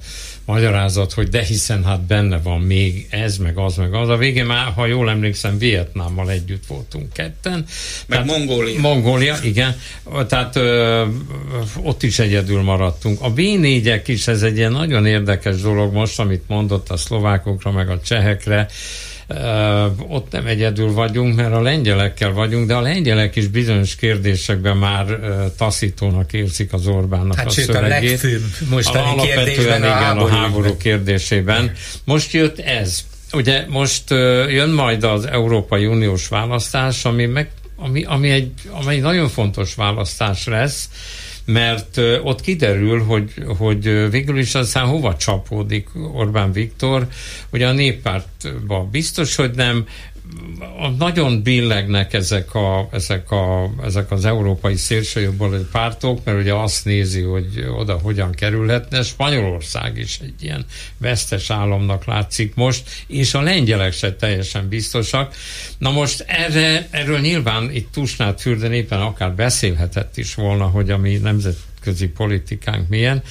magyarázat, 0.49 1.13
hogy 1.13 1.29
de 1.29 1.43
hiszen 1.45 1.85
hát 1.85 2.01
benne 2.01 2.39
van 2.39 2.61
még 2.61 3.07
ez, 3.11 3.37
meg 3.37 3.59
az, 3.59 3.77
meg 3.77 3.95
az. 3.95 4.09
A 4.09 4.17
végén 4.17 4.45
már, 4.45 4.73
ha 4.73 4.87
jól 4.87 5.11
emlékszem, 5.11 5.59
Vietnámmal 5.59 6.31
együtt 6.31 6.67
voltunk 6.67 7.13
ketten. 7.13 7.53
Meg 8.07 8.25
tehát, 8.25 8.27
Mongólia. 8.27 8.81
Mongólia, 8.81 9.37
igen. 9.43 9.77
Tehát 10.29 10.57
ö, 10.57 11.05
ott 11.83 12.03
is 12.03 12.19
egyedül 12.19 12.63
maradtunk. 12.63 13.21
A 13.21 13.31
b 13.31 13.39
is, 14.05 14.27
ez 14.27 14.43
egy 14.43 14.57
ilyen 14.57 14.73
nagyon 14.73 15.07
érdekes 15.07 15.61
dolog 15.61 15.93
most, 15.93 16.21
amit 16.21 16.43
mondott 16.47 16.89
a 16.89 16.97
szlovákokra, 16.97 17.71
meg 17.71 17.91
a 17.91 18.01
csehekre, 18.01 18.69
ott 20.09 20.31
nem 20.31 20.47
egyedül 20.47 20.93
vagyunk, 20.93 21.37
mert 21.37 21.53
a 21.53 21.61
lengyelekkel 21.61 22.33
vagyunk, 22.33 22.67
de 22.67 22.75
a 22.75 22.81
lengyelek 22.81 23.37
is 23.37 23.47
bizonyos 23.47 23.97
kérdésekben 23.97 24.77
már 24.77 25.07
taszítónak 25.57 26.33
érzik 26.33 26.73
az 26.73 26.87
Orbánnak 26.87 27.37
hát 27.37 27.47
a 27.47 27.51
sőt, 27.51 27.65
szövegét. 27.65 27.89
a 27.89 28.11
legfőbb 28.11 28.43
mostani 28.71 29.05
Alapvetően 29.05 29.45
kérdésben 29.45 29.79
igen, 29.79 29.91
a 29.91 29.95
háború, 29.95 30.27
a 30.27 30.29
háború 30.29 30.77
kérdésében. 30.77 31.73
Most 32.05 32.33
jött 32.33 32.59
ez. 32.59 33.05
Ugye 33.33 33.65
most 33.69 34.11
jön 34.49 34.71
majd 34.71 35.05
az 35.05 35.27
Európai 35.27 35.87
Uniós 35.87 36.29
választás, 36.29 37.05
ami, 37.05 37.27
meg, 37.27 37.51
ami, 37.77 38.05
ami, 38.05 38.31
egy, 38.31 38.53
ami 38.71 38.95
egy 38.95 39.01
nagyon 39.01 39.29
fontos 39.29 39.75
választás 39.75 40.47
lesz, 40.47 40.89
mert 41.53 41.97
ott 42.23 42.41
kiderül, 42.41 43.05
hogy, 43.05 43.33
hogy 43.59 44.11
végül 44.11 44.39
is 44.39 44.55
aztán 44.55 44.87
hova 44.87 45.17
csapódik 45.17 45.89
Orbán 46.13 46.53
Viktor, 46.53 47.07
hogy 47.51 47.63
a 47.63 47.73
néppártban 47.73 48.91
biztos, 48.91 49.35
hogy 49.35 49.51
nem, 49.55 49.87
nagyon 50.99 51.43
billegnek 51.43 52.13
ezek, 52.13 52.55
a, 52.55 52.89
ezek, 52.93 53.31
a, 53.31 53.71
ezek 53.85 54.11
az 54.11 54.25
európai 54.25 54.77
szélsőjobboldali 54.77 55.67
pártok, 55.73 56.25
mert 56.25 56.39
ugye 56.39 56.55
azt 56.55 56.85
nézi, 56.85 57.21
hogy 57.21 57.67
oda 57.77 57.99
hogyan 58.03 58.33
kerülhetne. 58.33 59.03
Spanyolország 59.03 59.99
is 59.99 60.19
egy 60.23 60.43
ilyen 60.43 60.65
vesztes 60.99 61.51
államnak 61.51 62.05
látszik 62.05 62.55
most, 62.55 63.05
és 63.07 63.35
a 63.35 63.41
lengyelek 63.41 63.93
se 63.93 64.15
teljesen 64.15 64.69
biztosak. 64.69 65.35
Na 65.79 65.91
most 65.91 66.25
erre, 66.27 66.89
erről 66.91 67.19
nyilván 67.19 67.71
itt 67.71 67.93
Tusnát 67.93 68.41
Fürden 68.41 68.73
éppen 68.73 69.01
akár 69.01 69.35
beszélhetett 69.35 70.17
is 70.17 70.35
volna, 70.35 70.65
hogy 70.65 70.91
a 70.91 70.99
mi 70.99 71.17
nemzetközi 71.79 72.09
politikánk 72.09 72.89
milyen 72.89 73.23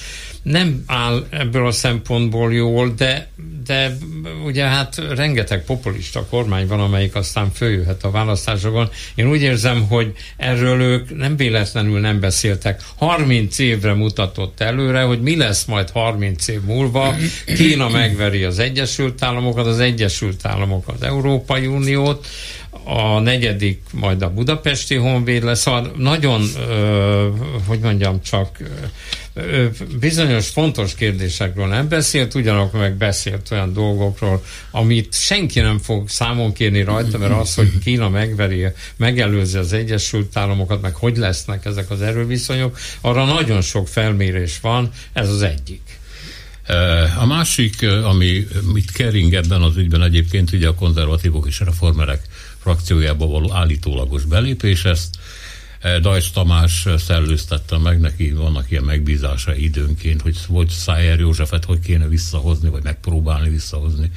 nem 0.42 0.82
áll 0.86 1.26
ebből 1.30 1.66
a 1.66 1.70
szempontból 1.70 2.52
jól, 2.52 2.94
de, 2.96 3.28
de 3.66 3.96
ugye 4.44 4.64
hát 4.64 4.96
rengeteg 5.14 5.64
populista 5.64 6.26
kormány 6.30 6.66
van, 6.66 6.80
amelyik 6.80 7.14
aztán 7.14 7.52
följöhet 7.52 8.04
a 8.04 8.10
választásokon. 8.10 8.88
Én 9.14 9.30
úgy 9.30 9.42
érzem, 9.42 9.86
hogy 9.88 10.12
erről 10.36 10.80
ők 10.80 11.16
nem 11.16 11.36
véletlenül 11.36 12.00
nem 12.00 12.20
beszéltek. 12.20 12.82
30 12.96 13.58
évre 13.58 13.94
mutatott 13.94 14.60
előre, 14.60 15.02
hogy 15.02 15.20
mi 15.20 15.36
lesz 15.36 15.64
majd 15.64 15.90
30 15.90 16.48
év 16.48 16.60
múlva. 16.60 17.14
Kína 17.46 17.88
megveri 17.88 18.44
az 18.44 18.58
Egyesült 18.58 19.22
Államokat, 19.22 19.66
az 19.66 19.80
Egyesült 19.80 20.46
Államok 20.46 20.88
az 20.88 21.02
Európai 21.02 21.66
Uniót, 21.66 22.26
a 22.90 23.20
negyedik 23.20 23.80
majd 23.92 24.22
a 24.22 24.30
budapesti 24.30 24.94
honvéd 24.94 25.42
lesz, 25.42 25.60
szóval 25.60 25.92
nagyon, 25.96 26.42
ö, 26.68 27.28
hogy 27.66 27.78
mondjam, 27.78 28.22
csak 28.22 28.58
ö, 29.34 29.66
bizonyos 30.00 30.48
fontos 30.48 30.94
kérdésekről 30.94 31.66
nem 31.66 31.88
beszélt, 31.88 32.34
ugyanakkor 32.34 32.80
meg 32.80 32.96
beszélt 32.96 33.50
olyan 33.50 33.72
dolgokról, 33.72 34.44
amit 34.70 35.14
senki 35.14 35.60
nem 35.60 35.78
fog 35.78 36.08
számon 36.08 36.52
kérni 36.52 36.82
rajta, 36.82 37.18
mert 37.18 37.32
az, 37.32 37.54
hogy 37.54 37.78
Kína 37.78 38.08
megveri, 38.08 38.66
megelőzi 38.96 39.58
az 39.58 39.72
Egyesült 39.72 40.36
Államokat, 40.36 40.82
meg 40.82 40.94
hogy 40.94 41.16
lesznek 41.16 41.64
ezek 41.64 41.90
az 41.90 42.02
erőviszonyok, 42.02 42.78
arra 43.00 43.24
nagyon 43.24 43.60
sok 43.60 43.88
felmérés 43.88 44.58
van, 44.60 44.90
ez 45.12 45.28
az 45.28 45.42
egyik. 45.42 45.98
A 47.18 47.26
másik, 47.26 47.86
ami 48.04 48.46
mit 48.72 48.90
kering 48.90 49.34
ebben 49.34 49.62
az 49.62 49.76
ügyben 49.76 50.02
egyébként 50.02 50.52
ugye 50.52 50.68
a 50.68 50.74
konzervatívok 50.74 51.46
és 51.46 51.60
reformerek 51.60 52.20
frakciójába 52.58 53.26
való 53.26 53.52
állítólagos 53.52 54.24
belépés, 54.24 54.84
ezt 54.84 55.18
eh, 55.80 55.98
Dajs 55.98 56.30
Tamás 56.30 56.86
szellőztette 56.96 57.78
meg, 57.78 58.00
neki 58.00 58.32
vannak 58.32 58.70
ilyen 58.70 58.84
megbízása 58.84 59.54
időnként, 59.54 60.22
hogy 60.22 60.36
hogy 60.48 60.68
Szájer 60.68 61.18
Józsefet 61.18 61.64
hogy 61.64 61.80
kéne 61.80 62.08
visszahozni, 62.08 62.68
vagy 62.68 62.82
megpróbálni 62.82 63.48
visszahozni. 63.48 64.10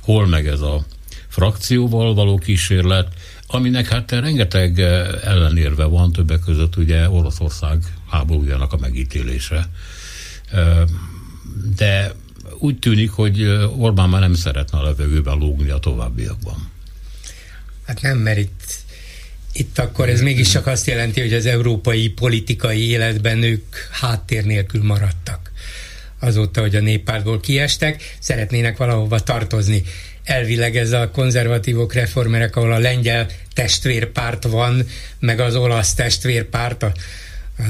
Hol 0.00 0.26
meg 0.26 0.46
ez 0.46 0.60
a 0.60 0.84
frakcióval 1.28 2.14
való 2.14 2.38
kísérlet, 2.38 3.08
aminek 3.46 3.88
hát 3.88 4.10
rengeteg 4.10 4.80
eh, 4.80 5.08
ellenérve 5.24 5.84
van, 5.84 6.12
többek 6.12 6.40
között 6.40 6.76
ugye 6.76 7.10
Oroszország 7.10 7.84
háborújának 8.10 8.72
a 8.72 8.76
megítélése. 8.76 9.68
Eh, 10.50 10.82
de 11.76 12.14
úgy 12.58 12.78
tűnik, 12.78 13.10
hogy 13.10 13.42
Orbán 13.76 14.08
már 14.08 14.20
nem 14.20 14.34
szeretne 14.34 14.78
a 14.78 14.82
levegőben 14.82 15.38
lógni 15.38 15.70
a 15.70 15.78
továbbiakban. 15.78 16.74
Hát 17.86 18.00
nem, 18.00 18.18
mert 18.18 18.38
itt, 18.38 18.62
itt 19.52 19.78
akkor 19.78 20.08
ez 20.08 20.20
mégis 20.20 20.48
csak 20.48 20.66
azt 20.66 20.86
jelenti, 20.86 21.20
hogy 21.20 21.32
az 21.32 21.46
európai 21.46 22.08
politikai 22.08 22.88
életben 22.88 23.42
ők 23.42 23.76
háttér 23.90 24.44
nélkül 24.44 24.82
maradtak. 24.82 25.52
Azóta, 26.20 26.60
hogy 26.60 26.76
a 26.76 26.80
néppártból 26.80 27.40
kiestek, 27.40 28.16
szeretnének 28.18 28.76
valahova 28.76 29.20
tartozni. 29.20 29.82
Elvileg 30.24 30.76
ez 30.76 30.92
a 30.92 31.10
konzervatívok, 31.10 31.92
reformerek, 31.92 32.56
ahol 32.56 32.72
a 32.72 32.78
lengyel 32.78 33.26
testvérpárt 33.54 34.44
van, 34.44 34.86
meg 35.18 35.40
az 35.40 35.56
olasz 35.56 35.94
testvérpárt, 35.94 36.82
a, 36.82 36.92
a 37.56 37.64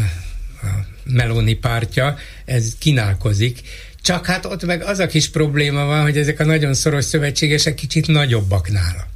Meloni 1.04 1.54
pártja, 1.54 2.18
ez 2.44 2.74
kínálkozik, 2.78 3.60
csak 4.02 4.26
hát 4.26 4.44
ott 4.44 4.64
meg 4.64 4.82
az 4.82 4.98
a 4.98 5.06
kis 5.06 5.28
probléma 5.28 5.84
van, 5.84 6.02
hogy 6.02 6.18
ezek 6.18 6.40
a 6.40 6.44
nagyon 6.44 6.74
szoros 6.74 7.04
szövetségesek 7.04 7.74
kicsit 7.74 8.06
nagyobbak 8.06 8.70
nála 8.70 9.06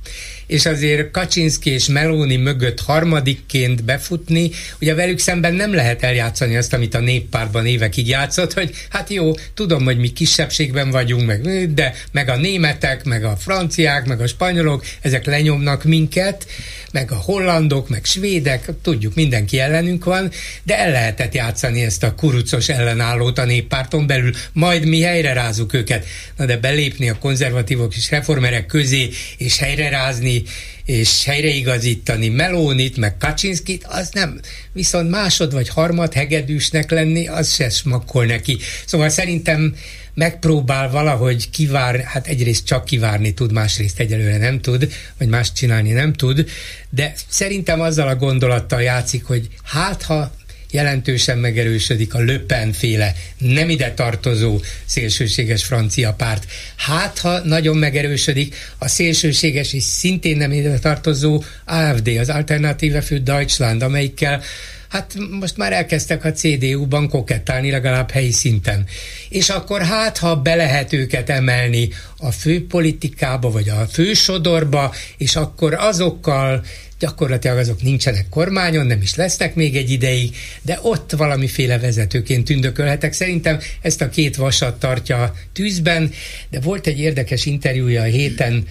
és 0.51 0.67
azért 0.67 1.11
Kaczynszki 1.11 1.71
és 1.71 1.87
Meloni 1.87 2.37
mögött 2.37 2.81
harmadikként 2.81 3.85
befutni, 3.85 4.51
ugye 4.81 4.95
velük 4.95 5.19
szemben 5.19 5.55
nem 5.55 5.75
lehet 5.75 6.03
eljátszani 6.03 6.57
azt, 6.57 6.73
amit 6.73 6.95
a 6.95 7.01
néppárban 7.01 7.67
évekig 7.67 8.09
játszott, 8.09 8.53
hogy 8.53 8.75
hát 8.89 9.11
jó, 9.11 9.33
tudom, 9.55 9.85
hogy 9.85 9.99
mi 9.99 10.09
kisebbségben 10.09 10.91
vagyunk, 10.91 11.27
meg, 11.27 11.73
de 11.75 11.95
meg 12.13 12.29
a 12.29 12.37
németek, 12.37 13.05
meg 13.05 13.25
a 13.25 13.37
franciák, 13.37 14.07
meg 14.07 14.21
a 14.21 14.27
spanyolok, 14.27 14.85
ezek 15.01 15.27
lenyomnak 15.27 15.85
minket, 15.85 16.47
meg 16.93 17.13
a 17.13 17.17
hollandok, 17.17 17.89
meg 17.89 18.05
svédek, 18.05 18.69
tudjuk, 18.83 19.15
mindenki 19.15 19.59
ellenünk 19.59 20.05
van, 20.05 20.31
de 20.63 20.79
el 20.79 20.91
lehetett 20.91 21.35
játszani 21.35 21.83
ezt 21.83 22.03
a 22.03 22.15
kurucos 22.15 22.69
ellenállót 22.69 23.39
a 23.39 23.45
néppárton 23.45 24.07
belül, 24.07 24.33
majd 24.53 24.87
mi 24.87 25.01
helyre 25.01 25.33
rázunk 25.33 25.73
őket. 25.73 26.07
Na 26.37 26.45
de 26.45 26.57
belépni 26.57 27.09
a 27.09 27.19
konzervatívok 27.19 27.97
és 27.97 28.11
reformerek 28.11 28.67
közé, 28.67 29.11
és 29.37 29.59
helyre 29.59 29.89
rázni, 29.89 30.40
és 30.85 31.25
helyreigazítani 31.25 32.29
Melónit, 32.29 32.97
meg 32.97 33.17
Kaczynszkit, 33.17 33.85
az 33.89 34.09
nem. 34.13 34.41
Viszont 34.73 35.11
másod 35.11 35.53
vagy 35.53 35.69
harmad 35.69 36.13
hegedűsnek 36.13 36.91
lenni, 36.91 37.29
az 37.29 37.55
se 37.55 37.69
smakkol 37.69 38.25
neki. 38.25 38.59
Szóval 38.87 39.09
szerintem 39.09 39.75
megpróbál 40.15 40.91
valahogy 40.91 41.51
kivár, 41.51 42.01
hát 42.01 42.27
egyrészt 42.27 42.67
csak 42.67 42.85
kivárni 42.85 43.35
tud, 43.35 43.53
másrészt 43.53 44.01
egyelőre 44.01 44.37
nem 44.37 44.61
tud, 44.61 44.93
vagy 45.19 45.29
más 45.29 45.53
csinálni 45.53 45.93
nem 45.93 46.13
tud, 46.13 46.49
de 46.91 47.15
szerintem 47.29 47.81
azzal 47.81 48.09
a 48.09 48.17
gondolattal 48.17 48.83
játszik, 48.83 49.25
hogy 49.25 49.49
hát 49.63 50.03
ha 50.03 50.33
jelentősen 50.71 51.39
megerősödik 51.39 52.15
a 52.15 52.19
Löpen 52.19 52.73
féle 52.73 53.15
nem 53.39 53.69
ide 53.69 53.93
tartozó 53.95 54.61
szélsőséges 54.85 55.65
francia 55.65 56.13
párt. 56.13 56.47
Hát, 56.77 57.19
ha 57.19 57.39
nagyon 57.39 57.77
megerősödik 57.77 58.55
a 58.79 58.89
szélsőséges 58.89 59.73
és 59.73 59.83
szintén 59.83 60.37
nem 60.37 60.53
ide 60.53 60.79
tartozó 60.79 61.43
AFD, 61.65 62.09
az 62.09 62.29
Alternative 62.29 63.03
für 63.03 63.19
Deutschland, 63.19 63.83
amelyikkel 63.83 64.43
hát 64.91 65.15
most 65.41 65.57
már 65.57 65.73
elkezdtek 65.73 66.25
a 66.25 66.33
CDU-ban 66.33 67.09
kokettálni 67.09 67.71
legalább 67.71 68.11
helyi 68.11 68.31
szinten. 68.31 68.87
És 69.29 69.49
akkor 69.49 69.83
hát, 69.83 70.19
ha 70.19 70.37
be 70.37 70.55
lehet 70.55 70.93
őket 70.93 71.31
emelni 71.31 71.89
a 72.19 72.31
főpolitikába, 72.31 73.51
vagy 73.51 73.69
a 73.69 73.87
fősodorba, 73.93 74.95
és 75.17 75.37
akkor 75.37 75.75
azokkal 75.75 76.65
gyakorlatilag 77.01 77.59
azok 77.59 77.83
nincsenek 77.83 78.29
kormányon, 78.29 78.87
nem 78.87 79.01
is 79.03 79.15
lesznek 79.15 79.55
még 79.55 79.77
egy 79.77 79.91
ideig, 79.91 80.37
de 80.63 80.79
ott 80.83 81.11
valamiféle 81.11 81.79
vezetőként 81.79 82.45
tündökölhetek. 82.45 83.13
Szerintem 83.13 83.59
ezt 83.81 84.01
a 84.01 84.09
két 84.09 84.37
vasat 84.37 84.79
tartja 84.79 85.35
tűzben, 85.53 86.13
de 86.51 86.61
volt 86.61 86.87
egy 86.87 86.99
érdekes 86.99 87.47
interjúja 87.47 88.03
a 88.03 88.05
héten 88.05 88.67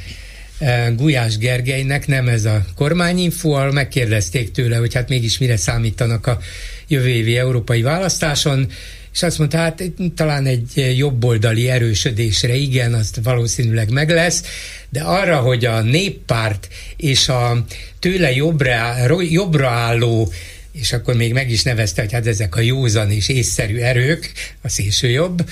eh, 0.59 0.93
Gulyás 0.95 1.37
Gergelynek, 1.37 2.07
nem 2.07 2.27
ez 2.27 2.45
a 2.45 2.65
kormányinfo, 2.75 3.51
ahol 3.51 3.71
megkérdezték 3.71 4.51
tőle, 4.51 4.77
hogy 4.77 4.93
hát 4.93 5.09
mégis 5.09 5.37
mire 5.37 5.57
számítanak 5.57 6.27
a 6.27 6.39
jövő 6.87 7.07
évi 7.07 7.37
európai 7.37 7.81
választáson, 7.81 8.71
és 9.13 9.23
azt 9.23 9.37
mondta, 9.37 9.57
hát 9.57 9.83
talán 10.15 10.45
egy 10.45 10.93
jobboldali 10.97 11.69
erősödésre 11.69 12.55
igen, 12.55 12.93
azt 12.93 13.19
valószínűleg 13.23 13.91
meg 13.91 14.09
lesz, 14.09 14.43
de 14.89 15.01
arra, 15.01 15.37
hogy 15.37 15.65
a 15.65 15.81
néppárt 15.81 16.67
és 16.97 17.29
a 17.29 17.65
tőle 17.99 18.31
jobbra, 18.31 18.95
jobbra 19.21 19.69
álló 19.69 20.31
és 20.71 20.93
akkor 20.93 21.15
még 21.15 21.33
meg 21.33 21.51
is 21.51 21.63
nevezte, 21.63 22.01
hogy 22.01 22.11
hát 22.11 22.27
ezek 22.27 22.55
a 22.55 22.61
józan 22.61 23.11
és 23.11 23.27
észszerű 23.27 23.77
erők, 23.77 24.31
a 24.61 24.69
szélső 24.69 25.09
jobb, 25.09 25.49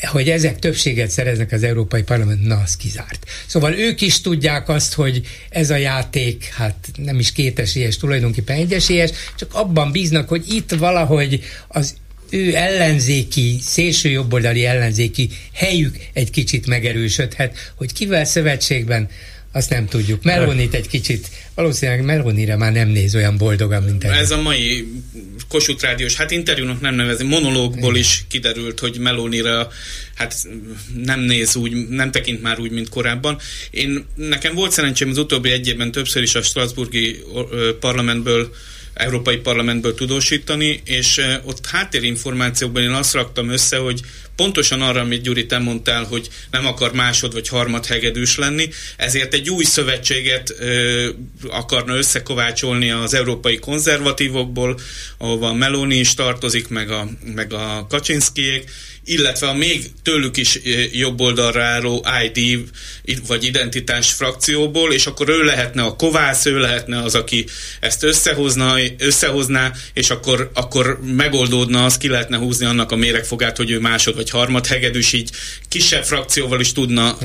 hogy 0.00 0.30
ezek 0.30 0.58
többséget 0.58 1.10
szereznek 1.10 1.52
az 1.52 1.62
Európai 1.62 2.02
Parlament, 2.02 2.46
na, 2.46 2.56
az 2.56 2.76
kizárt. 2.76 3.26
Szóval 3.46 3.72
ők 3.72 4.00
is 4.00 4.20
tudják 4.20 4.68
azt, 4.68 4.94
hogy 4.94 5.26
ez 5.50 5.70
a 5.70 5.76
játék, 5.76 6.44
hát 6.44 6.88
nem 6.96 7.18
is 7.18 7.32
kétesélyes, 7.32 7.96
tulajdonképpen 7.96 8.56
egyesélyes, 8.56 9.10
csak 9.36 9.54
abban 9.54 9.92
bíznak, 9.92 10.28
hogy 10.28 10.44
itt 10.48 10.70
valahogy 10.70 11.40
az 11.68 11.94
ő 12.30 12.54
ellenzéki, 12.54 13.58
szélső 13.62 14.08
jobboldali 14.08 14.64
ellenzéki 14.64 15.28
helyük 15.52 15.96
egy 16.12 16.30
kicsit 16.30 16.66
megerősödhet, 16.66 17.72
hogy 17.74 17.92
kivel 17.92 18.24
szövetségben, 18.24 19.08
azt 19.56 19.70
nem 19.70 19.86
tudjuk. 19.86 20.22
Melonit 20.22 20.74
egy 20.74 20.88
kicsit, 20.88 21.30
valószínűleg 21.54 22.04
Melonire 22.04 22.56
már 22.56 22.72
nem 22.72 22.88
néz 22.88 23.14
olyan 23.14 23.36
boldogan, 23.36 23.82
mint 23.82 24.04
ez. 24.04 24.18
Ez 24.18 24.30
a 24.30 24.42
mai 24.42 24.88
Kossuth 25.48 25.82
Rádiós, 25.82 26.14
hát 26.14 26.30
interjúnak 26.30 26.80
nem 26.80 26.94
nevezi, 26.94 27.24
monológból 27.24 27.90
Igen. 27.90 28.00
is 28.00 28.24
kiderült, 28.28 28.78
hogy 28.78 28.98
Melonira 28.98 29.68
hát 30.14 30.34
nem 31.04 31.20
néz 31.20 31.56
úgy, 31.56 31.88
nem 31.88 32.10
tekint 32.10 32.42
már 32.42 32.58
úgy, 32.58 32.70
mint 32.70 32.88
korábban. 32.88 33.38
Én, 33.70 34.04
nekem 34.14 34.54
volt 34.54 34.72
szerencsém 34.72 35.10
az 35.10 35.18
utóbbi 35.18 35.50
egy 35.50 35.68
évben 35.68 35.90
többször 35.90 36.22
is 36.22 36.34
a 36.34 36.42
Strasburgi 36.42 37.22
parlamentből 37.80 38.54
Európai 38.96 39.36
Parlamentből 39.36 39.94
tudósítani, 39.94 40.80
és 40.84 41.20
ott 41.44 41.66
háttérinformációkban 41.66 42.82
én 42.82 42.90
azt 42.90 43.14
raktam 43.14 43.48
össze, 43.48 43.76
hogy 43.76 44.00
pontosan 44.36 44.82
arra, 44.82 45.00
amit 45.00 45.22
Gyuri, 45.22 45.46
te 45.46 45.58
mondtál, 45.58 46.04
hogy 46.04 46.28
nem 46.50 46.66
akar 46.66 46.92
másod 46.92 47.32
vagy 47.32 47.48
harmad 47.48 47.86
hegedűs 47.86 48.36
lenni, 48.36 48.68
ezért 48.96 49.34
egy 49.34 49.50
új 49.50 49.64
szövetséget 49.64 50.54
ö, 50.58 51.08
akarna 51.48 51.96
összekovácsolni 51.96 52.90
az 52.90 53.14
európai 53.14 53.58
konzervatívokból, 53.58 54.80
ahova 55.18 55.52
Meloni 55.52 55.96
is 55.96 56.14
tartozik, 56.14 56.68
meg 56.68 56.90
a, 56.90 57.08
meg 57.34 57.52
a 57.52 57.86
Kaczynszkijék, 57.88 58.70
illetve 59.06 59.48
a 59.48 59.54
még 59.54 59.90
tőlük 60.02 60.36
is 60.36 60.60
jobb 60.92 61.20
oldalra 61.20 61.62
álló 61.62 62.06
ID 62.24 62.58
vagy 63.26 63.44
identitás 63.44 64.12
frakcióból, 64.12 64.92
és 64.92 65.06
akkor 65.06 65.28
ő 65.28 65.42
lehetne 65.42 65.82
a 65.82 65.96
kovász, 65.96 66.46
ő 66.46 66.58
lehetne 66.58 67.02
az, 67.02 67.14
aki 67.14 67.44
ezt 67.80 68.02
összehozna, 68.02 68.74
összehozná, 68.98 69.72
és 69.92 70.10
akkor, 70.10 70.50
akkor 70.54 71.00
megoldódna, 71.02 71.84
az 71.84 71.96
ki 71.96 72.08
lehetne 72.08 72.36
húzni 72.36 72.66
annak 72.66 72.92
a 72.92 72.96
méregfogát, 72.96 73.56
hogy 73.56 73.70
ő 73.70 73.78
másod 73.78 74.14
vagy 74.14 74.25
harmad 74.30 74.66
hegedűs, 74.66 75.12
így 75.12 75.30
kisebb 75.68 76.04
frakcióval 76.04 76.60
is 76.60 76.72
tudna 76.72 77.16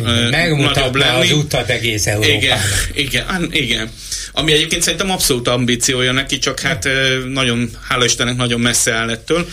nagyobb 0.59 0.95
lenni. 0.95 1.31
az 1.31 1.31
utat 1.31 1.69
egész 1.69 2.07
Európának. 2.07 2.41
Igen, 2.43 2.59
igen, 2.93 3.47
igen. 3.51 3.91
Ami 4.31 4.51
egyébként 4.51 4.81
szerintem 4.81 5.11
abszolút 5.11 5.47
ambíciója 5.47 6.11
neki, 6.11 6.37
csak 6.37 6.59
hát 6.59 6.87
nagyon, 7.27 7.69
hála 7.87 8.05
Istennek, 8.05 8.35
nagyon 8.35 8.59
messze 8.59 8.93
áll 8.93 9.09
ettől. 9.09 9.47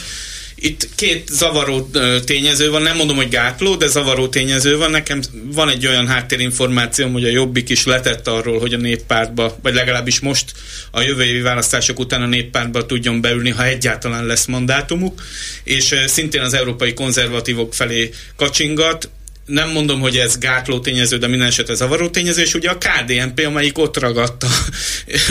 Itt 0.60 0.88
két 0.94 1.28
zavaró 1.28 1.90
tényező 2.24 2.70
van, 2.70 2.82
nem 2.82 2.96
mondom, 2.96 3.16
hogy 3.16 3.28
gátló, 3.28 3.76
de 3.76 3.86
zavaró 3.86 4.28
tényező 4.28 4.76
van. 4.76 4.90
Nekem 4.90 5.20
van 5.44 5.68
egy 5.68 5.86
olyan 5.86 6.06
háttérinformációm, 6.06 7.12
hogy 7.12 7.24
a 7.24 7.28
Jobbik 7.28 7.68
is 7.68 7.84
letett 7.84 8.28
arról, 8.28 8.58
hogy 8.58 8.74
a 8.74 8.76
néppártba, 8.76 9.58
vagy 9.62 9.74
legalábbis 9.74 10.20
most 10.20 10.52
a 10.90 11.00
jövő 11.00 11.24
évi 11.24 11.40
választások 11.40 11.98
után 11.98 12.22
a 12.22 12.26
néppártba 12.26 12.86
tudjon 12.86 13.20
beülni, 13.20 13.50
ha 13.50 13.64
egyáltalán 13.64 14.26
lesz 14.26 14.46
mandátumuk, 14.46 15.22
és 15.64 15.94
szintén 16.06 16.40
az 16.40 16.54
európai 16.54 16.94
konzervatívok 16.94 17.74
felé 17.74 18.10
kacsingat, 18.36 19.10
nem 19.48 19.70
mondom, 19.70 20.00
hogy 20.00 20.16
ez 20.16 20.38
gátló 20.38 20.78
tényező, 20.80 21.18
de 21.18 21.26
minden 21.26 21.46
esetre 21.46 21.74
zavaró 21.74 22.08
tényező, 22.08 22.42
és 22.42 22.54
ugye 22.54 22.70
a 22.70 22.78
KDNP, 22.78 23.46
amelyik 23.46 23.78
ott 23.78 23.98
ragadta 23.98 24.46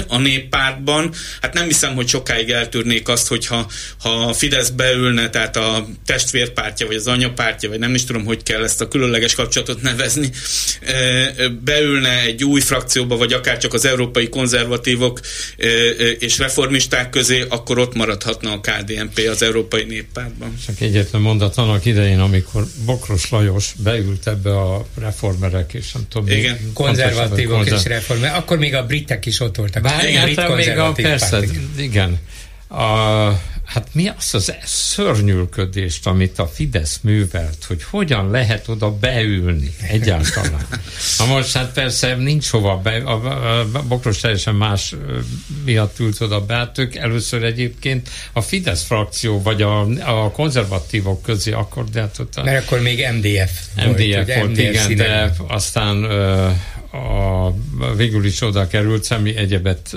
a 0.08 0.18
néppártban, 0.18 1.14
hát 1.42 1.54
nem 1.54 1.66
hiszem, 1.66 1.96
hogy 1.96 2.08
sokáig 2.08 2.50
eltűrnék 2.50 3.08
azt, 3.08 3.28
hogyha 3.28 3.70
ha 4.00 4.34
Fidesz 4.34 4.70
beülne, 4.70 5.30
tehát 5.30 5.58
a 5.58 5.88
testvérpártja, 6.06 6.88
vagy 6.88 6.96
az 6.96 7.08
anyapártja, 7.08 7.70
vagy 7.70 7.80
nem 7.80 7.96
is 7.96 8.04
tudom, 8.04 8.26
hogy 8.26 8.44
kell 8.44 8.64
ezt 8.64 8.82
a 8.82 8.88
különleges 8.88 9.36
kapcsolatot 9.36 9.82
nevezni, 9.82 10.30
beülne 11.64 12.22
egy 12.22 12.44
új 12.44 12.62
frakcióba, 12.62 13.18
vagy 13.18 13.34
akár 13.34 13.58
csak 13.58 13.74
az 13.74 13.86
európai 13.86 14.30
konzervatívok 14.30 15.20
és 16.20 16.38
reformisták 16.38 17.10
közé, 17.10 17.46
akkor 17.50 17.80
ott 17.80 17.94
maradhatna 17.94 18.52
a 18.52 18.60
KDNP 18.60 19.28
az 19.30 19.42
európai 19.42 19.84
néppártban. 19.84 20.58
Csak 20.66 20.82
egyetlen 20.82 21.22
mondat 21.22 21.58
annak 21.58 21.86
idején, 21.86 22.20
amikor 22.20 22.66
Bokros 22.86 23.30
Lajos 23.30 23.74
beül 23.84 24.07
bekerült 24.08 24.28
ebbe 24.28 24.60
a 24.60 24.86
reformerek, 25.00 25.74
és 25.74 25.92
nem 25.92 26.06
tudom. 26.10 26.28
Igen. 26.28 26.58
Konzervatívok 26.74 27.56
konzerv... 27.56 27.78
és 27.78 27.86
reformerek. 27.86 28.36
Akkor 28.36 28.58
még 28.58 28.76
a 28.76 28.86
britek 28.86 29.26
is 29.26 29.40
ott 29.40 29.56
voltak. 29.56 29.84
Bár, 29.84 30.10
igen, 30.10 30.24
brit 30.24 30.56
még 30.56 30.78
a, 30.78 30.92
persze, 30.92 31.40
igen. 31.78 32.20
A, 32.68 33.28
hát 33.68 33.88
mi 33.92 34.08
az 34.18 34.34
az 34.34 34.54
szörnyűködést, 34.64 36.08
amit 36.08 36.40
a 36.40 36.48
Fidesz 36.48 37.00
művelt, 37.02 37.64
hogy 37.68 37.84
hogyan 37.84 38.32
lehet 38.32 38.68
oda 38.68 38.92
beülni 38.92 39.76
egyáltalán. 39.88 40.68
Na 41.18 41.26
most 41.26 41.54
hát 41.54 41.74
persze 41.74 42.16
nincs 42.16 42.50
hova 42.50 42.78
be, 42.78 42.96
a, 42.96 43.26
a, 43.26 43.60
a 43.60 43.84
Bokros 43.88 44.20
teljesen 44.20 44.56
más 44.56 44.96
miatt 45.66 46.00
ült 46.00 46.22
oda 46.22 46.46
be, 46.46 46.54
hát 46.54 46.78
ők 46.78 46.96
először 46.96 47.44
egyébként 47.44 48.10
a 48.34 48.42
Fidesz 48.42 48.84
frakció, 48.84 49.42
vagy 49.42 49.62
a, 49.62 49.80
a 49.90 50.32
konzervatívok 50.32 51.22
közé 51.22 51.52
akkor, 51.52 51.84
de 51.90 52.00
hát 52.00 52.20
ott 52.20 52.36
a, 52.36 52.44
Mert 52.44 52.66
akkor 52.66 52.82
még 52.82 53.06
MDF 53.14 53.52
volt. 53.76 53.98
MDF 53.98 54.36
volt, 54.36 54.50
MDF 54.50 54.60
igen, 54.60 54.86
színen. 54.86 55.08
de 55.08 55.34
aztán 55.48 56.06
a, 56.92 57.52
végül 57.96 58.26
is 58.26 58.42
oda 58.42 58.68
került, 58.68 59.06
semmi 59.06 59.36
egyebet 59.36 59.96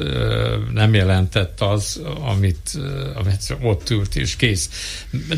nem 0.72 0.94
jelentett 0.94 1.60
az, 1.60 2.02
amit, 2.20 2.78
amit 3.14 3.56
ott 3.62 3.90
ült 3.90 4.16
és 4.16 4.36
kész. 4.36 4.70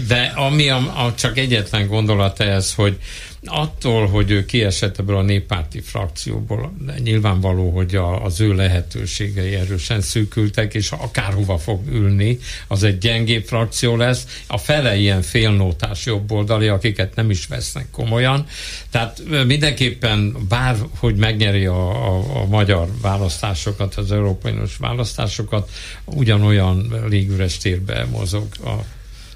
De 0.06 0.32
ami 0.36 0.68
a, 0.68 0.76
a, 0.76 1.14
csak 1.14 1.38
egyetlen 1.38 1.86
gondolat 1.86 2.40
ez, 2.40 2.74
hogy 2.74 2.98
attól, 3.44 4.06
hogy 4.06 4.31
ő 4.31 4.44
kiesett 4.44 4.98
ebből 4.98 5.16
a 5.16 5.23
néppárti 5.23 5.81
frakcióból, 5.81 6.73
nyilvánvaló, 7.02 7.70
hogy 7.70 7.94
a, 7.94 8.24
az 8.24 8.40
ő 8.40 8.55
lehetőségei 8.55 9.55
erősen 9.55 10.01
szűkültek, 10.01 10.74
és 10.74 10.90
akárhova 10.90 11.59
fog 11.59 11.86
ülni, 11.89 12.39
az 12.66 12.82
egy 12.82 12.98
gyengébb 12.98 13.44
frakció 13.44 13.97
lesz. 13.97 14.43
A 14.47 14.59
fele 14.59 14.97
ilyen 14.97 15.23
félnótás 15.23 16.06
jobboldali, 16.06 16.69
akiket 16.69 17.14
nem 17.14 17.31
is 17.31 17.47
vesznek 17.47 17.90
komolyan. 17.90 18.47
Tehát 18.90 19.23
mindenképpen 19.47 20.36
bár, 20.48 20.77
hogy 20.98 21.16
megnyeri 21.16 21.66
a, 21.66 22.06
a, 22.06 22.40
a 22.40 22.47
magyar 22.47 22.89
választásokat, 23.01 23.94
az 23.94 24.12
európai 24.12 24.55
választásokat, 24.78 25.70
ugyanolyan 26.05 27.02
légüres 27.09 27.56
térbe 27.56 28.06
mozog 28.10 28.47
a 28.64 28.74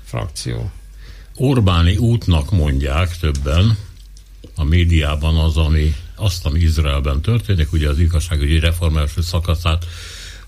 frakció. 0.05 0.70
Orbáni 1.37 1.97
útnak 1.97 2.51
mondják 2.51 3.16
többen, 3.19 3.77
a 4.57 4.65
médiában 4.65 5.37
az, 5.37 5.57
ami 5.57 5.95
azt, 6.15 6.47
ami 6.47 6.59
Izraelben 6.59 7.20
történik, 7.20 7.73
ugye 7.73 7.89
az 7.89 7.99
igazságügyi 7.99 8.59
reform 8.59 8.97
első 8.97 9.20
szakaszát 9.20 9.87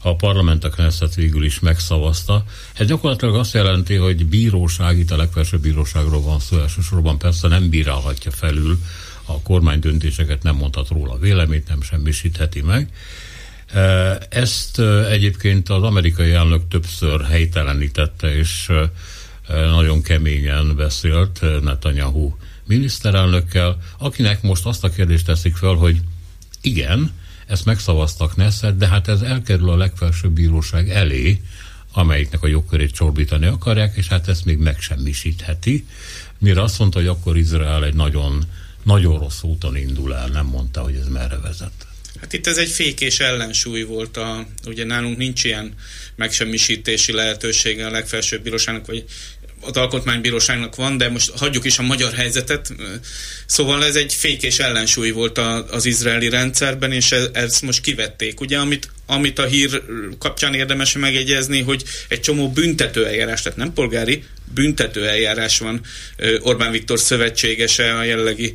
a 0.03 0.17
parlament 0.17 0.65
a 0.65 0.69
Knesset 0.69 1.15
végül 1.15 1.45
is 1.45 1.61
megszavazta. 1.61 2.45
Ez 2.75 2.87
gyakorlatilag 2.87 3.35
azt 3.35 3.55
jelenti, 3.55 3.95
hogy 3.95 4.27
bíróság, 4.27 4.99
itt 4.99 5.11
a 5.11 5.17
legfelsőbb 5.17 5.61
bíróságról 5.61 6.23
van 6.23 6.39
szó, 6.39 6.59
elsősorban 6.59 7.19
persze 7.19 7.49
nem 7.49 7.69
bírálhatja 7.69 8.31
felül 8.31 8.79
a 9.25 9.43
kormány 9.43 9.79
döntéseket, 9.79 10.43
nem 10.43 10.57
mondhat 10.57 10.89
róla 10.89 11.19
véleményt, 11.19 11.69
nem 11.69 11.83
semmisítheti 11.83 12.61
meg. 12.61 12.93
E, 13.73 13.81
ezt 14.29 14.79
e, 14.79 15.05
egyébként 15.05 15.69
az 15.69 15.83
amerikai 15.83 16.33
elnök 16.33 16.69
többször 16.69 17.25
helytelenítette, 17.25 18.37
és 18.37 18.69
e, 18.69 18.91
nagyon 19.55 20.03
keményen 20.03 20.77
beszélt 20.77 21.41
Netanyahu 21.63 22.37
miniszterelnökkel, 22.69 23.79
akinek 23.99 24.43
most 24.43 24.67
azt 24.67 24.85
a 24.85 24.91
kérdést 24.91 25.27
teszik 25.27 25.57
fel, 25.57 25.75
hogy 25.75 26.01
igen, 26.61 27.13
ezt 27.47 27.65
megszavaztak 27.65 28.37
Nesszet, 28.37 28.77
de 28.77 28.87
hát 28.87 29.09
ez 29.09 29.21
elkerül 29.21 29.71
a 29.71 29.77
legfelsőbb 29.77 30.33
bíróság 30.33 30.91
elé, 30.91 31.41
amelyiknek 31.93 32.43
a 32.43 32.47
jogkörét 32.47 32.91
csorbítani 32.91 33.47
akarják, 33.47 33.97
és 33.97 34.09
hát 34.09 34.29
ezt 34.29 34.45
még 34.45 34.59
megsemmisítheti. 34.59 35.87
Mire 36.39 36.63
azt 36.63 36.79
mondta, 36.79 36.99
hogy 36.99 37.09
akkor 37.09 37.37
Izrael 37.37 37.85
egy 37.85 37.95
nagyon, 37.95 38.45
nagyon 38.83 39.19
rossz 39.19 39.43
úton 39.43 39.77
indul 39.77 40.15
el, 40.15 40.29
nem 40.29 40.47
mondta, 40.47 40.81
hogy 40.81 40.95
ez 40.95 41.09
merre 41.09 41.39
vezet. 41.39 41.87
Hát 42.21 42.33
itt 42.33 42.47
ez 42.47 42.57
egy 42.57 42.69
fék 42.69 43.01
és 43.01 43.21
ellensúly 43.21 43.83
volt. 43.83 44.17
A, 44.17 44.47
ugye 44.67 44.85
nálunk 44.85 45.17
nincs 45.17 45.45
ilyen 45.45 45.75
megsemmisítési 46.17 47.13
lehetősége 47.13 47.87
a 47.87 47.91
legfelsőbb 47.91 48.43
bíróságnak, 48.43 48.87
vagy 48.87 49.05
az 49.69 49.77
alkotmánybíróságnak 49.77 50.77
van, 50.77 50.97
de 50.97 51.09
most 51.09 51.31
hagyjuk 51.31 51.65
is 51.65 51.79
a 51.79 51.83
magyar 51.83 52.13
helyzetet. 52.13 52.75
Szóval 53.47 53.85
ez 53.85 53.97
egy 53.97 54.13
fék 54.13 54.43
és 54.43 54.59
ellensúly 54.59 55.11
volt 55.11 55.39
az 55.71 55.87
izraeli 55.87 56.29
rendszerben, 56.29 56.93
és 56.93 57.13
e, 57.13 57.19
ezt 57.33 57.63
most 57.63 57.81
kivették. 57.81 58.41
Ugye, 58.41 58.59
amit, 58.59 58.91
amit 59.07 59.39
a 59.39 59.45
hír 59.45 59.83
kapcsán 60.19 60.55
érdemes 60.55 60.93
megjegyezni, 60.93 61.61
hogy 61.61 61.85
egy 62.09 62.21
csomó 62.21 62.51
büntető 62.51 63.07
eljárás, 63.07 63.43
tehát 63.43 63.59
nem 63.59 63.73
polgári, 63.73 64.25
büntető 64.55 65.07
eljárás 65.07 65.59
van 65.59 65.81
Orbán 66.41 66.71
Viktor 66.71 66.99
szövetségese, 66.99 67.97
a 67.97 68.03
jelenlegi 68.03 68.53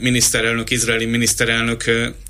miniszterelnök, 0.00 0.70
izraeli 0.70 1.04
miniszterelnök 1.04 1.84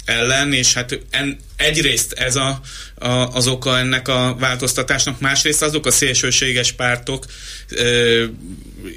ellen, 0.05 0.53
és 0.53 0.73
hát 0.73 0.99
en, 1.11 1.39
egyrészt 1.61 2.13
ez 2.13 2.37
a, 2.37 2.61
a, 2.95 3.09
az 3.09 3.47
oka 3.47 3.79
ennek 3.79 4.09
a 4.09 4.37
változtatásnak, 4.39 5.21
másrészt 5.21 5.63
azok 5.63 5.87
a 5.87 5.91
szélsőséges 5.91 6.73
pártok, 6.73 7.25
ö, 7.69 8.25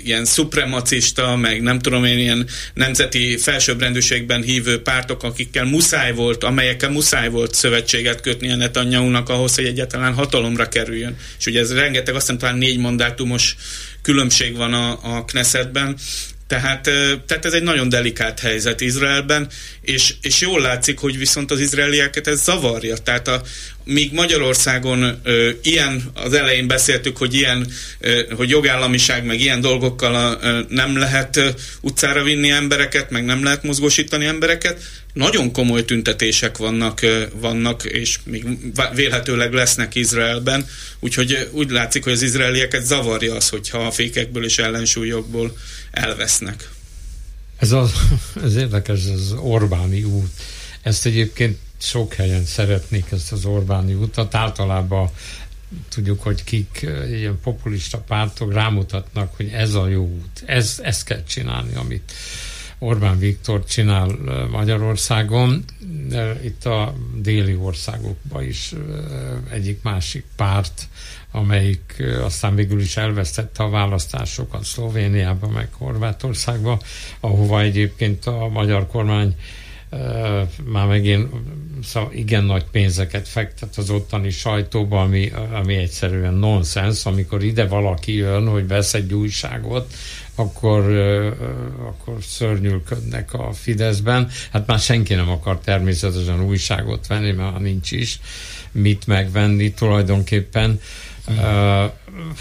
ilyen 0.03 0.25
szupremacista, 0.25 1.35
meg 1.35 1.61
nem 1.61 1.79
tudom 1.79 2.03
én, 2.03 2.17
ilyen 2.17 2.47
nemzeti 2.73 3.37
felsőbbrendűségben 3.37 4.41
hívő 4.41 4.81
pártok, 4.81 5.23
akikkel 5.23 5.65
muszáj 5.65 6.13
volt, 6.13 6.43
amelyekkel 6.43 6.89
muszáj 6.89 7.29
volt 7.29 7.53
szövetséget 7.53 8.21
kötni 8.21 8.51
a 8.51 8.55
Netanyahu-nak 8.55 9.29
ahhoz, 9.29 9.55
hogy 9.55 9.65
egyáltalán 9.65 10.13
hatalomra 10.13 10.67
kerüljön. 10.67 11.17
És 11.39 11.45
ugye 11.45 11.59
ez 11.59 11.73
rengeteg, 11.73 12.15
azt 12.15 12.25
hiszem 12.25 12.39
talán 12.39 12.57
négy 12.57 12.77
mandátumos 12.77 13.55
különbség 14.01 14.55
van 14.55 14.73
a, 14.73 15.17
a 15.17 15.25
Knessetben, 15.25 15.97
tehát, 16.47 16.81
tehát 17.25 17.45
ez 17.45 17.53
egy 17.53 17.63
nagyon 17.63 17.89
delikát 17.89 18.39
helyzet 18.39 18.81
Izraelben, 18.81 19.47
és, 19.81 20.13
és 20.21 20.41
jól 20.41 20.61
látszik, 20.61 20.99
hogy 20.99 21.17
viszont 21.17 21.51
az 21.51 21.59
izraelieket 21.59 22.27
ez 22.27 22.43
zavarja. 22.43 22.97
Tehát 22.97 23.27
a, 23.27 23.41
míg 23.83 24.13
Magyarországon 24.13 25.19
ö, 25.23 25.49
ilyen, 25.63 26.03
az 26.13 26.33
elején 26.33 26.67
beszéltük, 26.67 27.17
hogy 27.17 27.33
ilyen, 27.33 27.67
ö, 27.99 28.21
hogy 28.35 28.49
jogállamiság, 28.49 29.25
meg 29.25 29.39
ilyen 29.39 29.61
dolgokkal 29.61 30.39
ö, 30.41 30.59
nem 30.69 30.97
lehet 30.97 31.37
ö, 31.37 31.49
utcára 31.81 32.23
vinni 32.23 32.49
embereket, 32.49 33.09
meg 33.09 33.25
nem 33.25 33.43
lehet 33.43 33.63
mozgósítani 33.63 34.25
embereket, 34.25 34.81
nagyon 35.13 35.51
komoly 35.51 35.85
tüntetések 35.85 36.57
vannak, 36.57 37.01
ö, 37.01 37.23
vannak 37.35 37.83
és 37.83 38.19
még 38.23 38.45
vélhetőleg 38.93 39.53
lesznek 39.53 39.95
Izraelben, 39.95 40.67
úgyhogy 40.99 41.49
úgy 41.51 41.69
látszik, 41.69 42.03
hogy 42.03 42.13
az 42.13 42.21
izraelieket 42.21 42.85
zavarja 42.85 43.35
az, 43.35 43.49
hogyha 43.49 43.77
a 43.77 43.91
fékekből 43.91 44.45
és 44.45 44.57
ellensúlyokból 44.57 45.57
elvesznek. 45.91 46.69
Ez, 47.57 47.71
az, 47.71 47.91
ez 48.43 48.55
érdekes, 48.55 48.99
ez 48.99 49.19
az 49.19 49.35
Orbáni 49.39 50.03
út. 50.03 50.29
Ezt 50.81 51.05
egyébként 51.05 51.57
sok 51.83 52.13
helyen 52.13 52.45
szeretnék 52.45 53.11
ezt 53.11 53.31
az 53.31 53.45
Orbáni 53.45 53.93
utat. 53.93 54.35
Általában 54.35 55.09
tudjuk, 55.89 56.21
hogy 56.21 56.43
kik 56.43 56.87
ilyen 57.07 57.39
populista 57.43 57.97
pártok 57.97 58.53
rámutatnak, 58.53 59.35
hogy 59.35 59.49
ez 59.53 59.73
a 59.73 59.87
jó 59.87 60.03
út, 60.03 60.43
ez, 60.45 60.79
ezt 60.83 61.03
kell 61.03 61.23
csinálni, 61.23 61.75
amit 61.75 62.11
Orbán 62.79 63.19
Viktor 63.19 63.65
csinál 63.65 64.07
Magyarországon, 64.51 65.63
de 66.07 66.39
itt 66.43 66.65
a 66.65 66.93
déli 67.15 67.55
országokban 67.55 68.43
is 68.43 68.73
egyik 69.49 69.81
másik 69.81 70.25
párt, 70.35 70.87
amelyik 71.31 72.03
aztán 72.21 72.55
végül 72.55 72.79
is 72.79 72.97
elvesztette 72.97 73.63
a 73.63 73.69
választásokat 73.69 74.63
Szlovéniában, 74.63 75.49
meg 75.49 75.67
Horvátországban, 75.71 76.79
ahova 77.19 77.61
egyébként 77.61 78.25
a 78.25 78.47
magyar 78.47 78.87
kormány 78.87 79.35
már 80.65 80.87
megint 80.87 81.29
szóval 81.83 82.09
igen 82.13 82.43
nagy 82.43 82.65
pénzeket 82.71 83.27
fektet 83.27 83.77
az 83.77 83.89
ottani 83.89 84.29
sajtóba, 84.29 85.01
ami, 85.01 85.31
ami 85.53 85.75
egyszerűen 85.75 86.33
nonsens, 86.33 87.05
amikor 87.05 87.43
ide 87.43 87.67
valaki 87.67 88.15
jön, 88.15 88.47
hogy 88.47 88.67
vesz 88.67 88.93
egy 88.93 89.13
újságot, 89.13 89.93
akkor, 90.35 90.91
akkor 91.87 92.23
szörnyülködnek 92.23 93.33
a 93.33 93.51
Fideszben. 93.53 94.29
Hát 94.51 94.67
már 94.67 94.79
senki 94.79 95.13
nem 95.13 95.29
akar 95.29 95.59
természetesen 95.59 96.43
újságot 96.43 97.07
venni, 97.07 97.31
mert 97.31 97.59
nincs 97.59 97.91
is 97.91 98.19
mit 98.71 99.07
megvenni 99.07 99.71
tulajdonképpen. 99.71 100.79
Uh, 101.27 101.91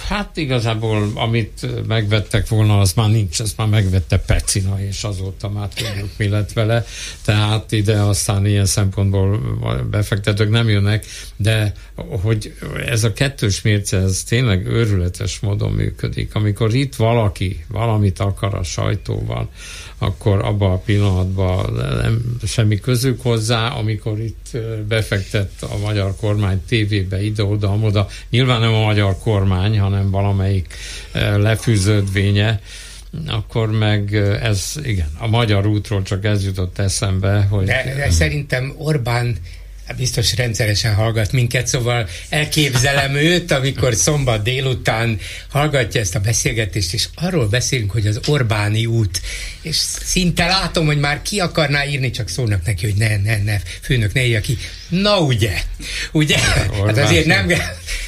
hát 0.09 0.36
igazából, 0.36 1.11
amit 1.15 1.86
megvettek 1.86 2.49
volna, 2.49 2.81
az 2.81 2.93
már 2.93 3.11
nincs, 3.11 3.40
ezt 3.40 3.57
már 3.57 3.69
megvette 3.69 4.19
Pecina, 4.19 4.81
és 4.81 5.05
azóta 5.05 5.49
már 5.49 5.69
tudjuk, 5.69 6.11
mi 6.16 6.28
lett 6.28 6.53
vele. 6.53 6.85
Tehát 7.24 7.73
ide 7.73 8.01
aztán 8.01 8.47
ilyen 8.47 8.66
szempontból 8.66 9.40
befektetők 9.90 10.51
nem 10.51 10.69
jönnek, 10.69 11.07
de 11.36 11.73
hogy 11.94 12.55
ez 12.86 13.05
a 13.05 13.12
kettős 13.12 13.62
mérce, 13.62 13.97
ez 13.97 14.23
tényleg 14.23 14.66
őrületes 14.66 15.40
módon 15.40 15.73
működik. 15.73 16.35
Amikor 16.35 16.74
itt 16.74 16.94
valaki 16.94 17.65
valamit 17.69 18.19
akar 18.19 18.55
a 18.55 18.62
sajtóval, 18.62 19.51
akkor 20.02 20.44
abban 20.44 20.70
a 20.70 20.78
pillanatban 20.78 21.72
nem 22.02 22.36
semmi 22.46 22.78
közük 22.78 23.22
hozzá, 23.22 23.68
amikor 23.68 24.20
itt 24.20 24.50
befektett 24.88 25.62
a 25.62 25.78
magyar 25.78 26.14
kormány 26.20 26.62
tévébe 26.68 27.22
ide-oda-oda. 27.22 28.06
Nyilván 28.30 28.60
nem 28.60 28.74
a 28.74 28.84
magyar 28.84 29.18
kormány, 29.18 29.78
hanem 29.78 30.10
valamelyik 30.10 30.74
lefűződvénye, 31.36 32.60
akkor 33.26 33.70
meg 33.70 34.14
ez, 34.42 34.74
igen, 34.82 35.08
a 35.18 35.26
magyar 35.26 35.66
útról 35.66 36.02
csak 36.02 36.24
ez 36.24 36.44
jutott 36.44 36.78
eszembe, 36.78 37.46
hogy... 37.50 37.64
De, 37.64 37.94
de 37.96 38.10
szerintem 38.10 38.74
Orbán 38.78 39.36
biztos 39.96 40.36
rendszeresen 40.36 40.94
hallgat 40.94 41.32
minket, 41.32 41.66
szóval 41.66 42.09
elképzelem 42.28 43.14
őt, 43.14 43.50
amikor 43.50 43.94
szombat 43.94 44.42
délután 44.42 45.18
hallgatja 45.48 46.00
ezt 46.00 46.14
a 46.14 46.20
beszélgetést, 46.20 46.94
és 46.94 47.09
arról 47.14 47.48
beszélünk, 47.48 47.90
hogy 47.90 48.06
az 48.06 48.20
Orbáni 48.26 48.86
út, 48.86 49.20
és 49.62 49.76
szinte 50.04 50.46
látom, 50.46 50.86
hogy 50.86 50.98
már 50.98 51.22
ki 51.22 51.38
akarná 51.40 51.86
írni, 51.86 52.10
csak 52.10 52.28
szólnak 52.28 52.66
neki, 52.66 52.84
hogy 52.84 52.96
ne, 52.96 53.16
ne, 53.16 53.42
ne, 53.42 53.59
főnök, 53.80 54.12
ne 54.12 54.24
írja 54.24 54.40
ki. 54.40 54.59
Na 54.88 55.20
ugye, 55.20 55.62
ugye? 56.12 56.38
Hát 56.38 56.98
azért 56.98 57.26
nem, 57.26 57.52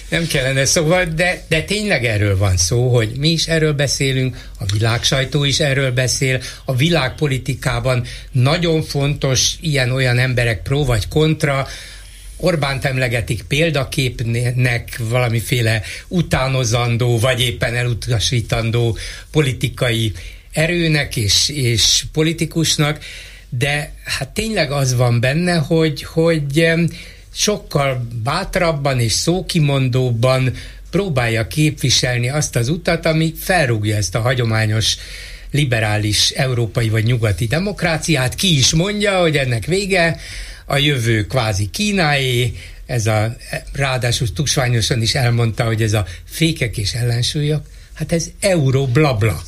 nem 0.09 0.26
kellene, 0.26 0.64
szóval, 0.64 1.05
de, 1.05 1.44
de 1.48 1.62
tényleg 1.62 2.05
erről 2.05 2.36
van 2.36 2.56
szó, 2.56 2.94
hogy 2.94 3.12
mi 3.16 3.28
is 3.28 3.47
erről 3.47 3.72
beszélünk, 3.72 4.51
a 4.59 4.64
világsajtó 4.72 5.44
is 5.44 5.60
erről 5.60 5.93
beszél, 5.93 6.40
a 6.64 6.76
világpolitikában 6.76 8.05
nagyon 8.32 8.82
fontos 8.82 9.52
ilyen-olyan 9.60 10.18
emberek 10.18 10.62
pró 10.62 10.85
vagy 10.85 11.09
kontra, 11.09 11.66
Orbánt 12.36 12.85
emlegetik 12.85 13.43
példaképnek 13.43 14.98
valamiféle 14.98 15.82
utánozandó, 16.09 17.18
vagy 17.18 17.40
éppen 17.40 17.74
elutasítandó 17.74 18.97
politikai 19.31 20.12
erőnek 20.52 21.16
és, 21.16 21.48
és 21.48 22.05
politikusnak, 22.12 23.05
de 23.48 23.93
hát 24.05 24.28
tényleg 24.28 24.70
az 24.70 24.94
van 24.94 25.20
benne, 25.20 25.55
hogy, 25.55 26.02
hogy 26.02 26.66
sokkal 27.35 28.06
bátrabban 28.23 29.01
és 29.01 29.12
szókimondóbban 29.12 30.52
próbálja 30.90 31.47
képviselni 31.47 32.28
azt 32.28 32.56
az 32.56 32.69
utat, 32.69 33.06
ami 33.06 33.35
felrúgja 33.39 33.97
ezt 33.97 34.15
a 34.15 34.20
hagyományos 34.20 34.97
liberális 35.51 36.31
európai 36.31 36.89
vagy 36.89 37.05
nyugati 37.05 37.47
demokráciát, 37.47 38.35
ki 38.35 38.59
is 38.59 38.73
mondja, 38.73 39.20
hogy 39.20 39.36
ennek 39.36 39.65
vége, 39.65 40.20
a 40.66 40.77
jövő 40.77 41.27
kvázi 41.27 41.70
Kínáé, 41.70 42.52
ez 42.86 43.06
a, 43.06 43.36
ráadásul 43.73 44.32
tusványosan 44.32 45.02
is 45.02 45.15
elmondta, 45.15 45.65
hogy 45.65 45.82
ez 45.82 45.93
a 45.93 46.06
fékek 46.24 46.78
és 46.78 46.93
ellensúlyok, 46.93 47.66
hát 47.93 48.12
ez 48.12 48.31
euró 48.40 48.86
blabla. 48.86 49.43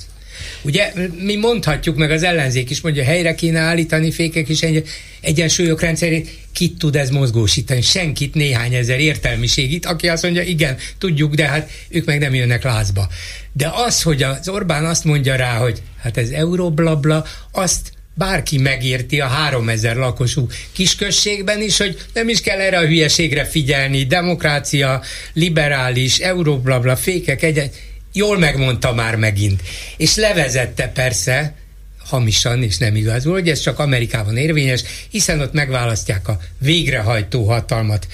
Ugye 0.62 0.92
mi 1.18 1.36
mondhatjuk, 1.36 1.96
meg 1.96 2.10
az 2.10 2.22
ellenzék 2.22 2.70
is 2.70 2.80
mondja, 2.80 3.04
helyre 3.04 3.34
kéne 3.34 3.58
állítani 3.58 4.10
fékek 4.10 4.48
és 4.48 4.62
egy, 4.62 4.88
egyensúlyok 5.20 5.80
rendszerét, 5.80 6.30
kit 6.52 6.78
tud 6.78 6.96
ez 6.96 7.10
mozgósítani? 7.10 7.82
Senkit, 7.82 8.34
néhány 8.34 8.74
ezer 8.74 9.00
értelmiségit, 9.00 9.86
aki 9.86 10.08
azt 10.08 10.22
mondja, 10.22 10.42
igen, 10.42 10.76
tudjuk, 10.98 11.34
de 11.34 11.46
hát 11.46 11.70
ők 11.88 12.04
meg 12.04 12.18
nem 12.18 12.34
jönnek 12.34 12.62
lázba. 12.62 13.08
De 13.52 13.70
az, 13.74 14.02
hogy 14.02 14.22
az 14.22 14.48
Orbán 14.48 14.84
azt 14.84 15.04
mondja 15.04 15.36
rá, 15.36 15.56
hogy 15.56 15.82
hát 16.02 16.16
ez 16.16 16.28
euróblabla, 16.28 17.24
azt 17.52 17.92
bárki 18.14 18.58
megérti 18.58 19.20
a 19.20 19.26
3000 19.26 19.96
lakosú 19.96 20.46
kisközségben 20.72 21.62
is, 21.62 21.76
hogy 21.76 21.96
nem 22.12 22.28
is 22.28 22.40
kell 22.40 22.60
erre 22.60 22.78
a 22.78 22.86
hülyeségre 22.86 23.44
figyelni, 23.44 24.04
demokrácia, 24.04 25.02
liberális, 25.32 26.18
euróblabla, 26.18 26.96
fékek, 26.96 27.42
egy 27.42 27.70
jól 28.16 28.38
megmondta 28.38 28.94
már 28.94 29.16
megint. 29.16 29.62
És 29.96 30.14
levezette 30.14 30.88
persze, 30.88 31.54
hamisan 31.98 32.62
és 32.62 32.78
nem 32.78 32.96
igazul, 32.96 33.32
hogy 33.32 33.48
ez 33.48 33.60
csak 33.60 33.78
Amerikában 33.78 34.36
érvényes, 34.36 34.82
hiszen 35.10 35.40
ott 35.40 35.52
megválasztják 35.52 36.28
a 36.28 36.38
végrehajtó 36.58 37.44
hatalmat 37.44 38.06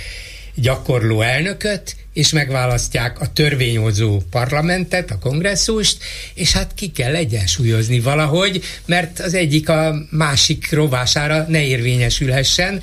gyakorló 0.54 1.20
elnököt, 1.20 1.96
és 2.12 2.32
megválasztják 2.32 3.20
a 3.20 3.32
törvényhozó 3.32 4.20
parlamentet, 4.30 5.10
a 5.10 5.18
kongresszust, 5.18 6.02
és 6.34 6.52
hát 6.52 6.74
ki 6.74 6.90
kell 6.90 7.14
egyensúlyozni 7.14 8.00
valahogy, 8.00 8.64
mert 8.86 9.20
az 9.20 9.34
egyik 9.34 9.68
a 9.68 9.94
másik 10.10 10.72
rovására 10.72 11.44
ne 11.48 11.64
érvényesülhessen. 11.64 12.82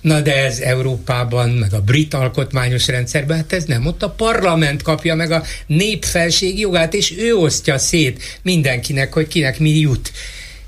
Na 0.00 0.20
de 0.20 0.44
ez 0.44 0.58
Európában, 0.58 1.50
meg 1.50 1.72
a 1.72 1.80
brit 1.80 2.14
alkotmányos 2.14 2.86
rendszerben, 2.86 3.36
hát 3.36 3.52
ez 3.52 3.64
nem. 3.64 3.86
Ott 3.86 4.02
a 4.02 4.10
parlament 4.10 4.82
kapja 4.82 5.14
meg 5.14 5.30
a 5.30 5.42
népfelség 5.66 6.58
jogát, 6.58 6.94
és 6.94 7.14
ő 7.18 7.34
osztja 7.34 7.78
szét 7.78 8.38
mindenkinek, 8.42 9.12
hogy 9.12 9.28
kinek 9.28 9.58
mi 9.58 9.70
jut. 9.70 10.12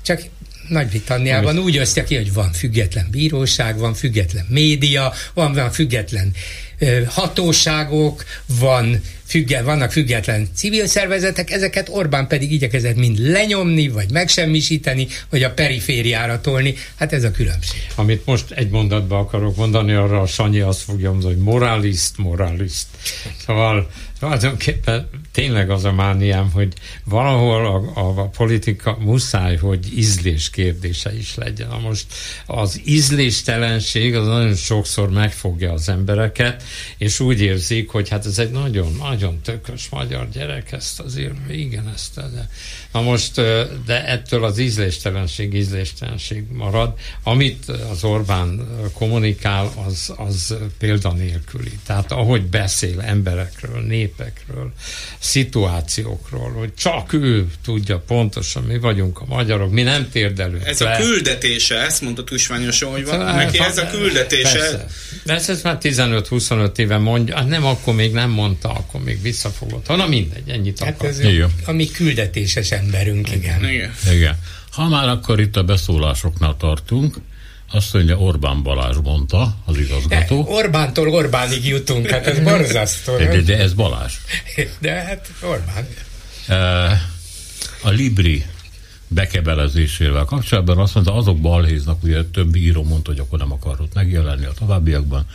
Csak 0.01 0.21
nagy-Britanniában 0.67 1.57
úgy 1.57 1.77
osztja 1.79 2.03
ki, 2.03 2.15
hogy 2.15 2.33
van 2.33 2.51
független 2.51 3.07
bíróság, 3.11 3.77
van 3.77 3.93
független 3.93 4.45
média, 4.49 5.13
van, 5.33 5.53
van 5.53 5.71
független 5.71 6.31
hatóságok, 7.07 8.23
van 8.59 9.01
függe, 9.33 9.61
vannak 9.61 9.91
független 9.91 10.47
civil 10.53 10.85
szervezetek, 10.85 11.51
ezeket 11.51 11.89
Orbán 11.89 12.27
pedig 12.27 12.51
igyekezett 12.51 12.95
mind 12.95 13.19
lenyomni, 13.19 13.87
vagy 13.87 14.11
megsemmisíteni, 14.11 15.07
vagy 15.29 15.43
a 15.43 15.53
perifériára 15.53 16.41
tolni. 16.41 16.75
Hát 16.95 17.13
ez 17.13 17.23
a 17.23 17.31
különbség. 17.31 17.79
Amit 17.95 18.25
most 18.25 18.51
egy 18.51 18.69
mondatba 18.69 19.17
akarok 19.17 19.55
mondani, 19.55 19.93
arra 19.93 20.21
a 20.21 20.25
Sanyi 20.25 20.59
azt 20.59 20.81
fogja 20.81 21.11
mondani, 21.11 21.33
hogy 21.33 21.43
moráliszt, 21.43 22.17
moráliszt. 22.17 22.87
Szóval 23.45 23.89
tulajdonképpen 24.19 25.09
tényleg 25.31 25.69
az 25.69 25.83
a 25.83 25.91
mániám, 25.91 26.51
hogy 26.51 26.73
valahol 27.03 27.65
a, 27.65 27.99
a, 27.99 28.19
a 28.19 28.27
politika 28.27 28.97
muszáj, 28.99 29.57
hogy 29.57 29.97
ízlés 29.97 30.49
kérdése 30.49 31.15
is 31.17 31.35
legyen. 31.35 31.67
Na 31.67 31.79
most 31.79 32.05
az 32.45 32.81
ízléstelenség 32.85 34.15
az 34.15 34.27
nagyon 34.27 34.55
sokszor 34.55 35.09
megfogja 35.09 35.71
az 35.71 35.89
embereket, 35.89 36.63
és 36.97 37.19
úgy 37.19 37.41
érzik, 37.41 37.89
hogy 37.89 38.09
hát 38.09 38.25
ez 38.25 38.39
egy 38.39 38.51
nagyon, 38.51 38.95
nagyon 38.99 39.22
tökös 39.31 39.89
magyar 39.89 40.29
gyerek, 40.29 40.71
ezt 40.71 40.99
azért, 40.99 41.49
igen, 41.49 41.87
ezt, 41.87 42.15
de. 42.15 42.49
Na 42.93 43.01
most, 43.01 43.35
de 43.85 44.05
ettől 44.07 44.43
az 44.43 44.59
ízléstelenség, 44.59 45.53
ízléstelenség 45.53 46.43
marad. 46.51 46.93
Amit 47.23 47.65
az 47.91 48.03
Orbán 48.03 48.67
kommunikál, 48.93 49.71
az, 49.87 50.13
az 50.15 50.55
példanélküli. 50.79 51.71
Tehát 51.85 52.11
ahogy 52.11 52.41
beszél 52.41 53.01
emberekről, 53.01 53.81
népekről, 53.81 54.71
szituációkról, 55.19 56.51
hogy 56.51 56.73
csak 56.73 57.13
ő 57.13 57.47
tudja 57.63 57.99
pontosan, 57.99 58.63
mi 58.63 58.79
vagyunk 58.79 59.19
a 59.19 59.25
magyarok, 59.27 59.71
mi 59.71 59.81
nem 59.81 60.09
térdelünk 60.11 60.65
Ez 60.65 60.79
le. 60.79 60.91
a 60.91 60.97
küldetése, 60.97 61.75
ezt 61.75 62.01
mondta 62.01 62.23
Tusványosan, 62.23 62.91
hogy 62.91 63.05
van, 63.05 63.25
hát, 63.25 63.35
neki 63.35 63.59
ez 63.59 63.77
a 63.77 63.87
küldetése. 63.87 64.59
Persze. 64.59 64.87
Persze, 65.25 65.51
ezt 65.51 65.63
már 65.63 65.77
15-25 65.81 66.77
éve 66.77 66.97
mondja, 66.97 67.35
hát 67.35 67.47
nem, 67.47 67.65
akkor 67.65 67.95
még 67.95 68.11
nem 68.11 68.29
mondta, 68.29 68.69
akkor 68.69 69.03
még 69.03 69.21
visszafogott. 69.21 69.87
Na 69.87 70.07
mindegy, 70.07 70.49
ennyit 70.49 70.79
hát 70.79 70.93
akar. 70.93 71.09
Ez 71.09 71.19
a, 71.19 71.49
a 71.65 71.71
mi 71.71 71.91
küldetéses 71.91 72.71
emberünk, 72.83 73.31
igen. 73.31 73.69
igen. 73.69 73.93
Igen. 74.11 74.39
Ha 74.71 74.87
már 74.87 75.07
akkor 75.07 75.39
itt 75.39 75.55
a 75.55 75.63
beszólásoknál 75.63 76.55
tartunk, 76.57 77.17
azt 77.71 77.93
mondja, 77.93 78.17
Orbán 78.17 78.63
Balázs 78.63 78.95
mondta, 79.03 79.55
az 79.65 79.77
igazgató. 79.77 80.43
De 80.43 80.49
Orbántól 80.51 81.09
Orbánig 81.09 81.67
jutunk, 81.67 82.09
hát 82.09 82.27
ez 82.27 82.39
borzasztó. 82.49 83.17
De, 83.17 83.27
de, 83.27 83.41
de 83.41 83.57
ez 83.57 83.73
Balázs. 83.73 84.13
De 84.79 84.91
hát 84.91 85.31
Orbán. 85.41 85.87
A 87.83 87.89
Libri 87.89 88.45
bekebelezésével 89.07 90.23
kapcsolatban 90.23 90.77
azt 90.77 90.93
mondta, 90.93 91.15
azok 91.15 91.39
balhéznak, 91.39 92.03
ugye 92.03 92.23
több 92.23 92.55
író 92.55 92.83
mondta, 92.83 93.11
hogy 93.11 93.19
akkor 93.19 93.39
nem 93.39 93.51
akarott 93.51 93.93
megjelenni 93.93 94.45
a 94.45 94.51
továbbiakban, 94.59 95.25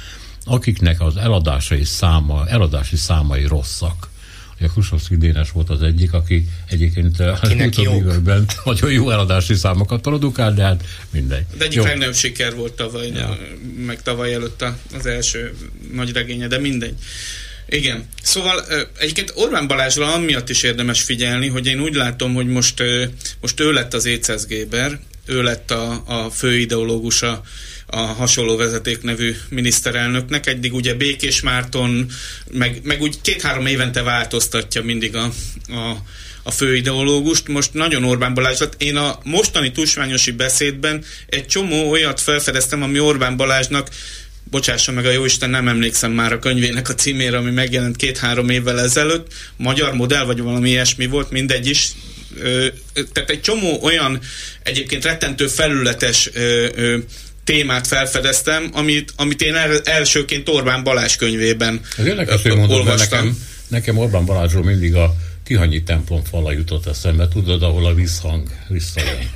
akiknek 0.44 1.00
az 1.00 1.16
eladásai 1.16 1.84
száma, 1.84 2.46
eladási 2.46 2.96
számai 2.96 3.46
rosszak. 3.46 4.07
Ugye 4.58 4.68
Khrushchevsky 4.68 5.16
Dénes 5.16 5.50
volt 5.50 5.70
az 5.70 5.82
egyik, 5.82 6.12
aki 6.12 6.48
egyébként 6.68 7.20
a 7.20 7.40
utóbbi 7.42 7.96
években 7.96 8.46
nagyon 8.64 8.92
jó 8.92 9.10
eladási 9.10 9.54
számokat 9.54 10.00
produkál, 10.00 10.54
de 10.54 10.62
hát 10.62 10.84
mindegy. 11.10 11.44
De 11.58 11.64
egyik 11.64 11.82
legnagyobb 11.82 12.14
siker 12.14 12.54
volt 12.54 12.72
tavaly, 12.72 13.08
ja. 13.14 13.38
meg 13.86 14.02
tavaly 14.02 14.34
előtt 14.34 14.64
az 14.98 15.06
első 15.06 15.54
nagy 15.92 16.12
regénye, 16.12 16.46
de 16.46 16.58
mindegy. 16.58 16.94
Igen. 17.68 18.04
Szóval 18.22 18.64
egyébként 18.98 19.32
Orbán 19.34 19.66
Balázsra 19.66 20.14
amiatt 20.14 20.48
is 20.48 20.62
érdemes 20.62 21.02
figyelni, 21.02 21.48
hogy 21.48 21.66
én 21.66 21.80
úgy 21.80 21.94
látom, 21.94 22.34
hogy 22.34 22.46
most, 22.46 22.82
most 23.40 23.60
ő 23.60 23.72
lett 23.72 23.94
az 23.94 24.04
Écesz 24.04 24.46
Géber, 24.46 25.00
ő 25.26 25.42
lett 25.42 25.70
a, 25.70 26.02
a 26.06 26.30
főideológusa 26.30 27.42
a 27.90 27.96
hasonló 27.96 28.56
vezeték 28.56 29.02
nevű 29.02 29.36
miniszterelnöknek. 29.48 30.46
Eddig 30.46 30.74
ugye 30.74 30.94
Békés 30.94 31.40
Márton, 31.40 32.10
meg, 32.50 32.80
meg 32.82 33.00
úgy 33.00 33.20
két-három 33.20 33.66
évente 33.66 34.02
változtatja 34.02 34.82
mindig 34.82 35.16
a, 35.16 35.32
a, 35.68 35.96
a 36.42 36.50
főideológust. 36.50 37.48
Most 37.48 37.74
nagyon 37.74 38.04
Orbán 38.04 38.34
Balázs 38.34 38.58
lett. 38.58 38.82
Én 38.82 38.96
a 38.96 39.18
mostani 39.24 39.72
tusványosi 39.72 40.30
beszédben 40.30 41.04
egy 41.26 41.46
csomó 41.46 41.90
olyat 41.90 42.20
felfedeztem, 42.20 42.82
ami 42.82 43.00
Orbán 43.00 43.36
Balázsnak 43.36 43.88
bocsássa 44.50 44.92
meg 44.92 45.06
a 45.06 45.10
jóisten, 45.10 45.50
nem 45.50 45.68
emlékszem 45.68 46.12
már 46.12 46.32
a 46.32 46.38
könyvének 46.38 46.88
a 46.88 46.94
címére, 46.94 47.36
ami 47.36 47.50
megjelent 47.50 47.96
két-három 47.96 48.48
évvel 48.48 48.80
ezelőtt, 48.80 49.32
magyar 49.56 49.94
modell, 49.94 50.24
vagy 50.24 50.40
valami 50.40 50.68
ilyesmi 50.68 51.06
volt, 51.06 51.30
mindegy 51.30 51.66
is, 51.66 51.88
tehát 53.12 53.30
egy 53.30 53.40
csomó 53.40 53.82
olyan 53.82 54.20
egyébként 54.62 55.04
rettentő 55.04 55.46
felületes 55.46 56.30
témát 57.48 57.86
felfedeztem, 57.86 58.70
amit, 58.72 59.12
amit 59.16 59.42
én 59.42 59.54
el, 59.54 59.80
elsőként 59.84 60.48
Orbán 60.48 60.82
Balázs 60.82 61.16
könyvében 61.16 61.80
olvastam. 62.68 63.18
Nekem, 63.18 63.38
nekem 63.68 63.98
Orbán 63.98 64.24
Balázsról 64.24 64.64
mindig 64.64 64.94
a 64.94 65.14
Tihanyi 65.44 65.82
templom 65.82 66.24
fala 66.24 66.52
jutott 66.52 66.86
eszembe, 66.86 67.28
tudod, 67.28 67.62
ahol 67.62 67.86
a 67.86 67.94
visszhang 67.94 68.48
visszajön. 68.68 69.30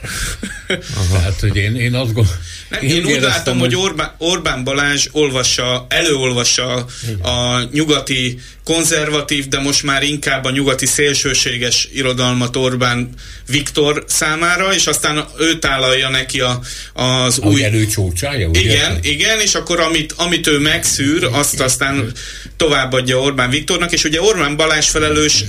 Tehát, 1.13 1.41
hogy 1.41 1.57
én, 1.57 1.77
én 1.77 1.95
azt 1.95 2.13
gondolom... 2.13 2.39
Nem, 2.69 2.83
én, 2.83 2.91
én 2.91 3.05
úgy 3.05 3.21
látom, 3.21 3.59
hogy 3.59 3.77
Orbán, 3.77 4.15
Orbán 4.19 4.65
Balázs 4.65 5.09
olvassa, 5.13 5.87
előolvassa 5.89 6.87
a 7.23 7.63
nyugati 7.73 8.39
konzervatív, 8.65 9.49
de 9.49 9.61
most 9.61 9.83
már 9.83 10.03
inkább 10.03 10.45
a 10.45 10.51
nyugati 10.51 10.87
szélsőséges 10.87 11.89
irodalmat 11.93 12.57
Orbán 12.57 13.09
Viktor 13.47 14.05
számára, 14.07 14.75
és 14.75 14.87
aztán 14.87 15.25
ő 15.39 15.59
tálalja 15.59 16.09
neki 16.09 16.41
a, 16.41 16.61
az 16.93 17.39
a 17.43 17.47
új... 17.47 17.65
előcsócsája? 17.65 18.51
Igen, 18.53 18.91
érted? 18.91 19.05
igen, 19.05 19.41
és 19.41 19.55
akkor 19.55 19.81
amit, 19.81 20.13
amit 20.17 20.47
ő 20.47 20.59
megszűr, 20.59 21.25
azt 21.25 21.61
aztán 21.61 22.13
továbbadja 22.57 23.21
Orbán 23.21 23.51
Viktornak, 23.51 23.93
és 23.93 24.05
ugye 24.05 24.23
Orbán 24.23 24.57
Balázs 24.57 24.89
felelős 24.89 25.45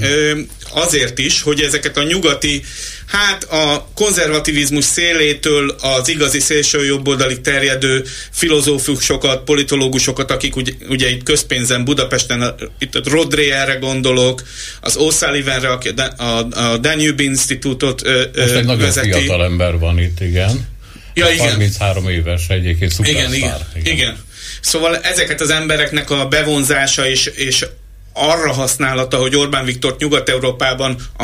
azért 0.69 1.19
is, 1.19 1.41
hogy 1.41 1.61
ezeket 1.61 1.97
a 1.97 2.03
nyugati 2.03 2.63
hát 3.07 3.43
a 3.43 3.87
konzervativizmus 3.95 4.85
szélétől 4.85 5.75
az 5.81 6.07
igazi 6.07 6.39
szélső 6.39 6.85
jobboldalig 6.85 7.41
terjedő 7.41 8.03
filozófusokat, 8.31 9.43
politológusokat, 9.43 10.31
akik 10.31 10.55
ugye, 10.55 10.71
ugye 10.89 11.09
itt 11.09 11.23
közpénzen 11.23 11.85
Budapesten, 11.85 12.55
itt 12.79 12.95
a 12.95 13.01
Rodré 13.09 13.51
erre 13.51 13.73
gondolok, 13.73 14.43
az 14.81 14.97
O'Sullivanre, 14.99 15.67
aki 15.71 15.89
a, 16.17 16.23
a, 16.23 16.77
Danube 16.77 17.23
Institutot 17.23 18.05
ö, 18.05 18.23
Most 18.35 18.51
egy 18.51 18.65
nagyon 18.65 18.81
vezeti. 18.81 19.11
fiatal 19.11 19.43
ember 19.43 19.79
van 19.79 19.99
itt, 19.99 20.19
igen. 20.19 20.71
Ja, 21.13 21.29
igen. 21.29 21.49
33 21.49 22.09
éves 22.09 22.47
egyébként 22.47 22.93
Igen, 23.03 23.33
igen, 23.33 23.57
igen. 23.75 23.93
igen. 23.93 24.17
Szóval 24.61 24.97
ezeket 24.97 25.41
az 25.41 25.49
embereknek 25.49 26.09
a 26.09 26.27
bevonzása 26.27 27.07
és, 27.07 27.25
és 27.25 27.65
arra 28.13 28.53
használata, 28.53 29.17
hogy 29.17 29.35
Orbán 29.35 29.65
Viktort 29.65 29.99
Nyugat-Európában, 29.99 30.95
a, 31.17 31.23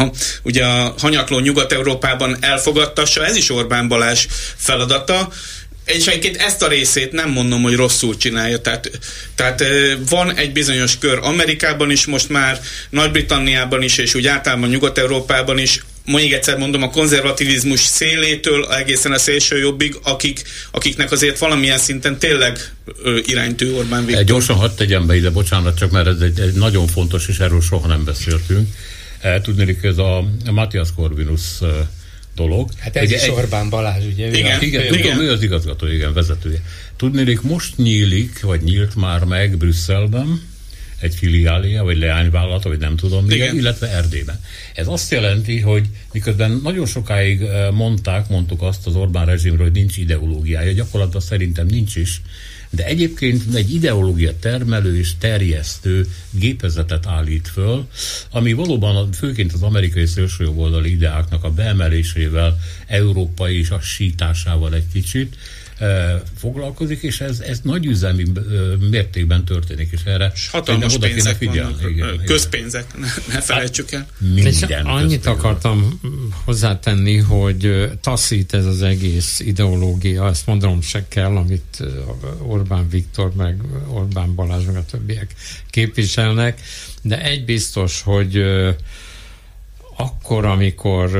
a, 0.00 0.10
ugye 0.42 0.64
a 0.64 0.94
hanyatló 0.98 1.38
Nyugat-Európában 1.38 2.36
elfogadtassa, 2.40 3.24
ez 3.24 3.36
is 3.36 3.50
Orbán 3.50 3.88
Balázs 3.88 4.26
feladata, 4.56 5.28
egyébként 5.88 6.36
ezt 6.36 6.62
a 6.62 6.68
részét 6.68 7.12
nem 7.12 7.30
mondom, 7.30 7.62
hogy 7.62 7.74
rosszul 7.74 8.16
csinálja. 8.16 8.60
Tehát, 8.60 8.90
tehát 9.34 9.64
van 10.08 10.34
egy 10.36 10.52
bizonyos 10.52 10.98
kör 10.98 11.18
Amerikában 11.22 11.90
is 11.90 12.06
most 12.06 12.28
már, 12.28 12.60
Nagy-Britanniában 12.90 13.82
is, 13.82 13.98
és 13.98 14.14
úgy 14.14 14.26
általában 14.26 14.68
Nyugat-Európában 14.68 15.58
is, 15.58 15.84
még 16.12 16.32
egyszer 16.32 16.58
mondom, 16.58 16.82
a 16.82 16.90
konzervativizmus 16.90 17.80
szélétől 17.80 18.72
egészen 18.72 19.12
a 19.12 19.18
szélső 19.18 19.58
jobbig, 19.58 19.98
akik, 20.02 20.42
akiknek 20.70 21.12
azért 21.12 21.38
valamilyen 21.38 21.78
szinten 21.78 22.18
tényleg 22.18 22.58
ö, 23.02 23.18
iránytű 23.26 23.72
Orbán 23.72 24.06
Viktor. 24.06 24.24
Gyorsan 24.24 24.56
hadd 24.56 24.70
tegyem 24.76 25.06
be 25.06 25.16
ide, 25.16 25.30
bocsánat, 25.30 25.78
csak 25.78 25.90
mert 25.90 26.06
ez 26.06 26.20
egy, 26.20 26.40
egy 26.40 26.52
nagyon 26.54 26.86
fontos, 26.86 27.28
és 27.28 27.38
erről 27.38 27.60
soha 27.60 27.86
nem 27.86 28.04
beszéltünk. 28.04 28.68
Tudni, 29.42 29.64
hogy 29.64 29.76
ez 29.82 29.98
a 29.98 30.24
Matthias 30.50 30.88
Corvinus 30.96 31.40
dolog. 32.34 32.70
Hát 32.78 32.96
ez 32.96 33.04
ugye 33.04 33.16
is 33.16 33.22
egy... 33.22 33.30
Orbán 33.30 33.68
Balázs, 33.68 34.04
ugye? 34.12 34.26
Igen, 34.26 34.62
igen, 34.62 34.82
igen, 34.84 35.00
tudom, 35.00 35.20
ő 35.20 35.30
az 35.30 35.42
igazgató, 35.42 35.86
igen, 35.86 36.12
vezetője. 36.12 36.62
Tudnélik, 36.96 37.40
most 37.40 37.76
nyílik, 37.76 38.40
vagy 38.40 38.62
nyílt 38.62 38.94
már 38.96 39.24
meg 39.24 39.56
Brüsszelben, 39.56 40.42
egy 41.00 41.14
filiália, 41.14 41.84
vagy 41.84 41.98
leányvállalata, 41.98 42.68
vagy 42.68 42.78
nem 42.78 42.96
tudom 42.96 43.24
még, 43.24 43.50
illetve 43.54 43.88
Erdélyben. 43.88 44.40
Ez 44.74 44.86
azt 44.86 45.10
jelenti, 45.10 45.60
hogy 45.60 45.86
miközben 46.12 46.60
nagyon 46.62 46.86
sokáig 46.86 47.42
mondták, 47.72 48.28
mondtuk 48.28 48.62
azt 48.62 48.86
az 48.86 48.94
Orbán 48.94 49.26
rezsimről, 49.26 49.64
hogy 49.64 49.74
nincs 49.74 49.96
ideológiája, 49.96 50.72
gyakorlatilag 50.72 51.22
szerintem 51.22 51.66
nincs 51.66 51.96
is, 51.96 52.20
de 52.70 52.84
egyébként 52.84 53.54
egy 53.54 53.74
ideológia 53.74 54.38
termelő 54.38 54.98
és 54.98 55.16
terjesztő 55.18 56.06
gépezetet 56.30 57.06
állít 57.06 57.48
föl, 57.48 57.88
ami 58.30 58.52
valóban 58.52 59.12
főként 59.12 59.52
az 59.52 59.62
amerikai 59.62 60.06
szélsőjobboldali 60.06 60.90
ideáknak 60.90 61.44
a 61.44 61.50
beemelésével, 61.50 62.58
európai 62.86 63.58
és 63.58 63.70
a 63.70 63.80
sításával 63.80 64.74
egy 64.74 64.86
kicsit, 64.92 65.36
foglalkozik, 66.36 67.02
és 67.02 67.20
ez, 67.20 67.40
ez 67.40 67.60
nagy 67.62 67.86
üzemi 67.86 68.24
mértékben 68.90 69.44
történik, 69.44 69.88
és 69.92 70.00
erre 70.04 70.32
és 70.34 70.48
hatalmas 70.48 70.98
pénzek 70.98 71.36
figyelni. 71.36 71.72
vannak, 71.72 71.90
igen, 71.90 72.20
közpénzek, 72.24 72.98
ne, 72.98 73.06
ne 73.34 73.40
felejtsük 73.40 73.92
el. 73.92 74.06
Minden 74.18 74.86
annyit 74.86 75.08
közpénzek. 75.08 75.26
akartam 75.26 76.00
hozzátenni, 76.44 77.16
hogy 77.16 77.90
taszít 78.00 78.54
ez 78.54 78.64
az 78.64 78.82
egész 78.82 79.40
ideológia, 79.40 80.28
ezt 80.28 80.46
mondom 80.46 80.80
se 80.80 81.08
kell, 81.08 81.36
amit 81.36 81.84
Orbán 82.42 82.88
Viktor, 82.88 83.32
meg 83.34 83.60
Orbán 83.88 84.34
Balázs, 84.34 84.64
meg 84.64 84.76
a 84.76 84.84
többiek 84.84 85.34
képviselnek, 85.70 86.60
de 87.02 87.22
egy 87.22 87.44
biztos, 87.44 88.02
hogy 88.02 88.44
akkor, 89.98 90.44
amikor 90.44 91.10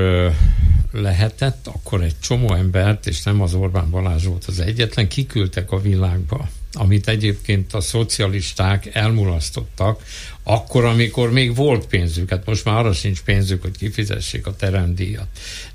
lehetett, 0.93 1.67
akkor 1.67 2.03
egy 2.03 2.15
csomó 2.21 2.55
embert, 2.55 3.07
és 3.07 3.23
nem 3.23 3.41
az 3.41 3.55
Orbán 3.55 3.91
Balázs 3.91 4.25
volt 4.25 4.45
az 4.45 4.61
egyetlen, 4.61 5.09
kiküldtek 5.09 5.73
a 5.73 5.81
világba, 5.81 6.49
amit 6.73 7.09
egyébként 7.09 7.75
a 7.75 7.81
szocialisták 7.81 8.95
elmulasztottak, 8.95 10.03
akkor, 10.43 10.85
amikor 10.85 11.33
még 11.33 11.55
volt 11.55 11.87
pénzük, 11.87 12.31
hát 12.31 12.47
most 12.47 12.65
már 12.65 12.77
arra 12.77 12.93
sincs 12.93 13.23
pénzük, 13.23 13.63
hogy 13.63 13.77
kifizessék 13.77 14.47
a 14.47 14.57
teremdíjat. 14.57 15.27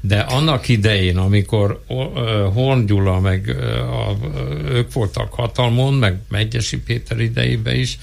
De 0.02 0.20
annak 0.20 0.68
idején, 0.68 1.18
amikor 1.18 1.84
Horn 2.54 2.86
Gyula, 2.86 3.20
meg 3.20 3.56
ők 4.70 4.94
voltak 4.94 5.34
hatalmon, 5.34 5.94
meg 5.94 6.20
Megyesi 6.30 6.78
Péter 6.78 7.20
idejében 7.20 7.76
is, 7.76 7.98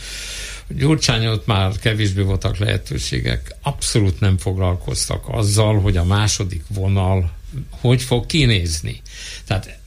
Gyurcsányot 0.77 1.47
már 1.47 1.79
kevésbé 1.79 2.23
voltak 2.23 2.59
lehetőségek, 2.59 3.55
abszolút 3.63 4.21
nem 4.21 4.39
foglalkoztak 4.39 5.29
azzal, 5.29 5.81
hogy 5.81 5.97
a 5.97 6.05
második 6.05 6.65
vonal 6.69 7.31
hogy 7.71 8.03
fog 8.03 8.27
kinézni. 8.27 9.03
Tehát 9.47 9.79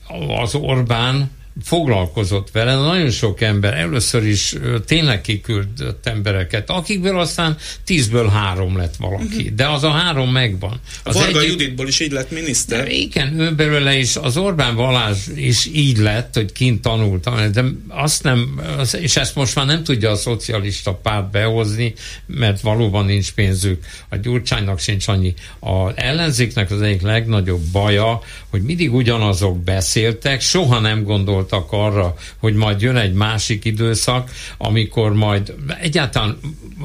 az 0.42 0.54
Orbán 0.54 1.30
foglalkozott 1.62 2.50
vele, 2.50 2.74
nagyon 2.74 3.10
sok 3.10 3.40
ember, 3.40 3.74
először 3.74 4.26
is 4.26 4.54
tényleg 4.86 5.20
kiküldött 5.20 6.06
embereket, 6.06 6.70
akikből 6.70 7.18
aztán 7.18 7.56
tízből 7.84 8.28
három 8.28 8.76
lett 8.76 8.96
valaki, 8.96 9.24
uh-huh. 9.24 9.54
de 9.54 9.68
az 9.68 9.84
a 9.84 9.90
három 9.90 10.30
megvan. 10.30 10.80
Az 11.02 11.16
a 11.16 11.18
Varga 11.18 11.38
egyik, 11.38 11.50
Juditból 11.50 11.88
is 11.88 12.00
így 12.00 12.12
lett 12.12 12.30
miniszter. 12.30 12.88
Igen, 12.88 13.40
ő 13.40 13.54
belőle 13.54 13.96
is, 13.96 14.16
az 14.16 14.36
Orbán 14.36 14.76
Balázs 14.76 15.26
is 15.34 15.66
így 15.74 15.98
lett, 15.98 16.34
hogy 16.34 16.52
kint 16.52 16.82
tanultam, 16.82 17.52
de 17.52 17.64
azt 17.88 18.22
nem, 18.22 18.60
és 19.00 19.16
ezt 19.16 19.34
most 19.34 19.54
már 19.54 19.66
nem 19.66 19.84
tudja 19.84 20.10
a 20.10 20.16
szocialista 20.16 20.94
párt 20.94 21.30
behozni, 21.30 21.94
mert 22.26 22.60
valóban 22.60 23.04
nincs 23.04 23.32
pénzük, 23.32 23.84
a 24.08 24.16
Gyurcsánynak 24.16 24.78
sincs 24.78 25.08
annyi. 25.08 25.34
A 25.60 26.00
ellenzéknek 26.00 26.70
az 26.70 26.82
egyik 26.82 27.02
legnagyobb 27.02 27.62
baja, 27.72 28.20
hogy 28.50 28.62
mindig 28.62 28.94
ugyanazok 28.94 29.62
beszéltek, 29.62 30.40
soha 30.40 30.80
nem 30.80 31.02
gondolt 31.02 31.43
gondoltak 31.48 31.72
arra, 31.72 32.14
hogy 32.38 32.54
majd 32.54 32.80
jön 32.80 32.96
egy 32.96 33.12
másik 33.12 33.64
időszak, 33.64 34.30
amikor 34.58 35.12
majd 35.12 35.54
egyáltalán 35.80 36.38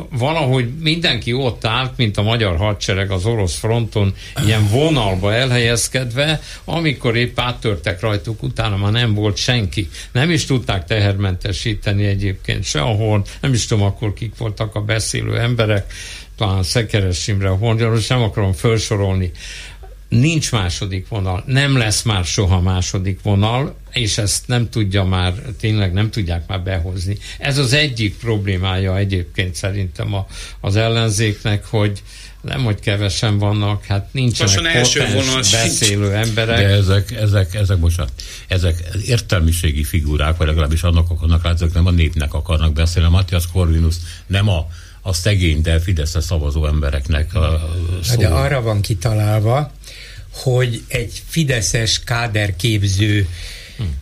valahogy 0.10 0.70
mindenki 0.80 1.34
ott 1.34 1.66
állt, 1.66 1.98
mint 1.98 2.18
a 2.18 2.22
magyar 2.22 2.58
hadsereg 2.58 3.12
az 3.12 3.26
orosz 3.26 3.58
fronton, 3.58 4.14
ilyen 4.46 4.68
vonalba 4.70 5.34
elhelyezkedve, 5.34 6.42
amikor 6.66 7.18
épp 7.18 7.40
áttörtek 7.40 8.02
rajtuk, 8.02 8.44
utána 8.44 8.78
már 8.78 8.92
nem 8.92 9.14
volt 9.14 9.38
senki. 9.38 9.90
Nem 10.12 10.30
is 10.30 10.46
tudták 10.46 10.86
tehermentesíteni 10.86 12.06
egyébként 12.06 12.64
sehol, 12.64 13.24
nem 13.42 13.54
is 13.54 13.66
tudom 13.66 13.84
akkor 13.84 14.14
kik 14.14 14.38
voltak 14.38 14.76
a 14.76 14.82
beszélő 14.82 15.40
emberek, 15.40 15.94
talán 16.38 16.64
Szekeres 16.64 17.28
Imre, 17.28 17.50
Hornyáros, 17.50 18.08
nem 18.08 18.22
akarom 18.22 18.54
felsorolni 18.54 19.32
nincs 20.10 20.52
második 20.52 21.08
vonal, 21.08 21.44
nem 21.46 21.78
lesz 21.78 22.02
már 22.02 22.26
soha 22.26 22.62
második 22.62 23.22
vonal, 23.22 23.76
és 23.92 24.18
ezt 24.18 24.48
nem 24.48 24.70
tudja 24.70 25.04
már, 25.04 25.34
tényleg 25.60 25.94
nem 25.94 26.10
tudják 26.10 26.48
már 26.48 26.62
behozni. 26.62 27.18
Ez 27.38 27.58
az 27.58 27.74
egyik 27.74 28.18
problémája 28.18 28.98
egyébként 28.98 29.56
szerintem 29.56 30.14
a, 30.14 30.28
az 30.60 30.76
ellenzéknek, 30.76 31.66
hogy 31.66 32.04
nem, 32.42 32.64
hogy 32.64 32.80
kevesen 32.80 33.38
vannak, 33.38 33.86
hát 33.86 34.10
nincsenek 34.12 34.82
potens 34.82 35.52
beszélő 35.52 36.14
emberek. 36.14 36.58
De 36.58 36.68
ezek, 36.68 37.12
ezek, 37.12 37.56
ezek, 37.56 37.78
bocsánat, 37.78 38.12
ezek 38.48 38.84
értelmiségi 39.06 39.84
figurák, 39.84 40.38
vagy 40.38 40.48
legalábbis 40.48 40.84
annak 40.84 41.10
akarnak 41.10 41.44
látszik, 41.44 41.74
nem 41.74 41.86
a 41.86 41.92
népnek 41.92 42.34
akarnak 42.34 42.74
beszélni. 42.74 43.10
Matthias 43.10 43.48
Corvinus 43.52 43.96
nem 44.28 44.50
a 44.50 44.68
a 45.02 45.14
szegény, 45.14 45.62
de 45.62 45.80
Fideszre 45.80 46.22
szavazó 46.22 46.66
embereknek 46.66 47.36
a 47.36 47.70
szó. 48.04 48.20
De 48.20 48.28
arra 48.28 48.62
van 48.62 48.82
kitalálva, 48.82 49.72
hogy 50.44 50.84
egy 50.88 51.22
fideszes 51.28 52.04
káderképző 52.04 53.28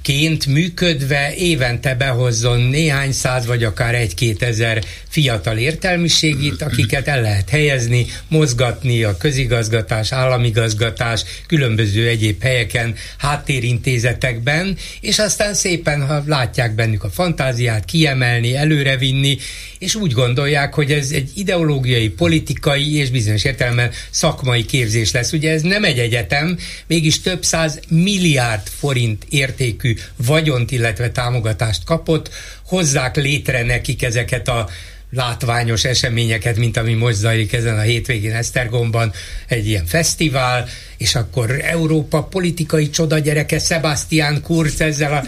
ként 0.02 0.46
működve 0.46 1.34
évente 1.36 1.96
behozzon 1.96 2.60
néhány 2.62 3.12
száz 3.12 3.46
vagy 3.46 3.64
akár 3.64 3.96
egy-két 3.96 4.44
ezer 4.44 4.84
fiatal 5.10 5.58
értelmiségit, 5.58 6.62
akiket 6.62 7.08
el 7.08 7.22
lehet 7.22 7.50
helyezni, 7.50 8.06
mozgatni 8.28 9.04
a 9.04 9.18
közigazgatás, 9.18 10.12
államigazgatás, 10.12 11.24
különböző 11.48 12.08
egyéb 12.08 12.42
helyeken, 12.42 12.96
háttérintézetekben, 13.18 14.78
és 15.02 15.20
aztán 15.20 15.54
szépen, 15.54 16.08
ha 16.08 16.24
látják 16.26 16.76
bennük 16.76 17.04
a 17.04 17.10
fantáziát, 17.10 17.86
kiemelni, 17.86 18.56
előrevinni, 18.56 19.38
és 19.80 19.96
úgy 19.96 20.12
gondolják, 20.12 20.74
hogy 20.74 20.92
ez 20.92 21.12
egy 21.12 21.32
ideológiai, 21.36 22.10
politikai 22.10 22.96
és 22.96 23.10
bizonyos 23.10 23.44
értelemben 23.44 23.92
szakmai 24.10 24.66
képzés 24.66 25.12
lesz. 25.12 25.32
Ugye 25.32 25.52
ez 25.52 25.62
nem 25.62 25.84
egy 25.84 26.00
egyetem, 26.00 26.58
mégis 26.88 27.22
több 27.22 27.44
száz 27.44 27.80
milliárd 27.90 28.68
forint 28.68 29.26
értékű 29.68 29.96
vagyont, 30.16 30.72
illetve 30.72 31.10
támogatást 31.12 31.84
kapott, 31.84 32.30
hozzák 32.66 33.16
létre 33.16 33.64
nekik 33.64 34.04
ezeket 34.04 34.48
a 34.48 34.70
látványos 35.12 35.84
eseményeket, 35.84 36.58
mint 36.58 36.78
ami 36.78 36.94
most 36.94 37.16
zajlik 37.16 37.54
ezen 37.54 37.78
a 37.78 37.82
hétvégén 37.82 38.36
Esztergomban, 38.36 39.14
egy 39.48 39.68
ilyen 39.68 39.86
fesztivál, 39.86 40.68
és 40.98 41.16
akkor 41.16 41.62
Európa 41.62 42.24
politikai 42.24 42.90
csodagyereke 42.90 43.60
Sebastian 43.60 44.42
Kurz 44.42 44.82
ezzel 44.82 45.14
a, 45.14 45.24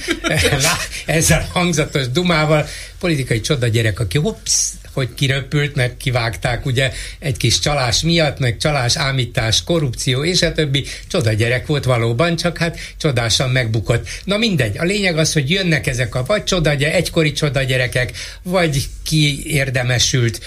ezzel 1.06 1.46
a 1.50 1.60
hangzatos 1.60 2.08
dumával, 2.08 2.68
politikai 3.00 3.42
csodagyerek, 3.42 4.00
aki 4.00 4.18
hops, 4.18 4.70
hogy 4.94 5.14
kiröpült, 5.14 5.76
meg 5.76 5.98
kivágták 5.98 6.66
ugye 6.66 6.92
egy 7.20 7.38
kis 7.38 7.60
csalás 7.60 8.02
miatt, 8.02 8.40
meg 8.40 8.58
csalás, 8.58 8.98
ámítás, 8.98 9.64
korrupció 9.64 10.24
és 10.24 10.42
a 10.42 10.52
többi. 10.52 10.86
Csoda 11.08 11.34
gyerek 11.34 11.66
volt 11.66 11.84
valóban, 11.84 12.36
csak 12.36 12.58
hát 12.58 12.80
csodásan 12.98 13.50
megbukott. 13.50 14.08
Na 14.24 14.38
mindegy, 14.38 14.78
a 14.78 14.84
lényeg 14.84 15.18
az, 15.18 15.34
hogy 15.34 15.50
jönnek 15.50 15.88
ezek 15.88 16.16
a 16.16 16.24
vagy 16.24 16.44
csoda, 16.44 16.70
egykori 16.70 17.32
csoda 17.32 17.64
gyerekek, 17.64 18.12
vagy 18.44 18.88
kiérdemesült 19.04 20.40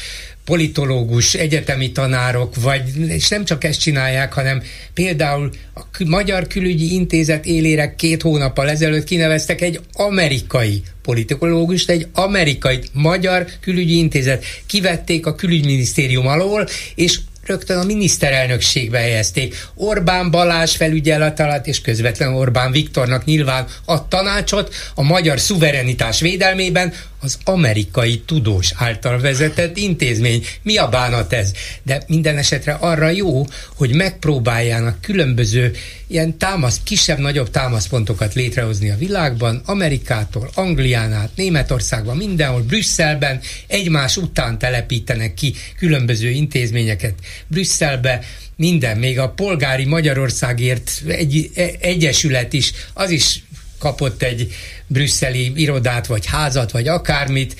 politológus, 0.45 1.35
egyetemi 1.35 1.93
tanárok, 1.93 2.55
vagy, 2.63 2.97
és 3.09 3.29
nem 3.29 3.45
csak 3.45 3.65
ezt 3.65 3.81
csinálják, 3.81 4.33
hanem 4.33 4.63
például 4.95 5.51
a 5.75 5.83
Magyar 6.05 6.47
Külügyi 6.47 6.95
Intézet 6.95 7.47
élére 7.47 7.95
két 7.95 8.23
hónappal 8.23 8.71
ezelőtt 8.71 9.05
kineveztek 9.05 9.61
egy 9.61 9.81
amerikai 9.93 10.83
politikológust, 11.03 11.91
egy 11.91 12.07
amerikai 12.13 12.79
Magyar 12.93 13.47
Külügyi 13.61 13.97
Intézet. 13.97 14.45
Kivették 14.67 15.27
a 15.27 15.35
külügyminisztérium 15.35 16.27
alól, 16.27 16.69
és 16.95 17.19
rögtön 17.47 17.79
a 17.79 17.85
miniszterelnökségbe 17.85 18.99
helyezték. 18.99 19.69
Orbán 19.75 20.31
Balázs 20.31 20.77
felügyelet 20.77 21.41
alatt, 21.41 21.67
és 21.67 21.81
közvetlenül 21.81 22.35
Orbán 22.35 22.73
Viktornak 22.73 23.25
nyilván 23.25 23.67
a 23.85 24.09
tanácsot 24.09 24.75
a 24.95 25.03
magyar 25.03 25.41
szuverenitás 25.41 26.21
védelmében 26.21 26.93
az 27.23 27.39
amerikai 27.45 28.23
tudós 28.27 28.73
által 28.75 29.21
vezetett 29.21 29.77
intézmény. 29.77 30.45
Mi 30.63 30.77
a 30.77 30.89
bánat 30.89 31.33
ez? 31.33 31.53
De 31.83 32.03
minden 32.07 32.39
esetre 32.39 32.73
arra 32.73 33.09
jó, 33.09 33.47
hogy 33.75 33.95
megpróbáljának 33.95 35.01
különböző 35.01 35.73
ilyen 36.07 36.39
támasz, 36.39 36.81
kisebb-nagyobb 36.85 37.51
támaszpontokat 37.51 38.35
létrehozni 38.35 38.91
a 38.91 38.97
világban, 38.97 39.63
Amerikától, 39.65 40.51
Anglián 40.55 41.13
át, 41.13 41.31
Németországban, 41.37 42.17
mindenhol, 42.17 42.63
Brüsszelben, 42.63 43.41
egymás 43.67 44.17
után 44.17 44.59
telepítenek 44.59 45.35
ki 45.35 45.55
különböző 45.79 46.29
intézményeket 46.29 47.15
Brüsszelbe, 47.47 48.25
minden, 48.57 48.99
még 48.99 49.19
a 49.19 49.31
polgári 49.31 49.85
Magyarországért 49.85 51.03
egy, 51.07 51.51
egy, 51.55 51.77
egyesület 51.81 52.53
is, 52.53 52.73
az 52.93 53.11
is 53.11 53.43
kapott 53.83 54.23
egy 54.23 54.53
brüsszeli 54.87 55.53
irodát, 55.55 56.07
vagy 56.07 56.27
házat, 56.27 56.71
vagy 56.71 56.89
akármit. 56.89 57.57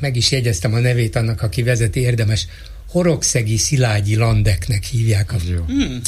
Meg 0.00 0.16
is 0.16 0.30
jegyeztem 0.30 0.74
a 0.74 0.78
nevét 0.78 1.16
annak, 1.16 1.42
aki 1.42 1.62
vezeti, 1.62 2.00
érdemes. 2.00 2.46
Horogszegi 2.88 3.56
Szilágyi 3.56 4.16
Landeknek 4.16 4.84
hívják. 4.84 5.32
A, 5.32 5.36
hmm. 5.66 6.00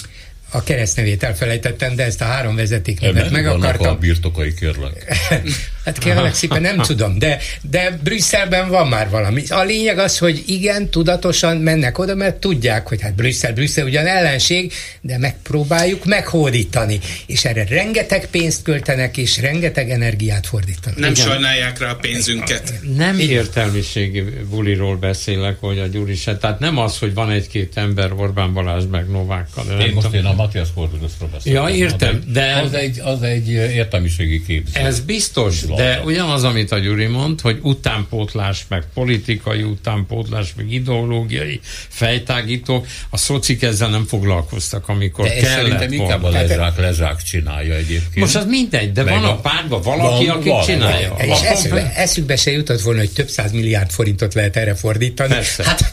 a 0.51 0.63
keresztnevét 0.63 1.23
elfelejtettem, 1.23 1.95
de 1.95 2.05
ezt 2.05 2.21
a 2.21 2.25
három 2.25 2.55
vezetéknevet 2.55 3.31
meg 3.31 3.47
akartam. 3.47 3.95
a 3.95 3.99
birtokai 3.99 4.55
kérlek. 4.55 5.17
Hát 5.85 5.99
kérlek 5.99 6.35
szépen 6.35 6.61
nem 6.61 6.79
tudom, 6.79 7.19
de, 7.19 7.39
de 7.71 7.99
Brüsszelben 8.03 8.69
van 8.69 8.89
már 8.89 9.11
valami. 9.11 9.43
A 9.49 9.63
lényeg 9.63 9.99
az, 9.99 10.19
hogy 10.19 10.43
igen, 10.47 10.89
tudatosan 10.89 11.57
mennek 11.57 11.99
oda, 11.99 12.15
mert 12.15 12.37
tudják, 12.37 12.89
hogy 12.89 13.01
hát 13.03 13.15
Brüsszel, 13.15 13.53
Brüsszel 13.53 13.85
ugyan 13.85 14.07
ellenség, 14.07 14.73
de 15.01 15.19
megpróbáljuk 15.19 16.05
meghódítani. 16.05 17.01
És 17.27 17.45
erre 17.45 17.67
rengeteg 17.69 18.27
pénzt 18.27 18.63
költenek, 18.63 19.17
és 19.17 19.41
rengeteg 19.41 19.91
energiát 19.91 20.47
fordítanak. 20.47 20.99
Nem 20.99 21.11
igen. 21.11 21.27
sajnálják 21.27 21.79
rá 21.79 21.91
a 21.91 21.95
pénzünket. 21.95 22.75
Nem 22.97 23.19
értelmiségi 23.19 24.25
buliról 24.51 24.97
beszélek, 24.97 25.57
hogy 25.61 25.79
a 25.79 25.87
Gyuri 25.87 26.15
se. 26.15 26.37
Tehát 26.37 26.59
nem 26.59 26.79
az, 26.79 26.99
hogy 26.99 27.15
van 27.15 27.31
egy-két 27.31 27.77
ember 27.77 28.13
Orbán 28.13 28.53
Balázs 28.53 28.85
meg 28.91 29.09
Novákkal. 29.09 29.81
Én 29.81 29.93
most 29.93 30.07
tudom. 30.07 30.21
én 30.21 30.27
a 30.27 30.35
Matthias 30.35 30.69
Korvinuszról 30.75 31.29
beszélek. 31.33 31.63
Ja, 31.63 31.75
értem, 31.77 32.23
de... 32.33 32.61
Az 32.65 32.73
egy, 32.73 33.01
az 33.01 33.23
egy 33.23 33.49
értelmiségi 33.51 34.45
képzés. 34.45 34.83
Ez 34.83 35.01
biztos, 35.01 35.63
de 35.77 36.01
ugyanaz, 36.05 36.45
amit 36.45 36.73
a 36.73 36.79
Gyuri 36.79 37.07
mond, 37.07 37.41
hogy 37.41 37.59
utánpótlás, 37.63 38.65
meg 38.69 38.85
politikai 38.95 39.63
utánpótlás, 39.63 40.53
meg 40.57 40.73
ideológiai 40.73 41.61
fejtágítók, 41.89 42.87
a 43.11 43.17
szocik 43.17 43.63
ezzel 43.63 43.89
nem 43.89 44.05
foglalkoztak, 44.05 44.89
amikor 44.89 45.25
de 45.25 45.35
kellett 45.35 45.57
szerintem 45.57 45.93
inkább 45.93 46.23
a 46.23 46.31
lezsák, 46.31 46.79
lezsák 46.79 47.23
csinálja 47.23 47.75
egyébként. 47.75 48.17
Most 48.17 48.37
az 48.37 48.45
mindegy, 48.47 48.93
de 48.93 49.03
meg 49.03 49.15
van 49.15 49.25
a, 49.25 49.75
a 49.75 49.83
valaki, 49.83 50.27
van, 50.27 50.37
aki 50.37 50.49
van, 50.49 50.65
csinálja. 50.65 51.17
És 51.19 51.41
eszükbe, 51.41 51.93
eszükbe 51.95 52.37
se 52.37 52.51
jutott 52.51 52.81
volna, 52.81 52.99
hogy 53.01 53.13
több 53.13 53.29
száz 53.29 53.53
milliárd 53.53 53.91
forintot 53.91 54.35
lehet 54.35 54.57
erre 54.57 54.75
fordítani. 54.75 55.33
Persze. 55.33 55.65
Hát 55.65 55.91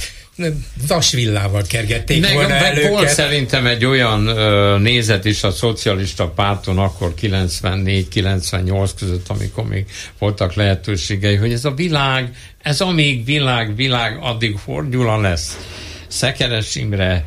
vasvillával 0.87 1.63
kergették 1.67 2.21
meg, 2.21 2.33
volna 2.33 2.59
meg 2.59 2.89
volt 2.89 3.09
szerintem 3.09 3.65
egy 3.65 3.85
olyan 3.85 4.27
ö, 4.27 4.77
nézet 4.79 5.25
is 5.25 5.43
a 5.43 5.51
szocialista 5.51 6.27
párton 6.27 6.77
akkor 6.77 7.13
94-98 7.21 8.89
között, 8.99 9.27
amikor 9.27 9.67
még 9.67 9.85
voltak 10.19 10.53
lehetőségei, 10.53 11.35
hogy 11.35 11.51
ez 11.51 11.65
a 11.65 11.71
világ, 11.71 12.35
ez 12.61 12.81
amíg 12.81 13.25
világ, 13.25 13.75
világ, 13.75 14.17
addig 14.21 14.57
Hordyula 14.65 15.21
lesz. 15.21 15.57
Szekeres 16.07 16.75
Imre, 16.75 17.25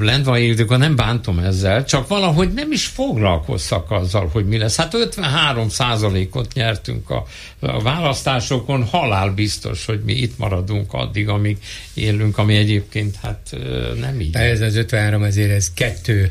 Lendvai 0.00 0.46
Ildikó, 0.46 0.76
nem 0.76 0.96
bántom 0.96 1.38
ezzel, 1.38 1.84
csak 1.84 2.08
valahogy 2.08 2.52
nem 2.52 2.72
is 2.72 2.86
foglalkoztak 2.86 3.90
azzal, 3.90 4.28
hogy 4.32 4.46
mi 4.46 4.58
lesz. 4.58 4.76
Hát 4.76 4.94
53 4.94 5.68
százalékot 5.68 6.52
nyertünk 6.54 7.10
a, 7.10 7.26
a 7.60 7.82
választásokon, 7.82 8.84
halál 8.84 9.30
biztos, 9.30 9.84
hogy 9.84 10.00
mi 10.04 10.12
itt 10.12 10.38
maradunk 10.38 10.92
addig, 10.92 11.28
amíg 11.28 11.56
élünk, 11.94 12.38
ami 12.38 12.56
egyébként 12.56 13.16
hát 13.22 13.56
nem 14.00 14.20
így. 14.20 14.30
De 14.30 14.38
ez 14.38 14.60
az 14.60 14.76
53 14.76 15.22
ezért 15.22 15.50
ez 15.50 15.72
kettő 15.74 16.30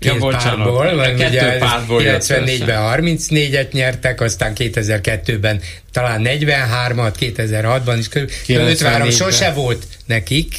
ja, 0.00 0.14
párból, 0.14 0.94
vagy 0.96 1.14
kettő 1.14 1.58
párból 1.58 2.02
94-ben 2.04 3.00
34-et 3.00 3.72
nyertek, 3.72 4.20
aztán 4.20 4.52
2002-ben 4.56 5.60
talán 5.92 6.22
43-at, 6.24 7.14
2006-ban 7.20 7.94
is 7.98 8.08
körül, 8.08 8.28
53 8.48 9.10
sose 9.10 9.52
volt 9.52 9.86
nekik, 10.06 10.54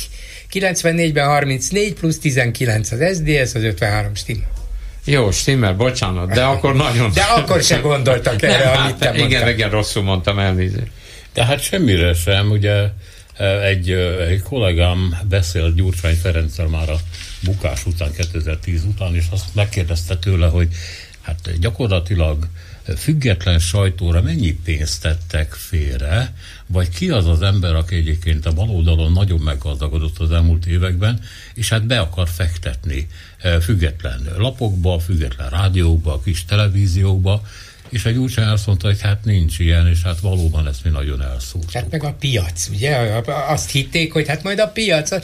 94-ben 0.53 1.25
34 1.25 1.93
plusz 1.93 2.19
19 2.19 2.91
az 2.91 2.99
SDS, 3.15 3.55
az 3.55 3.63
53 3.63 4.15
stimmel. 4.15 4.51
Jó, 5.05 5.31
stimmel, 5.31 5.73
bocsánat, 5.73 6.31
de 6.31 6.43
akkor 6.43 6.75
nagyon... 6.75 7.11
De 7.13 7.21
akkor 7.21 7.61
se 7.61 7.77
gondoltak 7.77 8.41
erre, 8.41 8.71
Nem, 8.71 8.83
amit 8.83 8.95
te 8.95 9.05
hát, 9.05 9.17
Igen, 9.17 9.47
igen, 9.47 9.69
rosszul 9.69 10.03
mondtam, 10.03 10.39
elnézést. 10.39 10.91
De 11.33 11.45
hát 11.45 11.61
semmire 11.61 12.13
sem, 12.13 12.49
ugye 12.49 12.89
egy, 13.63 13.89
egy 14.29 14.41
kollégám 14.41 15.17
beszélt 15.29 15.75
Gyurcsány 15.75 16.15
Ferenccel 16.15 16.67
már 16.67 16.89
a 16.89 16.97
bukás 17.43 17.85
után, 17.85 18.11
2010 18.11 18.83
után, 18.83 19.15
és 19.15 19.25
azt 19.31 19.45
megkérdezte 19.53 20.17
tőle, 20.17 20.47
hogy 20.47 20.67
hát 21.21 21.59
gyakorlatilag 21.59 22.47
független 22.95 23.59
sajtóra 23.59 24.21
mennyi 24.21 24.53
pénzt 24.63 25.01
tettek 25.01 25.53
félre, 25.53 26.33
vagy 26.67 26.89
ki 26.89 27.09
az 27.09 27.27
az 27.27 27.41
ember, 27.41 27.75
aki 27.75 27.95
egyébként 27.95 28.45
a 28.45 28.53
baloldalon 28.53 29.11
nagyon 29.11 29.39
meggazdagodott 29.39 30.17
az 30.19 30.31
elmúlt 30.31 30.65
években, 30.65 31.19
és 31.53 31.69
hát 31.69 31.85
be 31.85 31.99
akar 31.99 32.29
fektetni 32.29 33.07
eh, 33.37 33.59
független 33.59 34.27
lapokba, 34.37 34.99
független 34.99 35.49
rádiókba, 35.49 36.21
kis 36.21 36.45
televíziókba, 36.45 37.43
és 37.93 38.05
egy 38.05 38.17
úrcsány 38.17 38.47
azt 38.47 38.67
mondta, 38.67 38.87
hogy 38.87 39.01
hát 39.01 39.23
nincs 39.23 39.59
ilyen, 39.59 39.87
és 39.87 40.01
hát 40.03 40.19
valóban 40.19 40.67
ezt 40.67 40.83
mi 40.83 40.89
nagyon 40.89 41.21
elszúrtuk. 41.21 41.71
Hát 41.71 41.91
meg 41.91 42.03
a 42.03 42.15
piac, 42.19 42.67
ugye? 42.73 42.97
Azt 43.47 43.71
hitték, 43.71 44.13
hogy 44.13 44.27
hát 44.27 44.43
majd 44.43 44.59
a 44.59 44.67
piac, 44.67 45.11
a 45.11 45.21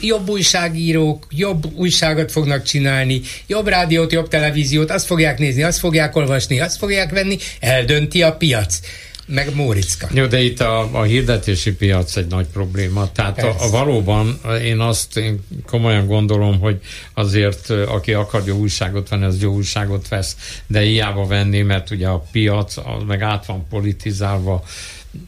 jobb 0.00 0.28
újságírók 0.28 1.26
jobb 1.30 1.72
újságot 1.74 2.32
fognak 2.32 2.62
csinálni, 2.62 3.20
jobb 3.46 3.66
rádiót, 3.66 4.12
jobb 4.12 4.28
televíziót, 4.28 4.90
azt 4.90 5.06
fogják 5.06 5.38
nézni, 5.38 5.62
azt 5.62 5.78
fogják 5.78 6.16
olvasni, 6.16 6.60
azt 6.60 6.76
fogják 6.76 7.10
venni, 7.10 7.38
eldönti 7.60 8.22
a 8.22 8.36
piac 8.36 8.80
meg 9.26 9.54
Móriczka. 9.54 10.08
Jó, 10.12 10.26
de 10.26 10.40
itt 10.40 10.60
a, 10.60 10.98
a 10.98 11.02
hirdetési 11.02 11.74
piac 11.74 12.16
egy 12.16 12.26
nagy 12.26 12.46
probléma. 12.46 13.12
Tehát 13.12 13.42
a, 13.42 13.56
a 13.58 13.70
valóban 13.70 14.40
én 14.62 14.80
azt 14.80 15.16
én 15.16 15.44
komolyan 15.66 16.06
gondolom, 16.06 16.60
hogy 16.60 16.80
azért 17.14 17.70
aki 17.70 18.12
akar 18.12 18.42
jó 18.46 18.56
újságot 18.56 19.08
venni, 19.08 19.24
az 19.24 19.40
jó 19.40 19.54
újságot 19.54 20.08
vesz, 20.08 20.60
de 20.66 20.80
hiába 20.80 21.26
venni, 21.26 21.62
mert 21.62 21.90
ugye 21.90 22.08
a 22.08 22.24
piac 22.32 22.76
az 22.76 23.02
meg 23.06 23.22
át 23.22 23.46
van 23.46 23.66
politizálva, 23.68 24.64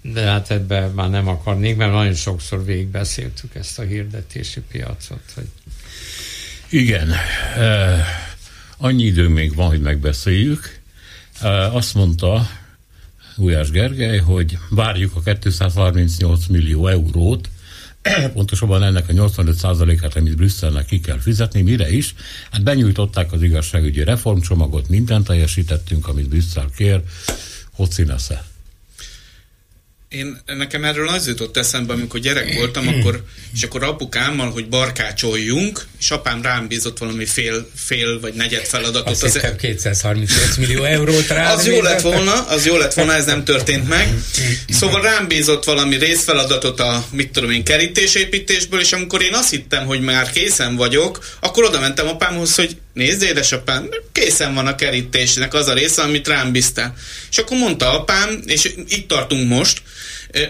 de 0.03 0.21
hát 0.21 0.51
ebben 0.51 0.91
már 0.91 1.11
nem 1.11 1.29
akarnék, 1.29 1.77
mert 1.77 1.93
nagyon 1.93 2.15
sokszor 2.15 2.65
végigbeszéltük 2.65 3.55
ezt 3.55 3.79
a 3.79 3.83
hirdetési 3.83 4.61
piacot. 4.61 5.23
Hogy... 5.35 5.49
Igen. 6.69 7.09
Uh, 7.57 7.99
annyi 8.77 9.05
idő 9.05 9.29
még 9.29 9.55
van, 9.55 9.69
hogy 9.69 9.81
megbeszéljük. 9.81 10.81
Uh, 11.43 11.75
azt 11.75 11.95
mondta 11.95 12.49
Gulyás 13.37 13.71
Gergely, 13.71 14.19
hogy 14.19 14.59
várjuk 14.71 15.17
a 15.17 15.21
238 15.39 16.47
millió 16.47 16.87
eurót, 16.87 17.49
pontosabban 18.33 18.83
ennek 18.83 19.09
a 19.09 19.13
85%-át, 19.13 20.17
amit 20.17 20.37
Brüsszelnek 20.37 20.87
ki 20.87 21.01
kell 21.01 21.19
fizetni, 21.19 21.63
mire 21.63 21.91
is? 21.91 22.15
Hát 22.51 22.63
benyújtották 22.63 23.33
az 23.33 23.43
igazságügyi 23.43 24.05
reformcsomagot, 24.05 24.89
mindent 24.89 25.27
teljesítettünk, 25.27 26.09
amit 26.09 26.29
Brüsszel 26.29 26.71
kér. 26.77 27.03
Hogy 27.73 27.91
színesze? 27.91 28.45
Én, 30.09 30.41
nekem 30.47 30.85
erről 30.85 31.09
az 31.09 31.27
jutott 31.27 31.57
eszembe, 31.57 31.93
amikor 31.93 32.21
gyerek 32.21 32.55
voltam, 32.55 32.89
akkor, 32.89 33.25
és 33.55 33.63
akkor 33.63 33.83
apukámmal, 33.83 34.51
hogy 34.51 34.69
barkácsoljunk, 34.69 35.87
és 35.99 36.11
apám 36.11 36.43
rám 36.43 36.67
bízott 36.67 36.99
valami 36.99 37.25
fél, 37.25 37.71
fél 37.75 38.21
vagy 38.21 38.35
negyed 38.35 38.65
feladatot. 38.65 39.09
Azt 39.09 39.23
az 39.23 39.41
238 39.59 40.57
millió 40.57 40.85
eurót 40.85 41.27
rá. 41.27 41.53
Az 41.53 41.67
jó 41.67 41.83
lett 41.83 42.01
volna, 42.01 42.47
az 42.47 42.67
jó 42.67 42.77
lett 42.77 42.95
volna, 42.95 43.13
ez 43.13 43.25
nem 43.25 43.45
történt 43.45 43.89
meg. 43.89 44.15
Szóval 44.69 45.03
rám 45.03 45.29
bízott 45.29 45.65
valami 45.65 45.97
részfeladatot 45.97 46.81
a, 46.81 47.07
mit 47.11 47.31
tudom 47.31 47.51
én, 47.51 47.65
kerítésépítésből, 47.65 48.81
és 48.81 48.93
amikor 48.93 49.23
én 49.23 49.35
azt 49.35 49.51
hittem, 49.51 49.85
hogy 49.85 50.01
már 50.01 50.31
készen 50.31 50.77
vagyok, 50.77 51.25
akkor 51.41 51.65
oda 51.65 51.81
mentem 51.81 52.09
apámhoz, 52.09 52.55
hogy 52.55 52.77
nézd 52.93 53.23
édesapám, 53.23 53.89
készen 54.13 54.55
van 54.55 54.67
a 54.67 54.75
kerítésnek 54.75 55.55
az 55.55 55.69
a 55.69 55.75
része, 55.75 56.03
amit 56.03 56.29
rám 56.29 56.53
bíztál. 56.53 56.95
És 57.31 57.39
akkor 57.39 57.57
mondta 57.57 58.01
apám, 58.01 58.43
és 58.47 58.73
itt 58.89 59.09
tartunk 59.09 59.49
most, 59.49 59.83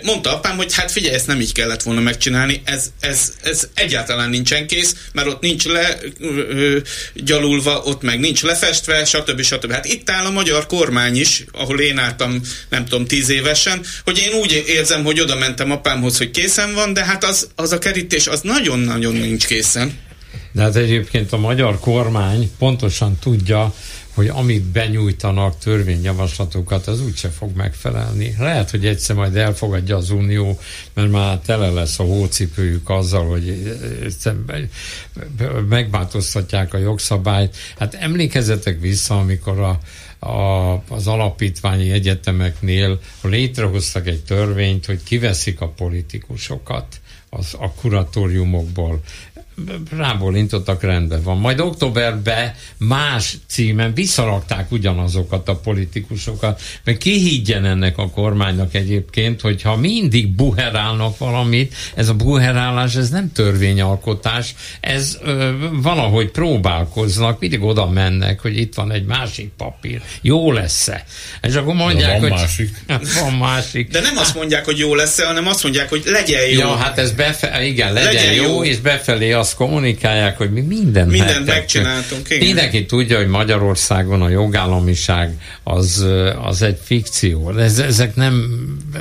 mondta 0.03 0.35
apám, 0.35 0.57
hogy 0.57 0.75
hát 0.75 0.91
figyelj, 0.91 1.15
ezt 1.15 1.27
nem 1.27 1.41
így 1.41 1.53
kellett 1.53 1.83
volna 1.83 2.01
megcsinálni, 2.01 2.63
ez, 2.65 2.91
ez, 3.01 3.33
ez 3.43 3.69
egyáltalán 3.75 4.31
nincsen 4.31 4.67
kész, 4.67 4.95
mert 5.13 5.29
ott 5.29 5.41
nincs 5.41 5.65
le 5.65 5.99
gyalulva, 7.15 7.83
ott 7.85 8.03
meg 8.03 8.21
nincs 8.21 8.43
lefestve, 8.43 9.05
stb. 9.05 9.43
stb. 9.43 9.73
Hát 9.73 9.85
itt 9.85 10.11
áll 10.11 10.25
a 10.25 10.31
magyar 10.31 10.67
kormány 10.67 11.17
is, 11.17 11.45
ahol 11.53 11.81
én 11.81 11.99
álltam, 11.99 12.41
nem 12.69 12.85
tudom, 12.85 13.07
tíz 13.07 13.29
évesen, 13.29 13.85
hogy 14.05 14.19
én 14.19 14.33
úgy 14.41 14.65
érzem, 14.67 15.05
hogy 15.05 15.21
oda 15.21 15.37
mentem 15.37 15.71
apámhoz, 15.71 16.19
hogy 16.19 16.31
készen 16.31 16.75
van, 16.75 16.93
de 16.93 17.05
hát 17.05 17.25
az, 17.25 17.49
az 17.55 17.73
a 17.73 17.79
kerítés, 17.79 18.27
az 18.27 18.41
nagyon-nagyon 18.41 19.15
nincs 19.15 19.47
készen. 19.47 19.99
De 20.53 20.63
hát 20.63 20.77
egyébként 20.77 21.33
a 21.33 21.37
magyar 21.37 21.79
kormány 21.81 22.51
pontosan 22.59 23.19
tudja, 23.19 23.75
hogy 24.17 24.29
amit 24.29 24.63
benyújtanak 24.63 25.59
törvényjavaslatokat, 25.59 26.87
az 26.87 27.01
úgyse 27.01 27.29
fog 27.29 27.57
megfelelni. 27.57 28.35
Lehet, 28.39 28.71
hogy 28.71 28.87
egyszer 28.87 29.17
majd 29.17 29.37
elfogadja 29.37 29.97
az 29.97 30.11
Unió, 30.11 30.59
mert 30.95 31.11
már 31.11 31.39
tele 31.39 31.71
lesz 31.71 31.99
a 31.99 32.03
hócipőjük 32.03 32.91
azzal, 32.91 33.27
hogy 33.29 33.77
megváltoztatják 35.69 36.75
a 36.75 36.79
jogszabályt. 36.79 37.57
Hát 37.79 37.95
emlékezzetek 37.95 38.81
vissza, 38.81 39.19
amikor 39.19 39.59
a, 39.59 39.79
a, 40.27 40.73
az 40.89 41.07
alapítványi 41.07 41.91
egyetemeknél 41.91 43.01
létrehoztak 43.23 44.07
egy 44.07 44.25
törvényt, 44.25 44.87
hogy 44.87 45.03
kiveszik 45.03 45.61
a 45.61 45.69
politikusokat 45.69 47.01
az, 47.31 47.55
a 47.59 47.73
kuratóriumokból 47.73 49.01
rábólintottak, 49.97 50.83
rendben 50.83 51.23
van. 51.23 51.39
Majd 51.39 51.61
októberben 51.61 52.55
más 52.77 53.37
címen 53.47 53.95
visszarakták 53.95 54.73
ugyanazokat 54.73 55.49
a 55.49 55.57
politikusokat, 55.57 56.61
mert 56.85 56.99
ki 56.99 57.19
higgyen 57.19 57.65
ennek 57.65 57.99
a 57.99 58.11
kormánynak 58.11 58.75
egyébként, 58.75 59.41
hogyha 59.41 59.77
mindig 59.77 60.29
buherálnak 60.29 61.19
valamit, 61.19 61.75
ez 61.95 62.09
a 62.09 62.15
buherálás, 62.15 62.95
ez 62.95 63.11
nem 63.11 63.33
törvényalkotás, 63.33 64.55
ez 64.81 65.19
ö, 65.23 65.51
valahogy 65.73 66.31
próbálkoznak, 66.31 67.41
mindig 67.41 67.63
oda 67.63 67.91
mennek, 67.91 68.41
hogy 68.41 68.59
itt 68.59 68.75
van 68.75 68.93
egy 68.93 69.05
másik 69.05 69.51
papír, 69.57 70.03
jó 70.21 70.53
lesz-e? 70.53 71.05
És 71.43 71.55
akkor 71.55 71.75
mondják, 71.75 72.11
van 72.11 72.21
hogy... 72.21 72.31
másik. 72.31 72.71
Van 73.21 73.33
másik. 73.33 73.91
De 73.91 74.01
nem 74.01 74.17
azt 74.17 74.35
mondják, 74.35 74.65
hogy 74.65 74.79
jó 74.79 74.95
lesz-e, 74.95 75.27
hanem 75.27 75.47
azt 75.47 75.63
mondják, 75.63 75.89
hogy 75.89 76.03
legyen 76.05 76.47
jó. 76.49 76.59
Ja, 76.59 76.77
hát 76.77 76.99
ez 76.99 77.13
befe- 77.13 77.63
igen, 77.63 77.93
legyen, 77.93 78.15
Legyen 78.15 78.33
jó, 78.33 78.43
jó. 78.43 78.65
és 78.65 78.79
befelé 78.79 79.33
azt 79.33 79.46
kommunikálják, 79.55 80.37
hogy 80.37 80.53
mi 80.53 80.61
mindent 80.61 81.11
Mindent 81.11 81.47
megcsináltunk, 81.47 82.31
igen. 82.31 82.47
Mindenki 82.47 82.87
tudja, 82.87 83.17
hogy 83.17 83.29
Magyarországon 83.29 84.23
a 84.23 84.29
jogállamiság 84.29 85.41
az, 85.63 86.07
az 86.43 86.63
egy 86.63 86.79
fikció. 86.83 87.51
Ez, 87.59 87.79
ezek 87.79 88.15
nem, 88.15 88.47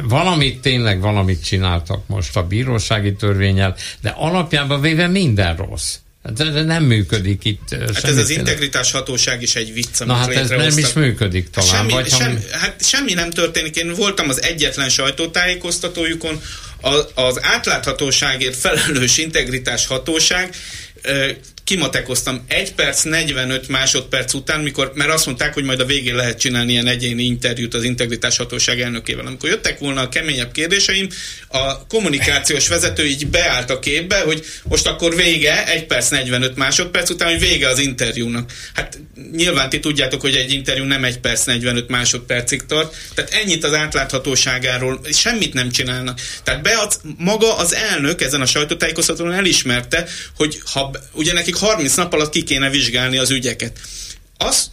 valamit 0.04 0.62
tényleg 0.62 1.02
valamit 1.02 1.44
csináltak 1.44 2.08
most 2.08 2.38
a 2.38 2.48
bírósági 2.48 3.14
törvényel, 3.14 3.76
de 4.02 4.10
alapjában 4.10 4.82
véve 4.82 5.08
minden 5.08 5.56
rossz. 5.56 5.96
De, 6.34 6.43
de 6.43 6.61
nem 6.61 6.84
működik 6.84 7.45
itt. 7.45 7.76
Hát 7.93 8.03
ez 8.03 8.18
az 8.18 8.30
integritás 8.30 8.91
hatóság 8.91 9.41
is 9.41 9.56
egy 9.56 9.73
vicc, 9.73 10.02
amit 10.02 10.14
Na 10.14 10.19
hát 10.19 10.30
ez 10.30 10.49
nem 10.49 10.77
is 10.77 10.93
működik 10.93 11.49
talán. 11.49 11.69
Semmi, 11.69 11.91
vagy 11.91 12.10
semmi, 12.10 12.39
hát 12.52 12.85
semmi 12.85 13.14
nem 13.14 13.30
történik. 13.30 13.76
Én 13.76 13.93
voltam 13.93 14.30
az 14.30 14.41
egyetlen 14.41 14.89
sajtótájékoztatójukon, 14.89 16.41
az 17.14 17.39
átláthatóságért 17.41 18.56
felelős 18.56 19.18
integritás 19.18 19.88
hatóság, 19.88 20.56
kimatekoztam 21.66 22.46
1 22.48 22.74
perc 22.74 23.04
45 23.04 23.68
másodperc 23.68 24.34
után, 24.34 24.60
mikor, 24.60 24.92
mert 24.96 25.10
azt 25.10 25.26
mondták, 25.26 25.54
hogy 25.54 25.64
majd 25.64 25.80
a 25.80 25.86
végén 25.86 26.16
lehet 26.16 26.40
csinálni 26.40 26.72
ilyen 26.72 26.88
egyéni 26.88 27.24
interjút 27.24 27.74
az 27.74 27.84
integritás 27.84 28.38
hatóság 28.38 28.82
elnökével. 28.82 29.26
Amikor 29.26 29.50
jöttek 29.50 29.80
volna 29.80 30.02
a 30.02 30.10
keményebb 30.10 30.52
kérdéseim, 30.52 31.08
a 31.48 31.88
kommunikációs 31.88 32.68
vezető 32.68 33.06
így 33.06 33.28
beállt 33.28 33.70
a 33.70 33.80
képbe, 33.80 34.20
hogy 34.20 34.46
most 34.64 34.88
akkor 34.88 35.16
vége, 35.16 35.68
1 35.68 35.86
perc 35.86 36.10
45 36.10 36.56
másodperc 36.56 37.10
után, 37.10 37.30
hogy 37.30 37.40
vége 37.40 37.68
az 37.68 37.80
interjúnak. 37.80 38.52
Hát 38.74 39.00
nyilván 39.32 39.70
ti 39.70 39.80
tudjátok, 39.80 40.22
hogy 40.22 40.36
egy 40.36 40.54
interjú 40.54 40.84
nem 40.84 41.04
1 41.04 41.18
perc 41.20 41.46
45 41.46 41.90
másodpercig 41.90 42.66
tart, 42.66 42.96
tehát 43.14 43.34
ennyit 43.34 43.64
az 43.64 43.74
átláthatóságáról, 43.74 45.00
semmit 45.12 45.54
nem 45.54 45.70
csinálnak. 45.72 46.20
Tehát 46.44 46.62
beadsz, 46.62 47.00
maga 47.18 47.58
az 47.58 47.74
elnök 47.74 48.22
ezen 48.22 48.42
a 48.42 48.46
sajtótájékoztatón 48.46 49.34
elismerte, 49.34 50.08
hogy 50.36 50.62
ha 50.74 50.92
ugye 51.12 51.34
nekik 51.56 51.69
30 51.69 51.95
nap 51.95 52.14
alatt 52.14 52.30
ki 52.30 52.44
kéne 52.44 52.69
vizsgálni 52.69 53.18
az 53.18 53.32
ügyeket. 53.32 53.80
Az, 54.38 54.69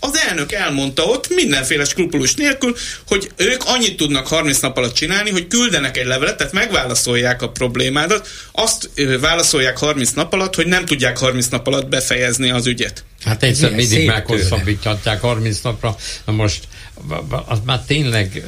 az 0.00 0.20
elnök 0.28 0.52
elmondta 0.52 1.02
ott 1.02 1.28
mindenféle 1.34 1.84
skrupulus 1.84 2.34
nélkül, 2.34 2.76
hogy 3.06 3.30
ők 3.36 3.62
annyit 3.64 3.96
tudnak 3.96 4.26
30 4.26 4.60
nap 4.60 4.76
alatt 4.76 4.94
csinálni, 4.94 5.30
hogy 5.30 5.46
küldenek 5.46 5.96
egy 5.96 6.06
levelet, 6.06 6.36
tehát 6.36 6.52
megválaszolják 6.52 7.42
a 7.42 7.48
problémádat, 7.48 8.28
azt 8.52 8.90
válaszolják 9.20 9.78
30 9.78 10.10
nap 10.10 10.32
alatt, 10.32 10.54
hogy 10.54 10.66
nem 10.66 10.84
tudják 10.84 11.18
30 11.18 11.46
nap 11.46 11.66
alatt 11.66 11.88
befejezni 11.88 12.50
az 12.50 12.66
ügyet. 12.66 13.04
Hát 13.24 13.42
egyszer 13.42 13.70
Milyen 13.70 13.88
mindig 13.88 13.98
szép 13.98 14.06
meghosszabbíthatják 14.06 15.20
30 15.20 15.60
napra. 15.60 15.96
Na 16.24 16.32
most, 16.32 16.64
az 17.46 17.58
már 17.64 17.80
tényleg, 17.86 18.44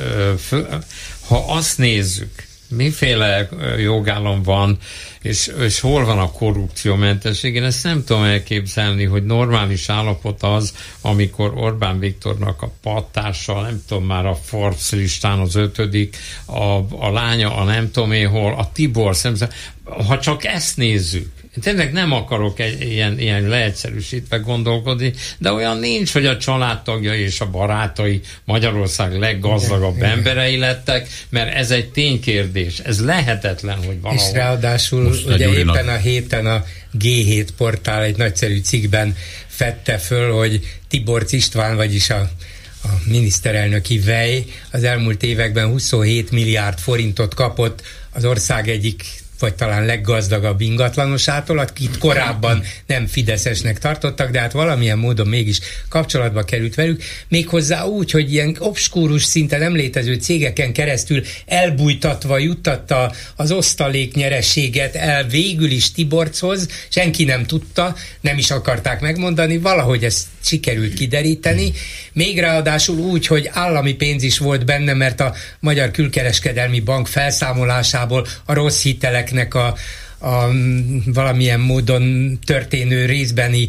ha 1.26 1.44
azt 1.48 1.78
nézzük, 1.78 2.51
miféle 2.77 3.49
jogállam 3.78 4.43
van, 4.43 4.78
és, 5.23 5.51
és 5.61 5.81
hol 5.81 6.05
van 6.05 6.19
a 6.19 6.31
korrupciómentesség, 6.31 7.55
én 7.55 7.65
ezt 7.65 7.85
nem 7.85 8.05
tudom 8.05 8.23
elképzelni, 8.23 9.05
hogy 9.05 9.24
normális 9.24 9.89
állapot 9.89 10.43
az, 10.43 10.74
amikor 11.01 11.53
Orbán 11.57 11.99
Viktornak 11.99 12.62
a 12.62 12.73
pattársa, 12.82 13.61
nem 13.61 13.82
tudom 13.89 14.05
már 14.05 14.27
a 14.27 14.35
Forbes 14.35 14.90
listán 14.90 15.39
az 15.39 15.55
ötödik, 15.55 16.16
a, 16.44 16.77
a 17.05 17.11
lánya, 17.12 17.57
a 17.57 17.65
nem 17.65 17.90
tudom 17.90 18.12
én 18.12 18.28
hol, 18.28 18.55
a 18.55 18.70
Tibor 18.73 19.16
szemzel, 19.16 19.51
ha 19.85 20.19
csak 20.19 20.44
ezt 20.44 20.77
nézzük, 20.77 21.41
tényleg 21.61 21.93
nem 21.93 22.12
akarok 22.12 22.59
ilyen, 22.81 23.19
ilyen 23.19 23.43
leegyszerűsítve 23.43 24.37
gondolkodni, 24.37 25.12
de 25.39 25.53
olyan 25.53 25.79
nincs, 25.79 26.12
hogy 26.12 26.27
a 26.27 26.39
családtagja 26.39 27.15
és 27.15 27.41
a 27.41 27.51
barátai 27.51 28.20
Magyarország 28.45 29.19
leggazdagabb 29.19 29.97
Igen, 29.97 30.11
emberei 30.11 30.57
lettek, 30.57 31.09
mert 31.29 31.55
ez 31.55 31.70
egy 31.70 31.91
ténykérdés. 31.91 32.79
Ez 32.79 33.05
lehetetlen, 33.05 33.77
hogy 33.85 34.01
valahol. 34.01 34.27
És 34.27 34.33
ráadásul 34.33 35.03
Most 35.03 35.27
ugye 35.27 35.35
egy 35.35 35.55
újnak. 35.55 35.77
éppen 35.77 35.89
a 35.89 35.97
héten 35.97 36.47
a 36.47 36.65
G7 36.99 37.49
portál 37.57 38.03
egy 38.03 38.16
nagyszerű 38.16 38.61
cikkben 38.61 39.16
fette 39.47 39.99
föl, 39.99 40.33
hogy 40.33 40.61
Tiborc 40.89 41.33
István, 41.33 41.77
vagyis 41.77 42.11
a 42.11 42.31
a 42.85 42.89
miniszterelnöki 43.05 43.99
vej 43.99 44.45
az 44.70 44.85
elmúlt 44.85 45.23
években 45.23 45.69
27 45.69 46.31
milliárd 46.31 46.79
forintot 46.79 47.35
kapott 47.35 47.83
az 48.11 48.24
ország 48.24 48.69
egyik 48.69 49.05
vagy 49.43 49.55
talán 49.55 49.85
leggazdagabb 49.85 50.60
ingatlanosától, 50.60 51.59
akit 51.59 51.98
korábban 51.98 52.62
nem 52.86 53.06
fideszesnek 53.06 53.78
tartottak, 53.78 54.31
de 54.31 54.40
hát 54.40 54.52
valamilyen 54.52 54.98
módon 54.98 55.27
mégis 55.27 55.59
kapcsolatba 55.89 56.43
került 56.43 56.74
velük, 56.74 57.02
méghozzá 57.28 57.85
úgy, 57.85 58.10
hogy 58.10 58.32
ilyen 58.32 58.56
obskúrus 58.59 59.24
szinten 59.24 59.60
nem 59.60 59.74
létező 59.74 60.14
cégeken 60.14 60.73
keresztül 60.73 61.23
elbújtatva 61.47 62.39
juttatta 62.39 63.12
az 63.36 63.52
osztalék 63.52 64.14
nyerességet 64.14 64.94
el 64.94 65.27
végül 65.27 65.70
is 65.70 65.93
Tiborchoz, 65.93 66.69
senki 66.89 67.24
nem 67.24 67.47
tudta, 67.47 67.97
nem 68.20 68.39
is 68.39 68.51
akarták 68.51 69.01
megmondani, 69.01 69.59
valahogy 69.59 70.05
ezt 70.05 70.27
sikerült 70.44 70.94
kideríteni, 70.94 71.73
még 72.12 72.39
ráadásul 72.39 72.98
úgy, 72.98 73.27
hogy 73.27 73.51
állami 73.52 73.94
pénz 73.94 74.23
is 74.23 74.39
volt 74.39 74.64
benne, 74.64 74.94
mert 74.94 75.20
a 75.20 75.35
Magyar 75.60 75.90
Külkereskedelmi 75.90 76.81
Bank 76.81 77.06
felszámolásából 77.06 78.27
a 78.44 78.55
rossz 78.55 78.85
hiteleknek 79.32 79.54
a, 79.54 79.74
a 80.28 80.48
valamilyen 81.04 81.60
módon 81.60 82.38
történő 82.44 83.06
részbeni 83.06 83.68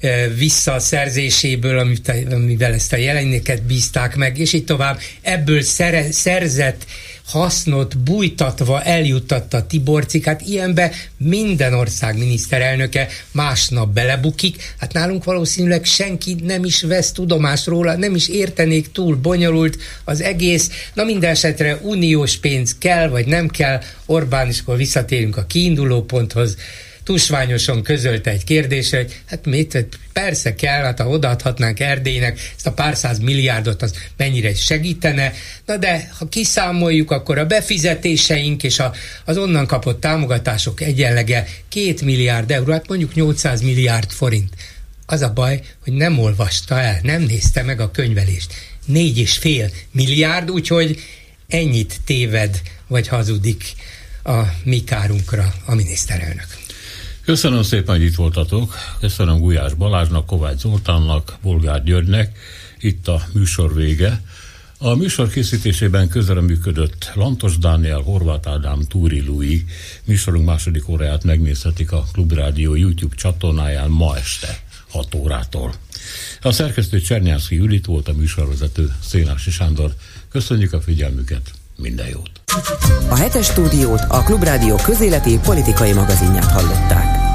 eh, 0.00 0.26
visszaszerzéséből, 0.38 1.78
amit, 1.78 2.12
amivel 2.30 2.72
ezt 2.72 2.92
a 2.92 2.96
jelenléket 2.96 3.62
bízták 3.62 4.16
meg, 4.16 4.38
és 4.38 4.52
így 4.52 4.64
tovább, 4.64 4.98
ebből 5.22 5.62
szere, 5.62 6.12
szerzett 6.12 6.86
hasznot 7.24 7.98
bújtatva 7.98 8.82
eljuttatta 8.82 9.66
Tiborcik, 9.66 10.24
hát 10.24 10.40
ilyenbe 10.40 10.92
minden 11.16 11.74
ország 11.74 12.18
miniszterelnöke 12.18 13.08
másnap 13.32 13.92
belebukik, 13.92 14.74
hát 14.78 14.92
nálunk 14.92 15.24
valószínűleg 15.24 15.84
senki 15.84 16.36
nem 16.42 16.64
is 16.64 16.82
vesz 16.82 17.12
tudomást 17.12 17.66
róla, 17.66 17.96
nem 17.96 18.14
is 18.14 18.28
értenék 18.28 18.92
túl 18.92 19.16
bonyolult 19.16 19.78
az 20.04 20.20
egész, 20.20 20.70
na 20.94 21.04
minden 21.04 21.30
esetre 21.30 21.78
uniós 21.82 22.36
pénz 22.36 22.76
kell, 22.78 23.08
vagy 23.08 23.26
nem 23.26 23.48
kell, 23.48 23.80
Orbán, 24.06 24.48
és 24.48 24.60
akkor 24.60 24.76
visszatérünk 24.76 25.36
a 25.36 25.46
kiinduló 25.46 26.02
ponthoz, 26.02 26.56
tusványosan 27.04 27.82
közölte 27.82 28.30
egy 28.30 28.44
kérdés, 28.44 28.90
hogy 28.90 29.20
hát 29.26 29.46
mit, 29.46 29.86
persze 30.12 30.54
kell, 30.54 30.82
hát 30.82 31.00
ha 31.00 31.08
odaadhatnánk 31.08 31.80
Erdélynek 31.80 32.38
ezt 32.56 32.66
a 32.66 32.72
pár 32.72 32.96
száz 32.96 33.18
milliárdot, 33.18 33.82
az 33.82 33.94
mennyire 34.16 34.54
segítene, 34.54 35.32
na 35.66 35.76
de 35.76 36.10
ha 36.18 36.28
kiszámoljuk, 36.28 37.10
akkor 37.10 37.38
a 37.38 37.46
befizetéseink 37.46 38.62
és 38.62 38.78
a, 38.78 38.92
az 39.24 39.36
onnan 39.36 39.66
kapott 39.66 40.00
támogatások 40.00 40.80
egyenlege 40.80 41.46
két 41.68 42.02
milliárd 42.02 42.50
euró, 42.50 42.72
hát 42.72 42.88
mondjuk 42.88 43.14
800 43.14 43.60
milliárd 43.60 44.10
forint. 44.10 44.54
Az 45.06 45.22
a 45.22 45.32
baj, 45.32 45.60
hogy 45.82 45.92
nem 45.92 46.18
olvasta 46.18 46.80
el, 46.80 46.98
nem 47.02 47.22
nézte 47.22 47.62
meg 47.62 47.80
a 47.80 47.90
könyvelést. 47.90 48.52
Négy 48.86 49.18
és 49.18 49.36
fél 49.36 49.70
milliárd, 49.90 50.50
úgyhogy 50.50 51.00
ennyit 51.48 52.00
téved 52.04 52.60
vagy 52.86 53.08
hazudik 53.08 53.64
a 54.24 54.42
mi 54.64 54.84
kárunkra 54.84 55.54
a 55.64 55.74
miniszterelnök. 55.74 56.63
Köszönöm 57.24 57.62
szépen, 57.62 57.96
hogy 57.96 58.04
itt 58.04 58.14
voltatok. 58.14 58.74
Köszönöm 59.00 59.38
Gulyás 59.38 59.74
Balázsnak, 59.74 60.26
Kovács 60.26 60.58
Zoltánnak, 60.58 61.36
Bolgár 61.42 61.84
Györgynek. 61.84 62.38
Itt 62.78 63.08
a 63.08 63.22
műsor 63.32 63.74
vége. 63.74 64.22
A 64.78 64.94
műsor 64.94 65.28
készítésében 65.28 66.08
közreműködött 66.08 67.10
Lantos 67.14 67.58
Dániel, 67.58 68.00
Horváth 68.00 68.48
Ádám, 68.48 68.80
Túri 68.80 69.20
Lui. 69.20 69.64
Műsorunk 70.04 70.46
második 70.46 70.88
óráját 70.88 71.24
megnézhetik 71.24 71.92
a 71.92 72.04
Klubrádió 72.12 72.74
YouTube 72.74 73.14
csatornáján 73.14 73.90
ma 73.90 74.16
este 74.16 74.62
6 74.88 75.14
órától. 75.14 75.74
A 76.40 76.52
szerkesztő 76.52 77.00
Csernyánszki 77.00 77.54
Judit 77.54 77.86
volt 77.86 78.08
a 78.08 78.12
műsorvezető 78.12 78.94
Szénási 79.02 79.50
Sándor. 79.50 79.94
Köszönjük 80.28 80.72
a 80.72 80.80
figyelmüket, 80.80 81.50
minden 81.76 82.06
jót! 82.06 82.30
A 83.08 83.14
hetes 83.14 83.46
stúdiót 83.46 84.00
a 84.08 84.22
Klubrádió 84.22 84.76
közéleti 84.84 85.38
politikai 85.38 85.92
magazinját 85.92 86.50
hallották. 86.50 87.33